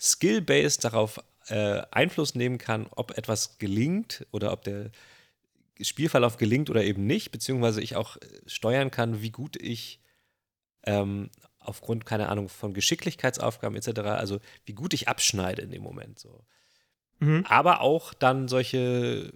skill-based 0.00 0.84
darauf 0.84 1.20
äh, 1.48 1.82
Einfluss 1.90 2.34
nehmen 2.34 2.58
kann, 2.58 2.86
ob 2.90 3.16
etwas 3.16 3.58
gelingt 3.58 4.26
oder 4.32 4.52
ob 4.52 4.62
der 4.62 4.90
Spielverlauf 5.80 6.36
gelingt 6.36 6.70
oder 6.70 6.82
eben 6.82 7.06
nicht, 7.06 7.30
beziehungsweise 7.32 7.80
ich 7.82 7.96
auch 7.96 8.16
äh, 8.16 8.26
steuern 8.46 8.90
kann, 8.90 9.22
wie 9.22 9.30
gut 9.30 9.56
ich 9.56 10.00
ähm, 10.84 11.30
aufgrund, 11.58 12.06
keine 12.06 12.28
Ahnung, 12.28 12.48
von 12.48 12.74
Geschicklichkeitsaufgaben 12.74 13.76
etc., 13.76 14.00
also 14.00 14.40
wie 14.64 14.74
gut 14.74 14.94
ich 14.94 15.08
abschneide 15.08 15.62
in 15.62 15.70
dem 15.70 15.82
Moment 15.82 16.18
so. 16.18 16.44
Mhm. 17.22 17.44
Aber 17.48 17.80
auch 17.80 18.14
dann 18.14 18.48
solche 18.48 19.32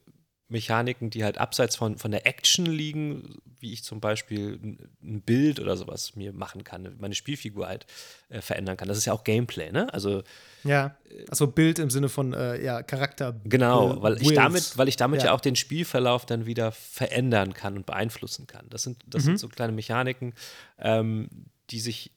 Mechaniken, 0.49 1.11
die 1.11 1.25
halt 1.25 1.38
abseits 1.38 1.75
von, 1.75 1.99
von 1.99 2.11
der 2.11 2.27
Action 2.27 2.66
liegen, 2.66 3.38
wie 3.59 3.72
ich 3.72 3.83
zum 3.83 4.01
Beispiel 4.01 4.61
ein 5.03 5.22
Bild 5.22 5.59
oder 5.59 5.77
sowas 5.77 6.14
mir 6.14 6.33
machen 6.33 6.62
kann, 6.62 6.94
meine 6.99 7.14
Spielfigur 7.14 7.66
halt 7.66 7.87
äh, 8.29 8.40
verändern 8.40 8.77
kann. 8.77 8.87
Das 8.87 8.99
ist 8.99 9.07
ja 9.07 9.12
auch 9.12 9.25
Gameplay, 9.25 9.72
ne? 9.72 9.92
Also 9.92 10.22
ja, 10.62 10.96
also 11.29 11.49
Bild 11.49 11.79
im 11.79 11.90
Sinne 11.90 12.09
von 12.09 12.33
äh, 12.33 12.62
ja 12.62 12.83
Charakter. 12.83 13.40
Genau, 13.44 14.01
weil 14.03 14.20
ich 14.20 14.35
damit, 14.35 14.79
weil 14.79 14.88
ich 14.88 14.96
damit 14.96 15.20
ja. 15.20 15.27
ja. 15.27 15.33
auch 15.33 15.40
den 15.40 15.57
Spielverlauf 15.57 16.27
dann 16.27 16.46
wieder 16.46 16.70
verändern 16.70 17.55
kann 17.55 17.77
und 17.77 17.87
beeinflussen 17.87 18.46
kann. 18.46 18.66
Das 18.70 18.83
sind 18.83 18.99
das 19.07 19.22
mhm. 19.22 19.27
sind 19.27 19.40
so 19.40 19.49
kleine 19.49 19.72
Mechaniken, 19.72 20.35
ähm, 20.79 21.29
die 21.70 21.81
sich 21.81 22.12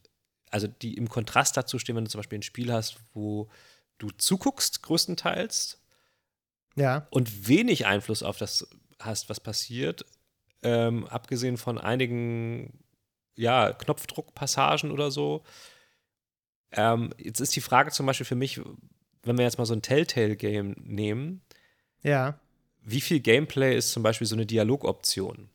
also 0.51 0.67
die 0.67 0.95
im 0.95 1.09
Kontrast 1.09 1.57
dazu 1.57 1.79
stehen, 1.79 1.95
wenn 1.95 2.05
du 2.05 2.11
zum 2.11 2.19
Beispiel 2.19 2.39
ein 2.39 2.43
Spiel 2.43 2.73
hast, 2.73 2.97
wo 3.13 3.49
du 3.99 4.09
zuguckst 4.09 4.81
größtenteils 4.81 5.79
ja. 6.75 7.07
und 7.11 7.47
wenig 7.47 7.85
Einfluss 7.85 8.23
auf 8.23 8.37
das 8.37 8.67
hast, 8.99 9.29
was 9.29 9.39
passiert, 9.39 10.05
ähm, 10.63 11.05
abgesehen 11.07 11.57
von 11.57 11.77
einigen 11.77 12.83
ja, 13.35 13.71
Knopfdruckpassagen 13.71 14.91
oder 14.91 15.11
so. 15.11 15.43
Ähm, 16.71 17.13
jetzt 17.17 17.39
ist 17.39 17.55
die 17.55 17.61
Frage 17.61 17.91
zum 17.91 18.05
Beispiel 18.05 18.25
für 18.25 18.35
mich, 18.35 18.59
wenn 19.23 19.37
wir 19.37 19.45
jetzt 19.45 19.57
mal 19.57 19.65
so 19.65 19.73
ein 19.73 19.81
Telltale-Game 19.81 20.75
nehmen, 20.79 21.41
ja. 22.01 22.39
wie 22.81 23.01
viel 23.01 23.19
Gameplay 23.19 23.77
ist 23.77 23.91
zum 23.91 24.03
Beispiel 24.03 24.27
so 24.27 24.35
eine 24.35 24.45
Dialogoption? 24.45 25.49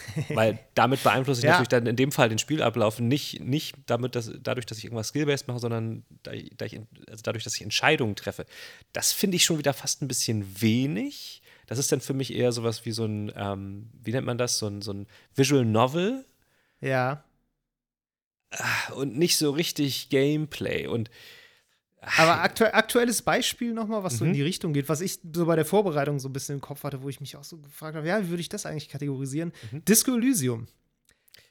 Weil 0.30 0.58
damit 0.74 1.02
beeinflusse 1.02 1.40
ich 1.40 1.44
ja. 1.44 1.52
natürlich 1.52 1.68
dann 1.68 1.86
in 1.86 1.96
dem 1.96 2.12
Fall 2.12 2.28
den 2.28 2.38
Spielablauf 2.38 2.98
nicht, 2.98 3.40
nicht 3.40 3.76
damit, 3.86 4.14
dass, 4.14 4.30
dadurch, 4.42 4.66
dass 4.66 4.78
ich 4.78 4.84
irgendwas 4.84 5.08
Skill-based 5.08 5.48
mache, 5.48 5.58
sondern 5.58 6.04
da 6.22 6.32
da 6.56 6.64
ich, 6.64 6.80
also 7.08 7.22
dadurch, 7.22 7.44
dass 7.44 7.54
ich 7.54 7.62
Entscheidungen 7.62 8.16
treffe. 8.16 8.46
Das 8.92 9.12
finde 9.12 9.36
ich 9.36 9.44
schon 9.44 9.58
wieder 9.58 9.74
fast 9.74 10.02
ein 10.02 10.08
bisschen 10.08 10.60
wenig. 10.60 11.42
Das 11.66 11.78
ist 11.78 11.92
dann 11.92 12.00
für 12.00 12.14
mich 12.14 12.34
eher 12.34 12.52
sowas 12.52 12.84
wie 12.84 12.92
so 12.92 13.04
ein, 13.04 13.32
ähm, 13.36 13.90
wie 14.02 14.12
nennt 14.12 14.26
man 14.26 14.38
das, 14.38 14.58
so 14.58 14.66
ein, 14.66 14.82
so 14.82 14.92
ein 14.92 15.06
Visual 15.34 15.64
Novel. 15.64 16.24
Ja. 16.80 17.24
Ah, 18.50 18.92
und 18.94 19.16
nicht 19.16 19.36
so 19.36 19.50
richtig 19.50 20.08
Gameplay. 20.08 20.86
Und 20.86 21.10
aber 22.02 22.42
aktu 22.42 22.64
aktuelles 22.64 23.22
Beispiel 23.22 23.72
nochmal, 23.72 24.02
was 24.02 24.14
mhm. 24.14 24.18
so 24.18 24.24
in 24.24 24.30
mhm. 24.30 24.34
die 24.34 24.42
Richtung 24.42 24.72
geht, 24.72 24.88
was 24.88 25.00
ich 25.00 25.20
so 25.32 25.46
bei 25.46 25.54
der 25.56 25.64
Vorbereitung 25.64 26.18
so 26.18 26.28
ein 26.28 26.32
bisschen 26.32 26.56
im 26.56 26.60
Kopf 26.60 26.82
hatte, 26.82 27.02
wo 27.02 27.08
ich 27.08 27.20
mich 27.20 27.36
auch 27.36 27.44
so 27.44 27.58
gefragt 27.58 27.96
habe, 27.96 28.06
ja, 28.06 28.22
wie 28.22 28.28
würde 28.28 28.40
ich 28.40 28.48
das 28.48 28.66
eigentlich 28.66 28.88
kategorisieren? 28.88 29.52
Mhm. 29.70 29.84
Disco 29.84 30.14
Elysium. 30.14 30.66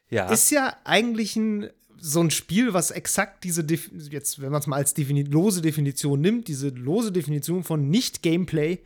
Ja. 0.10 0.30
Ist 0.30 0.52
ja 0.52 0.76
eigentlich 0.84 1.38
ein, 1.38 1.70
so 1.98 2.22
ein 2.22 2.32
Spiel, 2.32 2.74
was 2.74 2.92
exakt 2.92 3.46
diese, 3.46 3.64
Def 3.64 3.90
jetzt, 4.10 4.42
wenn 4.42 4.52
man 4.52 4.60
es 4.60 4.68
mal 4.68 4.76
als 4.76 4.94
defini 4.94 5.24
lose 5.24 5.62
Definition 5.62 6.20
nimmt, 6.20 6.50
diese 6.50 6.68
lose 6.68 7.14
Definition 7.14 7.64
von 7.64 7.90
Nicht-Gameplay 7.90 8.80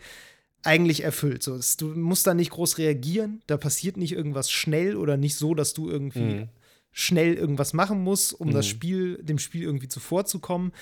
eigentlich 0.62 1.04
erfüllt. 1.04 1.42
So, 1.42 1.60
du 1.80 1.88
musst 1.96 2.28
da 2.28 2.36
nicht 2.36 2.52
groß 2.52 2.78
reagieren, 2.78 3.42
da 3.48 3.58
passiert 3.58 3.98
nicht 3.98 4.12
irgendwas 4.12 4.52
schnell 4.52 4.98
oder 4.98 5.18
nicht 5.18 5.36
so, 5.36 5.56
dass 5.56 5.74
du 5.74 5.90
irgendwie 5.90 6.20
mhm. 6.20 6.50
schnell 6.92 7.34
irgendwas 7.34 7.74
machen 7.74 8.04
musst, 8.04 8.40
um 8.40 8.52
das 8.52 8.68
mhm. 8.68 8.70
Spiel, 8.70 9.24
dem 9.24 9.40
Spiel 9.40 9.64
irgendwie 9.64 9.88
zuvorzukommen. 9.88 10.74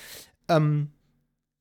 Ähm, 0.47 0.91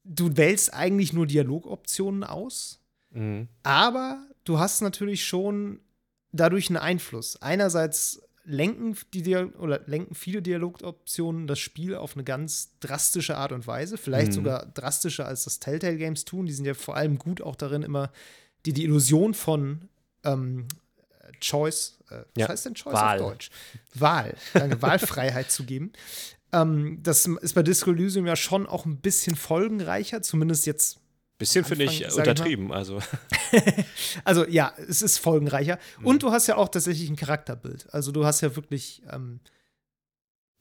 du 0.04 0.36
wählst 0.36 0.74
eigentlich 0.74 1.12
nur 1.12 1.26
Dialogoptionen 1.26 2.24
aus, 2.24 2.80
mhm. 3.10 3.48
aber 3.62 4.26
du 4.44 4.58
hast 4.58 4.80
natürlich 4.80 5.24
schon 5.24 5.80
dadurch 6.32 6.68
einen 6.68 6.78
Einfluss. 6.78 7.40
Einerseits 7.40 8.22
lenken 8.44 8.96
die 9.14 9.22
Dial 9.22 9.46
oder 9.50 9.80
lenken 9.86 10.14
viele 10.14 10.42
Dialogoptionen 10.42 11.46
das 11.46 11.60
Spiel 11.60 11.94
auf 11.94 12.14
eine 12.16 12.24
ganz 12.24 12.72
drastische 12.80 13.36
Art 13.36 13.52
und 13.52 13.66
Weise, 13.66 13.96
vielleicht 13.96 14.28
mhm. 14.28 14.36
sogar 14.36 14.66
drastischer 14.66 15.26
als 15.26 15.44
das 15.44 15.60
Telltale 15.60 15.96
Games 15.96 16.24
tun. 16.24 16.46
Die 16.46 16.52
sind 16.52 16.64
ja 16.64 16.74
vor 16.74 16.96
allem 16.96 17.18
gut 17.18 17.40
auch 17.40 17.56
darin, 17.56 17.82
immer 17.82 18.10
die, 18.66 18.72
die 18.72 18.84
Illusion 18.84 19.34
von 19.34 19.88
ähm, 20.24 20.66
Choice, 21.40 21.98
äh, 22.10 22.16
was 22.16 22.24
ja. 22.36 22.48
heißt 22.48 22.66
denn 22.66 22.74
Choice 22.74 22.94
Wahl. 22.94 23.20
auf 23.20 23.30
Deutsch? 23.30 23.50
Wahl, 23.94 24.34
eine 24.54 24.80
Wahlfreiheit 24.82 25.50
zu 25.50 25.64
geben. 25.64 25.92
Ähm, 26.52 26.98
das 27.02 27.26
ist 27.26 27.54
bei 27.54 27.62
Disco 27.62 27.90
Elysium 27.90 28.26
ja 28.26 28.36
schon 28.36 28.66
auch 28.66 28.84
ein 28.84 28.98
bisschen 28.98 29.36
folgenreicher, 29.36 30.22
zumindest 30.22 30.66
jetzt. 30.66 30.98
Bisschen 31.38 31.64
finde 31.64 31.84
ich 31.84 32.14
untertrieben, 32.14 32.66
ich 32.66 32.72
also. 32.72 33.00
also 34.24 34.46
ja, 34.46 34.72
es 34.88 35.02
ist 35.02 35.18
folgenreicher. 35.18 35.78
Mhm. 35.98 36.06
Und 36.06 36.22
du 36.22 36.30
hast 36.30 36.46
ja 36.46 36.56
auch 36.56 36.68
tatsächlich 36.68 37.08
ein 37.08 37.16
Charakterbild. 37.16 37.92
Also 37.92 38.12
du 38.12 38.24
hast 38.24 38.42
ja 38.42 38.54
wirklich 38.54 39.02
ähm, 39.10 39.40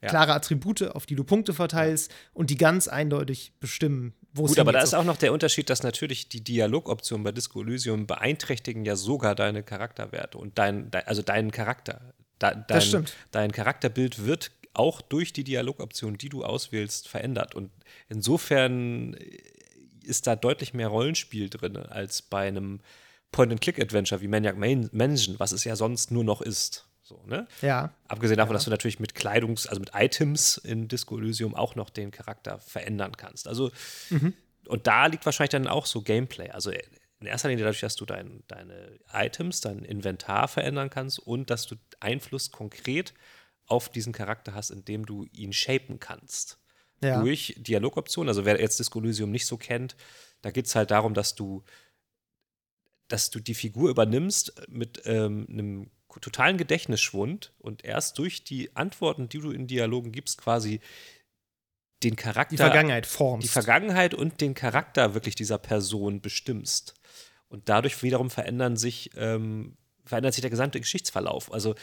ja. 0.01 0.09
klare 0.09 0.33
Attribute, 0.33 0.83
auf 0.95 1.05
die 1.05 1.15
du 1.15 1.23
Punkte 1.23 1.53
verteilst 1.53 2.11
und 2.33 2.49
die 2.49 2.57
ganz 2.57 2.87
eindeutig 2.87 3.53
bestimmen, 3.59 4.13
wo 4.33 4.45
es 4.45 4.51
Gut, 4.51 4.59
aber 4.59 4.71
da 4.71 4.81
ist 4.81 4.93
auch 4.93 5.03
noch 5.03 5.17
der 5.17 5.33
Unterschied, 5.33 5.69
dass 5.69 5.83
natürlich 5.83 6.29
die 6.29 6.43
Dialogoptionen 6.43 7.23
bei 7.23 7.31
Disco 7.31 7.61
Elysium 7.61 8.07
beeinträchtigen 8.07 8.85
ja 8.85 8.95
sogar 8.95 9.35
deine 9.35 9.61
Charakterwerte 9.63 10.37
und 10.37 10.57
dein, 10.57 10.89
dein 10.89 11.05
also 11.05 11.21
deinen 11.21 11.51
Charakter. 11.51 12.13
Da, 12.39 12.55
dein, 12.55 12.81
stimmt. 12.81 13.13
Dein 13.29 13.51
Charakterbild 13.51 14.25
wird 14.25 14.51
auch 14.74 15.01
durch 15.01 15.34
die 15.34 15.43
Dialogoptionen, 15.43 16.17
die 16.17 16.30
du 16.30 16.43
auswählst, 16.43 17.07
verändert. 17.07 17.55
Und 17.55 17.72
insofern 18.07 19.13
ist 20.03 20.28
da 20.28 20.36
deutlich 20.36 20.74
mehr 20.74 20.88
Rollenspiel 20.88 21.49
drin 21.49 21.78
als 21.78 22.22
bei 22.22 22.47
einem 22.47 22.80
Point-and-Click-Adventure 23.32 24.22
wie 24.22 24.28
Maniac 24.28 24.57
Man- 24.57 24.89
Mansion, 24.91 25.39
was 25.39 25.51
es 25.51 25.63
ja 25.63 25.76
sonst 25.76 26.11
nur 26.11 26.24
noch 26.24 26.41
ist. 26.41 26.88
So, 27.03 27.24
ne? 27.26 27.47
Ja. 27.61 27.93
Abgesehen 28.07 28.38
davon, 28.38 28.53
dass 28.53 28.63
du 28.63 28.69
natürlich 28.69 28.99
mit 28.99 29.15
Kleidungs-, 29.15 29.67
also 29.67 29.80
mit 29.80 29.91
Items 29.93 30.57
in 30.57 30.88
Disco 30.88 31.17
Elysium 31.17 31.55
auch 31.55 31.76
noch 31.76 31.89
den 31.89 32.11
Charakter 32.11 32.59
verändern 32.59 33.17
kannst. 33.17 33.47
Also, 33.47 33.72
und 34.67 34.88
da 34.88 35.07
liegt 35.07 35.26
wahrscheinlich 35.26 35.51
dann 35.51 35.67
auch 35.67 35.86
so 35.86 36.01
Gameplay. 36.01 36.49
Also 36.49 36.72
in 37.19 37.28
erster 37.28 37.49
Linie 37.49 37.65
dadurch, 37.65 37.82
dass 37.82 37.95
du 37.95 38.05
dein, 38.05 38.43
deine 38.47 38.99
Items, 39.13 39.61
dein 39.61 39.84
Inventar 39.84 40.47
verändern 40.47 40.89
kannst 40.89 41.19
und 41.19 41.49
dass 41.49 41.67
du 41.67 41.76
Einfluss 41.99 42.51
konkret 42.51 43.13
auf 43.66 43.89
diesen 43.89 44.14
Charakter 44.14 44.53
hast, 44.53 44.70
indem 44.70 45.05
du 45.05 45.26
ihn 45.32 45.53
shapen 45.53 45.99
kannst. 45.99 46.59
Ja. 47.03 47.22
Durch 47.22 47.55
Dialogoptionen. 47.57 48.30
Also 48.30 48.45
wer 48.45 48.59
jetzt 48.59 48.80
Disco 48.80 48.99
Elysium 48.99 49.32
nicht 49.32 49.47
so 49.47 49.57
kennt, 49.57 49.95
da 50.41 50.51
geht 50.51 50.68
es 50.68 50.76
halt 50.76 50.91
darum, 50.91 51.14
dass 51.14 51.36
du, 51.36 51.64
dass 53.07 53.30
du 53.32 53.39
die 53.39 53.55
Figur 53.55 53.89
übernimmst 53.89 54.53
mit 54.68 55.01
ähm, 55.05 55.47
einem 55.49 55.91
totalen 56.20 56.57
Gedächtnisschwund 56.57 57.53
und 57.59 57.84
erst 57.86 58.18
durch 58.18 58.43
die 58.43 58.76
Antworten, 58.76 59.30
die 59.30 59.39
du 59.39 59.51
in 59.51 59.68
Dialogen 59.68 60.12
gibst, 60.12 60.38
quasi 60.38 60.82
den 62.03 62.16
Charakter, 62.16 62.51
Die 62.51 62.57
Vergangenheit 62.57 63.05
formst. 63.05 63.45
die 63.45 63.51
Vergangenheit 63.51 64.14
und 64.14 64.41
den 64.41 64.53
Charakter 64.53 65.14
wirklich 65.14 65.36
dieser 65.36 65.57
Person 65.57 66.22
bestimmst. 66.22 66.95
Und 67.47 67.70
dadurch 67.70 68.01
wiederum 68.01 68.30
verändern 68.30 68.76
sich, 68.76 69.12
ähm, 69.16 69.78
verändert 70.05 70.34
sich 70.34 70.41
der 70.41 70.49
gesamte 70.49 70.80
Geschichtsverlauf. 70.80 71.51
Also 71.53 71.76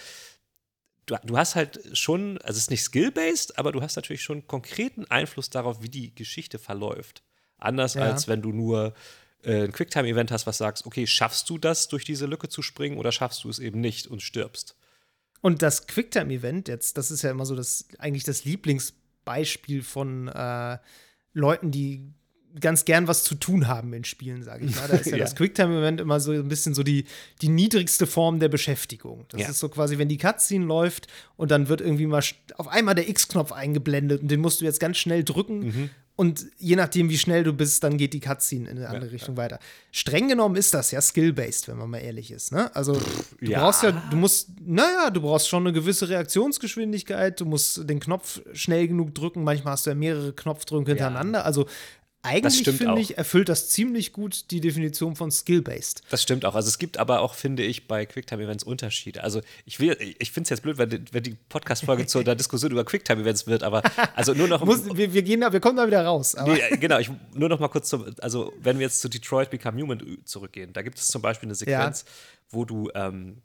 du, 1.09 1.17
du 1.25 1.37
hast 1.37 1.57
halt 1.57 1.81
schon, 1.93 2.39
also 2.39 2.57
es 2.57 2.65
ist 2.65 2.71
nicht 2.71 2.83
skill-based, 2.83 3.59
aber 3.59 3.73
du 3.73 3.83
hast 3.83 3.97
natürlich 3.97 4.23
schon 4.23 4.47
konkreten 4.47 5.05
Einfluss 5.07 5.51
darauf, 5.51 5.83
wie 5.83 5.89
die 5.89 6.15
Geschichte 6.15 6.59
verläuft. 6.59 7.23
Anders 7.59 7.95
Ja. 7.95 8.03
als 8.03 8.29
wenn 8.29 8.41
du 8.43 8.53
nur 8.53 8.95
äh, 9.43 9.65
ein 9.65 9.73
Quicktime-Event 9.73 10.31
hast, 10.31 10.47
was 10.47 10.59
sagst, 10.59 10.87
okay, 10.87 11.07
schaffst 11.07 11.51
du 11.51 11.59
das, 11.59 11.89
durch 11.89 12.05
diese 12.05 12.27
Lücke 12.27 12.49
zu 12.49 12.63
springen 12.63 12.99
oder 12.99 13.11
schaffst 13.11 13.43
du 13.45 13.49
es 13.49 13.59
eben 13.59 13.81
nicht 13.81 14.07
und 14.07 14.23
stirbst? 14.23 14.77
Und 15.41 15.63
das 15.63 15.87
Quicktime-Event, 15.87 16.69
jetzt, 16.69 16.99
das 16.99 17.11
ist 17.11 17.23
ja 17.23 17.31
immer 17.31 17.47
so 17.47 17.55
das, 17.55 17.87
eigentlich 17.99 18.25
das 18.25 18.45
Lieblingsbeispiel 18.45 19.83
von 19.83 20.29
äh, 20.29 20.79
Leuten, 21.33 21.71
die 21.71 22.13
ganz 22.61 22.85
gern 22.85 23.07
was 23.09 23.25
zu 23.25 23.35
tun 23.35 23.69
haben 23.69 23.93
in 23.93 24.05
Spielen, 24.05 24.43
sage 24.43 24.65
ich 24.67 24.75
mal. 24.77 24.89
Da 24.89 24.97
ist 24.97 25.07
ja, 25.07 25.17
Ja. 25.19 25.25
das 25.25 25.35
Quicktime-Event 25.37 26.01
immer 26.01 26.19
so 26.21 26.33
ein 26.33 26.49
bisschen 26.49 26.75
so 26.75 26.83
die, 26.83 27.05
die 27.43 27.49
niedrigste 27.49 28.07
Form 28.07 28.41
der 28.41 28.49
Beschäftigung. 28.49 29.27
Das 29.29 29.41
Ja. 29.41 29.49
ist 29.51 29.59
so 29.59 29.69
quasi, 29.69 29.99
wenn 29.99 30.09
die 30.09 30.19
Cutscene 30.19 30.65
läuft 30.65 31.07
und 31.37 31.51
dann 31.51 31.69
wird 31.69 31.81
irgendwie 31.81 32.07
mal 32.07 32.23
auf 32.57 32.69
einmal 32.69 32.95
der 32.95 33.09
X-Knopf 33.09 33.53
eingeblendet 33.53 34.23
und 34.23 34.29
den 34.29 34.41
musst 34.41 34.61
du 34.61 34.65
jetzt 34.65 34.81
ganz 34.81 34.97
schnell 34.99 35.25
drücken. 35.25 35.59
Mhm. 35.61 35.91
Und 36.17 36.47
je 36.59 36.75
nachdem, 36.75 37.11
wie 37.11 37.17
schnell 37.17 37.45
du 37.45 37.53
bist, 37.53 37.85
dann 37.85 37.97
geht 37.97 38.13
die 38.13 38.19
Cutscene 38.19 38.69
in 38.69 38.79
eine 38.79 38.89
andere 38.89 39.13
Richtung 39.13 39.37
weiter. 39.37 39.61
Streng 39.93 40.27
genommen 40.27 40.57
ist 40.57 40.75
das 40.75 40.91
ja 40.91 41.01
skill-based, 41.01 41.69
wenn 41.69 41.77
man 41.79 41.89
mal 41.91 41.99
ehrlich 41.99 42.33
ist. 42.33 42.51
Ne? 42.51 42.75
Also 42.75 42.95
du 43.41 43.51
ja. 43.53 43.61
brauchst 43.61 43.85
ja, 43.85 43.93
du 43.93 44.17
musst, 44.17 44.49
naja, 44.61 45.11
du 45.11 45.21
brauchst 45.21 45.49
schon 45.49 45.63
eine 45.63 45.73
gewisse 45.73 46.09
Reaktionsgeschwindigkeit, 46.09 47.39
du 47.41 47.45
musst 47.45 47.89
den 47.89 48.01
Knopf 48.01 48.41
schnell 48.53 48.89
genug 48.89 49.15
drücken, 49.15 49.45
manchmal 49.45 49.75
hast 49.75 49.87
du 49.87 49.91
ja 49.91 49.95
mehrere 49.95 50.33
Knopfdrücke 50.33 50.91
hintereinander. 50.91 51.45
Also 51.45 51.67
eigentlich 52.23 52.65
finde 52.77 53.01
ich, 53.01 53.17
erfüllt 53.17 53.49
das 53.49 53.71
ziemlich 53.71 54.13
gut 54.13 54.51
die 54.51 54.61
Definition 54.61 55.15
von 55.15 55.31
skill-based. 55.31 56.03
Das 56.11 56.23
stimmt 56.23 56.45
auch. 56.45 56.55
Also 56.57 56.69
es 56.69 56.79
gibt 56.79 56.99
aber 56.99 57.21
auch, 57.21 57.35
finde 57.35 57.63
ich, 57.63 57.87
bei 57.87 58.05
Quicktime-Events 58.07 58.65
Unterschiede. 58.65 59.23
Also 59.23 59.41
ich 59.65 59.79
will, 59.79 59.97
ich 60.19 60.33
finde 60.33 60.45
es 60.47 60.51
jetzt 60.51 60.63
blöd, 60.63 60.79
wenn, 60.79 60.91
die- 60.91 61.05
wenn 61.13 61.23
die 61.23 61.37
Podcast-Folge 61.49 62.07
zu 62.07 62.19
einer 62.19 62.35
Diskussion 62.35 62.73
über 62.73 62.85
Quicktime-Events 62.85 63.47
wird, 63.47 63.63
aber 63.63 63.83
also 64.17 64.35
nur 64.35 64.49
noch 64.49 64.65
Muss, 64.65 64.85
wir, 64.97 65.13
wir, 65.15 65.23
gehen 65.23 65.41
da, 65.41 65.53
wir 65.53 65.61
kommen 65.61 65.77
da 65.77 65.87
wieder 65.87 66.05
raus. 66.05 66.37
Nee, 66.45 66.59
äh, 66.59 66.77
genau, 66.77 66.99
ich, 66.99 67.09
nur 67.35 67.49
noch 67.49 67.61
mal 67.61 67.69
kurz 67.69 67.89
zum, 67.89 68.05
also 68.21 68.53
wenn 68.61 68.79
wir 68.79 68.87
jetzt 68.87 69.01
zu 69.01 69.09
Detroit 69.09 69.51
Become 69.51 69.81
Human 69.81 70.19
zurückgehen, 70.25 70.73
da 70.73 70.83
gibt 70.83 70.99
es 70.99 71.07
zum 71.07 71.23
Beispiel 71.23 71.47
eine 71.47 71.55
Sequenz, 71.55 72.05
wo 72.51 72.65
du, 72.65 72.91
ähm, 72.95 73.43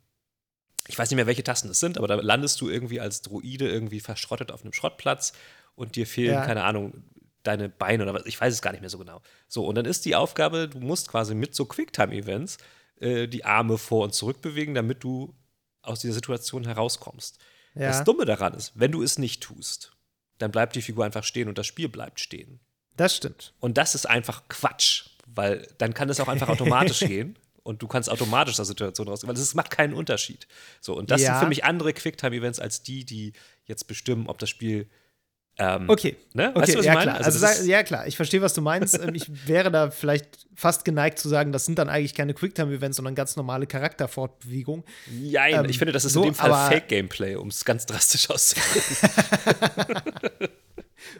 ich 0.87 0.97
weiß 0.97 1.09
nicht 1.11 1.15
mehr, 1.15 1.27
welche 1.27 1.43
Tasten 1.43 1.69
es 1.69 1.79
sind, 1.79 1.97
aber 1.97 2.07
da 2.07 2.15
landest 2.15 2.59
du 2.59 2.69
irgendwie 2.69 2.99
als 2.99 3.21
Droide 3.21 3.69
irgendwie 3.69 3.99
verschrottet 3.99 4.51
auf 4.51 4.63
einem 4.63 4.73
Schrottplatz 4.73 5.31
und 5.75 5.95
dir 5.95 6.05
fehlen, 6.05 6.33
Ja. 6.33 6.45
keine 6.45 6.63
Ahnung, 6.63 7.03
deine 7.43 7.69
Beine 7.69 8.03
oder 8.03 8.13
was, 8.13 8.25
ich 8.25 8.39
weiß 8.39 8.53
es 8.53 8.61
gar 8.61 8.71
nicht 8.71 8.81
mehr 8.81 8.89
so 8.89 8.97
genau. 8.97 9.21
So, 9.47 9.65
und 9.65 9.75
dann 9.75 9.85
ist 9.85 10.05
die 10.05 10.15
Aufgabe, 10.15 10.67
du 10.69 10.79
musst 10.79 11.09
quasi 11.09 11.35
mit 11.35 11.53
so 11.55 11.65
Quicktime-Events 11.65 12.57
äh, 12.99 13.27
die 13.27 13.45
Arme 13.45 13.77
vor 13.77 14.03
und 14.05 14.13
zurück 14.13 14.41
bewegen, 14.41 14.73
damit 14.73 15.03
du 15.03 15.35
aus 15.81 15.99
dieser 15.99 16.13
Situation 16.13 16.63
herauskommst. 16.65 17.37
Ja. 17.75 17.87
Das 17.87 18.03
Dumme 18.03 18.25
daran 18.25 18.53
ist, 18.53 18.71
wenn 18.75 18.91
du 18.91 19.03
es 19.03 19.17
nicht 19.19 19.41
tust, 19.43 19.91
dann 20.37 20.51
bleibt 20.51 20.75
die 20.75 20.81
Figur 20.81 21.03
einfach 21.05 21.23
stehen 21.23 21.49
und 21.49 21.57
das 21.57 21.67
Spiel 21.67 21.89
bleibt 21.89 22.19
stehen. 22.19 22.59
das 22.95 23.15
stimmt. 23.15 23.53
Und 23.59 23.77
das 23.77 23.95
ist 23.95 24.05
einfach 24.09 24.43
Quatsch, 24.47 25.05
weil 25.27 25.67
dann 25.79 25.93
kann 25.93 26.09
es 26.09 26.19
auch 26.19 26.27
einfach 26.27 26.49
automatisch 26.49 26.99
gehen 27.07 27.37
und 27.63 27.81
du 27.81 27.87
kannst 27.87 28.09
automatisch 28.09 28.53
aus 28.53 28.57
der 28.57 28.65
Situation 28.65 29.07
rausgehen, 29.07 29.29
weil 29.33 29.41
es 29.41 29.53
macht 29.55 29.71
keinen 29.71 29.93
Unterschied. 29.95 30.47
So, 30.79 30.95
und 30.95 31.11
das 31.11 31.21
Ja. 31.21 31.31
sind 31.33 31.39
für 31.43 31.49
mich 31.49 31.63
andere 31.65 31.91
Quicktime-Events 31.93 32.59
als 32.59 32.83
die, 32.83 33.03
die 33.05 33.33
jetzt 33.65 33.87
bestimmen, 33.87 34.27
ob 34.27 34.37
das 34.37 34.49
Spiel. 34.49 34.87
Ähm, 35.59 35.87
Okay. 35.87 36.17
Ne? 36.33 36.49
Okay, 36.49 36.61
Weißt 36.61 36.73
du, 36.73 36.79
was 36.79 36.85
ja 36.85 36.91
ich 36.93 36.97
meine? 36.97 37.11
klar. 37.11 37.25
Also 37.25 37.45
Also, 37.45 37.63
ja 37.69 37.83
klar, 37.83 38.07
ich 38.07 38.15
verstehe, 38.15 38.41
was 38.41 38.53
du 38.53 38.61
meinst. 38.61 38.99
Ähm, 38.99 39.13
ich 39.13 39.29
wäre 39.47 39.69
da 39.69 39.91
vielleicht 39.91 40.47
fast 40.55 40.83
geneigt 40.83 41.19
zu 41.19 41.29
sagen, 41.29 41.51
das 41.51 41.65
sind 41.65 41.77
dann 41.77 41.89
eigentlich 41.89 42.15
keine 42.15 42.33
Quicktime-Events, 42.33 42.97
sondern 42.97 43.13
ganz 43.15 43.35
normale 43.35 43.67
Charakterfortbewegungen. 43.67 44.83
Nein, 45.11 45.53
ähm, 45.53 45.65
ich 45.69 45.77
finde, 45.77 45.91
das 45.91 46.05
ist 46.05 46.13
so, 46.13 46.21
in 46.23 46.29
dem 46.29 46.35
Fall 46.35 46.71
Fake-Gameplay, 46.71 47.35
um 47.35 47.49
es 47.49 47.63
ganz 47.65 47.85
drastisch 47.85 48.29
auszudrücken. 48.29 49.09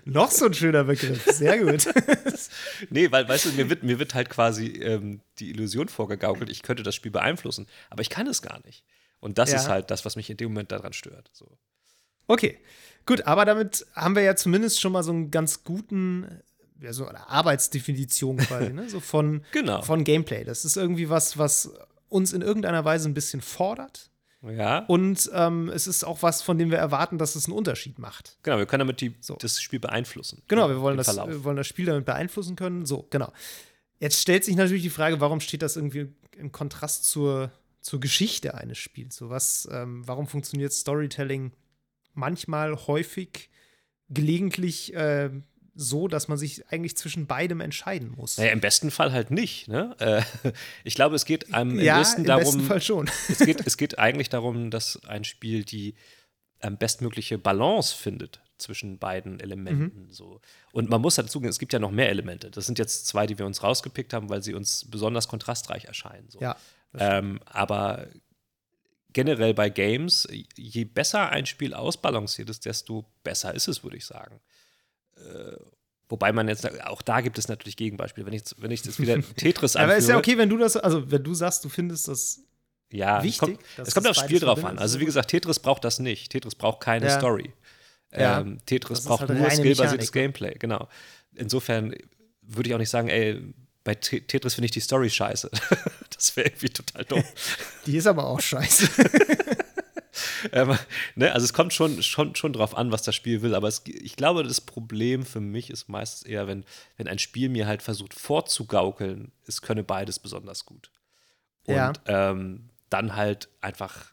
Noch 0.06 0.32
so 0.32 0.46
ein 0.46 0.54
schöner 0.54 0.84
Begriff. 0.86 1.26
Sehr 1.26 1.60
gut. 1.60 1.86
nee, 2.90 3.12
weil, 3.12 3.28
weißt 3.28 3.46
du, 3.46 3.50
mir 3.52 3.70
wird, 3.70 3.84
mir 3.84 4.00
wird 4.00 4.14
halt 4.14 4.30
quasi 4.30 4.68
ähm, 4.82 5.22
die 5.40 5.50
Illusion 5.50 5.90
vorgegaukelt, 5.90 6.50
ich 6.50 6.62
könnte 6.64 6.84
das 6.84 6.96
Spiel 6.96 7.12
beeinflussen, 7.12 7.68
aber 7.90 8.02
ich 8.02 8.10
kann 8.10 8.28
es 8.28 8.42
gar 8.42 8.62
nicht. 8.66 8.84
Und 9.20 9.38
das 9.38 9.52
Ja. 9.52 9.58
ist 9.58 9.68
halt 9.70 9.92
das, 9.92 10.06
was 10.06 10.16
mich 10.16 10.30
in 10.30 10.38
dem 10.38 10.52
Moment 10.52 10.72
daran 10.72 10.94
stört. 10.94 11.30
So. 11.34 11.58
Okay, 12.28 12.58
gut, 13.06 13.26
aber 13.28 13.46
damit 13.46 13.86
haben 13.94 14.16
wir 14.16 14.24
ja 14.24 14.36
zumindest 14.36 14.80
schon 14.82 14.92
mal 14.94 15.04
so 15.04 15.12
einen 15.12 15.32
ganz 15.32 15.64
guten, 15.64 16.28
ja, 16.82 16.94
so 16.94 17.08
eine 17.08 17.30
Arbeitsdefinition 17.30 18.38
quasi, 18.38 18.74
ne? 18.74 18.90
So 18.90 19.00
von, 19.00 19.44
Genau. 19.52 19.82
von 19.82 20.04
Gameplay. 20.04 20.44
Das 20.44 20.66
ist 20.66 20.78
irgendwie 20.78 21.10
was, 21.10 21.38
was 21.38 21.72
uns 22.10 22.34
in 22.34 22.42
irgendeiner 22.42 22.86
Weise 22.86 23.10
ein 23.10 23.14
bisschen 23.14 23.42
fordert. 23.42 24.10
Ja. 24.42 24.80
Und 24.88 25.32
ähm, 25.34 25.70
es 25.70 25.88
ist 25.88 26.04
auch 26.04 26.22
was, 26.22 26.42
von 26.42 26.58
dem 26.58 26.70
wir 26.70 26.78
erwarten, 26.78 27.18
dass 27.18 27.36
es 27.36 27.46
einen 27.46 27.56
Unterschied 27.56 27.98
macht. 27.98 28.38
Genau, 28.44 28.58
wir 28.58 28.66
können 28.66 28.80
damit 28.80 29.00
die, 29.00 29.16
So. 29.22 29.36
das 29.38 29.62
Spiel 29.62 29.80
beeinflussen. 29.80 30.42
Genau, 30.50 30.68
wir 30.68 30.82
wollen, 30.82 30.98
das, 30.98 31.16
wir 31.16 31.44
wollen 31.46 31.56
das 31.56 31.68
Spiel 31.68 31.86
damit 31.86 32.04
beeinflussen 32.06 32.58
können. 32.58 32.86
So, 32.86 33.08
genau. 33.10 33.32
Jetzt 34.00 34.20
stellt 34.22 34.44
sich 34.44 34.58
natürlich 34.58 34.84
die 34.84 34.90
Frage, 34.90 35.22
warum 35.22 35.40
steht 35.40 35.62
das 35.62 35.78
irgendwie 35.78 36.10
im 36.38 36.52
Kontrast 36.52 37.06
zur, 37.06 37.52
zur 37.80 38.02
Geschichte 38.02 38.54
eines 38.56 38.78
Spiels? 38.78 39.16
So 39.16 39.30
was, 39.30 39.66
ähm, 39.72 40.06
warum 40.06 40.28
funktioniert 40.28 40.74
Storytelling 40.74 41.54
manchmal, 42.14 42.76
häufig, 42.88 43.50
gelegentlich 44.10 44.94
äh, 44.94 45.30
so, 45.76 46.08
dass 46.08 46.28
man 46.28 46.38
sich 46.38 46.68
eigentlich 46.72 46.96
zwischen 46.98 47.26
beidem 47.26 47.60
entscheiden 47.62 48.12
muss? 48.16 48.38
Naja, 48.38 48.52
im 48.52 48.62
besten 48.62 48.92
Fall 48.92 49.12
halt 49.12 49.32
nicht. 49.32 49.68
Ne? 49.68 49.96
Äh, 50.00 50.22
ich 50.84 50.96
glaube, 50.96 51.16
es 51.16 51.26
geht 51.26 51.54
einem 51.54 51.80
ja, 51.80 51.96
am 51.96 52.02
besten 52.02 52.22
im 52.22 52.28
darum. 52.28 52.44
besten 52.44 52.62
Fall 52.62 52.82
schon. 52.82 53.10
es, 53.30 53.40
geht, 53.40 53.66
es 53.66 53.78
geht 53.78 54.00
eigentlich 54.00 54.30
darum, 54.30 54.70
dass 54.70 55.02
ein 55.06 55.24
Spiel 55.24 55.64
die 55.64 55.96
ähm, 56.62 56.78
bestmögliche 56.78 57.38
Balance 57.38 57.96
findet 57.96 58.42
zwischen 58.58 58.98
beiden 59.00 59.40
Elementen. 59.40 60.06
Mhm. 60.06 60.12
So. 60.12 60.40
Und 60.72 60.90
man 60.90 61.02
muss 61.02 61.16
dazu 61.16 61.40
sagen, 61.40 61.50
es 61.50 61.60
gibt 61.60 61.74
ja 61.74 61.80
noch 61.80 61.92
mehr 61.92 62.10
Elemente. 62.10 62.52
Das 62.52 62.66
sind 62.66 62.80
jetzt 62.80 63.08
zwei, 63.08 63.28
die 63.28 63.38
wir 63.38 63.46
uns 63.46 63.64
rausgepickt 63.64 64.14
haben, 64.14 64.30
weil 64.30 64.42
sie 64.44 64.54
uns 64.54 64.90
besonders 64.90 65.28
kontrastreich 65.28 65.86
erscheinen. 65.86 66.30
So. 66.30 66.40
Ja, 66.40 66.56
Ähm, 66.96 67.40
aber 67.46 68.08
generell 69.14 69.54
bei 69.54 69.70
Games, 69.70 70.28
je 70.56 70.86
besser 70.86 71.30
ein 71.30 71.46
Spiel 71.46 71.74
ausbalanciert 71.74 72.50
ist, 72.50 72.66
desto 72.66 73.06
besser 73.24 73.54
ist 73.54 73.68
es, 73.68 73.84
würde 73.84 73.98
ich 73.98 74.06
sagen. 74.06 74.40
Äh, 75.18 75.54
wobei 76.10 76.32
man 76.32 76.48
jetzt, 76.48 76.68
auch 76.86 77.02
da 77.02 77.22
gibt 77.22 77.38
es 77.38 77.48
natürlich 77.48 77.78
Gegenbeispiele. 77.78 78.26
Wenn 78.26 78.34
ich, 78.34 78.44
wenn 78.58 78.72
ich 78.72 78.84
jetzt 78.84 79.00
wieder 79.00 79.22
Tetris 79.36 79.76
Aber 79.76 79.96
ist 79.96 80.08
ja 80.10 80.16
anführe- 80.16 80.20
okay, 80.20 80.38
wenn 80.38 80.50
du 80.50 80.58
das, 80.58 80.76
also 80.78 81.10
wenn 81.12 81.24
du 81.24 81.34
sagst, 81.34 81.64
du 81.64 81.70
findest 81.70 82.08
das 82.08 82.42
ja, 82.92 83.24
wichtig, 83.24 83.58
Es 83.60 83.76
kommt, 83.76 83.88
es 83.88 83.94
kommt 83.96 84.06
das 84.08 84.18
aufs 84.18 84.26
Spiel 84.26 84.40
drauf 84.40 84.64
an. 84.64 84.78
Also 84.78 85.00
wie 85.00 85.06
gesagt, 85.06 85.30
Tetris 85.32 85.60
braucht 85.60 85.84
das 85.84 86.00
nicht. 86.00 86.32
Tetris 86.32 86.54
braucht 86.56 86.82
keine 86.82 87.08
Ja. 87.08 87.18
Story. 87.20 87.52
Ja. 88.12 88.42
Ähm, 88.42 88.60
Tetris 88.68 89.04
braucht 89.06 89.22
halt 89.28 89.40
nur 89.40 89.50
skillbasiertes 89.50 90.12
Mechanik, 90.12 90.12
Gameplay, 90.12 90.56
genau. 90.60 90.88
Insofern 91.34 91.96
würde 92.44 92.70
ich 92.70 92.76
auch 92.76 92.80
nicht 92.80 92.92
sagen, 92.92 93.08
ey, 93.08 93.42
bei 93.84 93.96
Te- 93.96 94.22
Tetris 94.22 94.54
finde 94.56 94.66
ich 94.66 94.72
die 94.72 94.80
Story 94.80 95.10
scheiße. 95.10 95.50
das 96.16 96.36
wäre 96.38 96.48
irgendwie 96.48 96.70
total 96.70 97.04
dumm. 97.06 97.24
Die 97.86 97.98
ist 97.98 98.08
aber 98.08 98.26
auch 98.26 98.40
scheiße. 98.40 98.90
ähm, 100.52 100.78
ne? 101.16 101.32
Also 101.34 101.46
es 101.46 101.54
kommt 101.54 101.74
schon, 101.74 102.02
schon, 102.04 102.36
schon 102.36 102.54
drauf 102.54 102.76
an, 102.78 102.92
was 102.92 103.04
das 103.04 103.16
Spiel 103.16 103.42
will, 103.42 103.56
aber 103.56 103.68
es, 103.68 103.82
ich 103.86 104.16
glaube, 104.16 104.44
das 104.44 104.62
Problem 104.62 105.26
für 105.26 105.40
mich 105.42 105.70
ist 105.70 105.90
meistens 105.90 106.24
eher, 106.24 106.48
wenn, 106.48 106.64
wenn 106.98 107.08
ein 107.08 107.20
Spiel 107.20 107.50
mir 107.50 107.68
halt 107.68 107.82
versucht 107.82 108.14
vorzugaukeln, 108.14 109.32
es 109.48 109.62
könne 109.62 109.84
beides 109.84 110.20
besonders 110.20 110.66
gut. 110.66 110.92
Und 111.66 111.76
Ja. 111.76 111.94
ähm, 112.08 112.70
dann 112.90 113.16
halt 113.16 113.50
einfach 113.62 114.13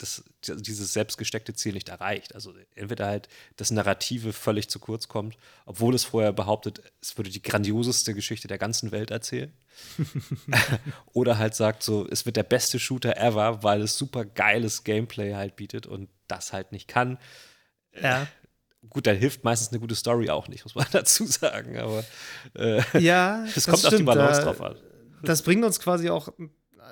das, 0.00 0.24
dieses 0.46 0.94
selbstgesteckte 0.94 1.52
Ziel 1.52 1.74
nicht 1.74 1.90
erreicht. 1.90 2.34
Also 2.34 2.54
entweder 2.74 3.06
halt 3.06 3.28
das 3.56 3.70
Narrative 3.70 4.32
völlig 4.32 4.70
zu 4.70 4.78
kurz 4.78 5.08
kommt, 5.08 5.36
obwohl 5.66 5.94
es 5.94 6.04
vorher 6.04 6.32
behauptet, 6.32 6.80
es 7.02 7.18
würde 7.18 7.30
die 7.30 7.42
grandioseste 7.42 8.14
Geschichte 8.14 8.48
der 8.48 8.58
ganzen 8.58 8.92
Welt 8.92 9.10
erzählen. 9.10 9.52
Oder 11.12 11.36
halt 11.38 11.54
sagt 11.54 11.82
so, 11.82 12.08
es 12.08 12.24
wird 12.24 12.36
der 12.36 12.44
beste 12.44 12.78
Shooter 12.78 13.16
ever, 13.18 13.62
weil 13.62 13.82
es 13.82 13.98
super 13.98 14.24
geiles 14.24 14.84
Gameplay 14.84 15.34
halt 15.34 15.56
bietet 15.56 15.86
und 15.86 16.08
das 16.28 16.52
halt 16.52 16.72
nicht 16.72 16.88
kann. 16.88 17.18
Ja. 18.00 18.26
Gut, 18.88 19.06
dann 19.06 19.16
hilft 19.16 19.44
meistens 19.44 19.68
eine 19.68 19.80
gute 19.80 19.94
Story 19.94 20.30
auch 20.30 20.48
nicht, 20.48 20.64
muss 20.64 20.74
man 20.74 20.86
dazu 20.90 21.26
sagen. 21.26 21.76
Aber 21.78 22.02
äh, 22.54 22.82
Ja, 22.98 23.44
es 23.44 23.66
kommt 23.66 23.76
auf 23.76 23.80
die 23.82 23.86
stimmt. 23.88 24.06
Balance 24.06 24.40
drauf 24.40 24.62
an. 24.62 24.76
Das 25.22 25.42
bringt 25.42 25.62
uns 25.64 25.78
quasi 25.78 26.08
auch 26.08 26.32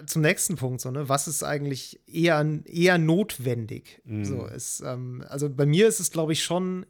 zum 0.07 0.23
nächsten 0.23 0.57
Punkt, 0.57 0.81
so, 0.81 0.91
ne? 0.91 1.09
Was 1.09 1.29
ist 1.29 1.43
eigentlich 1.43 2.01
eher, 2.07 2.45
eher 2.65 2.99
notwendig? 2.99 4.01
Mhm. 4.05 4.25
So, 4.25 4.47
es, 4.47 4.81
ähm, 4.81 5.25
also 5.29 5.49
bei 5.51 5.67
mir 5.67 5.89
ist 5.89 6.01
es, 6.01 6.11
glaube 6.11 6.33
ich, 6.33 6.43
schon, 6.43 6.87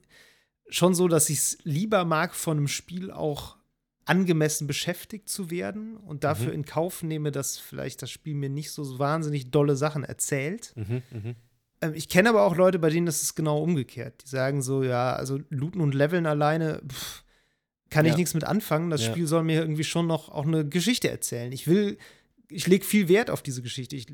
schon 0.69 0.95
so, 0.95 1.09
dass 1.09 1.29
ich 1.31 1.39
es 1.39 1.59
lieber 1.65 2.05
mag, 2.05 2.35
von 2.35 2.57
einem 2.59 2.69
Spiel 2.69 3.11
auch 3.11 3.57
angemessen 4.05 4.67
beschäftigt 4.67 5.29
zu 5.29 5.51
werden 5.51 5.97
und 5.99 6.25
dafür 6.25 6.49
Mhm. 6.49 6.55
in 6.55 6.65
Kauf 6.65 7.03
nehme, 7.03 7.31
dass 7.31 7.59
vielleicht 7.59 8.01
das 8.01 8.11
Spiel 8.11 8.35
mir 8.35 8.49
nicht 8.49 8.71
so 8.71 8.99
wahnsinnig 8.99 9.51
dolle 9.51 9.77
Sachen 9.77 10.03
erzählt. 10.05 10.73
Mhm, 10.77 11.03
mhm. 11.11 11.35
Ähm, 11.83 11.93
ich 11.95 12.09
kenne 12.09 12.31
aber 12.31 12.43
auch 12.45 12.57
Leute, 12.57 12.79
bei 12.79 12.89
denen 12.91 13.07
ist 13.07 13.23
es 13.23 13.35
genau 13.35 13.63
umgekehrt. 13.63 14.25
Die 14.25 14.29
sagen 14.29 14.63
so, 14.63 14.83
ja, 14.83 15.13
also 15.15 15.39
looten 15.51 15.81
und 15.83 15.95
leveln 15.95 16.25
alleine, 16.27 16.81
pff, 16.89 17.23
kann 17.91 18.05
ich 18.07 18.13
Ja. 18.13 18.17
nichts 18.17 18.35
mit 18.35 18.45
anfangen. 18.45 18.89
Das 18.91 19.03
Ja. 19.05 19.11
Spiel 19.13 19.27
soll 19.27 19.45
mir 19.45 19.61
irgendwie 19.61 19.85
schon 19.85 20.07
noch 20.07 20.29
auch 20.31 20.47
eine 20.47 20.67
Geschichte 20.67 21.11
erzählen. 21.11 21.53
Ich 21.53 21.67
will, 21.67 21.99
ich 22.51 22.67
lege 22.67 22.85
viel 22.85 23.09
Wert 23.09 23.31
auf 23.31 23.43
diese 23.43 23.63
Geschichte. 23.63 23.97
Ich 23.97 24.07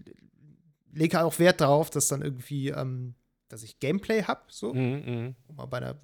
lege 0.93 1.22
auch 1.22 1.39
Wert 1.39 1.61
darauf, 1.61 1.91
dass 1.91 2.09
dann 2.09 2.22
irgendwie, 2.22 2.68
ähm, 2.68 3.14
dass 3.49 3.62
ich 3.62 3.78
Gameplay 3.80 4.24
habe, 4.24 4.43
so, 4.49 4.74
Mhm, 4.74 5.03
mhm. 5.05 5.35
um 5.47 5.57
mal 5.57 5.66
bei 5.66 5.78
einer 5.78 5.97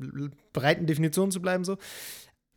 breiten 0.53 0.87
Definition 0.87 1.31
zu 1.31 1.41
bleiben, 1.41 1.64
so. 1.64 1.78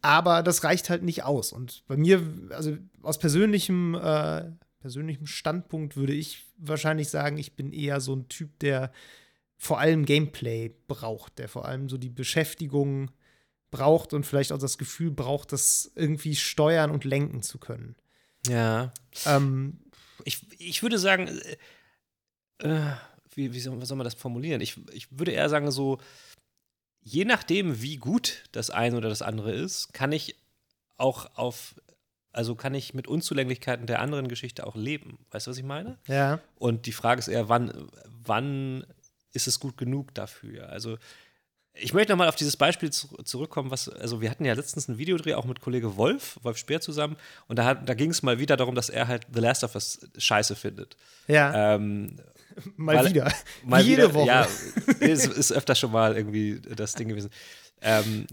Aber 0.02 0.44
das 0.44 0.64
reicht 0.64 0.90
halt 0.90 1.04
nicht 1.04 1.24
aus. 1.24 1.54
Und 1.54 1.84
bei 1.88 1.96
mir, 1.96 2.22
also 2.50 2.76
aus 3.02 3.20
persönlichem, 3.20 3.96
äh, 3.96 4.52
persönlichem 4.82 5.28
Standpunkt 5.28 5.96
würde 5.96 6.14
ich 6.14 6.46
wahrscheinlich 6.58 7.10
sagen, 7.10 7.38
ich 7.38 7.56
bin 7.56 7.72
eher 7.72 8.02
so 8.02 8.14
ein 8.14 8.28
Typ, 8.28 8.60
der 8.60 8.92
vor 9.56 9.80
allem 9.80 10.04
Gameplay 10.06 10.76
braucht, 10.88 11.40
der 11.40 11.48
vor 11.48 11.66
allem 11.66 11.88
so 11.88 11.98
die 11.98 12.10
Beschäftigung 12.10 13.12
braucht 13.72 14.14
und 14.14 14.26
vielleicht 14.26 14.52
auch 14.52 14.60
das 14.60 14.78
Gefühl 14.78 15.10
braucht, 15.10 15.54
das 15.54 15.92
irgendwie 15.96 16.36
steuern 16.36 16.92
und 16.92 17.06
lenken 17.06 17.42
zu 17.42 17.58
können. 17.58 17.96
Ja. 18.48 18.94
Ähm, 19.26 19.80
Ich, 20.26 20.46
ich 20.60 20.84
würde 20.84 20.98
sagen, 20.98 21.28
äh, 21.28 21.58
äh, 22.60 22.94
wie, 23.36 23.54
wie 23.54 23.60
soll, 23.60 23.76
man 23.76 24.04
das 24.04 24.14
formulieren? 24.14 24.62
Ich, 24.62 24.78
ich 24.92 25.08
würde 25.12 25.32
eher 25.32 25.50
sagen, 25.50 25.72
so, 25.72 26.00
je 27.02 27.26
nachdem, 27.26 27.82
wie 27.82 27.98
gut 27.98 28.44
das 28.52 28.70
eine 28.70 28.98
oder 28.98 29.10
das 29.10 29.22
andere 29.22 29.52
ist, 29.52 29.94
kann 29.94 30.12
ich 30.12 30.36
auch 30.98 31.36
auf, 31.36 31.76
also 32.32 32.56
kann 32.56 32.74
ich 32.74 32.94
mit 32.94 33.08
Unzulänglichkeiten 33.08 33.88
der 33.88 34.00
anderen 34.00 34.28
Geschichte 34.28 34.66
auch 34.66 34.76
leben. 34.76 35.26
Weißt 35.32 35.48
du, 35.48 35.52
was 35.52 35.58
ich 35.58 35.64
meine? 35.64 35.98
ja, 36.08 36.40
Und 36.56 36.86
die 36.86 36.92
Frage 36.92 37.20
ist 37.20 37.28
eher, 37.28 37.50
wann, 37.50 37.90
wann 38.06 38.86
ist 39.34 39.48
es 39.48 39.60
gut 39.60 39.78
genug 39.78 40.14
dafür? 40.14 40.70
Also, 40.70 40.98
ich 41.76 41.94
möchte 41.94 42.12
nochmal 42.12 42.28
auf 42.30 42.36
dieses 42.36 42.56
Beispiel 42.58 42.92
zu, 42.92 43.08
zurückkommen, 43.24 43.72
was, 43.72 43.90
also 43.90 44.22
wir 44.22 44.30
hatten 44.30 44.46
ja 44.46 44.54
letztens 44.54 44.88
einen 44.90 44.98
Videodreh 45.00 45.34
auch 45.34 45.46
mit 45.46 45.60
Kollege 45.60 45.98
Wolf, 45.98 46.38
Wolf 46.44 46.58
Speer 46.58 46.82
zusammen, 46.82 47.16
und 47.48 47.58
da, 47.58 47.66
hat- 47.66 47.90
da 47.90 47.94
ging 47.96 48.12
es 48.12 48.22
mal 48.22 48.38
wieder 48.40 48.58
darum, 48.58 48.76
dass 48.76 48.90
er 48.90 49.08
halt 49.08 49.26
The 49.34 49.40
Last 49.40 49.64
of 49.64 49.74
Us 49.76 50.00
scheiße 50.18 50.56
findet. 50.56 50.96
ja, 51.28 51.76
Ähm, 51.76 52.18
mal 52.76 52.96
weil- 52.98 53.10
wieder. 53.10 53.34
mal 53.64 53.82
jede 53.82 54.04
wieder, 54.04 54.14
Woche. 54.14 54.28
Ja, 54.28 54.48
ist, 55.00 55.26
ist 55.26 55.52
öfter 55.52 55.74
schon 55.76 55.92
mal 55.92 56.16
irgendwie 56.16 56.60
das 56.62 56.94
Ding 56.94 57.08
gewesen. 57.10 57.32
Ähm, 57.82 58.28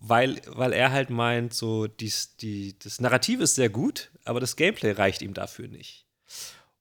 weil, 0.00 0.40
weil 0.46 0.72
er 0.72 0.92
halt 0.92 1.10
meint, 1.10 1.52
so, 1.52 1.86
dies, 1.86 2.36
die, 2.36 2.78
das 2.78 3.00
Narrativ 3.00 3.40
ist 3.40 3.54
sehr 3.54 3.68
gut, 3.70 4.10
aber 4.24 4.38
das 4.40 4.56
Gameplay 4.56 4.92
reicht 4.92 5.20
ihm 5.22 5.34
dafür 5.34 5.66
nicht. 5.68 6.06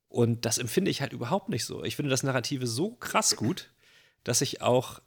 Und 0.09 0.45
das 0.45 0.57
empfinde 0.59 0.91
ich 0.91 1.01
halt 1.01 1.11
überhaupt 1.11 1.49
nicht 1.49 1.65
so. 1.65 1.83
Ich 1.83 1.95
finde 1.95 2.11
das 2.11 2.21
Narrative 2.23 2.67
so 2.67 2.91
krass 2.91 3.35
gut, 3.35 3.71
dass 4.23 4.41
ich 4.41 4.61
auch 4.61 5.01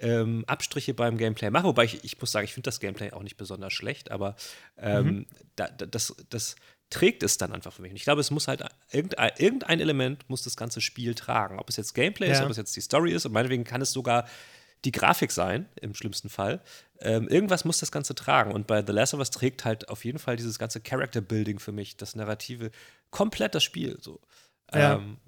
ähm, 0.00 0.44
Abstriche 0.46 0.94
beim 0.94 1.16
Gameplay 1.16 1.50
mache. 1.50 1.64
Wobei 1.64 1.84
ich, 1.84 2.04
ich 2.04 2.20
muss 2.20 2.32
sagen, 2.32 2.44
ich 2.44 2.54
finde 2.54 2.68
das 2.68 2.80
Gameplay 2.80 3.12
auch 3.12 3.22
nicht 3.22 3.36
besonders 3.36 3.72
schlecht, 3.72 4.10
aber 4.10 4.34
ähm, 4.78 5.26
da, 5.56 5.68
da, 5.68 5.86
das, 5.86 6.14
das 6.30 6.56
trägt 6.90 7.22
es 7.22 7.38
dann 7.38 7.52
einfach 7.52 7.72
für 7.72 7.82
mich. 7.82 7.92
Und 7.92 7.96
ich 7.96 8.02
glaube, 8.02 8.20
es 8.20 8.30
muss 8.30 8.48
halt 8.48 8.64
irgendein, 8.90 9.30
irgendein 9.38 9.80
Element 9.80 10.28
muss 10.28 10.42
das 10.42 10.56
ganze 10.56 10.80
Spiel 10.80 11.14
tragen. 11.14 11.58
Ob 11.58 11.68
es 11.68 11.76
jetzt 11.76 11.94
Gameplay 11.94 12.30
ist, 12.30 12.38
Ja. 12.38 12.44
ob 12.44 12.50
es 12.50 12.56
jetzt 12.56 12.74
die 12.74 12.80
Story 12.80 13.12
ist 13.12 13.26
und 13.26 13.32
meinetwegen 13.32 13.64
kann 13.64 13.80
es 13.80 13.92
sogar 13.92 14.26
die 14.84 14.92
Grafik 14.92 15.30
sein, 15.30 15.68
im 15.80 15.94
schlimmsten 15.94 16.30
Fall. 16.30 16.62
Ähm, 17.00 17.28
irgendwas 17.28 17.66
muss 17.66 17.78
das 17.78 17.92
Ganze 17.92 18.14
tragen. 18.14 18.52
Und 18.52 18.66
bei 18.66 18.84
The 18.84 18.92
Last 18.92 19.12
of 19.14 19.20
Us 19.20 19.30
trägt 19.30 19.64
halt 19.64 19.88
auf 19.90 20.04
jeden 20.04 20.18
Fall 20.18 20.36
dieses 20.36 20.58
ganze 20.58 20.80
Character-Building 20.80 21.58
für 21.58 21.72
mich, 21.72 21.98
das 21.98 22.16
Narrative, 22.16 22.70
komplett 23.10 23.54
das 23.54 23.62
Spiel. 23.62 23.98
So. 24.00 24.20
Ja. 24.72 24.94
Ähm, 24.94 25.18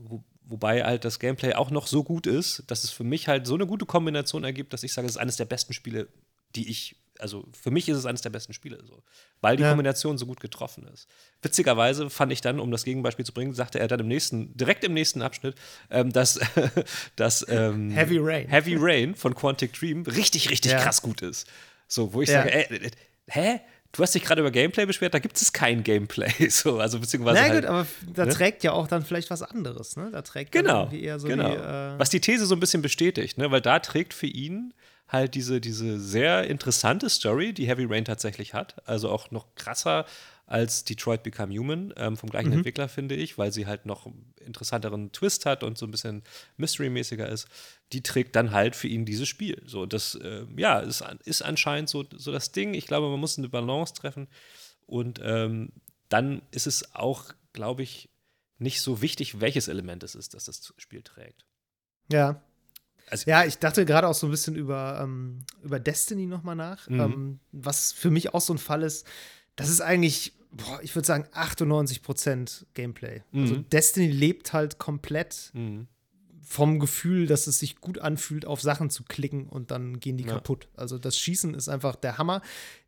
wobei 0.45 0.85
halt 0.85 1.05
das 1.05 1.19
Gameplay 1.19 1.55
auch 1.55 1.71
noch 1.71 1.87
so 1.87 2.03
gut 2.05 2.27
ist, 2.27 2.65
dass 2.67 2.85
es 2.85 2.91
für 2.91 3.05
mich 3.05 3.29
halt 3.29 3.47
so 3.47 3.55
eine 3.55 3.67
gute 3.67 3.87
Kombination 3.87 4.45
ergibt, 4.45 4.73
dass 4.73 4.83
ich 4.83 4.93
sage, 4.93 5.07
es 5.07 5.15
ist 5.15 5.19
eines 5.19 5.37
der 5.37 5.45
besten 5.45 5.73
Spiele, 5.73 6.09
die 6.55 6.69
ich, 6.69 6.97
also 7.19 7.47
für 7.53 7.71
mich 7.71 7.89
ist 7.89 7.97
es 7.99 8.07
eines 8.07 8.21
der 8.23 8.31
besten 8.31 8.53
Spiele, 8.53 8.79
so, 8.85 9.03
weil 9.41 9.57
die 9.57 9.63
Ja. 9.63 9.71
Kombination 9.71 10.19
so 10.19 10.27
gut 10.27 10.41
getroffen 10.41 10.87
ist. 10.93 11.09
Witzigerweise 11.41 12.11
fand 12.11 12.33
ich 12.33 12.41
dann, 12.41 12.61
um 12.61 12.71
das 12.71 12.85
Gegenbeispiel 12.85 13.25
zu 13.25 13.33
bringen, 13.33 13.55
sagte 13.55 13.79
er 13.79 13.89
dann 13.89 14.01
im 14.01 14.09
nächsten, 14.09 14.57
direkt 14.57 14.85
im 14.85 14.93
nächsten 14.95 15.23
Abschnitt, 15.23 15.55
ähm, 15.91 16.13
dass, 16.13 16.39
dass 17.17 17.47
ähm, 17.49 17.91
Heavy 17.91 18.19
Rain. 18.21 18.49
Heavy 18.49 18.77
Rain 18.79 19.15
von 19.15 19.35
Quantic 19.35 19.73
Dream 19.73 20.03
richtig, 20.03 20.51
richtig 20.51 20.73
Ja. 20.73 20.79
krass 20.83 21.03
gut 21.03 21.23
ist. 21.23 21.49
So, 21.89 22.13
wo 22.13 22.23
ich 22.23 22.29
Ja. 22.29 22.43
sage, 22.43 22.53
ey, 22.53 22.77
äh, 22.87 22.91
hä? 23.29 23.61
Du 23.93 24.03
hast 24.03 24.15
dich 24.15 24.23
gerade 24.25 24.41
über 24.41 24.51
Gameplay 24.51 24.87
beschwert, 24.87 25.13
da 25.13 25.19
gibt 25.19 25.41
es 25.41 25.53
kein 25.53 25.83
Gameplay. 25.85 26.33
So, 26.51 26.79
also 26.81 26.99
beziehungsweise 26.99 27.43
Na 27.43 27.49
halt, 27.49 27.61
gut, 27.63 27.65
aber 27.71 27.87
da 28.15 28.25
ne? 28.27 28.33
trägt 28.33 28.65
ja 28.65 28.73
auch 28.73 28.89
dann 28.89 29.05
vielleicht 29.05 29.31
was 29.31 29.43
anderes, 29.43 29.97
ne? 29.97 30.11
Da 30.11 30.23
trägt 30.23 30.53
Genau, 30.53 30.91
eher 30.91 31.19
so 31.19 31.29
genau. 31.29 31.51
die, 31.51 31.57
äh, 31.57 31.99
Was 31.99 32.09
die 32.11 32.21
These 32.21 32.47
so 32.47 32.55
ein 32.55 32.61
bisschen 32.61 32.81
bestätigt, 32.83 33.37
ne? 33.39 33.51
weil 33.51 33.61
da 33.61 33.79
trägt 33.81 34.15
für 34.15 34.27
ihn 34.27 34.73
halt 35.09 35.35
diese, 35.35 35.61
diese 35.61 36.01
sehr 36.01 36.45
interessante 36.49 37.11
Story, 37.11 37.53
die 37.53 37.67
Heavy 37.67 37.85
Rain 37.85 38.07
tatsächlich 38.07 38.55
hat. 38.55 38.77
Also 38.89 39.11
auch 39.11 39.31
noch 39.31 39.55
krasser 39.57 40.07
als 40.47 40.85
Detroit 40.85 41.23
Become 41.23 41.55
Human 41.55 41.93
ähm, 41.97 42.17
vom 42.17 42.29
Mhm. 42.29 42.31
gleichen 42.31 42.53
Entwickler, 42.53 42.89
finde 42.89 43.15
ich, 43.15 43.37
weil 43.37 43.53
sie 43.53 43.67
halt 43.67 43.85
noch 43.85 44.07
einen 44.07 44.33
interessanteren 44.45 45.13
Twist 45.13 45.45
hat 45.45 45.63
und 45.63 45.77
so 45.77 45.87
ein 45.87 45.91
bisschen 45.91 46.23
Mystery-mäßiger 46.57 47.29
ist. 47.29 47.47
Die 47.93 48.03
trägt 48.03 48.35
dann 48.37 48.53
halt 48.53 48.75
für 48.77 48.89
ihn 48.89 49.05
dieses 49.05 49.29
Spiel. 49.29 49.63
So, 49.67 49.87
das, 49.87 50.15
äh, 50.15 50.47
ja, 50.57 50.79
ist, 50.81 51.05
ist 51.25 51.43
anscheinend 51.43 51.89
so, 51.91 52.05
so 52.17 52.33
das 52.33 52.53
Ding. 52.53 52.75
Ich 52.75 52.87
glaube, 52.87 53.09
man 53.11 53.21
muss 53.21 53.37
eine 53.39 53.49
Balance 53.49 53.93
treffen. 53.95 54.29
Und 54.87 55.21
ähm, 55.23 55.73
dann 56.09 56.43
ist 56.51 56.67
es 56.67 56.95
auch, 56.95 57.33
glaube 57.53 57.83
ich, 57.83 58.09
nicht 58.59 58.81
so 58.81 59.03
wichtig, 59.03 59.41
welches 59.41 59.69
Element 59.69 60.03
es 60.05 60.15
ist, 60.15 60.35
das 60.35 60.45
das 60.47 60.73
Spiel 60.77 61.03
trägt. 61.03 61.45
ja. 62.11 62.41
Also- 63.11 63.29
ja, 63.29 63.45
ich 63.45 63.59
dachte 63.59 63.85
gerade 63.85 64.09
auch 64.09 64.15
so 64.15 64.27
ein 64.27 64.31
bisschen 64.31 64.55
über, 64.57 65.01
ähm, 65.03 65.45
über 65.63 65.79
Destiny 65.81 66.25
noch 66.27 66.45
mal 66.45 66.55
nach, 66.55 66.89
Mhm. 66.89 67.01
ähm, 67.01 67.41
was 67.51 67.93
für 67.93 68.11
mich 68.11 68.33
auch 68.33 68.41
so 68.41 68.55
ein 68.55 68.59
Fall 68.59 68.83
ist. 68.83 69.07
Das 69.57 69.69
ist 69.69 69.83
eigentlich, 69.83 70.33
boah, 70.51 70.81
ich 70.83 70.95
würde 70.95 71.07
sagen, 71.07 71.27
98% 71.33 72.65
Gameplay. 72.75 73.23
Also 73.35 73.57
Mhm. 73.57 73.69
Destiny 73.69 74.07
lebt 74.11 74.53
halt 74.53 74.79
komplett 74.79 75.51
Mhm. 75.53 75.89
Vom 76.53 76.79
Gefühl, 76.79 77.27
dass 77.27 77.47
es 77.47 77.59
sich 77.59 77.77
gut 77.81 77.99
anfühlt, 77.99 78.45
auf 78.45 78.61
Sachen 78.61 78.91
zu 78.91 79.05
klicken 79.05 79.47
und 79.49 79.71
dann 79.71 80.01
gehen 80.01 80.19
die 80.19 80.25
Ja. 80.25 80.35
kaputt. 80.35 80.69
Also 80.77 80.99
das 80.99 81.19
Schießen 81.19 81.55
ist 81.55 81.71
einfach 81.71 81.97
der 81.97 82.19
Hammer. 82.19 82.43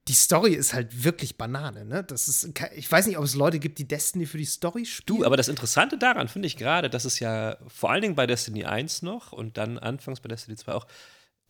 Die 0.06 0.12
Story 0.12 0.52
ist 0.52 0.74
halt 0.74 1.02
wirklich 1.02 1.38
Banane, 1.38 1.86
ne? 1.86 2.04
Das 2.04 2.28
ist, 2.28 2.50
ich 2.76 2.92
weiß 2.92 3.06
nicht, 3.06 3.16
ob 3.16 3.24
es 3.24 3.34
Leute 3.34 3.58
gibt, 3.58 3.78
die 3.78 3.88
Destiny 3.88 4.26
für 4.26 4.36
die 4.36 4.44
Story 4.44 4.84
spielen. 4.84 5.18
Du, 5.20 5.24
aber 5.24 5.38
das 5.38 5.48
Interessante 5.48 5.96
daran 5.96 6.28
finde 6.28 6.46
ich 6.46 6.58
gerade, 6.58 6.90
dass 6.90 7.06
es 7.06 7.20
ja 7.20 7.56
vor 7.66 7.90
allen 7.90 8.02
Dingen 8.02 8.14
bei 8.14 8.26
Destiny 8.26 8.64
1 8.66 9.00
noch 9.00 9.32
und 9.32 9.56
dann 9.56 9.78
anfangs 9.78 10.20
bei 10.20 10.28
Destiny 10.28 10.58
2 10.58 10.72
auch 10.74 10.86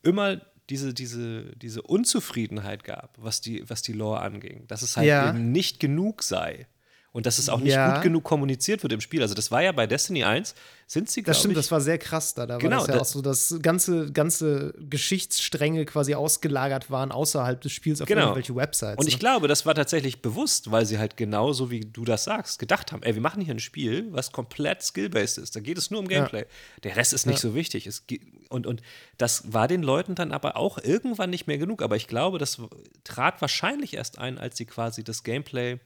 immer 0.02 0.40
diese, 0.70 0.94
diese, 0.94 1.56
diese 1.56 1.82
Unzufriedenheit 1.82 2.84
gab, 2.84 3.16
was 3.20 3.40
die, 3.40 3.68
was 3.68 3.82
die 3.82 3.92
Lore 3.92 4.20
anging. 4.20 4.68
Dass 4.68 4.82
es 4.82 4.96
halt 4.96 5.08
Ja. 5.08 5.28
eben 5.30 5.50
nicht 5.50 5.80
genug 5.80 6.22
sei. 6.22 6.68
Und 7.14 7.26
dass 7.26 7.38
es 7.38 7.48
auch 7.48 7.60
nicht 7.60 7.72
Ja. 7.74 7.94
gut 7.94 8.02
genug 8.02 8.24
kommuniziert 8.24 8.82
wird 8.82 8.92
im 8.92 9.00
Spiel. 9.00 9.22
Also 9.22 9.34
das 9.34 9.52
war 9.52 9.62
ja 9.62 9.70
bei 9.70 9.86
Destiny 9.86 10.24
1, 10.24 10.52
sind 10.88 11.08
sie, 11.08 11.22
Das 11.22 11.38
stimmt, 11.38 11.52
ich, 11.52 11.58
das 11.58 11.70
war 11.70 11.80
sehr 11.80 11.96
krass 11.96 12.34
da. 12.34 12.44
Da 12.44 12.58
Genau, 12.58 12.78
war 12.78 12.86
das 12.88 12.94
ja 12.96 13.00
auch 13.00 13.04
so, 13.06 13.22
dass 13.22 13.54
ganze, 13.62 14.10
ganze 14.10 14.74
Geschichtsstränge 14.90 15.84
quasi 15.84 16.14
ausgelagert 16.14 16.90
waren 16.90 17.12
außerhalb 17.12 17.60
des 17.60 17.70
Spiels 17.72 18.00
auf 18.00 18.08
Genau. 18.08 18.22
irgendwelche 18.22 18.56
Websites. 18.56 18.98
Und 18.98 19.06
ich 19.06 19.14
ne? 19.14 19.18
glaube, 19.20 19.46
das 19.46 19.64
war 19.64 19.76
tatsächlich 19.76 20.22
bewusst, 20.22 20.72
weil 20.72 20.86
sie 20.86 20.98
halt 20.98 21.16
genauso 21.16 21.70
wie 21.70 21.80
du 21.80 22.04
das 22.04 22.24
sagst, 22.24 22.58
gedacht 22.58 22.90
haben, 22.90 23.02
ey, 23.04 23.14
wir 23.14 23.22
machen 23.22 23.40
hier 23.40 23.54
ein 23.54 23.60
Spiel, 23.60 24.08
was 24.10 24.32
komplett 24.32 24.82
skill-based 24.82 25.38
ist. 25.38 25.54
Da 25.54 25.60
geht 25.60 25.78
es 25.78 25.92
nur 25.92 26.00
um 26.00 26.08
Gameplay. 26.08 26.46
Der 26.82 26.96
Rest 26.96 27.12
ist 27.12 27.26
nicht 27.26 27.38
so 27.38 27.54
wichtig. 27.54 27.86
Es 27.86 28.04
und, 28.48 28.66
und 28.66 28.82
das 29.18 29.52
war 29.52 29.68
den 29.68 29.82
Leuten 29.82 30.14
dann 30.16 30.32
aber 30.32 30.56
auch 30.56 30.78
irgendwann 30.78 31.30
nicht 31.30 31.46
mehr 31.46 31.58
genug. 31.58 31.80
Aber 31.82 31.96
ich 31.96 32.08
glaube, 32.08 32.38
das 32.38 32.58
trat 33.04 33.40
wahrscheinlich 33.40 33.94
erst 33.94 34.18
ein, 34.18 34.38
als 34.38 34.56
sie 34.56 34.66
quasi 34.66 35.04
das 35.04 35.22
Gameplay, 35.22 35.78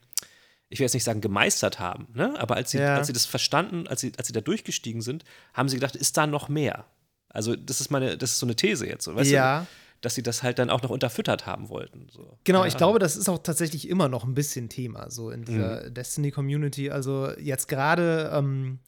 ich 0.69 0.79
will 0.79 0.85
jetzt 0.85 0.93
nicht 0.93 1.03
sagen 1.03 1.21
gemeistert 1.21 1.79
haben, 1.79 2.07
ne? 2.13 2.39
aber 2.39 2.55
als 2.55 2.71
sie, 2.71 2.77
Ja. 2.79 2.95
als 2.95 3.07
sie 3.07 3.13
das 3.13 3.25
verstanden, 3.25 3.87
als 3.87 4.01
sie, 4.01 4.11
als 4.17 4.27
sie 4.27 4.33
da 4.33 4.41
durchgestiegen 4.41 5.01
sind, 5.01 5.23
haben 5.53 5.67
sie 5.69 5.75
gedacht, 5.77 5.95
ist 5.95 6.15
da 6.17 6.27
noch 6.27 6.47
mehr? 6.49 6.85
Also 7.29 7.55
das 7.55 7.81
ist 7.81 7.89
meine, 7.91 8.17
das 8.17 8.31
ist 8.31 8.39
so 8.39 8.45
eine 8.45 8.55
These 8.55 8.87
jetzt, 8.87 9.03
so, 9.05 9.15
weißt 9.15 9.31
Ja. 9.31 9.61
du? 9.61 9.67
Dass 10.01 10.15
sie 10.15 10.23
das 10.23 10.43
halt 10.43 10.59
dann 10.59 10.69
auch 10.69 10.81
noch 10.81 10.91
unterfüttert 10.91 11.45
haben 11.45 11.67
wollten. 11.67 12.07
So. 12.09 12.37
Genau, 12.45 12.59
Keine 12.59 12.69
ich 12.69 12.77
glaube, 12.77 12.99
das 12.99 13.17
ist 13.17 13.27
auch 13.27 13.39
tatsächlich 13.39 13.89
immer 13.89 14.07
noch 14.07 14.23
ein 14.23 14.33
bisschen 14.33 14.69
Thema, 14.69 15.11
so 15.11 15.29
in 15.29 15.41
Mhm. 15.41 15.45
dieser 15.45 15.89
Destiny-Community. 15.89 16.89
Also 16.89 17.31
jetzt 17.37 17.67
gerade 17.67 18.31
ähm, 18.33 18.79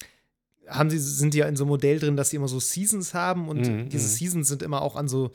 haben 0.67 0.89
sie, 0.89 0.99
sind 0.99 1.33
die 1.33 1.39
ja 1.39 1.47
in 1.47 1.57
so 1.57 1.65
einem 1.65 1.69
Modell 1.71 1.99
drin, 1.99 2.15
dass 2.15 2.29
sie 2.29 2.37
immer 2.37 2.47
so 2.47 2.59
Seasons 2.61 3.13
haben 3.13 3.49
und 3.49 3.67
Mhm, 3.67 3.89
diese 3.89 4.05
mhm. 4.07 4.11
Seasons 4.13 4.47
sind 4.47 4.63
immer 4.63 4.81
auch 4.81 4.95
an 4.95 5.09
so 5.09 5.31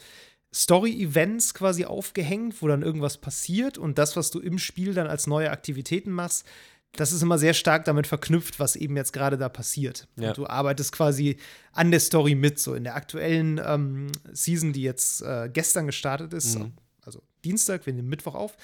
Story-Events 0.54 1.54
quasi 1.54 1.84
aufgehängt, 1.84 2.60
wo 2.62 2.68
dann 2.68 2.82
irgendwas 2.82 3.18
passiert 3.18 3.78
und 3.78 3.98
das, 3.98 4.16
was 4.16 4.30
du 4.30 4.40
im 4.40 4.58
Spiel 4.58 4.94
dann 4.94 5.06
als 5.06 5.26
neue 5.26 5.50
Aktivitäten 5.50 6.10
machst, 6.10 6.46
das 6.92 7.12
ist 7.12 7.22
immer 7.22 7.38
sehr 7.38 7.52
stark 7.52 7.84
damit 7.84 8.06
verknüpft, 8.06 8.58
was 8.58 8.74
eben 8.74 8.96
jetzt 8.96 9.12
gerade 9.12 9.36
da 9.36 9.48
passiert. 9.50 10.08
Ja. 10.16 10.32
Du 10.32 10.46
arbeitest 10.46 10.92
quasi 10.92 11.36
an 11.72 11.90
der 11.90 12.00
Story 12.00 12.34
mit. 12.34 12.58
So 12.58 12.74
in 12.74 12.84
der 12.84 12.96
aktuellen 12.96 13.60
ähm, 13.62 14.06
Season, 14.32 14.72
die 14.72 14.82
jetzt 14.82 15.20
äh, 15.20 15.50
gestern 15.52 15.86
gestartet 15.86 16.32
ist, 16.32 16.58
Mhm. 16.58 16.72
also 17.02 17.22
Dienstag, 17.44 17.84
wir 17.84 17.92
nehmen 17.92 18.08
Mittwoch 18.08 18.34
auf, 18.34 18.56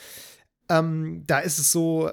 ähm, 0.70 1.24
da 1.26 1.40
ist 1.40 1.58
es 1.58 1.72
so, 1.72 2.10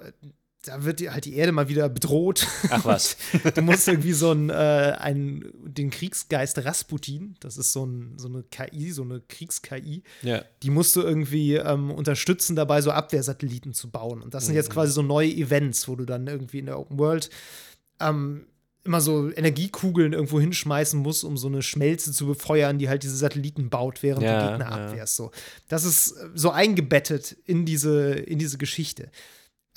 da 0.66 0.84
wird 0.84 1.00
die, 1.00 1.10
halt 1.10 1.24
die 1.26 1.36
Erde 1.36 1.52
mal 1.54 1.70
wieder 1.70 1.88
bedroht. 1.88 2.46
Ach 2.70 2.84
was. 2.84 3.16
du 3.56 3.62
musst 3.62 3.88
irgendwie 3.88 4.12
so 4.12 4.32
ein, 4.32 4.50
äh, 4.50 4.54
ein, 5.00 5.46
den 5.64 5.90
Kriegsgeist 5.90 6.58
Rasputin, 6.66 7.36
das 7.40 7.56
ist 7.58 7.72
so, 7.72 7.86
ein, 7.86 8.14
so 8.18 8.28
eine 8.28 8.44
KI, 8.44 8.92
so 8.92 9.04
eine 9.04 9.22
Kriegs-KI, 9.22 10.04
Ja. 10.22 10.44
die 10.62 10.70
musst 10.70 10.96
du 10.98 11.02
irgendwie 11.02 11.56
ähm, 11.56 11.92
unterstützen, 11.92 12.58
dabei 12.58 12.82
so 12.82 12.92
Abwehrsatelliten 12.92 13.74
zu 13.74 13.90
bauen. 13.90 14.22
Und 14.22 14.34
das 14.34 14.46
sind 14.46 14.54
Mhm. 14.54 14.58
jetzt 14.58 14.70
quasi 14.70 14.92
so 14.92 15.02
neue 15.02 15.30
Events, 15.32 15.88
wo 15.88 15.96
du 15.96 16.04
dann 16.06 16.28
irgendwie 16.28 16.60
in 16.60 16.66
der 16.66 16.78
Open 16.78 17.00
World 17.00 17.30
ähm, 18.02 18.46
immer 18.84 19.02
so 19.02 19.30
Energiekugeln 19.32 20.14
irgendwo 20.14 20.40
hinschmeißen 20.40 21.00
musst, 21.00 21.24
um 21.24 21.38
so 21.38 21.48
eine 21.48 21.62
Schmelze 21.62 22.12
zu 22.12 22.26
befeuern, 22.26 22.80
die 22.80 22.90
halt 22.90 23.04
diese 23.04 23.16
Satelliten 23.16 23.70
baut, 23.70 24.04
während 24.04 24.24
Ja, 24.24 24.42
du 24.44 24.50
Gegner 24.58 24.66
ja. 24.78 24.88
abwehrst. 24.88 25.16
So. 25.16 25.32
Das 25.70 25.86
ist 25.86 26.12
äh, 26.14 26.30
so 26.36 26.52
eingebettet 26.52 27.38
in 27.46 27.66
diese, 27.66 28.12
in 28.14 28.40
diese 28.40 28.58
Geschichte. 28.58 29.10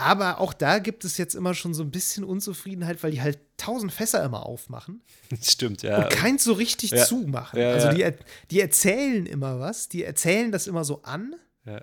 Aber 0.03 0.41
auch 0.41 0.53
da 0.53 0.79
gibt 0.79 1.05
es 1.05 1.17
jetzt 1.19 1.35
immer 1.35 1.55
schon 1.55 1.75
so 1.75 1.83
ein 1.83 1.91
bisschen 1.91 2.25
Unzufriedenheit, 2.25 3.03
weil 3.03 3.11
die 3.13 3.21
halt 3.23 3.39
tausend 3.57 3.93
Fässer 3.93 4.23
immer 4.25 4.45
aufmachen 4.47 5.03
Stimmt, 5.43 5.83
ja. 5.83 6.03
und 6.03 6.11
keins 6.11 6.45
so 6.45 6.53
richtig 6.55 6.91
Ja. 6.91 7.05
zumachen. 7.05 7.59
Ja, 7.61 7.71
also 7.73 7.91
die, 7.91 8.09
die 8.51 8.61
erzählen 8.61 9.27
immer 9.27 9.61
was, 9.61 9.89
die 9.89 10.03
erzählen 10.05 10.51
das 10.53 10.67
immer 10.67 10.85
so 10.85 11.03
an 11.03 11.35
Ja. 11.65 11.83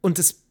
und 0.00 0.18
das 0.18 0.42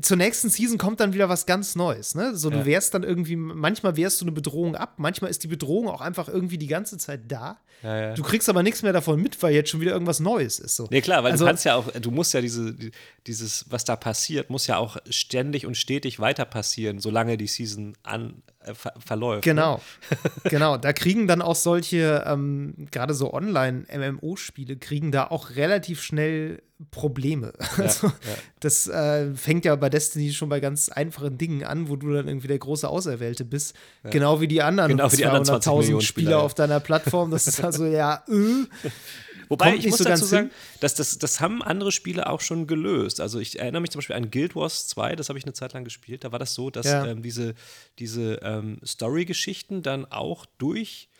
zur 0.00 0.16
nächsten 0.16 0.48
Season 0.48 0.78
kommt 0.78 1.00
dann 1.00 1.12
wieder 1.12 1.28
was 1.28 1.46
ganz 1.46 1.74
Neues, 1.76 2.14
ne? 2.14 2.34
So, 2.36 2.50
du 2.50 2.58
Ja. 2.58 2.64
wehrst 2.66 2.94
dann 2.94 3.02
irgendwie, 3.02 3.36
manchmal 3.36 3.96
wehrst 3.96 4.20
du 4.20 4.24
eine 4.24 4.32
Bedrohung 4.32 4.74
ab, 4.76 4.94
manchmal 4.96 5.30
ist 5.30 5.42
die 5.42 5.48
Bedrohung 5.48 5.88
auch 5.88 6.00
einfach 6.00 6.28
irgendwie 6.28 6.58
die 6.58 6.66
ganze 6.66 6.98
Zeit 6.98 7.22
da. 7.30 7.58
ja, 7.82 8.00
ja. 8.00 8.14
Du 8.14 8.22
kriegst 8.22 8.48
aber 8.48 8.62
nichts 8.62 8.82
mehr 8.82 8.92
davon 8.92 9.20
mit, 9.20 9.42
weil 9.42 9.54
jetzt 9.54 9.70
schon 9.70 9.80
wieder 9.80 9.92
irgendwas 9.92 10.20
Neues 10.20 10.58
ist. 10.60 10.76
So. 10.76 10.86
Nee, 10.90 11.00
klar, 11.00 11.24
weil 11.24 11.32
Also- 11.32 11.44
du 11.44 11.48
kannst 11.48 11.64
ja 11.64 11.74
auch, 11.74 11.90
du 11.90 12.10
musst 12.12 12.32
ja 12.32 12.40
diese, 12.40 12.72
die- 12.74 12.92
dieses, 13.26 13.66
was 13.70 13.84
da 13.84 13.96
passiert, 13.96 14.50
muss 14.50 14.66
ja 14.68 14.76
auch 14.76 14.98
ständig 15.10 15.66
und 15.66 15.76
stetig 15.76 16.20
weiter 16.20 16.44
passieren, 16.44 17.00
solange 17.00 17.36
die 17.36 17.48
Season 17.48 17.94
an, 18.04 18.42
ver 18.74 18.92
verläuft. 18.98 19.46
Ne? 19.46 19.54
Genau, 19.54 19.80
genau. 20.44 20.76
Da 20.76 20.92
kriegen 20.92 21.26
dann 21.26 21.42
auch 21.42 21.56
solche, 21.56 22.24
ähm, 22.26 22.88
gerade 22.90 23.14
so 23.14 23.32
Online-MMO-Spiele, 23.32 24.76
kriegen 24.76 25.12
da 25.12 25.26
auch 25.26 25.50
relativ 25.50 26.02
schnell 26.02 26.62
Probleme. 26.90 27.52
also, 27.78 28.12
Das 28.60 28.88
äh, 28.88 29.34
fängt 29.34 29.64
ja 29.64 29.76
bei 29.76 29.88
Destiny 29.88 30.32
schon 30.32 30.48
bei 30.48 30.60
ganz 30.60 30.88
einfachen 30.88 31.38
Dingen 31.38 31.64
an, 31.64 31.88
wo 31.88 31.96
du 31.96 32.12
dann 32.12 32.28
irgendwie 32.28 32.48
der 32.48 32.58
große 32.58 32.88
Auserwählte 32.88 33.44
bist. 33.44 33.76
Genau 34.10 34.40
wie 34.40 34.48
die 34.48 34.62
anderen 34.62 34.90
Genau 34.90 35.12
wie 35.12 35.16
die 35.16 35.26
anderen 35.26 35.44
20 35.44 35.72
200.000 35.72 35.78
Millionen 35.78 36.00
Spieler 36.00 36.22
Spieler, 36.24 36.38
ja. 36.38 36.44
auf 36.44 36.54
deiner 36.54 36.80
Plattform. 36.80 37.30
Das 37.30 37.46
ist 37.46 37.62
also 37.62 37.86
ja, 37.86 38.24
äh, 38.28 38.32
Wobei 39.52 39.72
Kommt 39.72 39.84
ich 39.84 39.90
muss 39.90 39.98
so 39.98 40.04
dazu 40.04 40.24
sagen, 40.24 40.50
dass 40.80 40.94
das, 40.94 41.18
das 41.18 41.38
haben 41.38 41.62
andere 41.62 41.92
Spiele 41.92 42.26
auch 42.30 42.40
schon 42.40 42.66
gelöst. 42.66 43.20
Also 43.20 43.38
ich 43.38 43.58
erinnere 43.58 43.82
mich 43.82 43.90
zum 43.90 43.98
Beispiel 43.98 44.16
an 44.16 44.30
Guild 44.30 44.56
Wars 44.56 44.88
2, 44.88 45.14
das 45.14 45.28
habe 45.28 45.38
ich 45.38 45.44
eine 45.44 45.52
Zeit 45.52 45.74
lang 45.74 45.84
gespielt. 45.84 46.24
Da 46.24 46.32
war 46.32 46.38
das 46.38 46.54
so, 46.54 46.70
dass 46.70 46.86
Ja. 46.86 47.04
ähm, 47.04 47.22
diese, 47.22 47.54
diese 47.98 48.36
ähm, 48.42 48.78
Story-Geschichten 48.82 49.82
dann 49.82 50.06
auch 50.06 50.46
durch 50.56 51.10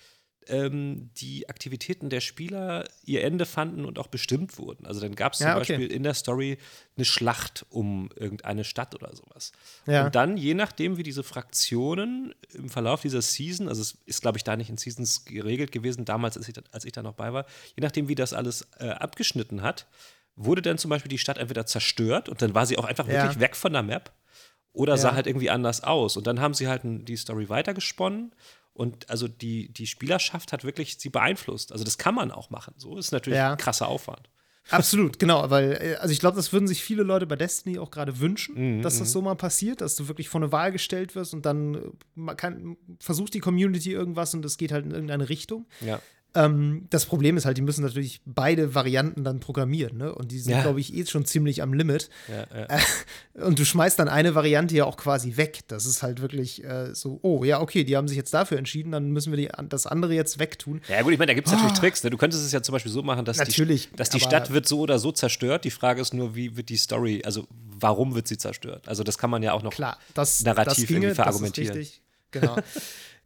ähm, 0.49 1.11
die 1.17 1.49
Aktivitäten 1.49 2.11
der 2.11 2.21
Spieler 2.21 2.85
ihr 3.05 3.23
Ende 3.25 3.47
fanden 3.47 3.85
und 3.85 3.99
auch 3.99 4.07
bestimmt 4.09 4.59
wurden. 4.59 4.87
Also 4.87 5.01
dann 5.01 5.15
gab 5.15 5.33
es 5.33 5.39
zum 5.39 5.47
Ja, 5.49 5.57
okay. 5.59 5.77
Beispiel 5.77 5.93
in 5.93 6.03
der 6.03 6.15
Story 6.15 6.59
eine 6.97 7.05
Schlacht 7.05 7.65
um 7.71 8.11
irgendeine 8.17 8.65
Stadt 8.65 8.95
oder 8.95 9.15
sowas. 9.15 9.53
Ja. 9.87 10.07
Und 10.07 10.15
dann, 10.15 10.37
je 10.37 10.55
nachdem, 10.55 10.97
wie 10.97 11.03
diese 11.03 11.23
Fraktionen 11.23 12.35
im 12.55 12.69
Verlauf 12.69 13.03
dieser 13.03 13.23
Season, 13.23 13.69
also 13.69 13.81
es 13.83 13.99
ist, 14.07 14.23
glaube 14.23 14.39
ich, 14.39 14.45
da 14.45 14.57
nicht 14.57 14.71
in 14.71 14.77
Seasons 14.77 15.25
geregelt 15.25 15.73
gewesen, 15.73 16.05
damals, 16.05 16.37
als 16.37 16.49
ich, 16.49 16.55
da- 16.55 16.63
als 16.73 16.85
ich 16.85 16.93
da 16.93 17.03
noch 17.03 17.15
bei 17.15 17.33
war, 17.33 17.47
je 17.77 17.81
nachdem, 17.83 18.09
wie 18.09 18.15
das 18.15 18.33
alles 18.33 18.67
äh, 18.79 18.89
abgeschnitten 18.89 19.63
hat, 19.63 19.87
wurde 20.37 20.63
dann 20.63 20.79
zum 20.79 20.89
Beispiel 20.89 21.11
die 21.11 21.19
Stadt 21.19 21.39
entweder 21.39 21.67
zerstört 21.67 22.29
und 22.29 22.41
dann 22.43 22.55
war 22.55 22.67
sie 22.67 22.79
auch 22.79 22.85
einfach 22.85 23.07
Ja. 23.07 23.23
wirklich 23.25 23.39
weg 23.41 23.55
von 23.55 23.73
der 23.73 23.83
Map 23.83 24.11
oder 24.73 24.97
sah 24.97 25.15
halt 25.15 25.27
irgendwie 25.27 25.51
anders 25.51 25.85
aus. 25.85 26.17
Und 26.17 26.27
dann 26.27 26.41
haben 26.41 26.55
sie 26.55 26.67
halt 26.69 26.81
die 26.85 27.17
Story 27.17 27.51
weitergesponnen. 27.51 28.33
Und 28.75 29.11
also 29.11 29.29
die, 29.29 29.73
die 29.73 29.87
Spielerschaft 29.87 30.53
hat 30.53 30.65
wirklich 30.65 30.97
sie 30.99 31.11
beeinflusst. 31.11 31.73
Also 31.73 31.85
das 31.85 31.99
kann 31.99 32.15
man 32.15 32.31
auch 32.31 32.51
machen. 32.51 32.75
So 32.79 32.97
ist 32.97 33.13
natürlich 33.13 33.37
Ja. 33.39 33.53
ein 33.53 33.59
krasser 33.59 33.89
Aufwand. 33.89 34.29
Absolut, 34.71 35.19
genau, 35.19 35.51
weil, 35.51 35.73
äh, 35.73 35.95
also 35.97 36.13
ich 36.13 36.21
glaube, 36.21 36.37
das 36.37 36.53
würden 36.53 36.69
sich 36.69 36.83
viele 36.85 37.03
Leute 37.03 37.27
bei 37.27 37.35
Destiny 37.35 37.79
auch 37.81 37.91
gerade 37.91 38.21
wünschen, 38.21 38.77
Mhm, 38.79 38.83
dass 38.83 39.01
das 39.01 39.11
so 39.11 39.21
mal 39.21 39.35
passiert, 39.35 39.81
dass 39.81 39.97
du 39.97 40.07
wirklich 40.07 40.29
vor 40.29 40.41
eine 40.41 40.53
Wahl 40.53 40.71
gestellt 40.71 41.17
wirst 41.17 41.35
und 41.35 41.45
dann 41.45 41.75
äh, 41.75 41.81
man 42.15 42.37
kann, 42.37 42.77
versucht 43.01 43.35
die 43.35 43.41
Community 43.41 43.91
irgendwas 43.93 44.35
und 44.35 44.45
es 44.45 44.57
geht 44.59 44.71
halt 44.71 44.85
in 44.87 44.93
irgendeine 44.93 45.29
Richtung. 45.29 45.67
Ja. 45.81 46.01
Ähm, 46.35 46.87
das 46.89 47.05
Problem 47.05 47.37
ist 47.37 47.45
halt, 47.45 47.59
die 47.59 47.63
müssen 47.63 47.83
natürlich 47.83 48.23
beide 48.25 48.75
Varianten 48.75 49.23
dann 49.23 49.39
programmieren, 49.41 49.99
ne? 49.99 50.15
Und 50.15 50.33
die 50.33 50.39
sind, 50.39 50.53
Ja. 50.53 50.63
glaube 50.63 50.81
ich, 50.81 50.95
eh 50.95 51.05
schon 51.05 51.27
ziemlich 51.27 51.63
am 51.63 51.75
Limit. 51.75 52.09
Ja, 52.29 52.47
ja. 52.59 53.45
Und 53.47 53.59
du 53.59 53.65
schmeißt 53.65 53.99
dann 53.99 54.09
eine 54.09 54.35
Variante 54.35 54.75
ja 54.75 54.85
auch 54.87 54.97
quasi 54.97 55.37
weg. 55.37 55.61
Das 55.69 55.85
ist 55.85 56.03
halt 56.03 56.23
wirklich 56.23 56.65
äh, 56.65 56.95
so, 56.95 57.19
oh 57.23 57.45
ja, 57.45 57.61
okay, 57.61 57.85
die 57.85 57.97
haben 57.97 58.09
sich 58.09 58.17
jetzt 58.17 58.33
dafür 58.33 58.57
entschieden, 58.59 58.93
dann 58.93 59.11
müssen 59.11 59.31
wir 59.33 59.37
die, 59.37 59.51
das 59.69 59.87
andere 59.87 60.15
jetzt 60.15 60.39
wegtun. 60.39 60.81
Ja, 60.89 61.03
gut, 61.03 61.13
ich 61.13 61.19
meine, 61.19 61.31
da 61.31 61.35
gibt 61.35 61.49
es 61.49 61.53
natürlich 61.53 61.75
Tricks. 61.79 62.03
Ne? 62.05 62.11
Du 62.11 62.17
könntest 62.17 62.43
es 62.45 62.53
ja 62.53 62.63
zum 62.63 62.73
Beispiel 62.73 62.93
so 62.93 63.03
machen, 63.03 63.25
dass 63.25 63.39
Ah. 63.39 63.45
Natürlich, 63.45 63.91
die, 63.91 63.97
dass 63.97 64.09
die 64.09 64.21
Stadt 64.21 64.53
wird 64.53 64.67
so 64.69 64.81
oder 64.81 64.99
so 64.99 65.13
zerstört. 65.13 65.65
Die 65.65 65.71
Frage 65.71 66.01
ist 66.01 66.15
nur, 66.15 66.35
wie 66.35 66.57
wird 66.57 66.69
die 66.71 66.77
Story, 66.77 67.23
also 67.27 67.47
warum 67.79 68.15
wird 68.15 68.27
sie 68.29 68.39
zerstört? 68.39 68.89
Also 68.89 69.03
das 69.03 69.19
kann 69.19 69.29
man 69.31 69.43
ja 69.43 69.53
auch 69.53 69.63
noch 69.63 69.73
Klar, 69.73 69.99
das, 70.15 70.43
narrativ 70.45 70.77
das 70.79 70.87
ginge, 70.87 71.01
irgendwie 71.01 71.15
verargumentieren. 71.17 71.69
Das 71.69 71.77
ist 71.77 71.81
richtig. 71.95 72.03
Genau. 72.31 72.57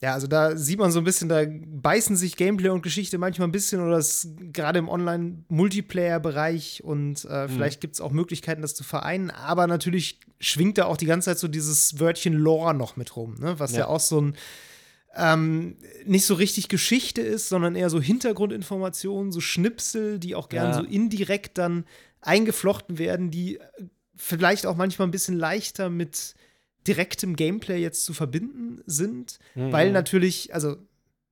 ja, 0.03 0.13
also 0.13 0.27
da 0.27 0.57
sieht 0.57 0.79
man 0.79 0.93
so 0.93 0.99
ein 0.99 1.05
bisschen, 1.05 1.29
da 1.29 1.45
beißen 1.49 2.17
sich 2.17 2.37
Gameplay 2.37 2.69
und 2.69 2.83
Geschichte 2.83 3.17
manchmal 3.19 3.49
ein 3.49 3.53
bisschen 3.53 3.81
oder 3.81 3.97
es 3.97 4.29
gerade 4.53 4.79
im 4.79 4.89
Online-Multiplayer-Bereich 4.91 6.83
und 6.85 7.25
Mhm. 7.25 7.31
äh, 7.31 7.49
vielleicht 7.49 7.81
gibt 7.81 7.95
es 7.95 8.01
auch 8.01 8.13
Möglichkeiten, 8.13 8.63
das 8.63 8.75
zu 8.75 8.85
vereinen, 8.85 9.31
aber 9.31 9.67
natürlich 9.67 10.21
schwingt 10.39 10.79
da 10.79 10.85
auch 10.85 10.97
die 10.97 11.07
ganze 11.07 11.27
Zeit 11.31 11.39
so 11.39 11.49
dieses 11.49 11.99
Wörtchen 11.99 12.35
Lore 12.35 12.75
noch 12.75 12.97
mit 12.97 13.17
rum, 13.17 13.37
ne? 13.39 13.59
was 13.59 13.73
ja, 13.73 13.81
Ja. 13.81 13.87
auch 13.89 14.01
so 14.01 14.21
ein 14.21 14.37
ähm, 15.19 15.77
nicht 16.05 16.27
so 16.27 16.35
richtig 16.35 16.69
Geschichte 16.69 17.23
ist, 17.23 17.49
sondern 17.49 17.75
eher 17.75 17.89
so 17.89 18.03
Hintergrundinformationen, 18.03 19.33
so 19.33 19.41
Schnipsel, 19.41 20.19
die 20.19 20.35
auch 20.35 20.51
gern 20.51 20.73
Ja. 20.73 20.75
so 20.75 20.83
indirekt 20.83 21.57
dann 21.57 21.87
eingeflochten 22.21 22.99
werden, 22.99 23.31
die 23.31 23.57
äh, 23.57 23.61
vielleicht 24.15 24.67
auch 24.67 24.77
manchmal 24.77 25.09
ein 25.09 25.13
bisschen 25.13 25.39
leichter 25.39 25.89
mit 25.89 26.35
direktem 26.87 27.37
Gameplay 27.37 27.79
jetzt 27.81 28.05
zu 28.05 28.15
verbinden 28.15 28.83
sind, 28.87 29.39
Mhm. 29.55 29.73
weil 29.73 29.93
natürlich, 29.93 30.55
also 30.55 30.77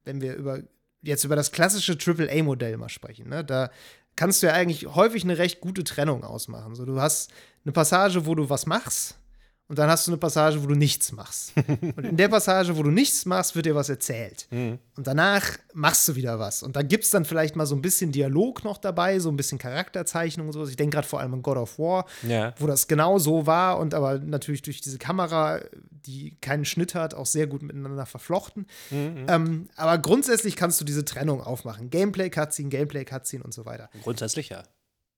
wenn 0.05 0.21
wir 0.21 0.35
über 0.35 0.63
jetzt 1.03 1.25
über 1.25 1.37
das 1.37 1.53
klassische 1.53 1.99
AAA-Modell 1.99 2.77
mal 2.79 2.89
sprechen, 2.89 3.29
ne, 3.29 3.45
da 3.45 3.71
kannst 4.17 4.43
du 4.43 4.47
ja 4.47 4.55
eigentlich 4.55 4.87
häufig 4.95 5.25
eine 5.25 5.37
recht 5.39 5.61
gute 5.61 5.85
Trennung 5.85 6.25
ausmachen. 6.25 6.75
So, 6.75 6.85
du 6.87 6.99
hast 7.01 7.31
eine 7.65 7.73
Passage, 7.73 8.25
wo 8.27 8.35
du 8.35 8.49
was 8.49 8.65
machst 8.67 9.19
Und 9.67 9.79
dann 9.79 9.89
hast 9.89 10.07
du 10.07 10.11
eine 10.11 10.19
Passage, 10.19 10.63
wo 10.63 10.67
du 10.67 10.75
nichts 10.75 11.11
machst. 11.13 11.53
Und 11.97 12.05
in 12.05 12.17
der 12.19 12.29
Passage, 12.29 12.77
wo 12.77 12.83
du 12.83 12.91
nichts 12.91 13.25
machst, 13.25 13.57
wird 13.57 13.65
dir 13.65 13.75
was 13.75 13.89
erzählt. 13.89 14.47
Mhm. 14.51 14.79
Und 14.97 15.07
danach 15.07 15.43
machst 15.73 16.07
du 16.07 16.17
wieder 16.17 16.39
was. 16.39 16.63
Und 16.63 16.77
da 16.77 16.83
gibt 16.83 17.05
es 17.05 17.11
dann 17.11 17.25
vielleicht 17.25 17.57
mal 17.57 17.65
so 17.65 17.75
ein 17.75 17.81
bisschen 17.81 18.13
Dialog 18.13 18.63
noch 18.63 18.77
dabei, 18.77 19.19
so 19.21 19.31
ein 19.31 19.37
bisschen 19.37 19.57
Charakterzeichnung 19.59 20.49
und 20.49 20.53
sowas. 20.53 20.69
Ich 20.69 20.77
denke 20.77 20.97
gerade 20.97 21.09
vor 21.09 21.21
allem 21.21 21.33
an 21.33 21.43
God 21.43 21.57
of 21.57 21.79
War, 21.79 22.05
Ja. 22.23 22.55
wo 22.59 22.67
das 22.67 22.89
genau 22.89 23.19
so 23.19 23.47
war 23.47 23.79
und 23.79 23.95
aber 23.95 24.19
natürlich 24.19 24.61
durch 24.61 24.83
diese 24.83 24.99
Kamera, 24.99 25.61
die 25.91 26.37
keinen 26.43 26.67
Schnitt 26.67 26.95
hat, 26.95 27.15
auch 27.15 27.27
sehr 27.27 27.47
gut 27.47 27.63
miteinander 27.63 28.05
verflochten. 28.05 28.67
Mhm. 28.91 29.27
Ähm, 29.29 29.69
aber 29.77 29.97
grundsätzlich 29.97 30.57
kannst 30.57 30.79
du 30.79 30.85
diese 30.85 31.07
Trennung 31.07 31.41
aufmachen. 31.41 31.89
Gameplay-Cutscene, 31.89 32.69
Gameplay-Cutscene 32.69 33.43
und 33.43 33.55
so 33.55 33.65
weiter. 33.65 33.89
Grundsätzlich 34.03 34.51
ja. 34.51 34.63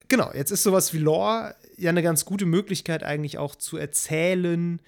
Genau, 0.07 0.31
jetzt 0.33 0.51
ist 0.51 0.63
sowas 0.63 0.93
wie 0.93 0.99
Lore 0.99 1.55
ja 1.77 1.89
eine 1.89 2.03
ganz 2.03 2.25
gute 2.25 2.45
Möglichkeit, 2.45 3.03
eigentlich 3.03 3.37
auch 3.37 3.55
zu 3.55 3.77
erzählen, 3.77 4.81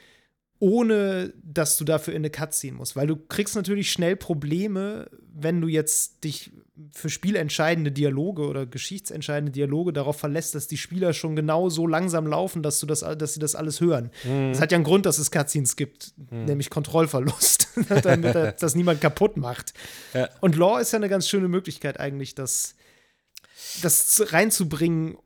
ohne 0.59 1.34
dass 1.41 1.78
du 1.78 1.86
dafür 1.86 2.13
in 2.13 2.22
eine 2.22 2.30
Cutscene 2.30 2.76
musst. 2.76 2.95
Weil 2.95 3.07
du 3.07 3.15
kriegst 3.15 3.55
natürlich 3.55 3.91
schnell 3.91 4.15
Probleme, 4.15 5.09
wenn 5.34 5.61
du 5.61 5.67
jetzt 5.67 6.24
dich 6.24 6.51
für 6.91 7.09
spielentscheidende 7.09 7.91
Dialoge 7.91 8.47
oder 8.47 8.65
geschichtsentscheidende 8.65 9.51
Dialoge 9.51 9.93
darauf 9.93 10.17
verlässt, 10.17 10.55
dass 10.55 10.67
die 10.67 10.78
Spieler 10.78 11.13
schon 11.13 11.36
genau 11.36 11.70
so 11.70 11.88
langsam 11.88 12.28
laufen, 12.28 12.63
dass, 12.63 12.80
du 12.80 12.86
das, 12.86 13.01
dass 13.01 13.34
sie 13.34 13.39
das 13.39 13.55
alles 13.55 13.82
hören. 13.82 14.11
Das 14.24 14.61
hat 14.61 14.72
ja 14.72 14.78
einen 14.78 14.86
Grund, 14.86 15.05
dass 15.05 15.17
es 15.17 15.32
Cutscenes 15.32 15.76
gibt, 15.76 16.13
nämlich 16.32 16.70
Kontrollverlust, 16.70 17.67
damit 18.03 18.61
das 18.61 18.76
niemand 18.76 19.01
kaputt 19.01 19.38
macht. 19.38 19.74
Ja. 20.13 20.30
Und 20.41 20.55
Lore 20.55 20.82
ist 20.82 20.91
ja 20.91 20.97
eine 20.97 21.09
ganz 21.09 21.28
schöne 21.28 21.47
Möglichkeit 21.47 21.99
eigentlich, 21.99 22.36
das, 22.36 22.76
das 23.82 24.07
zu- 24.07 24.32
reinzubringen, 24.32 25.17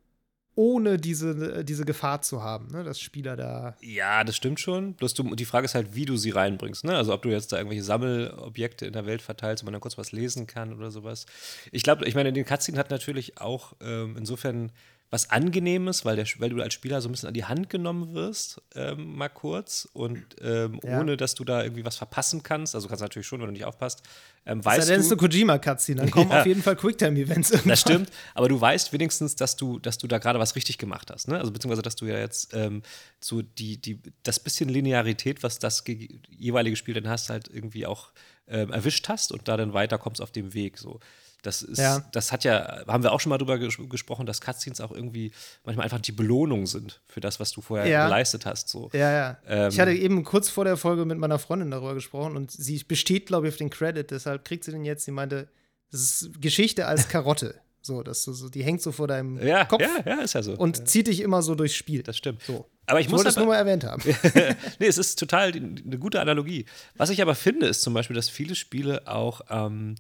ohne 0.56 0.98
diese, 0.98 1.66
diese 1.66 1.84
Gefahr 1.84 2.22
zu 2.22 2.44
haben, 2.44 2.68
ne? 2.68 2.84
dass 2.84 3.00
Spieler 3.00 3.36
da. 3.36 3.76
Ja, 3.82 4.24
das 4.24 4.36
stimmt 4.36 4.60
schon. 4.60 4.94
Bloß 4.94 5.16
du, 5.16 5.34
die 5.34 5.46
Frage 5.46 5.66
ist 5.66 5.74
halt, 5.74 5.96
wie 5.96 6.06
du 6.06 6.16
sie 6.16 6.30
reinbringst. 6.30 6.84
Ne? 6.84 6.96
Also 6.96 7.12
ob 7.12 7.24
du 7.24 7.30
jetzt 7.30 7.52
da 7.52 7.58
irgendwelche 7.58 7.84
Sammelobjekte 7.84 8.86
in 8.86 8.94
der 8.94 9.08
Welt 9.08 9.24
verteilst, 9.24 9.64
wo 9.64 9.66
man 9.66 9.74
dann 9.74 9.82
kurz 9.82 9.98
was 9.98 10.12
lesen 10.12 10.46
kann 10.46 10.74
oder 10.74 10.92
sowas. 10.92 11.26
Ich 11.72 11.82
glaube, 11.82 12.06
ich 12.06 12.14
meine, 12.14 12.32
den 12.32 12.46
Cutscene 12.46 12.78
hat 12.78 12.92
natürlich 12.92 13.40
auch 13.42 13.74
ähm, 13.82 14.16
insofern 14.16 14.72
was 15.14 15.30
Angenehmes, 15.30 16.06
weil, 16.06 16.16
der, 16.16 16.26
weil 16.40 16.50
du 16.50 16.60
als 16.60 16.74
Spieler 16.74 17.00
so 17.00 17.08
ein 17.08 17.12
bisschen 17.12 17.28
an 17.28 17.36
die 17.36 17.46
Hand 17.46 17.70
genommen 17.70 18.16
wirst, 18.16 18.60
ähm, 18.74 19.16
mal 19.16 19.30
kurz. 19.30 19.88
Und 19.94 20.24
ähm, 20.42 20.80
Ja. 20.84 21.00
ohne, 21.00 21.18
dass 21.18 21.36
du 21.36 21.44
da 21.46 21.62
irgendwie 21.64 21.86
was 21.86 21.98
verpassen 21.98 22.42
kannst. 22.42 22.74
Also 22.74 22.88
du 22.88 22.90
kannst 22.90 23.04
natürlich 23.04 23.28
schon, 23.28 23.40
wenn 23.40 23.46
du 23.46 23.54
nicht 23.54 23.66
aufpasst. 23.66 24.02
Ähm, 24.46 24.66
weißt 24.66 24.90
es 24.90 24.98
ist 25.02 25.12
du, 25.12 25.14
eine 25.16 25.30
Kojima-Cutscene, 25.30 26.02
dann 26.02 26.12
kommen 26.12 26.32
Ja. 26.32 26.40
auf 26.42 26.46
jeden 26.48 26.64
Fall 26.64 26.76
Quicktime-Events 26.76 27.52
das 27.66 27.80
stimmt, 27.80 28.10
aber 28.34 28.50
du 28.50 28.60
weißt 28.60 28.92
wenigstens, 28.92 29.36
dass 29.36 29.56
du, 29.56 29.78
dass 29.80 29.98
du 30.00 30.08
da 30.08 30.18
gerade 30.18 30.40
was 30.40 30.56
richtig 30.56 30.78
gemacht 30.80 31.12
hast, 31.12 31.28
ne? 31.28 31.38
Also 31.40 31.52
beziehungsweise, 31.52 31.82
dass 31.84 31.96
du 31.96 32.06
ja 32.08 32.18
jetzt 32.18 32.54
ähm, 32.54 32.82
so 33.22 33.42
die, 33.44 33.78
die, 33.78 34.00
das 34.24 34.40
bisschen 34.40 34.68
Linearität, 34.68 35.44
was 35.44 35.60
das 35.60 35.84
ge- 35.86 36.10
jeweilige 36.30 36.76
Spiel 36.76 36.94
dann 36.96 37.08
hast, 37.08 37.30
halt 37.30 37.48
irgendwie 37.54 37.86
auch 37.86 38.12
ähm, 38.48 38.72
erwischt 38.72 39.08
hast 39.08 39.32
und 39.32 39.48
da 39.48 39.56
dann 39.56 39.74
weiterkommst 39.74 40.20
auf 40.22 40.32
dem 40.32 40.54
Weg. 40.54 40.78
So. 40.78 41.00
Das 41.44 41.62
ist, 41.62 41.78
Ja. 41.78 42.04
das 42.14 42.32
hat 42.32 42.44
ja, 42.46 42.84
haben 42.88 43.04
wir 43.04 43.12
auch 43.12 43.20
schon 43.20 43.30
mal 43.30 43.38
drüber 43.38 43.60
ges 43.60 43.78
gesprochen, 43.90 44.26
dass 44.26 44.42
Cutscenes 44.42 44.82
auch 44.82 44.92
irgendwie 44.92 45.32
manchmal 45.64 45.84
einfach 45.84 46.00
die 46.00 46.12
Belohnung 46.14 46.66
sind 46.66 47.02
für 47.06 47.20
das, 47.20 47.40
was 47.40 47.52
du 47.52 47.62
vorher 47.62 47.86
Ja. 47.86 48.06
geleistet 48.06 48.46
hast. 48.48 48.70
So. 48.70 48.90
Ja, 48.94 49.12
ja. 49.12 49.38
Ähm. 49.48 49.70
ich 49.70 49.80
hatte 49.80 49.92
eben 49.94 50.24
kurz 50.24 50.50
vor 50.50 50.64
der 50.66 50.78
Folge 50.78 51.06
mit 51.06 51.18
meiner 51.20 51.38
Freundin 51.40 51.70
darüber 51.70 51.94
gesprochen 51.94 52.36
und 52.36 52.50
sie 52.52 52.82
besteht, 52.84 53.28
glaube 53.28 53.48
ich, 53.48 53.54
auf 53.54 53.58
den 53.58 53.70
Credit, 53.70 54.10
deshalb 54.10 54.46
kriegt 54.46 54.64
sie 54.64 54.72
den 54.72 54.86
jetzt. 54.86 55.06
Sie 55.06 55.12
meinte, 55.12 55.48
das 55.92 56.02
ist 56.02 56.42
Geschichte 56.42 56.88
als 56.88 57.08
Karotte. 57.10 57.56
so, 57.82 58.02
dass 58.02 58.24
du 58.24 58.32
so, 58.32 58.48
die 58.48 58.64
hängt 58.64 58.82
so 58.82 58.94
vor 58.94 59.08
deinem 59.10 59.46
Ja, 59.46 59.66
Kopf 59.66 59.82
ja, 59.82 59.90
ja, 60.06 60.22
ist 60.22 60.34
ja 60.36 60.42
so. 60.44 60.54
und 60.54 60.88
zieht 60.88 61.08
dich 61.08 61.20
immer 61.20 61.42
so 61.42 61.54
durchs 61.56 61.76
Spiel. 61.76 62.02
das 62.04 62.16
stimmt. 62.16 62.42
so. 62.44 62.66
Aber 62.86 63.00
ich, 63.02 63.08
Ich 63.08 63.12
muss 63.12 63.26
aber- 63.26 63.38
nur 63.40 63.48
mal 63.48 63.58
erwähnt 63.58 63.84
haben. 63.84 64.02
nee, 64.80 64.88
es 64.88 64.98
ist 64.98 65.20
total 65.20 65.52
eine 65.54 65.98
gute 66.00 66.22
Analogie. 66.22 66.66
Was 66.96 67.10
ich 67.10 67.22
aber 67.22 67.36
finde, 67.36 67.68
ist 67.68 67.82
zum 67.82 67.94
Beispiel, 67.94 68.16
dass 68.16 68.30
viele 68.30 68.56
Spiele 68.56 69.02
auch 69.08 69.42
ähm, 69.50 69.96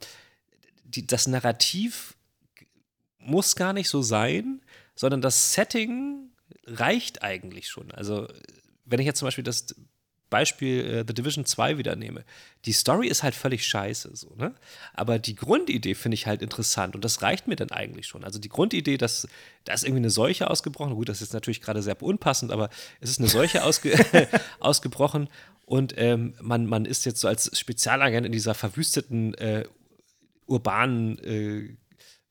die, 0.95 1.07
das 1.07 1.27
Narrativ 1.27 2.15
muss 3.17 3.55
gar 3.55 3.73
nicht 3.73 3.89
so 3.89 4.01
sein, 4.01 4.61
sondern 4.95 5.21
das 5.21 5.53
Setting 5.53 6.29
reicht 6.65 7.23
eigentlich 7.23 7.69
schon. 7.69 7.91
Also, 7.91 8.27
wenn 8.85 8.99
ich 8.99 9.05
jetzt 9.05 9.19
zum 9.19 9.27
Beispiel 9.27 9.43
das 9.43 9.75
Beispiel 10.33 10.79
äh, 10.79 11.05
The 11.07 11.13
Division 11.13 11.45
2 11.45 11.77
wieder 11.77 11.95
nehme, 11.95 12.25
die 12.65 12.71
Story 12.71 13.07
ist 13.07 13.21
halt 13.21 13.35
völlig 13.35 13.67
scheiße, 13.67 14.15
so, 14.15 14.33
ne? 14.35 14.55
Aber 14.95 15.19
die 15.19 15.35
Grundidee 15.35 15.93
finde 15.93 16.15
ich 16.15 16.25
halt 16.25 16.41
interessant 16.41 16.95
und 16.95 17.05
das 17.05 17.21
reicht 17.21 17.47
mir 17.47 17.55
dann 17.55 17.69
eigentlich 17.69 18.07
schon. 18.07 18.23
Also 18.23 18.39
die 18.39 18.49
Grundidee, 18.49 18.97
dass 18.97 19.27
da 19.63 19.73
ist 19.73 19.83
irgendwie 19.83 19.99
eine 19.99 20.09
Seuche 20.09 20.49
ausgebrochen, 20.49 20.95
gut, 20.95 21.07
das 21.07 21.21
ist 21.21 21.33
natürlich 21.33 21.61
gerade 21.61 21.83
sehr 21.83 22.01
unpassend, 22.01 22.51
aber 22.51 22.71
es 22.99 23.11
ist 23.11 23.19
eine 23.19 23.29
Seuche 23.29 23.63
ausge 23.63 23.95
ausgebrochen 24.59 25.29
und 25.67 25.93
ähm, 25.97 26.33
man, 26.41 26.65
man 26.65 26.85
ist 26.85 27.05
jetzt 27.05 27.21
so 27.21 27.27
als 27.27 27.55
Spezialagent 27.55 28.25
in 28.25 28.31
dieser 28.31 28.55
verwüsteten 28.55 29.35
äh, 29.35 29.65
urbanen 30.45 31.17
äh, 31.19 31.75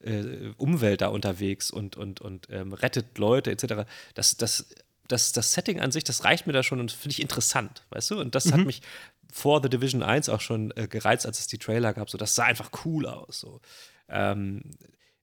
äh, 0.00 0.52
Umwelt 0.56 1.00
da 1.00 1.08
unterwegs 1.08 1.70
und, 1.70 1.96
und, 1.96 2.20
und 2.20 2.48
ähm, 2.50 2.72
rettet 2.72 3.18
Leute 3.18 3.50
etc. 3.50 3.88
Das, 4.14 4.36
das, 4.36 4.74
das, 5.08 5.32
das 5.32 5.52
Setting 5.52 5.80
an 5.80 5.92
sich, 5.92 6.04
das 6.04 6.24
reicht 6.24 6.46
mir 6.46 6.52
da 6.52 6.62
schon 6.62 6.80
und 6.80 6.90
finde 6.92 7.12
ich 7.12 7.22
interessant, 7.22 7.84
weißt 7.90 8.10
du? 8.12 8.20
Und 8.20 8.34
das 8.34 8.52
hat 8.52 8.64
mich 8.66 8.82
vor 9.32 9.62
The 9.62 9.68
Division 9.70 10.02
1 10.02 10.28
auch 10.28 10.40
schon 10.40 10.72
äh, 10.76 10.88
gereizt, 10.88 11.24
als 11.26 11.38
es 11.40 11.46
die 11.46 11.58
Trailer 11.58 11.94
gab. 11.94 12.10
So, 12.10 12.18
das 12.18 12.34
sah 12.34 12.44
einfach 12.44 12.70
cool 12.84 13.06
aus. 13.06 13.40
So. 13.40 13.60
Ähm, 14.08 14.62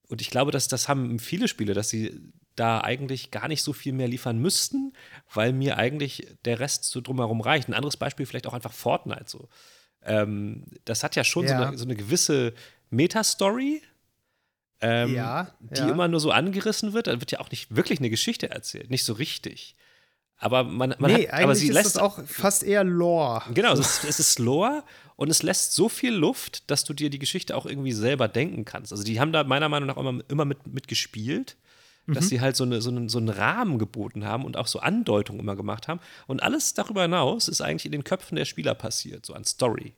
und 0.08 0.22
ich 0.22 0.30
glaube, 0.32 0.52
dass 0.52 0.68
das 0.68 0.88
haben 0.88 1.20
viele 1.20 1.48
Spiele, 1.48 1.74
dass 1.74 1.90
sie 1.90 2.20
da 2.56 2.82
eigentlich 2.82 3.32
gar 3.32 3.48
nicht 3.48 3.62
so 3.64 3.72
viel 3.74 3.94
mehr 3.94 4.08
liefern 4.08 4.40
müssten, 4.40 4.94
weil 5.34 5.54
mir 5.54 5.78
eigentlich 5.78 6.28
der 6.46 6.60
Rest 6.60 6.86
so 6.86 7.00
drumherum 7.02 7.42
reicht. 7.42 7.70
Ein 7.70 7.74
anderes 7.74 7.98
Beispiel 7.98 8.26
vielleicht 8.26 8.48
auch 8.48 8.54
einfach 8.54 8.74
Fortnite 8.74 9.26
so. 9.28 9.48
Ähm, 10.02 10.66
das 10.86 11.04
hat 11.04 11.16
ja 11.16 11.24
schon 11.24 11.48
So, 11.48 11.54
Ja. 11.54 11.68
eine, 11.68 11.78
so 11.78 11.86
eine 11.86 11.96
gewisse 11.96 12.54
Meta-Story, 12.90 13.82
ähm, 14.82 15.14
Ja, 15.14 15.52
die 15.60 15.80
ja. 15.80 15.90
immer 15.90 16.08
nur 16.08 16.20
so 16.20 16.32
angerissen 16.32 16.94
wird. 16.94 17.08
Da 17.08 17.20
wird 17.20 17.32
ja 17.32 17.40
auch 17.40 17.52
nicht 17.52 17.76
wirklich 17.76 18.00
eine 18.00 18.10
Geschichte 18.10 18.50
erzählt, 18.50 18.90
nicht 18.90 19.04
so 19.04 19.14
richtig. 19.14 19.76
Aber 20.38 20.64
man, 20.64 20.96
man 21.00 21.12
nee, 21.12 21.28
hat, 21.28 21.34
aber 21.34 21.44
eigentlich 21.44 21.60
sie 21.60 21.68
ist 21.68 21.74
lässt 21.74 21.96
das 21.96 22.02
auch 22.02 22.24
fast 22.26 22.64
eher 22.64 22.86
Lore. 22.86 23.44
Genau, 23.54 23.74
es 23.74 23.80
ist, 23.80 24.04
es 24.06 24.20
ist 24.22 24.40
Lore 24.40 24.84
und 25.18 25.30
es 25.30 25.44
lässt 25.44 25.74
so 25.74 25.90
viel 25.90 26.14
Luft, 26.14 26.72
dass 26.72 26.86
du 26.86 26.94
dir 26.94 27.10
die 27.10 27.20
Geschichte 27.20 27.58
auch 27.58 27.66
irgendwie 27.66 27.92
selber 27.92 28.30
denken 28.30 28.64
kannst. 28.64 28.94
Also 28.94 29.04
die 29.04 29.20
haben 29.20 29.34
da 29.34 29.44
meiner 29.44 29.68
Meinung 29.68 29.88
nach 29.88 29.98
immer, 29.98 30.22
immer 30.30 30.46
mit, 30.46 30.66
mit 30.66 30.88
gespielt, 30.88 31.58
dass 32.08 32.24
Mhm. 32.26 32.30
sie 32.30 32.42
halt 32.42 32.56
so, 32.56 32.64
eine, 32.64 32.82
so, 32.82 32.90
einen, 32.90 33.10
so 33.10 33.18
einen 33.18 33.28
Rahmen 33.30 33.80
geboten 33.80 34.24
haben 34.26 34.46
und 34.46 34.56
auch 34.56 34.68
so 34.68 34.80
Andeutungen 34.80 35.42
immer 35.42 35.58
gemacht 35.58 35.90
haben. 35.90 36.00
Und 36.26 36.42
alles 36.42 36.74
darüber 36.74 37.02
hinaus 37.02 37.50
ist 37.50 37.60
eigentlich 37.60 37.86
in 37.86 37.92
den 37.92 38.06
Köpfen 38.06 38.38
der 38.38 38.46
Spieler 38.46 38.76
passiert, 38.76 39.26
so 39.26 39.34
an 39.34 39.44
Story. 39.44 39.94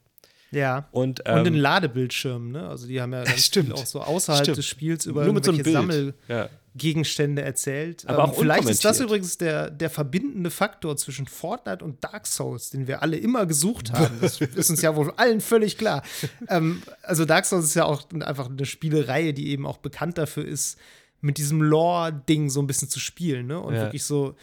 Ja. 0.51 0.87
Und, 0.91 1.21
Und 1.27 1.47
in 1.47 1.53
ähm, 1.55 1.59
Ladebildschirmen, 1.61 2.51
ne? 2.51 2.67
Also 2.67 2.85
die 2.87 3.01
haben 3.01 3.13
ja 3.13 3.25
Stimmt. 3.37 3.73
auch 3.73 3.85
so 3.85 4.01
außerhalb 4.01 4.43
Stimmt. 4.43 4.57
des 4.57 4.65
Spiels 4.65 5.05
über 5.05 5.23
Nur 5.25 5.33
mit 5.33 5.45
so 5.45 5.51
einem 5.51 5.63
Bild. 5.63 5.75
Ja. 6.27 6.49
Sammelgegenstände 6.73 7.41
erzählt. 7.41 8.03
Ähm, 8.03 8.09
Aber 8.11 8.23
auch 8.25 8.35
vielleicht 8.37 8.67
ist 8.69 8.83
das 8.85 8.99
übrigens 8.99 9.37
der, 9.37 9.69
der 9.69 9.89
verbindende 9.89 10.49
Faktor 10.49 10.97
zwischen 10.97 11.27
Fortnite 11.27 11.83
und 11.83 12.03
Dark 12.03 12.27
Souls, 12.27 12.69
den 12.69 12.87
wir 12.87 13.01
alle 13.01 13.17
immer 13.17 13.45
gesucht 13.45 13.91
haben. 13.91 14.17
Das 14.21 14.39
ist 14.41 14.69
uns 14.69 14.81
ja 14.81 14.95
wohl 14.95 15.11
allen 15.17 15.41
völlig 15.41 15.77
klar. 15.77 16.03
ähm, 16.47 16.81
also 17.03 17.25
Dark 17.25 17.45
Souls 17.45 17.65
ist 17.65 17.75
ja 17.75 17.85
auch 17.85 18.03
einfach 18.21 18.49
eine 18.49 18.65
Spielereihe, 18.65 19.33
die 19.33 19.49
eben 19.49 19.65
auch 19.65 19.77
bekannt 19.77 20.17
dafür 20.17 20.45
ist, 20.45 20.77
mit 21.21 21.37
diesem 21.37 21.61
Lore-Ding 21.61 22.49
so 22.49 22.61
ein 22.61 22.67
bisschen 22.67 22.89
zu 22.89 22.99
spielen, 22.99 23.47
ne? 23.47 23.59
Und 23.59 23.75
Ja. 23.75 23.83
wirklich 23.83 24.03
so 24.03 24.35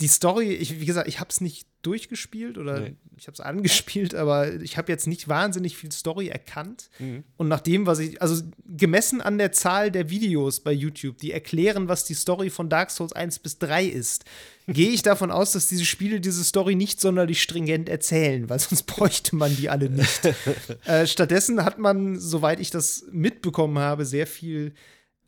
die 0.00 0.08
Story, 0.08 0.50
ich, 0.52 0.80
wie 0.80 0.86
gesagt, 0.86 1.06
ich 1.06 1.20
habe 1.20 1.30
es 1.30 1.40
nicht 1.40 1.66
durchgespielt 1.82 2.58
oder 2.58 2.80
Nee. 2.80 2.94
ich 3.16 3.26
habe 3.26 3.34
es 3.34 3.40
angespielt, 3.40 4.14
aber 4.14 4.54
ich 4.60 4.76
habe 4.78 4.90
jetzt 4.90 5.06
nicht 5.06 5.28
wahnsinnig 5.28 5.76
viel 5.76 5.92
Story 5.92 6.28
erkannt. 6.28 6.88
Mhm. 6.98 7.24
Und 7.36 7.48
nach 7.48 7.60
dem, 7.60 7.86
was 7.86 7.98
ich, 7.98 8.22
also 8.22 8.42
gemessen 8.66 9.20
an 9.20 9.38
der 9.38 9.52
Zahl 9.52 9.90
der 9.90 10.10
Videos 10.10 10.60
bei 10.60 10.72
YouTube, 10.72 11.18
die 11.18 11.32
erklären, 11.32 11.88
was 11.88 12.04
die 12.04 12.14
Story 12.14 12.50
von 12.50 12.68
Dark 12.68 12.90
Souls 12.90 13.12
1 13.12 13.40
bis 13.40 13.58
3 13.58 13.84
ist, 13.84 14.24
gehe 14.68 14.90
ich 14.90 15.02
davon 15.02 15.30
aus, 15.30 15.52
dass 15.52 15.66
diese 15.68 15.84
Spiele 15.84 16.20
diese 16.20 16.44
Story 16.44 16.74
nicht 16.74 17.00
sonderlich 17.00 17.42
stringent 17.42 17.88
erzählen, 17.88 18.48
weil 18.48 18.58
sonst 18.60 18.84
bräuchte 18.84 19.36
man 19.36 19.54
die 19.56 19.68
alle 19.68 19.90
nicht. 19.90 20.20
äh, 20.86 21.06
stattdessen 21.06 21.64
hat 21.64 21.78
man, 21.78 22.18
soweit 22.18 22.60
ich 22.60 22.70
das 22.70 23.04
mitbekommen 23.10 23.78
habe, 23.78 24.06
sehr 24.06 24.26
viel 24.26 24.72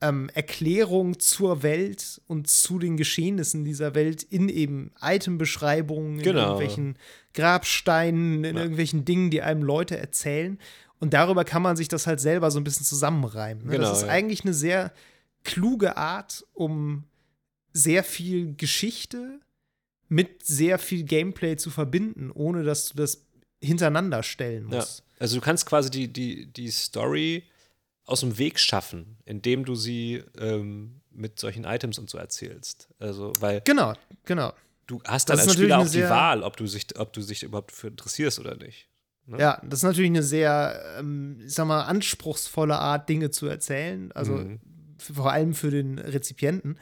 ähm, 0.08 0.28
Erklärung 0.34 1.18
zur 1.18 1.62
Welt 1.62 2.20
und 2.26 2.48
zu 2.50 2.78
den 2.78 2.96
Geschehnissen 2.96 3.64
dieser 3.64 3.94
Welt 3.94 4.22
in 4.22 4.48
eben 4.48 4.90
Itembeschreibungen, 5.02 6.18
in 6.18 6.22
Genau. 6.24 6.40
irgendwelchen 6.42 6.98
Grabsteinen, 7.34 8.44
in 8.44 8.56
Ja. 8.56 8.62
irgendwelchen 8.62 9.04
Dingen, 9.04 9.30
die 9.30 9.42
einem 9.42 9.62
Leute 9.62 9.96
erzählen. 9.96 10.58
Und 11.00 11.12
darüber 11.14 11.44
kann 11.44 11.62
man 11.62 11.76
sich 11.76 11.88
das 11.88 12.06
halt 12.06 12.20
selber 12.20 12.50
so 12.50 12.58
ein 12.60 12.64
bisschen 12.64 12.86
zusammenreimen. 12.86 13.64
Ne? 13.66 13.72
Genau, 13.72 13.88
das 13.88 13.98
ist 13.98 14.06
ja. 14.06 14.10
eigentlich 14.12 14.42
eine 14.44 14.54
sehr 14.54 14.92
kluge 15.44 15.96
Art, 15.96 16.44
um 16.54 17.04
sehr 17.72 18.04
viel 18.04 18.54
Geschichte 18.56 19.40
mit 20.08 20.44
sehr 20.44 20.78
viel 20.78 21.02
Gameplay 21.04 21.56
zu 21.56 21.70
verbinden, 21.70 22.30
ohne 22.32 22.62
dass 22.62 22.88
du 22.90 22.96
das 22.96 23.26
hintereinander 23.62 24.22
stellen 24.22 24.68
Ja. 24.70 24.76
musst. 24.78 25.02
Also 25.18 25.36
du 25.36 25.40
kannst 25.42 25.66
quasi 25.66 25.90
die, 25.90 26.08
die, 26.12 26.46
die 26.46 26.70
Story 26.70 27.44
aus 28.06 28.20
dem 28.20 28.38
Weg 28.38 28.58
schaffen, 28.60 29.16
indem 29.24 29.64
du 29.64 29.74
sie 29.74 30.22
ähm, 30.38 31.00
mit 31.10 31.38
solchen 31.38 31.64
Items 31.64 31.98
und 31.98 32.10
so 32.10 32.18
erzählst. 32.18 32.88
Also, 32.98 33.32
weil 33.40 33.62
Genau, 33.64 33.94
genau. 34.24 34.52
du 34.86 35.00
hast 35.06 35.28
dann 35.30 35.36
Das 35.38 35.46
als 35.48 35.56
Spieler 35.56 35.78
auch 35.78 35.88
die 35.88 36.02
Wahl, 36.02 36.42
ob 36.42 36.56
du, 36.56 36.66
sich, 36.66 36.98
ob 36.98 37.12
du 37.12 37.22
dich 37.22 37.42
überhaupt 37.42 37.72
für 37.72 37.88
interessierst 37.88 38.38
oder 38.40 38.56
nicht. 38.56 38.88
Ne? 39.26 39.38
Ja, 39.38 39.60
das 39.64 39.78
ist 39.80 39.84
natürlich 39.84 40.10
eine 40.10 40.22
sehr, 40.22 40.82
ähm, 40.98 41.40
ich 41.46 41.54
sag 41.54 41.66
mal, 41.66 41.82
anspruchsvolle 41.84 42.78
Art, 42.78 43.08
Dinge 43.08 43.30
zu 43.30 43.46
erzählen. 43.46 44.12
Also 44.12 44.34
Mhm. 44.34 44.60
vor 44.98 45.32
allem 45.32 45.54
für 45.54 45.70
den 45.70 45.98
Rezipienten. 45.98 46.78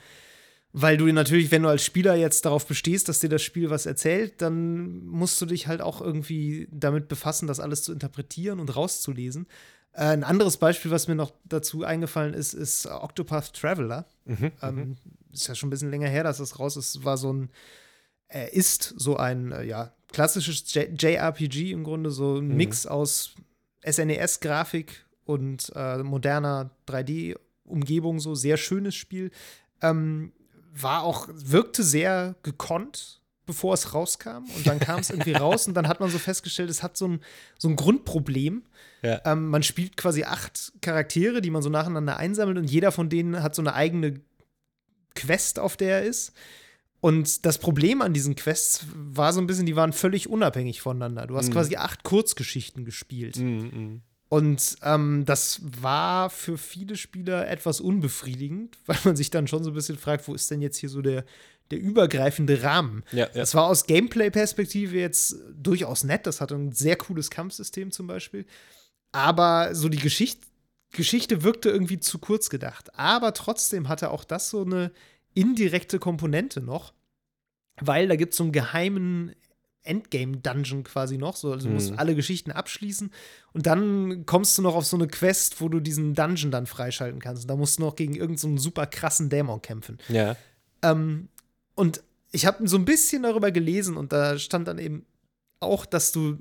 Weil 0.74 0.96
du 0.96 1.04
natürlich, 1.12 1.50
wenn 1.50 1.62
du 1.62 1.68
als 1.68 1.84
Spieler 1.84 2.14
jetzt 2.14 2.46
darauf 2.46 2.66
bestehst, 2.66 3.06
dass 3.08 3.20
dir 3.20 3.28
das 3.28 3.42
Spiel 3.42 3.68
was 3.68 3.84
erzählt, 3.84 4.40
dann 4.40 5.04
musst 5.04 5.38
du 5.40 5.44
dich 5.46 5.66
halt 5.68 5.82
auch 5.82 6.00
irgendwie 6.00 6.66
damit 6.72 7.08
befassen, 7.08 7.46
das 7.46 7.60
alles 7.60 7.82
zu 7.82 7.92
interpretieren 7.92 8.58
und 8.58 8.74
rauszulesen. 8.74 9.46
Äh, 9.94 10.04
ein 10.04 10.24
anderes 10.24 10.56
Beispiel, 10.56 10.90
was 10.90 11.08
mir 11.08 11.14
noch 11.14 11.32
dazu 11.44 11.84
eingefallen 11.84 12.34
ist, 12.34 12.54
ist 12.54 12.86
Octopath 12.86 13.52
Traveler. 13.54 14.06
Mhm. 14.24 14.52
Ähm, 14.62 14.96
ist 15.32 15.48
ja 15.48 15.54
schon 15.54 15.68
ein 15.68 15.70
bisschen 15.70 15.90
länger 15.90 16.08
her, 16.08 16.24
dass 16.24 16.38
das 16.38 16.58
raus 16.58 16.76
ist. 16.76 17.04
War 17.04 17.16
so 17.16 17.32
ein, 17.32 17.50
er 18.28 18.52
ist 18.52 18.94
so 18.96 19.16
ein, 19.16 19.52
äh, 19.52 19.64
ja, 19.64 19.92
klassisches 20.12 20.72
J 20.74 21.00
JRPG 21.02 21.72
im 21.72 21.84
Grunde, 21.84 22.10
so 22.10 22.36
ein 22.38 22.48
Mhm. 22.48 22.56
Mix 22.56 22.86
aus 22.86 23.34
SNES-Grafik 23.84 25.04
und 25.24 25.72
äh, 25.74 25.98
moderner 26.02 26.70
3D-Umgebung, 26.86 28.20
so 28.20 28.34
sehr 28.34 28.56
schönes 28.56 28.94
Spiel. 28.94 29.30
Ähm, 29.80 30.32
war 30.74 31.02
auch, 31.02 31.28
wirkte 31.32 31.82
sehr 31.82 32.34
gekonnt, 32.42 33.20
bevor 33.52 33.74
es 33.74 33.92
rauskam. 33.92 34.44
Und 34.56 34.66
dann 34.66 34.80
kam 34.80 35.00
es 35.00 35.10
irgendwie 35.10 35.32
raus 35.34 35.68
und 35.68 35.74
dann 35.74 35.86
hat 35.86 36.00
man 36.00 36.08
so 36.10 36.18
festgestellt, 36.18 36.70
es 36.70 36.82
hat 36.82 36.96
so 36.96 37.06
ein, 37.06 37.20
so 37.58 37.68
ein 37.68 37.76
Grundproblem. 37.76 38.62
Ja. 39.02 39.20
Ähm, 39.26 39.48
man 39.48 39.62
spielt 39.62 39.96
quasi 39.98 40.24
acht 40.24 40.72
Charaktere, 40.80 41.42
die 41.42 41.50
man 41.50 41.60
so 41.62 41.68
nacheinander 41.68 42.16
einsammelt 42.16 42.56
und 42.56 42.64
jeder 42.70 42.92
von 42.92 43.10
denen 43.10 43.42
hat 43.42 43.54
so 43.54 43.60
eine 43.62 43.74
eigene 43.74 44.20
Quest, 45.14 45.58
auf 45.58 45.76
der 45.76 45.98
er 46.00 46.04
ist. 46.04 46.32
Und 47.00 47.44
das 47.44 47.58
Problem 47.58 48.00
an 48.00 48.14
diesen 48.14 48.36
Quests 48.36 48.86
war 48.94 49.32
so 49.32 49.40
ein 49.40 49.46
bisschen, 49.46 49.66
die 49.66 49.76
waren 49.76 49.92
völlig 49.92 50.28
unabhängig 50.30 50.80
voneinander. 50.80 51.26
Du 51.26 51.36
hast 51.36 51.48
Mhm. 51.48 51.52
quasi 51.52 51.76
acht 51.76 52.04
Kurzgeschichten 52.04 52.84
gespielt. 52.84 53.36
Mhm, 53.36 53.70
mhm. 53.72 54.02
Und 54.28 54.76
ähm, 54.82 55.24
das 55.26 55.60
war 55.62 56.30
für 56.30 56.56
viele 56.56 56.96
Spieler 56.96 57.50
etwas 57.50 57.82
unbefriedigend, 57.82 58.78
weil 58.86 58.96
man 59.04 59.14
sich 59.16 59.28
dann 59.28 59.46
schon 59.46 59.62
so 59.62 59.70
ein 59.72 59.74
bisschen 59.74 59.98
fragt, 59.98 60.26
wo 60.26 60.34
ist 60.34 60.50
denn 60.50 60.62
jetzt 60.62 60.78
hier 60.78 60.88
so 60.88 61.02
der, 61.02 61.26
der 61.70 61.78
übergreifende 61.80 62.62
Rahmen? 62.62 63.02
Ja, 63.12 63.26
ja. 63.26 63.28
Das 63.34 63.54
war 63.54 63.66
aus 63.66 63.86
Gameplay-Perspektive 63.86 64.98
jetzt 64.98 65.36
durchaus 65.54 66.04
nett. 66.04 66.26
Das 66.26 66.40
hatte 66.40 66.54
ein 66.54 66.72
sehr 66.72 66.96
cooles 66.96 67.30
Kampfsystem 67.30 67.90
zum 67.92 68.06
Beispiel. 68.06 68.44
Aber 69.12 69.74
so 69.74 69.88
die 69.88 69.98
Geschicht 69.98 70.42
Geschichte 70.94 71.42
wirkte 71.42 71.70
irgendwie 71.70 72.00
zu 72.00 72.18
kurz 72.18 72.50
gedacht. 72.50 72.90
Aber 72.98 73.32
trotzdem 73.32 73.88
hatte 73.88 74.10
auch 74.10 74.24
das 74.24 74.50
so 74.50 74.62
eine 74.62 74.92
indirekte 75.32 75.98
Komponente 75.98 76.60
noch, 76.60 76.92
weil 77.80 78.08
da 78.08 78.16
gibt 78.16 78.34
es 78.34 78.36
so 78.36 78.44
einen 78.44 78.52
geheimen 78.52 79.34
Endgame-Dungeon 79.84 80.84
quasi 80.84 81.16
noch. 81.16 81.36
So, 81.36 81.52
also 81.52 81.68
du 81.68 81.74
musst 81.74 81.92
Mhm. 81.92 81.98
alle 81.98 82.14
Geschichten 82.14 82.52
abschließen 82.52 83.10
und 83.52 83.66
dann 83.66 84.26
kommst 84.26 84.56
du 84.58 84.62
noch 84.62 84.74
auf 84.74 84.84
so 84.86 84.96
eine 84.96 85.08
Quest, 85.08 85.60
wo 85.60 85.68
du 85.68 85.80
diesen 85.80 86.14
Dungeon 86.14 86.50
dann 86.50 86.66
freischalten 86.66 87.20
kannst. 87.20 87.44
Und 87.44 87.48
da 87.48 87.56
musst 87.56 87.78
du 87.78 87.82
noch 87.84 87.96
gegen 87.96 88.14
irgendeinen 88.14 88.58
so 88.58 88.62
super 88.64 88.86
krassen 88.86 89.28
Dämon 89.30 89.62
kämpfen. 89.62 89.98
ja. 90.08 90.36
Ähm, 90.84 91.28
und 91.74 92.02
ich 92.32 92.46
habe 92.46 92.66
so 92.66 92.76
ein 92.76 92.84
bisschen 92.84 93.22
darüber 93.22 93.50
gelesen 93.50 93.96
und 93.96 94.12
da 94.12 94.38
stand 94.38 94.68
dann 94.68 94.78
eben 94.78 95.06
auch, 95.60 95.86
dass 95.86 96.12
du 96.12 96.38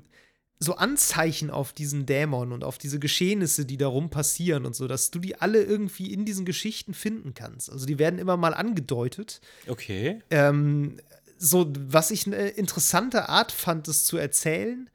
so 0.58 0.76
Anzeichen 0.76 1.50
auf 1.50 1.72
diesen 1.72 2.06
Dämon 2.06 2.52
und 2.52 2.64
auf 2.64 2.78
diese 2.78 2.98
Geschehnisse, 2.98 3.66
die 3.66 3.76
darum 3.76 4.10
passieren 4.10 4.64
und 4.64 4.76
so, 4.76 4.86
dass 4.86 5.10
du 5.10 5.18
die 5.18 5.40
alle 5.40 5.62
irgendwie 5.62 6.12
in 6.12 6.24
diesen 6.24 6.44
Geschichten 6.44 6.94
finden 6.94 7.34
kannst. 7.34 7.70
Also 7.70 7.84
die 7.84 7.98
werden 7.98 8.18
immer 8.18 8.36
mal 8.36 8.54
angedeutet. 8.54 9.40
Okay. 9.66 10.20
Ähm, 10.30 10.98
so, 11.36 11.72
was 11.76 12.12
ich 12.12 12.26
eine 12.26 12.48
interessante 12.50 13.28
Art 13.28 13.50
fand, 13.50 13.88
es 13.88 14.04
zu 14.04 14.16
erzählen. 14.16 14.88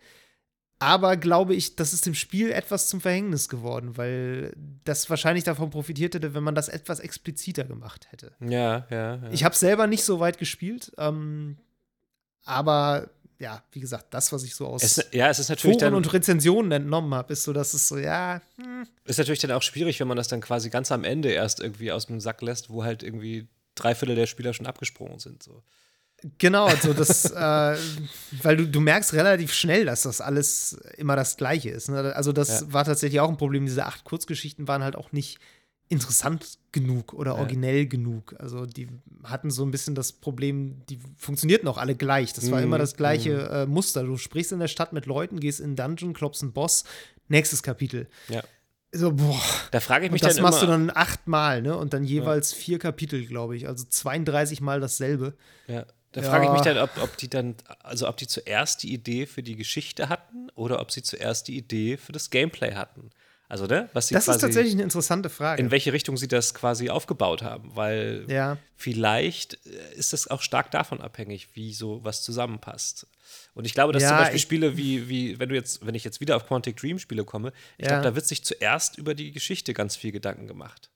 Aber 0.79 1.17
glaube 1.17 1.55
ich, 1.55 1.75
das 1.75 1.93
ist 1.93 2.05
dem 2.05 2.13
Spiel 2.13 2.51
etwas 2.51 2.87
zum 2.87 3.01
Verhängnis 3.01 3.49
geworden, 3.49 3.97
weil 3.97 4.53
das 4.83 5.09
wahrscheinlich 5.09 5.43
davon 5.43 5.71
profitiert 5.71 6.13
hätte, 6.13 6.35
wenn 6.35 6.43
man 6.43 6.53
das 6.53 6.69
etwas 6.69 6.99
expliziter 6.99 7.63
gemacht 7.63 8.07
hätte. 8.11 8.33
Ja, 8.39 8.85
ja. 8.89 9.15
ja. 9.15 9.29
Ich 9.31 9.43
habe 9.43 9.55
selber 9.55 9.87
nicht 9.87 10.03
so 10.03 10.19
weit 10.19 10.37
gespielt, 10.37 10.91
ähm, 10.99 11.57
aber 12.45 13.09
ja, 13.39 13.63
wie 13.71 13.79
gesagt, 13.79 14.13
das, 14.13 14.31
was 14.31 14.43
ich 14.43 14.55
so 14.55 14.67
aus 14.67 14.83
es, 14.83 15.05
ja, 15.11 15.29
es 15.29 15.39
ist 15.39 15.49
natürlich 15.49 15.77
Foren 15.77 15.93
dann, 15.93 15.95
und 15.95 16.11
Rezensionen 16.11 16.71
entnommen 16.71 17.13
habe, 17.13 17.33
ist 17.33 17.43
so, 17.43 17.53
dass 17.53 17.73
es 17.73 17.87
so, 17.87 17.97
ja, 17.97 18.41
hm, 18.57 18.87
ist 19.05 19.17
natürlich 19.17 19.39
dann 19.39 19.51
auch 19.51 19.61
schwierig, 19.61 19.99
wenn 19.99 20.07
man 20.07 20.17
das 20.17 20.27
dann 20.27 20.41
quasi 20.41 20.69
ganz 20.69 20.91
am 20.91 21.03
Ende 21.03 21.29
erst 21.29 21.59
irgendwie 21.59 21.91
aus 21.91 22.07
dem 22.07 22.19
Sack 22.19 22.41
lässt, 22.41 22.69
wo 22.69 22.83
halt 22.83 23.03
irgendwie 23.03 23.47
drei 23.75 23.95
Viertel 23.95 24.15
der 24.15 24.27
Spieler 24.27 24.53
schon 24.53 24.65
abgesprungen 24.65 25.19
sind. 25.19 25.43
So. 25.43 25.63
Genau, 26.37 26.65
also 26.67 26.93
das, 26.93 27.29
äh, 27.31 27.35
weil 28.43 28.57
du, 28.57 28.67
du 28.67 28.79
merkst 28.79 29.13
relativ 29.13 29.53
schnell, 29.53 29.85
dass 29.85 30.03
das 30.03 30.21
alles 30.21 30.77
immer 30.97 31.15
das 31.15 31.37
Gleiche 31.37 31.69
ist. 31.69 31.89
Ne? 31.89 32.15
Also, 32.15 32.31
das 32.33 32.61
Ja. 32.61 32.73
war 32.73 32.85
tatsächlich 32.85 33.19
auch 33.19 33.29
ein 33.29 33.37
Problem. 33.37 33.65
Diese 33.65 33.85
acht 33.85 34.03
Kurzgeschichten 34.03 34.67
waren 34.67 34.83
halt 34.83 34.95
auch 34.95 35.11
nicht 35.11 35.39
interessant 35.89 36.57
genug 36.73 37.13
oder 37.13 37.31
Ja. 37.31 37.37
originell 37.37 37.85
genug. 37.87 38.35
Also, 38.39 38.65
die 38.65 38.87
hatten 39.23 39.49
so 39.51 39.63
ein 39.63 39.71
bisschen 39.71 39.95
das 39.95 40.11
Problem, 40.11 40.81
die 40.89 40.99
funktionierten 41.15 41.67
auch 41.69 41.77
alle 41.77 41.95
gleich. 41.95 42.33
Das 42.33 42.51
war 42.51 42.59
Mhm, 42.59 42.65
immer 42.65 42.77
das 42.77 42.95
gleiche 42.95 43.47
äh, 43.49 43.65
Muster. 43.65 44.03
Du 44.03 44.17
sprichst 44.17 44.51
in 44.51 44.59
der 44.59 44.67
Stadt 44.67 44.91
mit 44.91 45.05
Leuten, 45.05 45.39
gehst 45.39 45.59
in 45.61 45.67
einen 45.67 45.75
Dungeon, 45.77 46.13
klopfst 46.13 46.41
einen 46.43 46.51
Boss, 46.51 46.83
nächstes 47.29 47.63
Kapitel. 47.63 48.07
Ja. 48.27 48.43
So, 48.91 49.11
boah. 49.13 49.39
Da 49.71 49.79
frage 49.79 50.05
ich 50.05 50.11
mich 50.11 50.21
Und 50.21 50.27
das 50.29 50.35
dann 50.35 50.43
machst 50.43 50.61
immer, 50.63 50.71
du 50.77 50.85
dann 50.87 50.91
achtmal, 50.97 51.61
ne? 51.61 51.77
Und 51.77 51.93
dann 51.93 52.03
jeweils 52.03 52.53
vier 52.53 52.79
Kapitel, 52.79 53.25
glaube 53.25 53.55
ich. 53.55 53.67
Also 53.67 53.85
32 53.85 54.59
Mal 54.61 54.79
dasselbe. 54.81 55.35
Ja, 55.67 55.85
da 56.13 56.21
Ja. 56.21 56.29
frage 56.29 56.45
ich 56.45 56.51
mich 56.51 56.61
dann, 56.61 56.77
ob, 56.77 56.97
ob 57.01 57.17
die 57.17 57.29
dann, 57.29 57.55
also 57.83 58.07
ob 58.07 58.17
die 58.17 58.27
zuerst 58.27 58.83
die 58.83 58.93
Idee 58.93 59.25
für 59.25 59.43
die 59.43 59.55
Geschichte 59.55 60.09
hatten 60.09 60.49
oder 60.55 60.79
ob 60.81 60.91
sie 60.91 61.03
zuerst 61.03 61.47
die 61.47 61.57
Idee 61.57 61.97
für 61.97 62.11
das 62.11 62.29
Gameplay 62.29 62.73
hatten. 62.73 63.09
Also, 63.49 63.65
ne? 63.65 63.89
Was 63.93 64.07
sie 64.09 64.13
Das 64.13 64.25
quasi, 64.25 64.35
ist 64.35 64.41
tatsächlich 64.41 64.73
eine 64.73 64.83
interessante 64.83 65.29
Frage. 65.29 65.61
in 65.61 65.71
welche 65.71 65.93
Richtung 65.93 66.17
sie 66.17 66.27
das 66.27 66.53
quasi 66.53 66.89
aufgebaut 66.89 67.43
haben, 67.43 67.73
weil 67.77 68.25
ja. 68.27 68.57
vielleicht 68.75 69.53
äh, 69.65 69.93
ist 69.95 70.11
das 70.11 70.27
auch 70.27 70.41
stark 70.41 70.69
davon 70.71 70.99
abhängig, 70.99 71.55
wie 71.55 71.73
so 71.73 72.03
was 72.03 72.23
zusammenpasst. 72.23 73.07
Und 73.53 73.65
ich 73.65 73.73
glaube, 73.73 73.93
dass 73.93 74.03
Ja, 74.03 74.09
zum 74.09 74.17
Beispiel 74.17 74.39
Spiele 74.39 74.75
wie, 74.75 75.07
wie, 75.07 75.39
wenn 75.39 75.47
du 75.47 75.55
jetzt, 75.55 75.85
wenn 75.85 75.95
ich 75.95 76.03
jetzt 76.03 76.19
wieder 76.19 76.35
auf 76.35 76.45
Quantic 76.45 76.75
Dream 76.75 76.99
Spiele 76.99 77.23
komme, 77.23 77.53
ich 77.77 77.85
Ja. 77.85 77.91
glaube, 77.93 78.03
da 78.09 78.15
wird 78.15 78.25
sich 78.25 78.43
zuerst 78.43 78.97
über 78.97 79.15
die 79.15 79.31
Geschichte 79.31 79.73
ganz 79.73 79.95
viel 79.95 80.11
Gedanken 80.11 80.47
gemacht. 80.47 80.89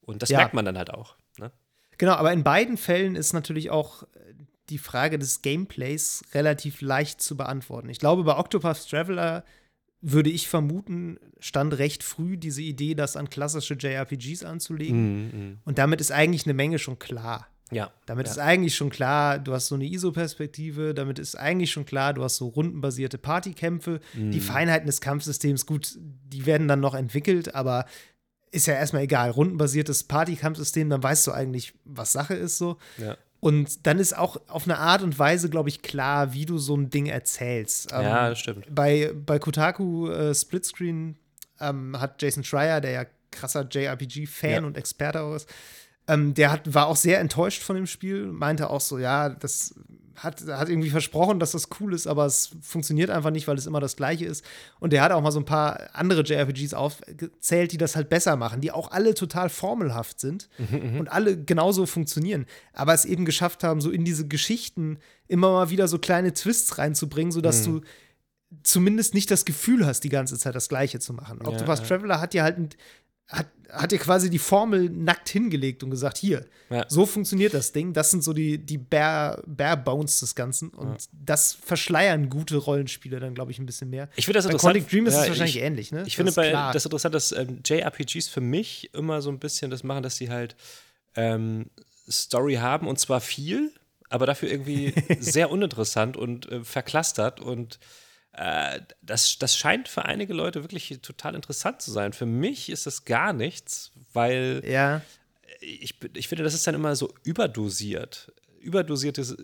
Und 0.00 0.22
das 0.22 0.30
merkt 0.30 0.54
man 0.54 0.64
dann 0.64 0.78
halt 0.78 0.90
auch. 0.90 1.16
Ne? 1.38 1.50
Genau, 1.98 2.12
aber 2.12 2.32
in 2.32 2.44
beiden 2.44 2.76
Fällen 2.76 3.16
ist 3.16 3.32
natürlich 3.32 3.70
auch 3.70 4.04
die 4.68 4.78
Frage 4.78 5.18
des 5.18 5.42
Gameplays 5.42 6.24
relativ 6.34 6.80
leicht 6.80 7.20
zu 7.20 7.36
beantworten. 7.36 7.88
Ich 7.88 7.98
glaube, 7.98 8.24
bei 8.24 8.36
Octopath 8.36 8.88
Traveler 8.88 9.44
würde 10.00 10.30
ich 10.30 10.48
vermuten, 10.48 11.18
stand 11.40 11.78
recht 11.78 12.02
früh 12.02 12.36
diese 12.36 12.62
Idee, 12.62 12.94
das 12.94 13.16
an 13.16 13.30
klassische 13.30 13.74
JRPGs 13.74 14.44
anzulegen. 14.44 15.58
Und 15.64 15.78
damit 15.78 16.00
ist 16.00 16.12
eigentlich 16.12 16.46
eine 16.46 16.54
Menge 16.54 16.78
schon 16.78 16.98
klar. 16.98 17.48
Ja. 17.72 17.90
Damit 18.06 18.26
ja. 18.26 18.32
ist 18.32 18.38
eigentlich 18.38 18.76
schon 18.76 18.90
klar, 18.90 19.38
du 19.38 19.52
hast 19.52 19.68
so 19.68 19.74
eine 19.74 19.86
ISO-Perspektive, 19.86 20.94
damit 20.94 21.18
ist 21.18 21.34
eigentlich 21.34 21.72
schon 21.72 21.84
klar, 21.84 22.14
du 22.14 22.22
hast 22.22 22.36
so 22.36 22.46
rundenbasierte 22.46 23.18
Partykämpfe. 23.18 24.00
Mhm. 24.14 24.30
Die 24.30 24.40
Feinheiten 24.40 24.86
des 24.86 25.00
Kampfsystems, 25.00 25.66
gut, 25.66 25.98
die 25.98 26.46
werden 26.46 26.68
dann 26.68 26.80
noch 26.80 26.94
entwickelt, 26.94 27.54
aber 27.54 27.86
ist 28.52 28.66
ja 28.66 28.74
erstmal 28.74 29.02
egal. 29.02 29.30
Rundenbasiertes 29.30 30.04
Partykampfsystem, 30.04 30.88
dann 30.88 31.02
weißt 31.02 31.26
du 31.26 31.32
eigentlich, 31.32 31.74
was 31.84 32.12
Sache 32.12 32.34
ist 32.34 32.58
so. 32.58 32.78
ja. 32.98 33.16
Und 33.46 33.86
dann 33.86 34.00
ist 34.00 34.16
auch 34.18 34.38
auf 34.48 34.64
eine 34.64 34.78
Art 34.78 35.02
und 35.02 35.16
Weise, 35.20 35.48
glaube 35.48 35.68
ich, 35.68 35.80
klar, 35.80 36.32
wie 36.32 36.46
du 36.46 36.58
so 36.58 36.76
ein 36.76 36.90
Ding 36.90 37.06
erzählst. 37.06 37.92
Ähm, 37.92 38.02
Ja, 38.02 38.28
das 38.30 38.40
stimmt. 38.40 38.66
Bei, 38.74 39.12
bei 39.14 39.38
Kotaku 39.38 40.08
äh, 40.10 40.34
Splitscreen 40.34 41.16
ähm, 41.60 42.00
hat 42.00 42.20
Jason 42.20 42.42
Schreier, 42.42 42.80
der 42.80 42.90
ja 42.90 43.04
krasser 43.30 43.64
JRPG-Fan 43.70 44.50
Ja. 44.50 44.64
und 44.66 44.76
Experte 44.76 45.20
auch 45.22 45.36
ist, 45.36 45.48
ähm, 46.08 46.34
der 46.34 46.50
hat, 46.50 46.74
war 46.74 46.88
auch 46.88 46.96
sehr 46.96 47.20
enttäuscht 47.20 47.62
von 47.62 47.76
dem 47.76 47.86
Spiel, 47.86 48.26
meinte 48.26 48.68
auch 48.68 48.80
so, 48.80 48.98
ja, 48.98 49.28
das 49.28 49.74
hat, 50.16 50.42
hat 50.46 50.68
irgendwie 50.68 50.90
versprochen, 50.90 51.38
dass 51.38 51.52
das 51.52 51.68
cool 51.80 51.94
ist, 51.94 52.06
aber 52.06 52.26
es 52.26 52.50
funktioniert 52.60 53.10
einfach 53.10 53.30
nicht, 53.30 53.46
weil 53.48 53.56
es 53.56 53.66
immer 53.66 53.80
das 53.80 53.96
Gleiche 53.96 54.24
ist. 54.26 54.44
Und 54.80 54.92
der 54.92 55.02
hat 55.02 55.12
auch 55.12 55.20
mal 55.20 55.30
so 55.30 55.40
ein 55.40 55.44
paar 55.44 55.90
andere 55.92 56.22
JRPGs 56.22 56.74
aufgezählt, 56.74 57.72
die 57.72 57.78
das 57.78 57.96
halt 57.96 58.08
besser 58.08 58.36
machen, 58.36 58.60
die 58.60 58.72
auch 58.72 58.90
alle 58.90 59.14
total 59.14 59.48
formelhaft 59.48 60.20
sind 60.20 60.48
und 60.98 61.08
alle 61.08 61.42
genauso 61.42 61.86
funktionieren, 61.86 62.46
aber 62.72 62.94
es 62.94 63.04
eben 63.04 63.24
geschafft 63.24 63.62
haben, 63.62 63.80
so 63.80 63.90
in 63.90 64.04
diese 64.04 64.26
Geschichten 64.26 64.98
immer 65.28 65.52
mal 65.52 65.70
wieder 65.70 65.88
so 65.88 65.98
kleine 65.98 66.32
Twists 66.32 66.78
reinzubringen, 66.78 67.32
sodass 67.32 67.62
du 67.62 67.80
zumindest 68.62 69.14
nicht 69.14 69.30
das 69.30 69.44
Gefühl 69.44 69.86
hast, 69.86 70.00
die 70.00 70.08
ganze 70.08 70.38
Zeit 70.38 70.54
das 70.54 70.68
Gleiche 70.68 71.00
zu 71.00 71.12
machen. 71.12 71.40
Ja, 71.42 71.48
Octopus 71.48 71.80
ja. 71.80 71.84
Traveler 71.86 72.20
hat 72.20 72.32
dir 72.32 72.42
halt 72.42 72.58
ein, 72.58 72.68
hat, 73.28 73.46
hat 73.70 73.90
dir 73.92 73.98
quasi 73.98 74.30
die 74.30 74.38
Formel 74.38 74.88
nackt 74.88 75.28
hingelegt 75.28 75.82
und 75.82 75.90
gesagt, 75.90 76.16
hier, 76.18 76.46
Ja. 76.70 76.84
so 76.88 77.04
funktioniert 77.06 77.52
das 77.54 77.72
Ding. 77.72 77.92
Das 77.92 78.10
sind 78.10 78.22
so 78.22 78.32
die, 78.32 78.58
die 78.58 78.78
bare, 78.78 79.42
bare 79.46 79.76
Bones 79.76 80.20
des 80.20 80.34
Ganzen. 80.34 80.70
Und 80.70 81.08
das 81.12 81.52
verschleiern 81.52 82.28
gute 82.30 82.56
Rollenspiele 82.56 83.18
dann, 83.20 83.34
glaube 83.34 83.50
ich, 83.50 83.58
ein 83.58 83.66
bisschen 83.66 83.90
mehr. 83.90 84.08
Ich 84.16 84.24
finde 84.26 84.38
das 84.38 84.44
Bei 84.46 84.52
interessant. 84.52 84.74
Quantic 84.76 84.90
Dream 84.90 85.06
ist 85.06 85.14
Ja, 85.14 85.22
es 85.24 85.28
wahrscheinlich 85.30 85.56
ich, 85.56 85.62
ähnlich, 85.62 85.92
ne? 85.92 86.04
Ich 86.06 86.16
finde 86.16 86.30
ist 86.30 86.36
bei, 86.36 86.50
das 86.50 86.84
interessant, 86.84 87.14
dass 87.14 87.32
ähm, 87.32 87.60
JRPGs 87.64 88.28
für 88.28 88.40
mich 88.40 88.90
immer 88.94 89.20
so 89.22 89.30
ein 89.30 89.38
bisschen 89.38 89.70
das 89.70 89.82
machen, 89.82 90.02
dass 90.02 90.16
sie 90.16 90.30
halt 90.30 90.54
ähm, 91.16 91.66
Story 92.08 92.54
haben 92.54 92.86
und 92.86 92.98
zwar 93.00 93.20
viel. 93.20 93.72
aber 94.08 94.26
dafür 94.26 94.48
irgendwie 94.48 94.94
sehr 95.18 95.50
uninteressant 95.50 96.16
und 96.16 96.46
äh, 96.52 96.62
verklastert 96.62 97.40
und 97.40 97.80
äh, 98.36 98.80
das, 99.00 99.38
das 99.38 99.56
scheint 99.56 99.88
für 99.88 100.04
einige 100.04 100.34
Leute 100.34 100.62
wirklich 100.62 100.98
total 101.00 101.34
interessant 101.34 101.80
zu 101.80 101.90
sein. 101.90 102.12
Für 102.12 102.26
mich 102.26 102.68
ist 102.68 102.84
das 102.84 103.06
gar 103.06 103.32
nichts, 103.32 103.92
weil 104.12 104.62
ja. 104.66 105.00
ich, 105.60 105.98
ich 106.12 106.28
finde, 106.28 106.44
das 106.44 106.52
ist 106.52 106.66
dann 106.66 106.74
immer 106.74 106.94
so 106.96 107.14
überdosiert. 107.24 108.32
Überdosiertes 108.60 109.36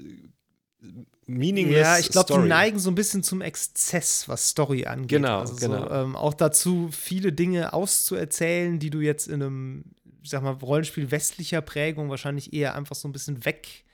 meaningless 1.26 1.80
Ja, 1.80 1.98
ich 1.98 2.10
glaube, 2.10 2.34
die 2.34 2.48
neigen 2.48 2.78
so 2.78 2.90
ein 2.90 2.94
bisschen 2.94 3.22
zum 3.22 3.40
Exzess, 3.40 4.28
was 4.28 4.48
Story 4.48 4.84
angeht. 4.84 5.08
Genau, 5.08 5.40
also 5.40 5.56
genau. 5.56 5.88
So, 5.88 5.94
ähm, 5.94 6.16
auch 6.16 6.34
dazu, 6.34 6.90
viele 6.92 7.32
Dinge 7.32 7.72
auszuerzählen, 7.72 8.78
die 8.78 8.90
du 8.90 9.00
jetzt 9.00 9.26
in 9.26 9.42
einem, 9.42 9.84
ich 10.22 10.28
sag 10.28 10.42
mal, 10.42 10.52
Rollenspiel 10.52 11.10
westlicher 11.10 11.62
Prägung 11.62 12.10
wahrscheinlich 12.10 12.52
eher 12.52 12.74
einfach 12.74 12.96
so 12.96 13.08
ein 13.08 13.12
bisschen 13.12 13.46
weg 13.46 13.84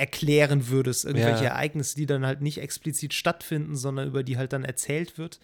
erklären 0.00 0.68
würdest. 0.68 1.04
Irgendwelche 1.04 1.44
Ja. 1.44 1.50
Ereignisse, 1.50 1.94
die 1.94 2.06
dann 2.06 2.24
halt 2.26 2.40
nicht 2.40 2.58
explizit 2.58 3.14
stattfinden, 3.14 3.76
sondern 3.76 4.08
über 4.08 4.22
die 4.24 4.38
halt 4.38 4.52
dann 4.52 4.64
erzählt 4.64 5.18
wird. 5.18 5.38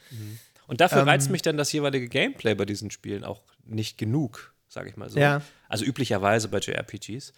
Und 0.66 0.80
dafür 0.80 1.02
Ähm, 1.02 1.08
reizt 1.08 1.30
mich 1.30 1.42
dann 1.42 1.56
das 1.56 1.70
jeweilige 1.72 2.08
Gameplay 2.08 2.54
bei 2.54 2.64
diesen 2.64 2.90
Spielen 2.90 3.22
auch 3.22 3.42
nicht 3.64 3.98
genug, 3.98 4.54
sage 4.68 4.88
ich 4.88 4.96
mal 4.96 5.10
so. 5.10 5.20
Ja. 5.20 5.42
Also 5.68 5.84
üblicherweise 5.84 6.48
bei 6.48 6.58
JRPGs. 6.58 7.32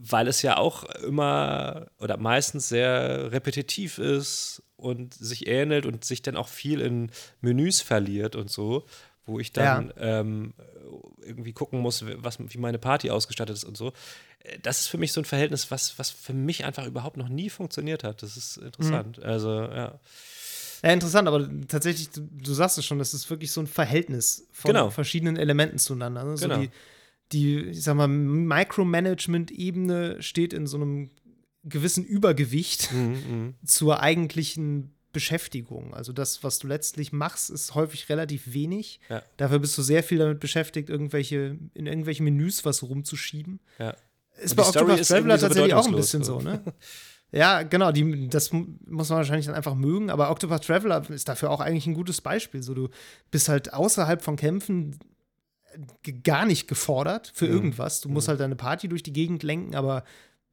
Weil 0.00 0.28
es 0.28 0.42
ja 0.42 0.56
auch 0.56 0.84
immer 1.02 1.88
oder 1.98 2.16
meistens 2.16 2.68
sehr 2.68 3.32
repetitiv 3.32 3.98
ist 3.98 4.62
und 4.76 5.12
sich 5.12 5.46
ähnelt 5.48 5.86
und 5.86 6.04
sich 6.04 6.22
dann 6.22 6.36
auch 6.36 6.48
viel 6.48 6.80
in 6.80 7.10
Menüs 7.40 7.80
verliert 7.80 8.36
und 8.36 8.48
so, 8.50 8.86
wo 9.26 9.40
ich 9.40 9.52
dann 9.52 9.92
ähm, 9.98 10.54
irgendwie 11.20 11.52
gucken 11.52 11.80
muss, 11.80 12.04
was, 12.16 12.38
wie 12.40 12.58
meine 12.58 12.78
Party 12.78 13.10
ausgestattet 13.10 13.56
ist 13.56 13.64
und 13.64 13.76
so. 13.76 13.92
Äh, 14.44 14.58
Das 14.62 14.80
ist 14.80 14.86
für 14.88 14.98
mich 14.98 15.12
so 15.12 15.20
ein 15.20 15.24
Verhältnis, 15.24 15.70
was, 15.70 15.98
was 15.98 16.10
für 16.10 16.32
mich 16.34 16.64
einfach 16.64 16.86
überhaupt 16.86 17.16
noch 17.16 17.28
nie 17.28 17.50
funktioniert 17.50 18.04
hat. 18.04 18.22
Das 18.22 18.36
ist 18.36 18.56
interessant. 18.58 19.22
Also, 19.22 19.50
ja. 19.62 20.00
Ja, 20.82 20.92
interessant, 20.92 21.26
aber 21.26 21.48
tatsächlich, 21.66 22.10
du, 22.10 22.20
du 22.20 22.54
sagst 22.54 22.78
es 22.78 22.86
schon, 22.86 23.00
das 23.00 23.12
ist 23.12 23.28
wirklich 23.30 23.50
so 23.50 23.60
ein 23.60 23.66
Verhältnis 23.66 24.46
von 24.52 24.68
Genau. 24.70 24.90
verschiedenen 24.90 25.36
Elementen 25.36 25.78
zueinander. 25.78 26.22
Ne? 26.24 26.36
So 26.36 26.46
Genau. 26.48 26.60
die, 26.60 26.70
die, 27.32 27.58
ich 27.70 27.82
sag 27.82 27.96
mal, 27.96 28.06
Micromanagement-Ebene 29.08 30.22
steht 30.22 30.52
in 30.52 30.66
so 30.66 30.76
einem 30.76 31.10
gewissen 31.64 32.04
Übergewicht 32.04 32.92
Mhm, 32.92 33.54
zur 33.66 34.00
eigentlichen 34.00 34.94
Beschäftigung. 35.12 35.94
Also 35.94 36.12
das, 36.12 36.44
was 36.44 36.58
du 36.58 36.68
letztlich 36.68 37.12
machst, 37.12 37.50
ist 37.50 37.74
häufig 37.74 38.08
relativ 38.08 38.52
wenig. 38.52 39.00
Ja. 39.08 39.22
Dafür 39.36 39.58
bist 39.58 39.76
du 39.76 39.82
sehr 39.82 40.02
viel 40.02 40.18
damit 40.18 40.38
beschäftigt, 40.38 40.88
irgendwelche, 40.90 41.58
in 41.74 41.86
irgendwelche 41.86 42.22
Menüs 42.22 42.64
was 42.64 42.82
rumzuschieben. 42.82 43.60
ja. 43.78 43.94
Ist 44.40 44.54
bei 44.56 44.62
Octopath 44.64 45.06
Traveler 45.06 45.38
tatsächlich 45.38 45.74
auch 45.74 45.86
ein 45.86 45.94
bisschen 45.96 46.22
so, 46.24 46.40
ne? 46.40 46.62
Ja, 47.30 47.62
genau, 47.62 47.92
die, 47.92 48.28
das 48.28 48.52
mu- 48.52 48.66
muss 48.86 49.10
man 49.10 49.18
wahrscheinlich 49.18 49.44
dann 49.46 49.54
einfach 49.54 49.74
mögen, 49.74 50.08
aber 50.10 50.30
Octopath 50.30 50.64
Traveler 50.64 51.08
ist 51.10 51.28
dafür 51.28 51.50
auch 51.50 51.60
eigentlich 51.60 51.86
ein 51.86 51.92
gutes 51.94 52.22
Beispiel. 52.22 52.62
So, 52.62 52.72
du 52.72 52.88
bist 53.30 53.50
halt 53.50 53.74
außerhalb 53.74 54.22
von 54.22 54.36
Kämpfen 54.36 54.98
gar 56.24 56.46
nicht 56.46 56.66
gefordert 56.68 57.30
für 57.34 57.46
Mhm. 57.46 57.52
irgendwas. 57.52 58.00
Du 58.00 58.08
musst 58.08 58.28
halt 58.28 58.40
deine 58.40 58.56
Party 58.56 58.88
durch 58.88 59.02
die 59.02 59.12
Gegend 59.12 59.42
lenken, 59.42 59.74
aber 59.74 60.04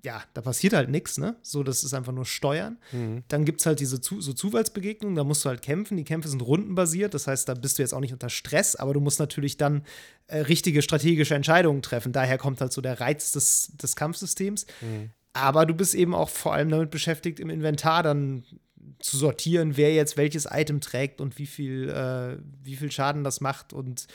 ja, 0.06 0.24
da 0.36 0.42
passiert 0.42 0.74
halt 0.74 0.90
nichts, 0.90 1.18
ne? 1.18 1.36
So, 1.42 1.64
das 1.64 1.84
ist 1.84 1.94
einfach 1.94 2.14
nur 2.14 2.26
Steuern. 2.26 2.78
Mhm. 2.92 3.24
Dann 3.28 3.44
gibt 3.44 3.60
es 3.60 3.66
halt 3.66 3.80
diese 3.80 4.00
zu 4.00 4.22
so 4.22 4.34
Zufallsbegegnungen, 4.34 5.16
da 5.16 5.24
musst 5.24 5.44
du 5.44 5.50
halt 5.50 5.64
kämpfen. 5.64 5.98
Die 5.98 6.04
Kämpfe 6.04 6.30
sind 6.30 6.42
rundenbasiert, 6.42 7.14
das 7.14 7.28
heißt, 7.28 7.50
da 7.50 7.56
bist 7.56 7.78
du 7.78 7.82
jetzt 7.82 7.94
auch 7.94 8.00
nicht 8.00 8.14
unter 8.14 8.30
Stress, 8.30 8.76
aber 8.76 8.94
du 8.94 9.02
musst 9.02 9.20
natürlich 9.20 9.58
dann 9.58 9.84
äh, 10.28 10.38
richtige 10.38 10.84
strategische 10.84 11.36
Entscheidungen 11.36 11.82
treffen. 11.82 12.14
Daher 12.14 12.38
kommt 12.38 12.62
halt 12.62 12.72
so 12.72 12.82
der 12.82 13.02
Reiz 13.02 13.32
des, 13.32 13.74
des 13.82 13.96
Kampfsystems. 13.96 14.68
Aber 15.34 15.66
du 15.66 15.74
bist 15.74 15.96
eben 15.96 16.14
auch 16.14 16.30
vor 16.30 16.54
allem 16.54 16.70
damit 16.70 16.92
beschäftigt, 16.92 17.40
im 17.42 17.50
Inventar 17.50 18.04
dann 18.04 18.46
zu 19.00 19.18
sortieren, 19.18 19.76
wer 19.76 19.94
jetzt 19.94 20.18
welches 20.18 20.48
Item 20.50 20.80
trägt 20.80 21.20
und 21.20 21.38
wie 21.40 21.48
viel, 21.48 21.90
äh, 21.90 22.38
wie 22.64 22.76
viel 22.76 22.92
Schaden 22.92 23.24
das 23.24 23.42
macht. 23.42 23.74
Und 23.74 24.08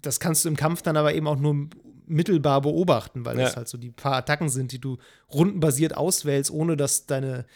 das 0.00 0.20
kannst 0.20 0.44
du 0.44 0.48
im 0.48 0.56
Kampf 0.56 0.82
dann 0.82 0.96
aber 0.96 1.14
eben 1.14 1.26
auch 1.26 1.38
nur 1.38 1.68
mittelbar 2.06 2.60
beobachten, 2.62 3.24
weil 3.24 3.36
das 3.36 3.52
Ja. 3.52 3.56
halt 3.56 3.68
so 3.68 3.78
die 3.78 3.90
paar 3.90 4.14
Attacken 4.16 4.48
sind, 4.48 4.72
die 4.72 4.80
du 4.80 4.98
rundenbasiert 5.32 5.96
auswählst, 5.96 6.50
ohne 6.50 6.76
dass 6.76 7.06
deine, 7.06 7.46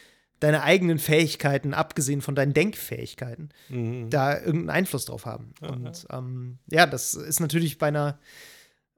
deine 0.41 0.63
eigenen 0.63 0.99
Fähigkeiten, 0.99 1.75
abgesehen 1.75 2.21
von 2.23 2.35
deinen 2.35 2.55
Denkfähigkeiten, 2.55 3.51
Mhm. 3.69 4.09
da 4.11 4.39
irgendeinen 4.39 4.71
Einfluss 4.71 5.05
drauf 5.07 5.27
haben. 5.27 5.53
Und 5.61 6.07
ähm, 6.11 6.59
ja, 6.71 6.87
das 6.87 7.15
ist 7.15 7.41
natürlich 7.41 7.79
bei 7.79 7.89
einer 7.89 8.19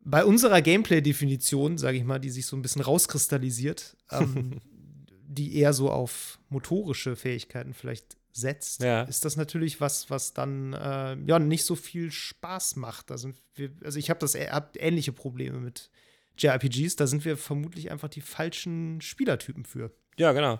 bei 0.02 0.24
unserer 0.24 0.62
Gameplay-Definition, 0.62 1.76
sage 1.76 1.98
ich 1.98 2.04
mal, 2.04 2.18
die 2.18 2.30
sich 2.30 2.46
so 2.46 2.56
ein 2.56 2.62
bisschen 2.62 2.80
rauskristallisiert, 2.80 3.96
ähm, 4.10 4.52
die 5.28 5.56
eher 5.56 5.74
so 5.74 5.90
auf 5.90 6.38
motorische 6.48 7.16
Fähigkeiten 7.16 7.74
vielleicht 7.74 8.16
setzt, 8.32 8.82
Ja. 8.82 9.02
ist 9.02 9.24
das 9.24 9.36
natürlich 9.36 9.80
was, 9.80 10.10
was 10.10 10.32
dann 10.32 10.72
äh, 10.72 11.16
ja 11.26 11.38
nicht 11.38 11.64
so 11.64 11.74
viel 11.76 12.10
Spaß 12.12 12.76
macht. 12.76 13.06
Sind 13.18 13.36
wir, 13.54 13.70
also 13.84 13.98
ich 13.98 14.10
habe 14.10 14.20
das 14.20 14.34
hab 14.34 14.76
ähnliche 14.80 15.12
Probleme 15.12 15.58
mit 15.58 15.90
JRPGs, 16.38 16.96
da 16.96 17.06
sind 17.06 17.24
wir 17.24 17.36
vermutlich 17.36 17.90
einfach 17.90 18.08
die 18.08 18.20
falschen 18.20 19.00
Spielertypen 19.00 19.64
für. 19.64 19.90
Ja, 20.16 20.32
genau. 20.32 20.58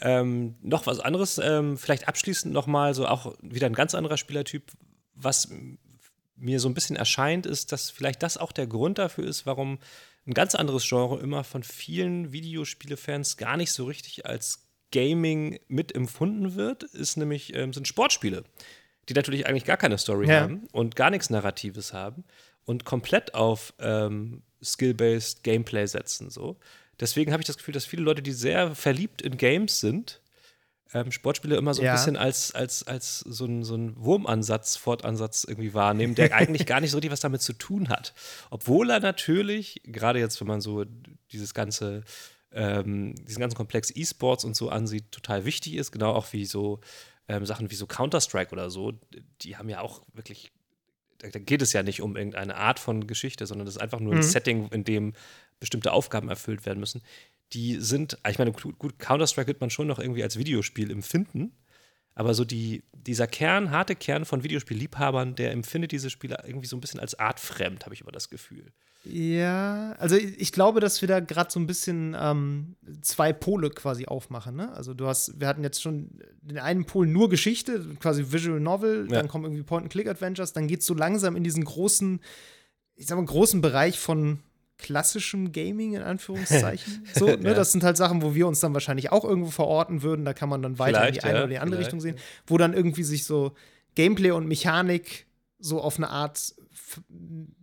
Ähm, 0.00 0.56
noch 0.62 0.86
was 0.86 1.00
anderes, 1.00 1.38
ähm, 1.38 1.76
vielleicht 1.76 2.08
abschließend 2.08 2.52
nochmal, 2.52 2.94
so 2.94 3.06
auch 3.06 3.36
wieder 3.42 3.66
ein 3.66 3.72
ganz 3.74 3.94
anderer 3.94 4.16
Spielertyp, 4.16 4.72
was 5.14 5.48
mir 6.36 6.58
so 6.60 6.68
ein 6.68 6.74
bisschen 6.74 6.96
erscheint, 6.96 7.46
ist, 7.46 7.72
dass 7.72 7.90
vielleicht 7.90 8.22
das 8.22 8.36
auch 8.36 8.52
der 8.52 8.66
Grund 8.66 8.98
dafür 8.98 9.24
ist, 9.24 9.46
warum 9.46 9.78
ein 10.26 10.34
ganz 10.34 10.54
anderes 10.54 10.88
Genre 10.88 11.20
immer 11.20 11.44
von 11.44 11.62
vielen 11.62 12.32
Videospielefans 12.32 13.36
gar 13.36 13.56
nicht 13.56 13.72
so 13.72 13.84
richtig 13.84 14.26
als 14.26 14.66
Gaming 14.92 15.58
mitempfunden 15.68 16.54
wird, 16.54 16.84
ist 16.84 17.16
nämlich, 17.16 17.54
ähm, 17.56 17.72
sind 17.72 17.88
Sportspiele, 17.88 18.44
die 19.08 19.14
natürlich 19.14 19.46
eigentlich 19.46 19.64
gar 19.64 19.76
keine 19.76 19.98
Story 19.98 20.28
Ja. 20.28 20.42
haben 20.42 20.68
und 20.72 20.94
gar 20.94 21.10
nichts 21.10 21.28
Narratives 21.30 21.92
haben 21.92 22.22
und 22.64 22.84
komplett 22.84 23.34
auf 23.34 23.74
ähm, 23.80 24.42
Skill-based 24.62 25.42
Gameplay 25.42 25.86
setzen. 25.86 26.30
So. 26.30 26.56
Deswegen 27.00 27.32
habe 27.32 27.40
ich 27.42 27.46
das 27.48 27.56
Gefühl, 27.58 27.74
dass 27.74 27.84
viele 27.84 28.02
Leute, 28.02 28.22
die 28.22 28.30
sehr 28.32 28.76
verliebt 28.76 29.22
in 29.22 29.36
Games 29.36 29.80
sind, 29.80 30.20
ähm, 30.94 31.10
Sportspiele 31.10 31.56
immer 31.56 31.72
so 31.74 31.80
ein 31.82 31.86
Ja. 31.86 31.92
bisschen 31.94 32.16
als, 32.18 32.54
als, 32.54 32.86
als 32.86 33.20
so 33.20 33.46
ein, 33.46 33.64
so 33.64 33.74
ein 33.74 33.96
Wurmansatz, 33.96 34.76
Fortansatz 34.76 35.44
irgendwie 35.48 35.72
wahrnehmen, 35.74 36.14
der 36.14 36.32
eigentlich 36.36 36.66
gar 36.66 36.80
nicht 36.80 36.90
so 36.90 36.98
richtig 36.98 37.10
was 37.10 37.20
damit 37.20 37.40
zu 37.40 37.54
tun 37.54 37.88
hat. 37.88 38.12
Obwohl 38.50 38.90
er 38.90 39.00
natürlich, 39.00 39.80
gerade 39.84 40.18
jetzt, 40.20 40.38
wenn 40.40 40.48
man 40.48 40.60
so 40.60 40.84
dieses 41.32 41.54
ganze, 41.54 42.02
ähm, 42.54 43.14
diesen 43.26 43.40
ganzen 43.40 43.56
Komplex 43.56 43.90
E-Sports 43.94 44.44
und 44.44 44.54
so 44.56 44.68
ansieht, 44.68 45.10
total 45.12 45.44
wichtig 45.44 45.74
ist, 45.74 45.92
genau 45.92 46.12
auch 46.12 46.32
wie 46.32 46.44
so 46.44 46.80
ähm, 47.28 47.46
Sachen 47.46 47.70
wie 47.70 47.74
so 47.74 47.86
Counter-Strike 47.86 48.52
oder 48.52 48.70
so, 48.70 48.92
die 49.42 49.56
haben 49.56 49.68
ja 49.68 49.80
auch 49.80 50.02
wirklich 50.12 50.52
da 51.18 51.28
da 51.28 51.38
geht 51.38 51.62
es 51.62 51.72
ja 51.72 51.82
nicht 51.82 52.02
um 52.02 52.16
irgendeine 52.16 52.56
Art 52.56 52.80
von 52.80 53.06
Geschichte, 53.06 53.46
sondern 53.46 53.64
das 53.66 53.76
ist 53.76 53.80
einfach 53.80 54.00
nur 54.00 54.12
ein 54.12 54.18
Mhm. 54.18 54.22
Setting, 54.22 54.68
in 54.68 54.84
dem 54.84 55.12
bestimmte 55.60 55.92
Aufgaben 55.92 56.28
erfüllt 56.28 56.66
werden 56.66 56.80
müssen. 56.80 57.02
Die 57.52 57.76
sind, 57.76 58.18
ich 58.28 58.38
meine, 58.38 58.52
gut, 58.52 58.98
Counter-Strike 58.98 59.46
wird 59.46 59.60
man 59.60 59.70
schon 59.70 59.86
noch 59.86 59.98
irgendwie 60.00 60.22
als 60.22 60.36
Videospiel 60.36 60.90
empfinden, 60.90 61.52
aber 62.14 62.34
so 62.34 62.44
die, 62.44 62.82
dieser 62.92 63.26
Kern, 63.26 63.70
harte 63.70 63.94
Kern 63.96 64.24
von 64.24 64.42
Videospielliebhabern, 64.44 65.34
der 65.34 65.52
empfindet 65.52 65.92
diese 65.92 66.10
Spiele 66.10 66.38
irgendwie 66.46 66.66
so 66.66 66.76
ein 66.76 66.80
bisschen 66.80 67.00
als 67.00 67.18
artfremd, 67.18 67.84
habe 67.84 67.94
ich 67.94 68.02
immer 68.02 68.12
das 68.12 68.28
Gefühl. 68.28 68.72
Ja, 69.04 69.96
also 69.98 70.14
ich 70.16 70.52
glaube, 70.52 70.78
dass 70.78 71.00
wir 71.00 71.08
da 71.08 71.18
gerade 71.18 71.50
so 71.50 71.58
ein 71.58 71.66
bisschen 71.66 72.16
ähm, 72.16 72.76
zwei 73.00 73.32
Pole 73.32 73.70
quasi 73.70 74.06
aufmachen. 74.06 74.54
Ne? 74.54 74.72
Also 74.74 74.94
du 74.94 75.08
hast, 75.08 75.40
wir 75.40 75.48
hatten 75.48 75.64
jetzt 75.64 75.82
schon 75.82 76.20
den 76.40 76.58
einen 76.58 76.84
Pol 76.84 77.08
nur 77.08 77.28
Geschichte, 77.28 77.84
quasi 77.98 78.30
Visual 78.30 78.60
Novel, 78.60 79.08
Ja. 79.10 79.18
dann 79.18 79.26
kommen 79.28 79.44
irgendwie 79.44 79.64
Point-and-Click-Adventures, 79.64 80.52
dann 80.52 80.68
geht 80.68 80.80
es 80.80 80.86
so 80.86 80.94
langsam 80.94 81.34
in 81.34 81.42
diesen 81.42 81.64
großen, 81.64 82.20
ich 82.94 83.06
sag 83.06 83.16
mal, 83.16 83.24
großen 83.24 83.60
Bereich 83.60 83.98
von 83.98 84.38
klassischem 84.82 85.52
Gaming 85.52 85.94
in 85.94 86.02
Anführungszeichen. 86.12 87.06
so, 87.14 87.26
ne? 87.26 87.38
Ja. 87.50 87.54
Das 87.54 87.72
sind 87.72 87.82
halt 87.84 87.96
Sachen, 87.96 88.20
wo 88.22 88.34
wir 88.34 88.46
uns 88.46 88.60
dann 88.60 88.74
wahrscheinlich 88.74 89.10
auch 89.12 89.24
irgendwo 89.24 89.50
verorten 89.50 90.02
würden. 90.02 90.24
Da 90.24 90.34
kann 90.34 90.48
man 90.48 90.60
dann 90.62 90.78
weiter 90.78 91.06
in 91.06 91.14
die 91.14 91.20
Vielleicht, 91.20 91.24
eine 91.24 91.34
ja, 91.38 91.44
oder 91.44 91.48
die 91.50 91.58
andere 91.58 91.76
vielleicht. 91.78 91.86
Richtung 91.94 92.00
sehen, 92.00 92.16
wo 92.46 92.58
dann 92.58 92.74
irgendwie 92.74 93.04
sich 93.04 93.24
so 93.24 93.52
Gameplay 93.94 94.30
und 94.32 94.46
Mechanik 94.46 95.26
so 95.58 95.80
auf 95.80 95.96
eine 95.96 96.08
Art 96.10 96.54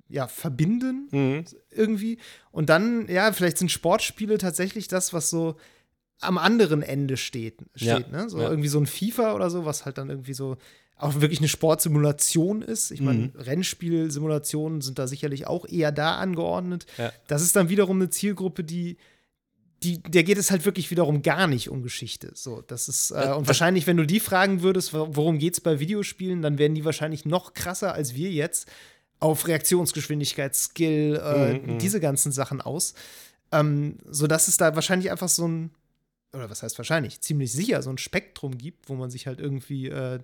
ja, 0.09 0.27
verbinden 0.27 1.07
Mhm. 1.11 1.43
irgendwie. 1.69 2.17
Und 2.51 2.69
dann, 2.69 3.07
ja, 3.07 3.31
vielleicht 3.31 3.57
sind 3.59 3.71
Sportspiele 3.71 4.37
tatsächlich 4.39 4.87
das, 4.87 5.13
was 5.13 5.29
so 5.29 5.55
am 6.19 6.37
anderen 6.37 6.81
Ende 6.81 7.15
steht. 7.15 7.59
steht 7.75 7.87
Ja, 7.87 7.99
ne? 8.23 8.29
So 8.29 8.39
irgendwie 8.39 8.67
so 8.69 8.79
ein 8.79 8.87
FIFA 8.87 9.33
oder 9.35 9.49
so, 9.49 9.65
was 9.65 9.85
halt 9.85 9.97
dann 9.97 10.09
irgendwie 10.09 10.33
so 10.33 10.57
auch 10.99 11.21
wirklich 11.21 11.39
eine 11.39 11.47
Sportsimulation 11.47 12.61
ist. 12.61 12.91
Ich 12.91 13.01
meine, 13.01 13.19
Mhm. 13.19 13.31
Rennspielsimulationen 13.35 14.81
sind 14.81 14.99
da 14.99 15.07
sicherlich 15.07 15.47
auch 15.47 15.65
eher 15.67 15.91
da 15.91 16.17
angeordnet. 16.17 16.85
Ja. 16.97 17.11
Das 17.27 17.41
ist 17.41 17.55
dann 17.55 17.69
wiederum 17.69 17.97
eine 17.97 18.09
Zielgruppe, 18.09 18.63
die 18.63 18.97
die, 19.81 20.03
der 20.03 20.23
geht 20.25 20.37
es 20.37 20.51
halt 20.51 20.65
wirklich 20.65 20.91
wiederum 20.91 21.21
gar 21.21 21.47
nicht 21.47 21.69
um 21.69 21.83
Geschichte. 21.83 22.31
So, 22.35 22.59
das 22.67 22.89
ist, 22.89 23.11
äh, 23.11 23.27
Ja, 23.27 23.33
und 23.35 23.47
wahrscheinlich, 23.47 23.87
wenn 23.87 23.95
du 23.95 24.05
die 24.05 24.19
fragen 24.19 24.61
würdest, 24.61 24.93
wo- 24.93 25.07
worum 25.15 25.39
geht 25.39 25.53
es 25.53 25.61
bei 25.61 25.79
Videospielen, 25.79 26.41
dann 26.41 26.57
werden 26.57 26.75
die 26.75 26.83
wahrscheinlich 26.83 27.23
noch 27.23 27.53
krasser 27.53 27.93
als 27.93 28.13
wir 28.13 28.29
jetzt 28.29 28.67
auf 29.21 29.47
Reaktionsgeschwindigkeit, 29.47 30.53
Skill, 30.53 31.21
äh, 31.23 31.59
mhm. 31.59 31.79
diese 31.79 32.01
ganzen 32.01 32.33
Sachen 32.33 32.59
aus. 32.59 32.93
Ähm, 33.53 33.99
sodass 34.05 34.49
es 34.49 34.57
da 34.57 34.75
wahrscheinlich 34.75 35.11
einfach 35.11 35.29
so 35.29 35.47
ein, 35.47 35.71
oder 36.33 36.49
was 36.49 36.61
heißt 36.61 36.77
wahrscheinlich, 36.77 37.21
ziemlich 37.21 37.53
sicher 37.53 37.81
so 37.81 37.89
ein 37.89 37.97
Spektrum 37.97 38.57
gibt, 38.57 38.89
wo 38.89 38.95
man 38.95 39.09
sich 39.09 39.27
halt 39.27 39.39
irgendwie 39.39 39.87
äh, 39.87 40.19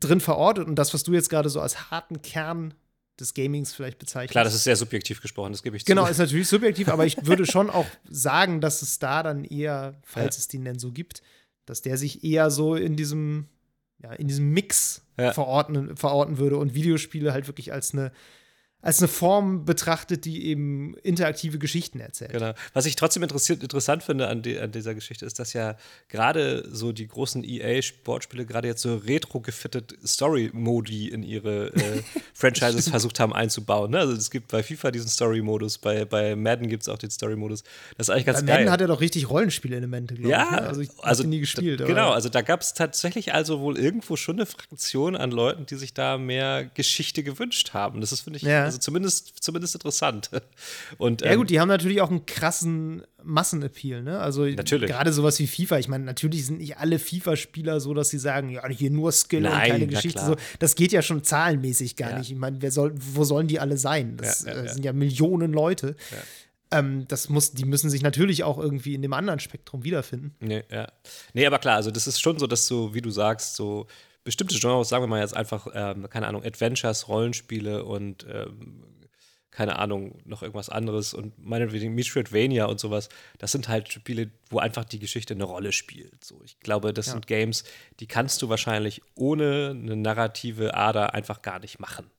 drin 0.00 0.20
verortet 0.20 0.66
und 0.66 0.76
das, 0.76 0.94
was 0.94 1.02
du 1.02 1.12
jetzt 1.12 1.30
gerade 1.30 1.48
so 1.48 1.60
als 1.60 1.90
harten 1.90 2.22
Kern 2.22 2.74
des 3.20 3.34
Gamings 3.34 3.72
vielleicht 3.74 3.98
bezeichnest. 3.98 4.32
Klar, 4.32 4.44
das 4.44 4.54
ist 4.54 4.64
sehr 4.64 4.76
subjektiv 4.76 5.20
gesprochen, 5.20 5.52
das 5.52 5.62
gebe 5.62 5.76
ich 5.76 5.84
zu. 5.84 5.90
Genau, 5.90 6.06
ist 6.06 6.18
natürlich 6.18 6.48
subjektiv, 6.48 6.88
aber 6.88 7.06
ich 7.06 7.26
würde 7.26 7.46
schon 7.46 7.70
auch 7.70 7.86
sagen, 8.08 8.60
dass 8.60 8.82
es 8.82 8.98
da 8.98 9.22
dann 9.22 9.44
eher, 9.44 9.94
falls 10.02 10.36
ja. 10.36 10.40
es 10.40 10.48
den 10.48 10.64
denn 10.64 10.78
so 10.78 10.92
gibt, 10.92 11.22
dass 11.66 11.82
der 11.82 11.96
sich 11.96 12.24
eher 12.24 12.50
so 12.50 12.74
in 12.74 12.96
diesem, 12.96 13.48
ja, 14.02 14.12
in 14.12 14.28
diesem 14.28 14.50
Mix 14.50 15.02
ja. 15.18 15.32
verorten, 15.32 15.96
verorten 15.96 16.38
würde 16.38 16.56
und 16.56 16.74
Videospiele 16.74 17.32
halt 17.32 17.46
wirklich 17.46 17.72
als 17.72 17.92
eine 17.92 18.12
als 18.82 18.98
eine 18.98 19.06
Form 19.06 19.64
betrachtet, 19.64 20.24
die 20.24 20.48
eben 20.48 20.96
interaktive 21.04 21.58
Geschichten 21.58 22.00
erzählt. 22.00 22.32
Genau. 22.32 22.52
Was 22.72 22.84
ich 22.84 22.96
trotzdem 22.96 23.22
interessant 23.22 24.02
finde 24.02 24.26
an, 24.26 24.42
die, 24.42 24.58
an, 24.58 24.72
dieser 24.72 24.94
Geschichte 24.94 25.24
ist, 25.24 25.38
dass 25.38 25.52
ja 25.52 25.76
gerade 26.08 26.68
so 26.68 26.90
die 26.90 27.06
großen 27.06 27.44
EA-Sportspiele 27.44 28.44
gerade 28.44 28.66
jetzt 28.66 28.82
so 28.82 28.96
retro-gefitted 28.96 29.96
Story-Modi 30.04 31.08
in 31.08 31.22
ihre 31.22 31.68
äh, 31.68 32.02
Franchises 32.34 32.88
versucht 32.88 33.20
haben 33.20 33.32
einzubauen. 33.32 33.92
Ne? 33.92 34.00
Also 34.00 34.14
es 34.14 34.32
gibt 34.32 34.48
bei 34.48 34.64
FIFA 34.64 34.90
diesen 34.90 35.08
Story-Modus, 35.08 35.78
bei, 35.78 36.04
bei 36.04 36.34
Madden 36.34 36.68
gibt 36.68 36.82
es 36.82 36.88
auch 36.88 36.98
den 36.98 37.10
Story-Modus. 37.10 37.62
Das 37.96 38.08
ist 38.08 38.10
eigentlich 38.10 38.26
ganz 38.26 38.40
bei 38.40 38.46
geil. 38.46 38.56
Madden 38.58 38.72
hat 38.72 38.80
er 38.80 38.88
doch 38.88 39.00
richtig 39.00 39.30
Rollenspielelemente, 39.30 40.16
glaube 40.16 40.28
ja, 40.28 40.44
ich. 40.44 40.50
Ne? 40.50 40.62
Also 40.62 40.80
ich 40.80 40.90
also, 41.02 41.22
nie 41.22 41.38
gespielt. 41.38 41.78
Da, 41.78 41.84
genau, 41.84 42.10
also 42.10 42.28
da 42.28 42.42
gab 42.42 42.62
es 42.62 42.74
tatsächlich 42.74 43.32
also 43.32 43.60
wohl 43.60 43.78
irgendwo 43.78 44.16
schon 44.16 44.36
eine 44.36 44.46
Fraktion 44.46 45.14
an 45.14 45.30
Leuten, 45.30 45.66
die 45.66 45.76
sich 45.76 45.94
da 45.94 46.18
mehr 46.18 46.64
Geschichte 46.64 47.22
gewünscht 47.22 47.74
haben. 47.74 48.00
Das 48.00 48.10
ist, 48.10 48.22
finde 48.22 48.38
ich, 48.38 48.42
ja 48.42 48.71
also 48.72 48.78
zumindest, 48.78 49.42
zumindest 49.42 49.74
interessant. 49.74 50.30
Und, 50.98 51.20
ja, 51.22 51.34
gut, 51.34 51.42
ähm, 51.42 51.46
die 51.48 51.60
haben 51.60 51.68
natürlich 51.68 52.00
auch 52.00 52.10
einen 52.10 52.26
krassen 52.26 53.02
Massenappeal, 53.22 54.02
ne? 54.02 54.18
Also 54.18 54.44
gerade 54.44 55.12
sowas 55.12 55.38
wie 55.38 55.46
FIFA. 55.46 55.78
Ich 55.78 55.88
meine, 55.88 56.04
natürlich 56.04 56.46
sind 56.46 56.58
nicht 56.58 56.78
alle 56.78 56.98
FIFA-Spieler 56.98 57.80
so, 57.80 57.94
dass 57.94 58.10
sie 58.10 58.18
sagen, 58.18 58.48
ja, 58.50 58.66
hier 58.68 58.90
nur 58.90 59.12
Skill 59.12 59.42
Nein, 59.42 59.52
und 59.52 59.70
keine 59.70 59.86
Geschichte. 59.86 60.24
So, 60.24 60.36
das 60.58 60.74
geht 60.74 60.92
ja 60.92 61.02
schon 61.02 61.22
zahlenmäßig 61.22 61.96
gar 61.96 62.10
ja. 62.10 62.18
nicht. 62.18 62.30
Ich 62.30 62.38
meine, 62.38 62.70
soll, 62.70 62.92
wo 62.94 63.24
sollen 63.24 63.46
die 63.46 63.60
alle 63.60 63.76
sein? 63.76 64.16
Das 64.16 64.44
ja, 64.44 64.54
ja, 64.54 64.62
äh, 64.62 64.68
sind 64.68 64.84
ja 64.84 64.92
Millionen 64.92 65.52
Leute. 65.52 65.96
Ähm, 66.70 67.06
das 67.08 67.28
muss, 67.28 67.52
die 67.52 67.64
müssen 67.64 67.90
sich 67.90 68.02
natürlich 68.02 68.44
auch 68.44 68.58
irgendwie 68.58 68.94
in 68.94 69.02
dem 69.02 69.12
anderen 69.12 69.40
Spektrum 69.40 69.84
wiederfinden. 69.84 70.34
Nee, 70.40 70.64
ja. 70.70 70.90
Nee, 71.34 71.46
aber 71.46 71.58
klar, 71.58 71.76
also 71.76 71.90
das 71.90 72.06
ist 72.06 72.20
schon 72.20 72.38
so, 72.38 72.46
dass 72.46 72.66
so, 72.66 72.94
wie 72.94 73.02
du 73.02 73.10
sagst, 73.10 73.56
so 73.56 73.86
bestimmte 74.24 74.58
Genres, 74.58 74.88
sagen 74.88 75.02
wir 75.02 75.08
mal 75.08 75.20
jetzt 75.20 75.36
einfach, 75.36 75.66
ähm, 75.74 76.08
keine 76.08 76.26
Ahnung, 76.26 76.44
Adventures, 76.44 77.08
Rollenspiele 77.08 77.84
und 77.84 78.26
ähm, 78.30 78.84
keine 79.50 79.78
Ahnung, 79.78 80.18
noch 80.24 80.42
irgendwas 80.42 80.70
anderes 80.70 81.12
und 81.12 81.38
meinetwegen 81.38 81.94
Metroidvania 81.94 82.64
und 82.64 82.80
sowas, 82.80 83.10
das 83.38 83.52
sind 83.52 83.68
halt 83.68 83.92
Spiele, 83.92 84.30
wo 84.48 84.58
einfach 84.58 84.84
die 84.84 84.98
Geschichte 84.98 85.34
eine 85.34 85.44
Rolle 85.44 85.72
spielt. 85.72 86.24
So, 86.24 86.40
ich 86.42 86.58
glaube, 86.60 86.94
das 86.94 87.06
ja. 87.06 87.12
sind 87.12 87.26
Games, 87.26 87.64
die 88.00 88.06
kannst 88.06 88.40
du 88.40 88.48
wahrscheinlich 88.48 89.02
ohne 89.14 89.76
eine 89.78 89.96
narrative 89.96 90.74
Ader 90.74 91.12
einfach 91.12 91.42
gar 91.42 91.58
nicht 91.58 91.80
machen. 91.80 92.10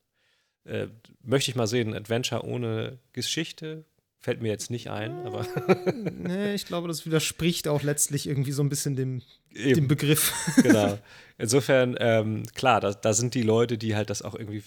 Äh, 0.66 0.88
möchte 1.24 1.50
ich 1.50 1.56
mal 1.56 1.68
sehen, 1.68 1.96
Adventure 1.96 2.46
ohne 2.46 3.00
Geschichte, 3.14 3.86
Fällt 4.24 4.42
mir 4.42 4.48
jetzt 4.48 4.72
nicht 4.72 4.90
ein, 4.90 5.12
aber. 5.26 5.46
nee, 6.14 6.54
ich 6.54 6.66
glaube, 6.66 6.88
das 6.88 7.06
widerspricht 7.06 7.68
auch 7.68 7.84
letztlich 7.84 8.26
irgendwie 8.26 8.54
so 8.54 8.64
ein 8.64 8.70
bisschen 8.70 8.96
dem, 8.96 9.22
dem 9.54 9.88
Begriff. 9.88 10.34
genau. 10.62 10.98
Insofern, 11.38 11.96
ähm, 12.00 12.44
klar, 12.54 12.80
da, 12.80 12.94
da 12.94 13.14
sind 13.14 13.34
die 13.34 13.42
Leute, 13.42 13.78
die 13.78 13.96
halt 13.96 14.10
das 14.10 14.22
auch 14.22 14.36
irgendwie 14.36 14.64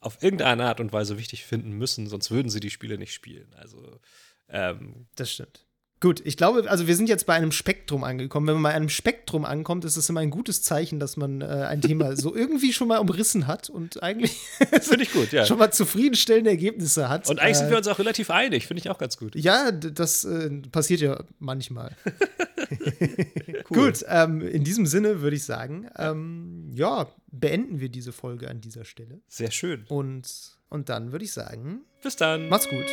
auf 0.00 0.22
irgendeine 0.22 0.64
Art 0.66 0.80
und 0.80 0.92
Weise 0.92 1.16
wichtig 1.16 1.44
finden 1.44 1.72
müssen, 1.72 2.08
sonst 2.08 2.30
würden 2.30 2.50
sie 2.50 2.60
die 2.60 2.70
Spiele 2.70 2.98
nicht 2.98 3.14
spielen. 3.14 3.54
Also. 3.54 4.00
Ähm, 4.48 5.06
das 5.14 5.32
stimmt. 5.32 5.64
Gut, 6.02 6.20
ich 6.24 6.36
glaube, 6.36 6.68
also 6.68 6.88
wir 6.88 6.96
sind 6.96 7.08
jetzt 7.08 7.26
bei 7.26 7.34
einem 7.34 7.52
Spektrum 7.52 8.02
angekommen. 8.02 8.48
Wenn 8.48 8.54
man 8.54 8.64
bei 8.64 8.74
einem 8.74 8.88
Spektrum 8.88 9.44
ankommt, 9.44 9.84
ist 9.84 9.96
es 9.96 10.08
immer 10.08 10.18
ein 10.18 10.30
gutes 10.30 10.60
Zeichen, 10.60 10.98
dass 10.98 11.16
man 11.16 11.42
äh, 11.42 11.44
ein 11.44 11.80
Thema 11.80 12.16
so 12.16 12.34
irgendwie 12.34 12.72
schon 12.72 12.88
mal 12.88 12.98
umrissen 12.98 13.46
hat 13.46 13.70
und 13.70 14.02
eigentlich 14.02 14.32
finde 14.80 15.04
ich 15.04 15.12
gut, 15.12 15.30
ja. 15.30 15.46
schon 15.46 15.58
mal 15.58 15.70
zufriedenstellende 15.70 16.50
Ergebnisse 16.50 17.08
hat. 17.08 17.30
Und 17.30 17.38
eigentlich 17.38 17.52
äh, 17.52 17.58
sind 17.60 17.70
wir 17.70 17.76
uns 17.76 17.86
auch 17.86 18.00
relativ 18.00 18.30
einig, 18.30 18.66
finde 18.66 18.80
ich 18.80 18.90
auch 18.90 18.98
ganz 18.98 19.16
gut. 19.16 19.36
Ja, 19.36 19.70
das 19.70 20.24
äh, 20.24 20.50
passiert 20.72 21.02
ja 21.02 21.22
manchmal. 21.38 21.96
Gut, 23.68 24.04
ähm, 24.08 24.40
in 24.40 24.64
diesem 24.64 24.86
Sinne 24.86 25.20
würde 25.20 25.36
ich 25.36 25.44
sagen, 25.44 25.88
ähm, 25.96 26.70
ja, 26.74 27.06
beenden 27.30 27.78
wir 27.78 27.90
diese 27.90 28.10
Folge 28.12 28.48
an 28.50 28.60
dieser 28.60 28.84
Stelle. 28.84 29.20
Sehr 29.28 29.52
schön. 29.52 29.84
Und, 29.88 30.28
und 30.68 30.88
dann 30.88 31.12
würde 31.12 31.24
ich 31.24 31.32
sagen, 31.32 31.82
bis 32.02 32.16
dann. 32.16 32.48
Macht's 32.48 32.68
gut. 32.68 32.86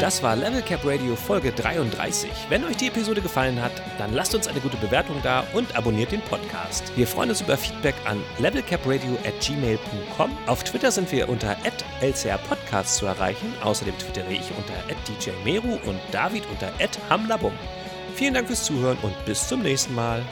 Das 0.00 0.22
war 0.22 0.36
Level 0.36 0.60
Cap 0.60 0.84
Radio 0.84 1.16
Folge 1.16 1.52
33. 1.52 2.30
Wenn 2.50 2.64
euch 2.64 2.76
die 2.76 2.88
Episode 2.88 3.22
gefallen 3.22 3.62
hat, 3.62 3.72
dann 3.98 4.12
lasst 4.12 4.34
uns 4.34 4.46
eine 4.46 4.60
gute 4.60 4.76
Bewertung 4.76 5.16
da 5.22 5.42
und 5.54 5.74
abonniert 5.74 6.12
den 6.12 6.20
Podcast. 6.20 6.92
Wir 6.96 7.06
freuen 7.06 7.30
uns 7.30 7.40
über 7.40 7.56
Feedback 7.56 7.94
an 8.04 8.22
levelcapradio@gmail.com. 8.38 10.30
Auf 10.46 10.64
Twitter 10.64 10.90
sind 10.92 11.10
wir 11.12 11.30
unter 11.30 11.56
@lcrpodcast 12.02 12.96
zu 12.96 13.06
erreichen. 13.06 13.54
Außerdem 13.62 13.96
twittere 13.98 14.32
ich 14.32 14.50
unter 14.58 14.74
@djmeru 15.18 15.78
und 15.86 15.98
David 16.12 16.44
unter 16.50 16.70
@hamlabum. 17.08 17.52
Vielen 18.14 18.34
Dank 18.34 18.48
fürs 18.48 18.64
Zuhören 18.64 18.98
und 19.00 19.14
bis 19.24 19.48
zum 19.48 19.62
nächsten 19.62 19.94
Mal. 19.94 20.22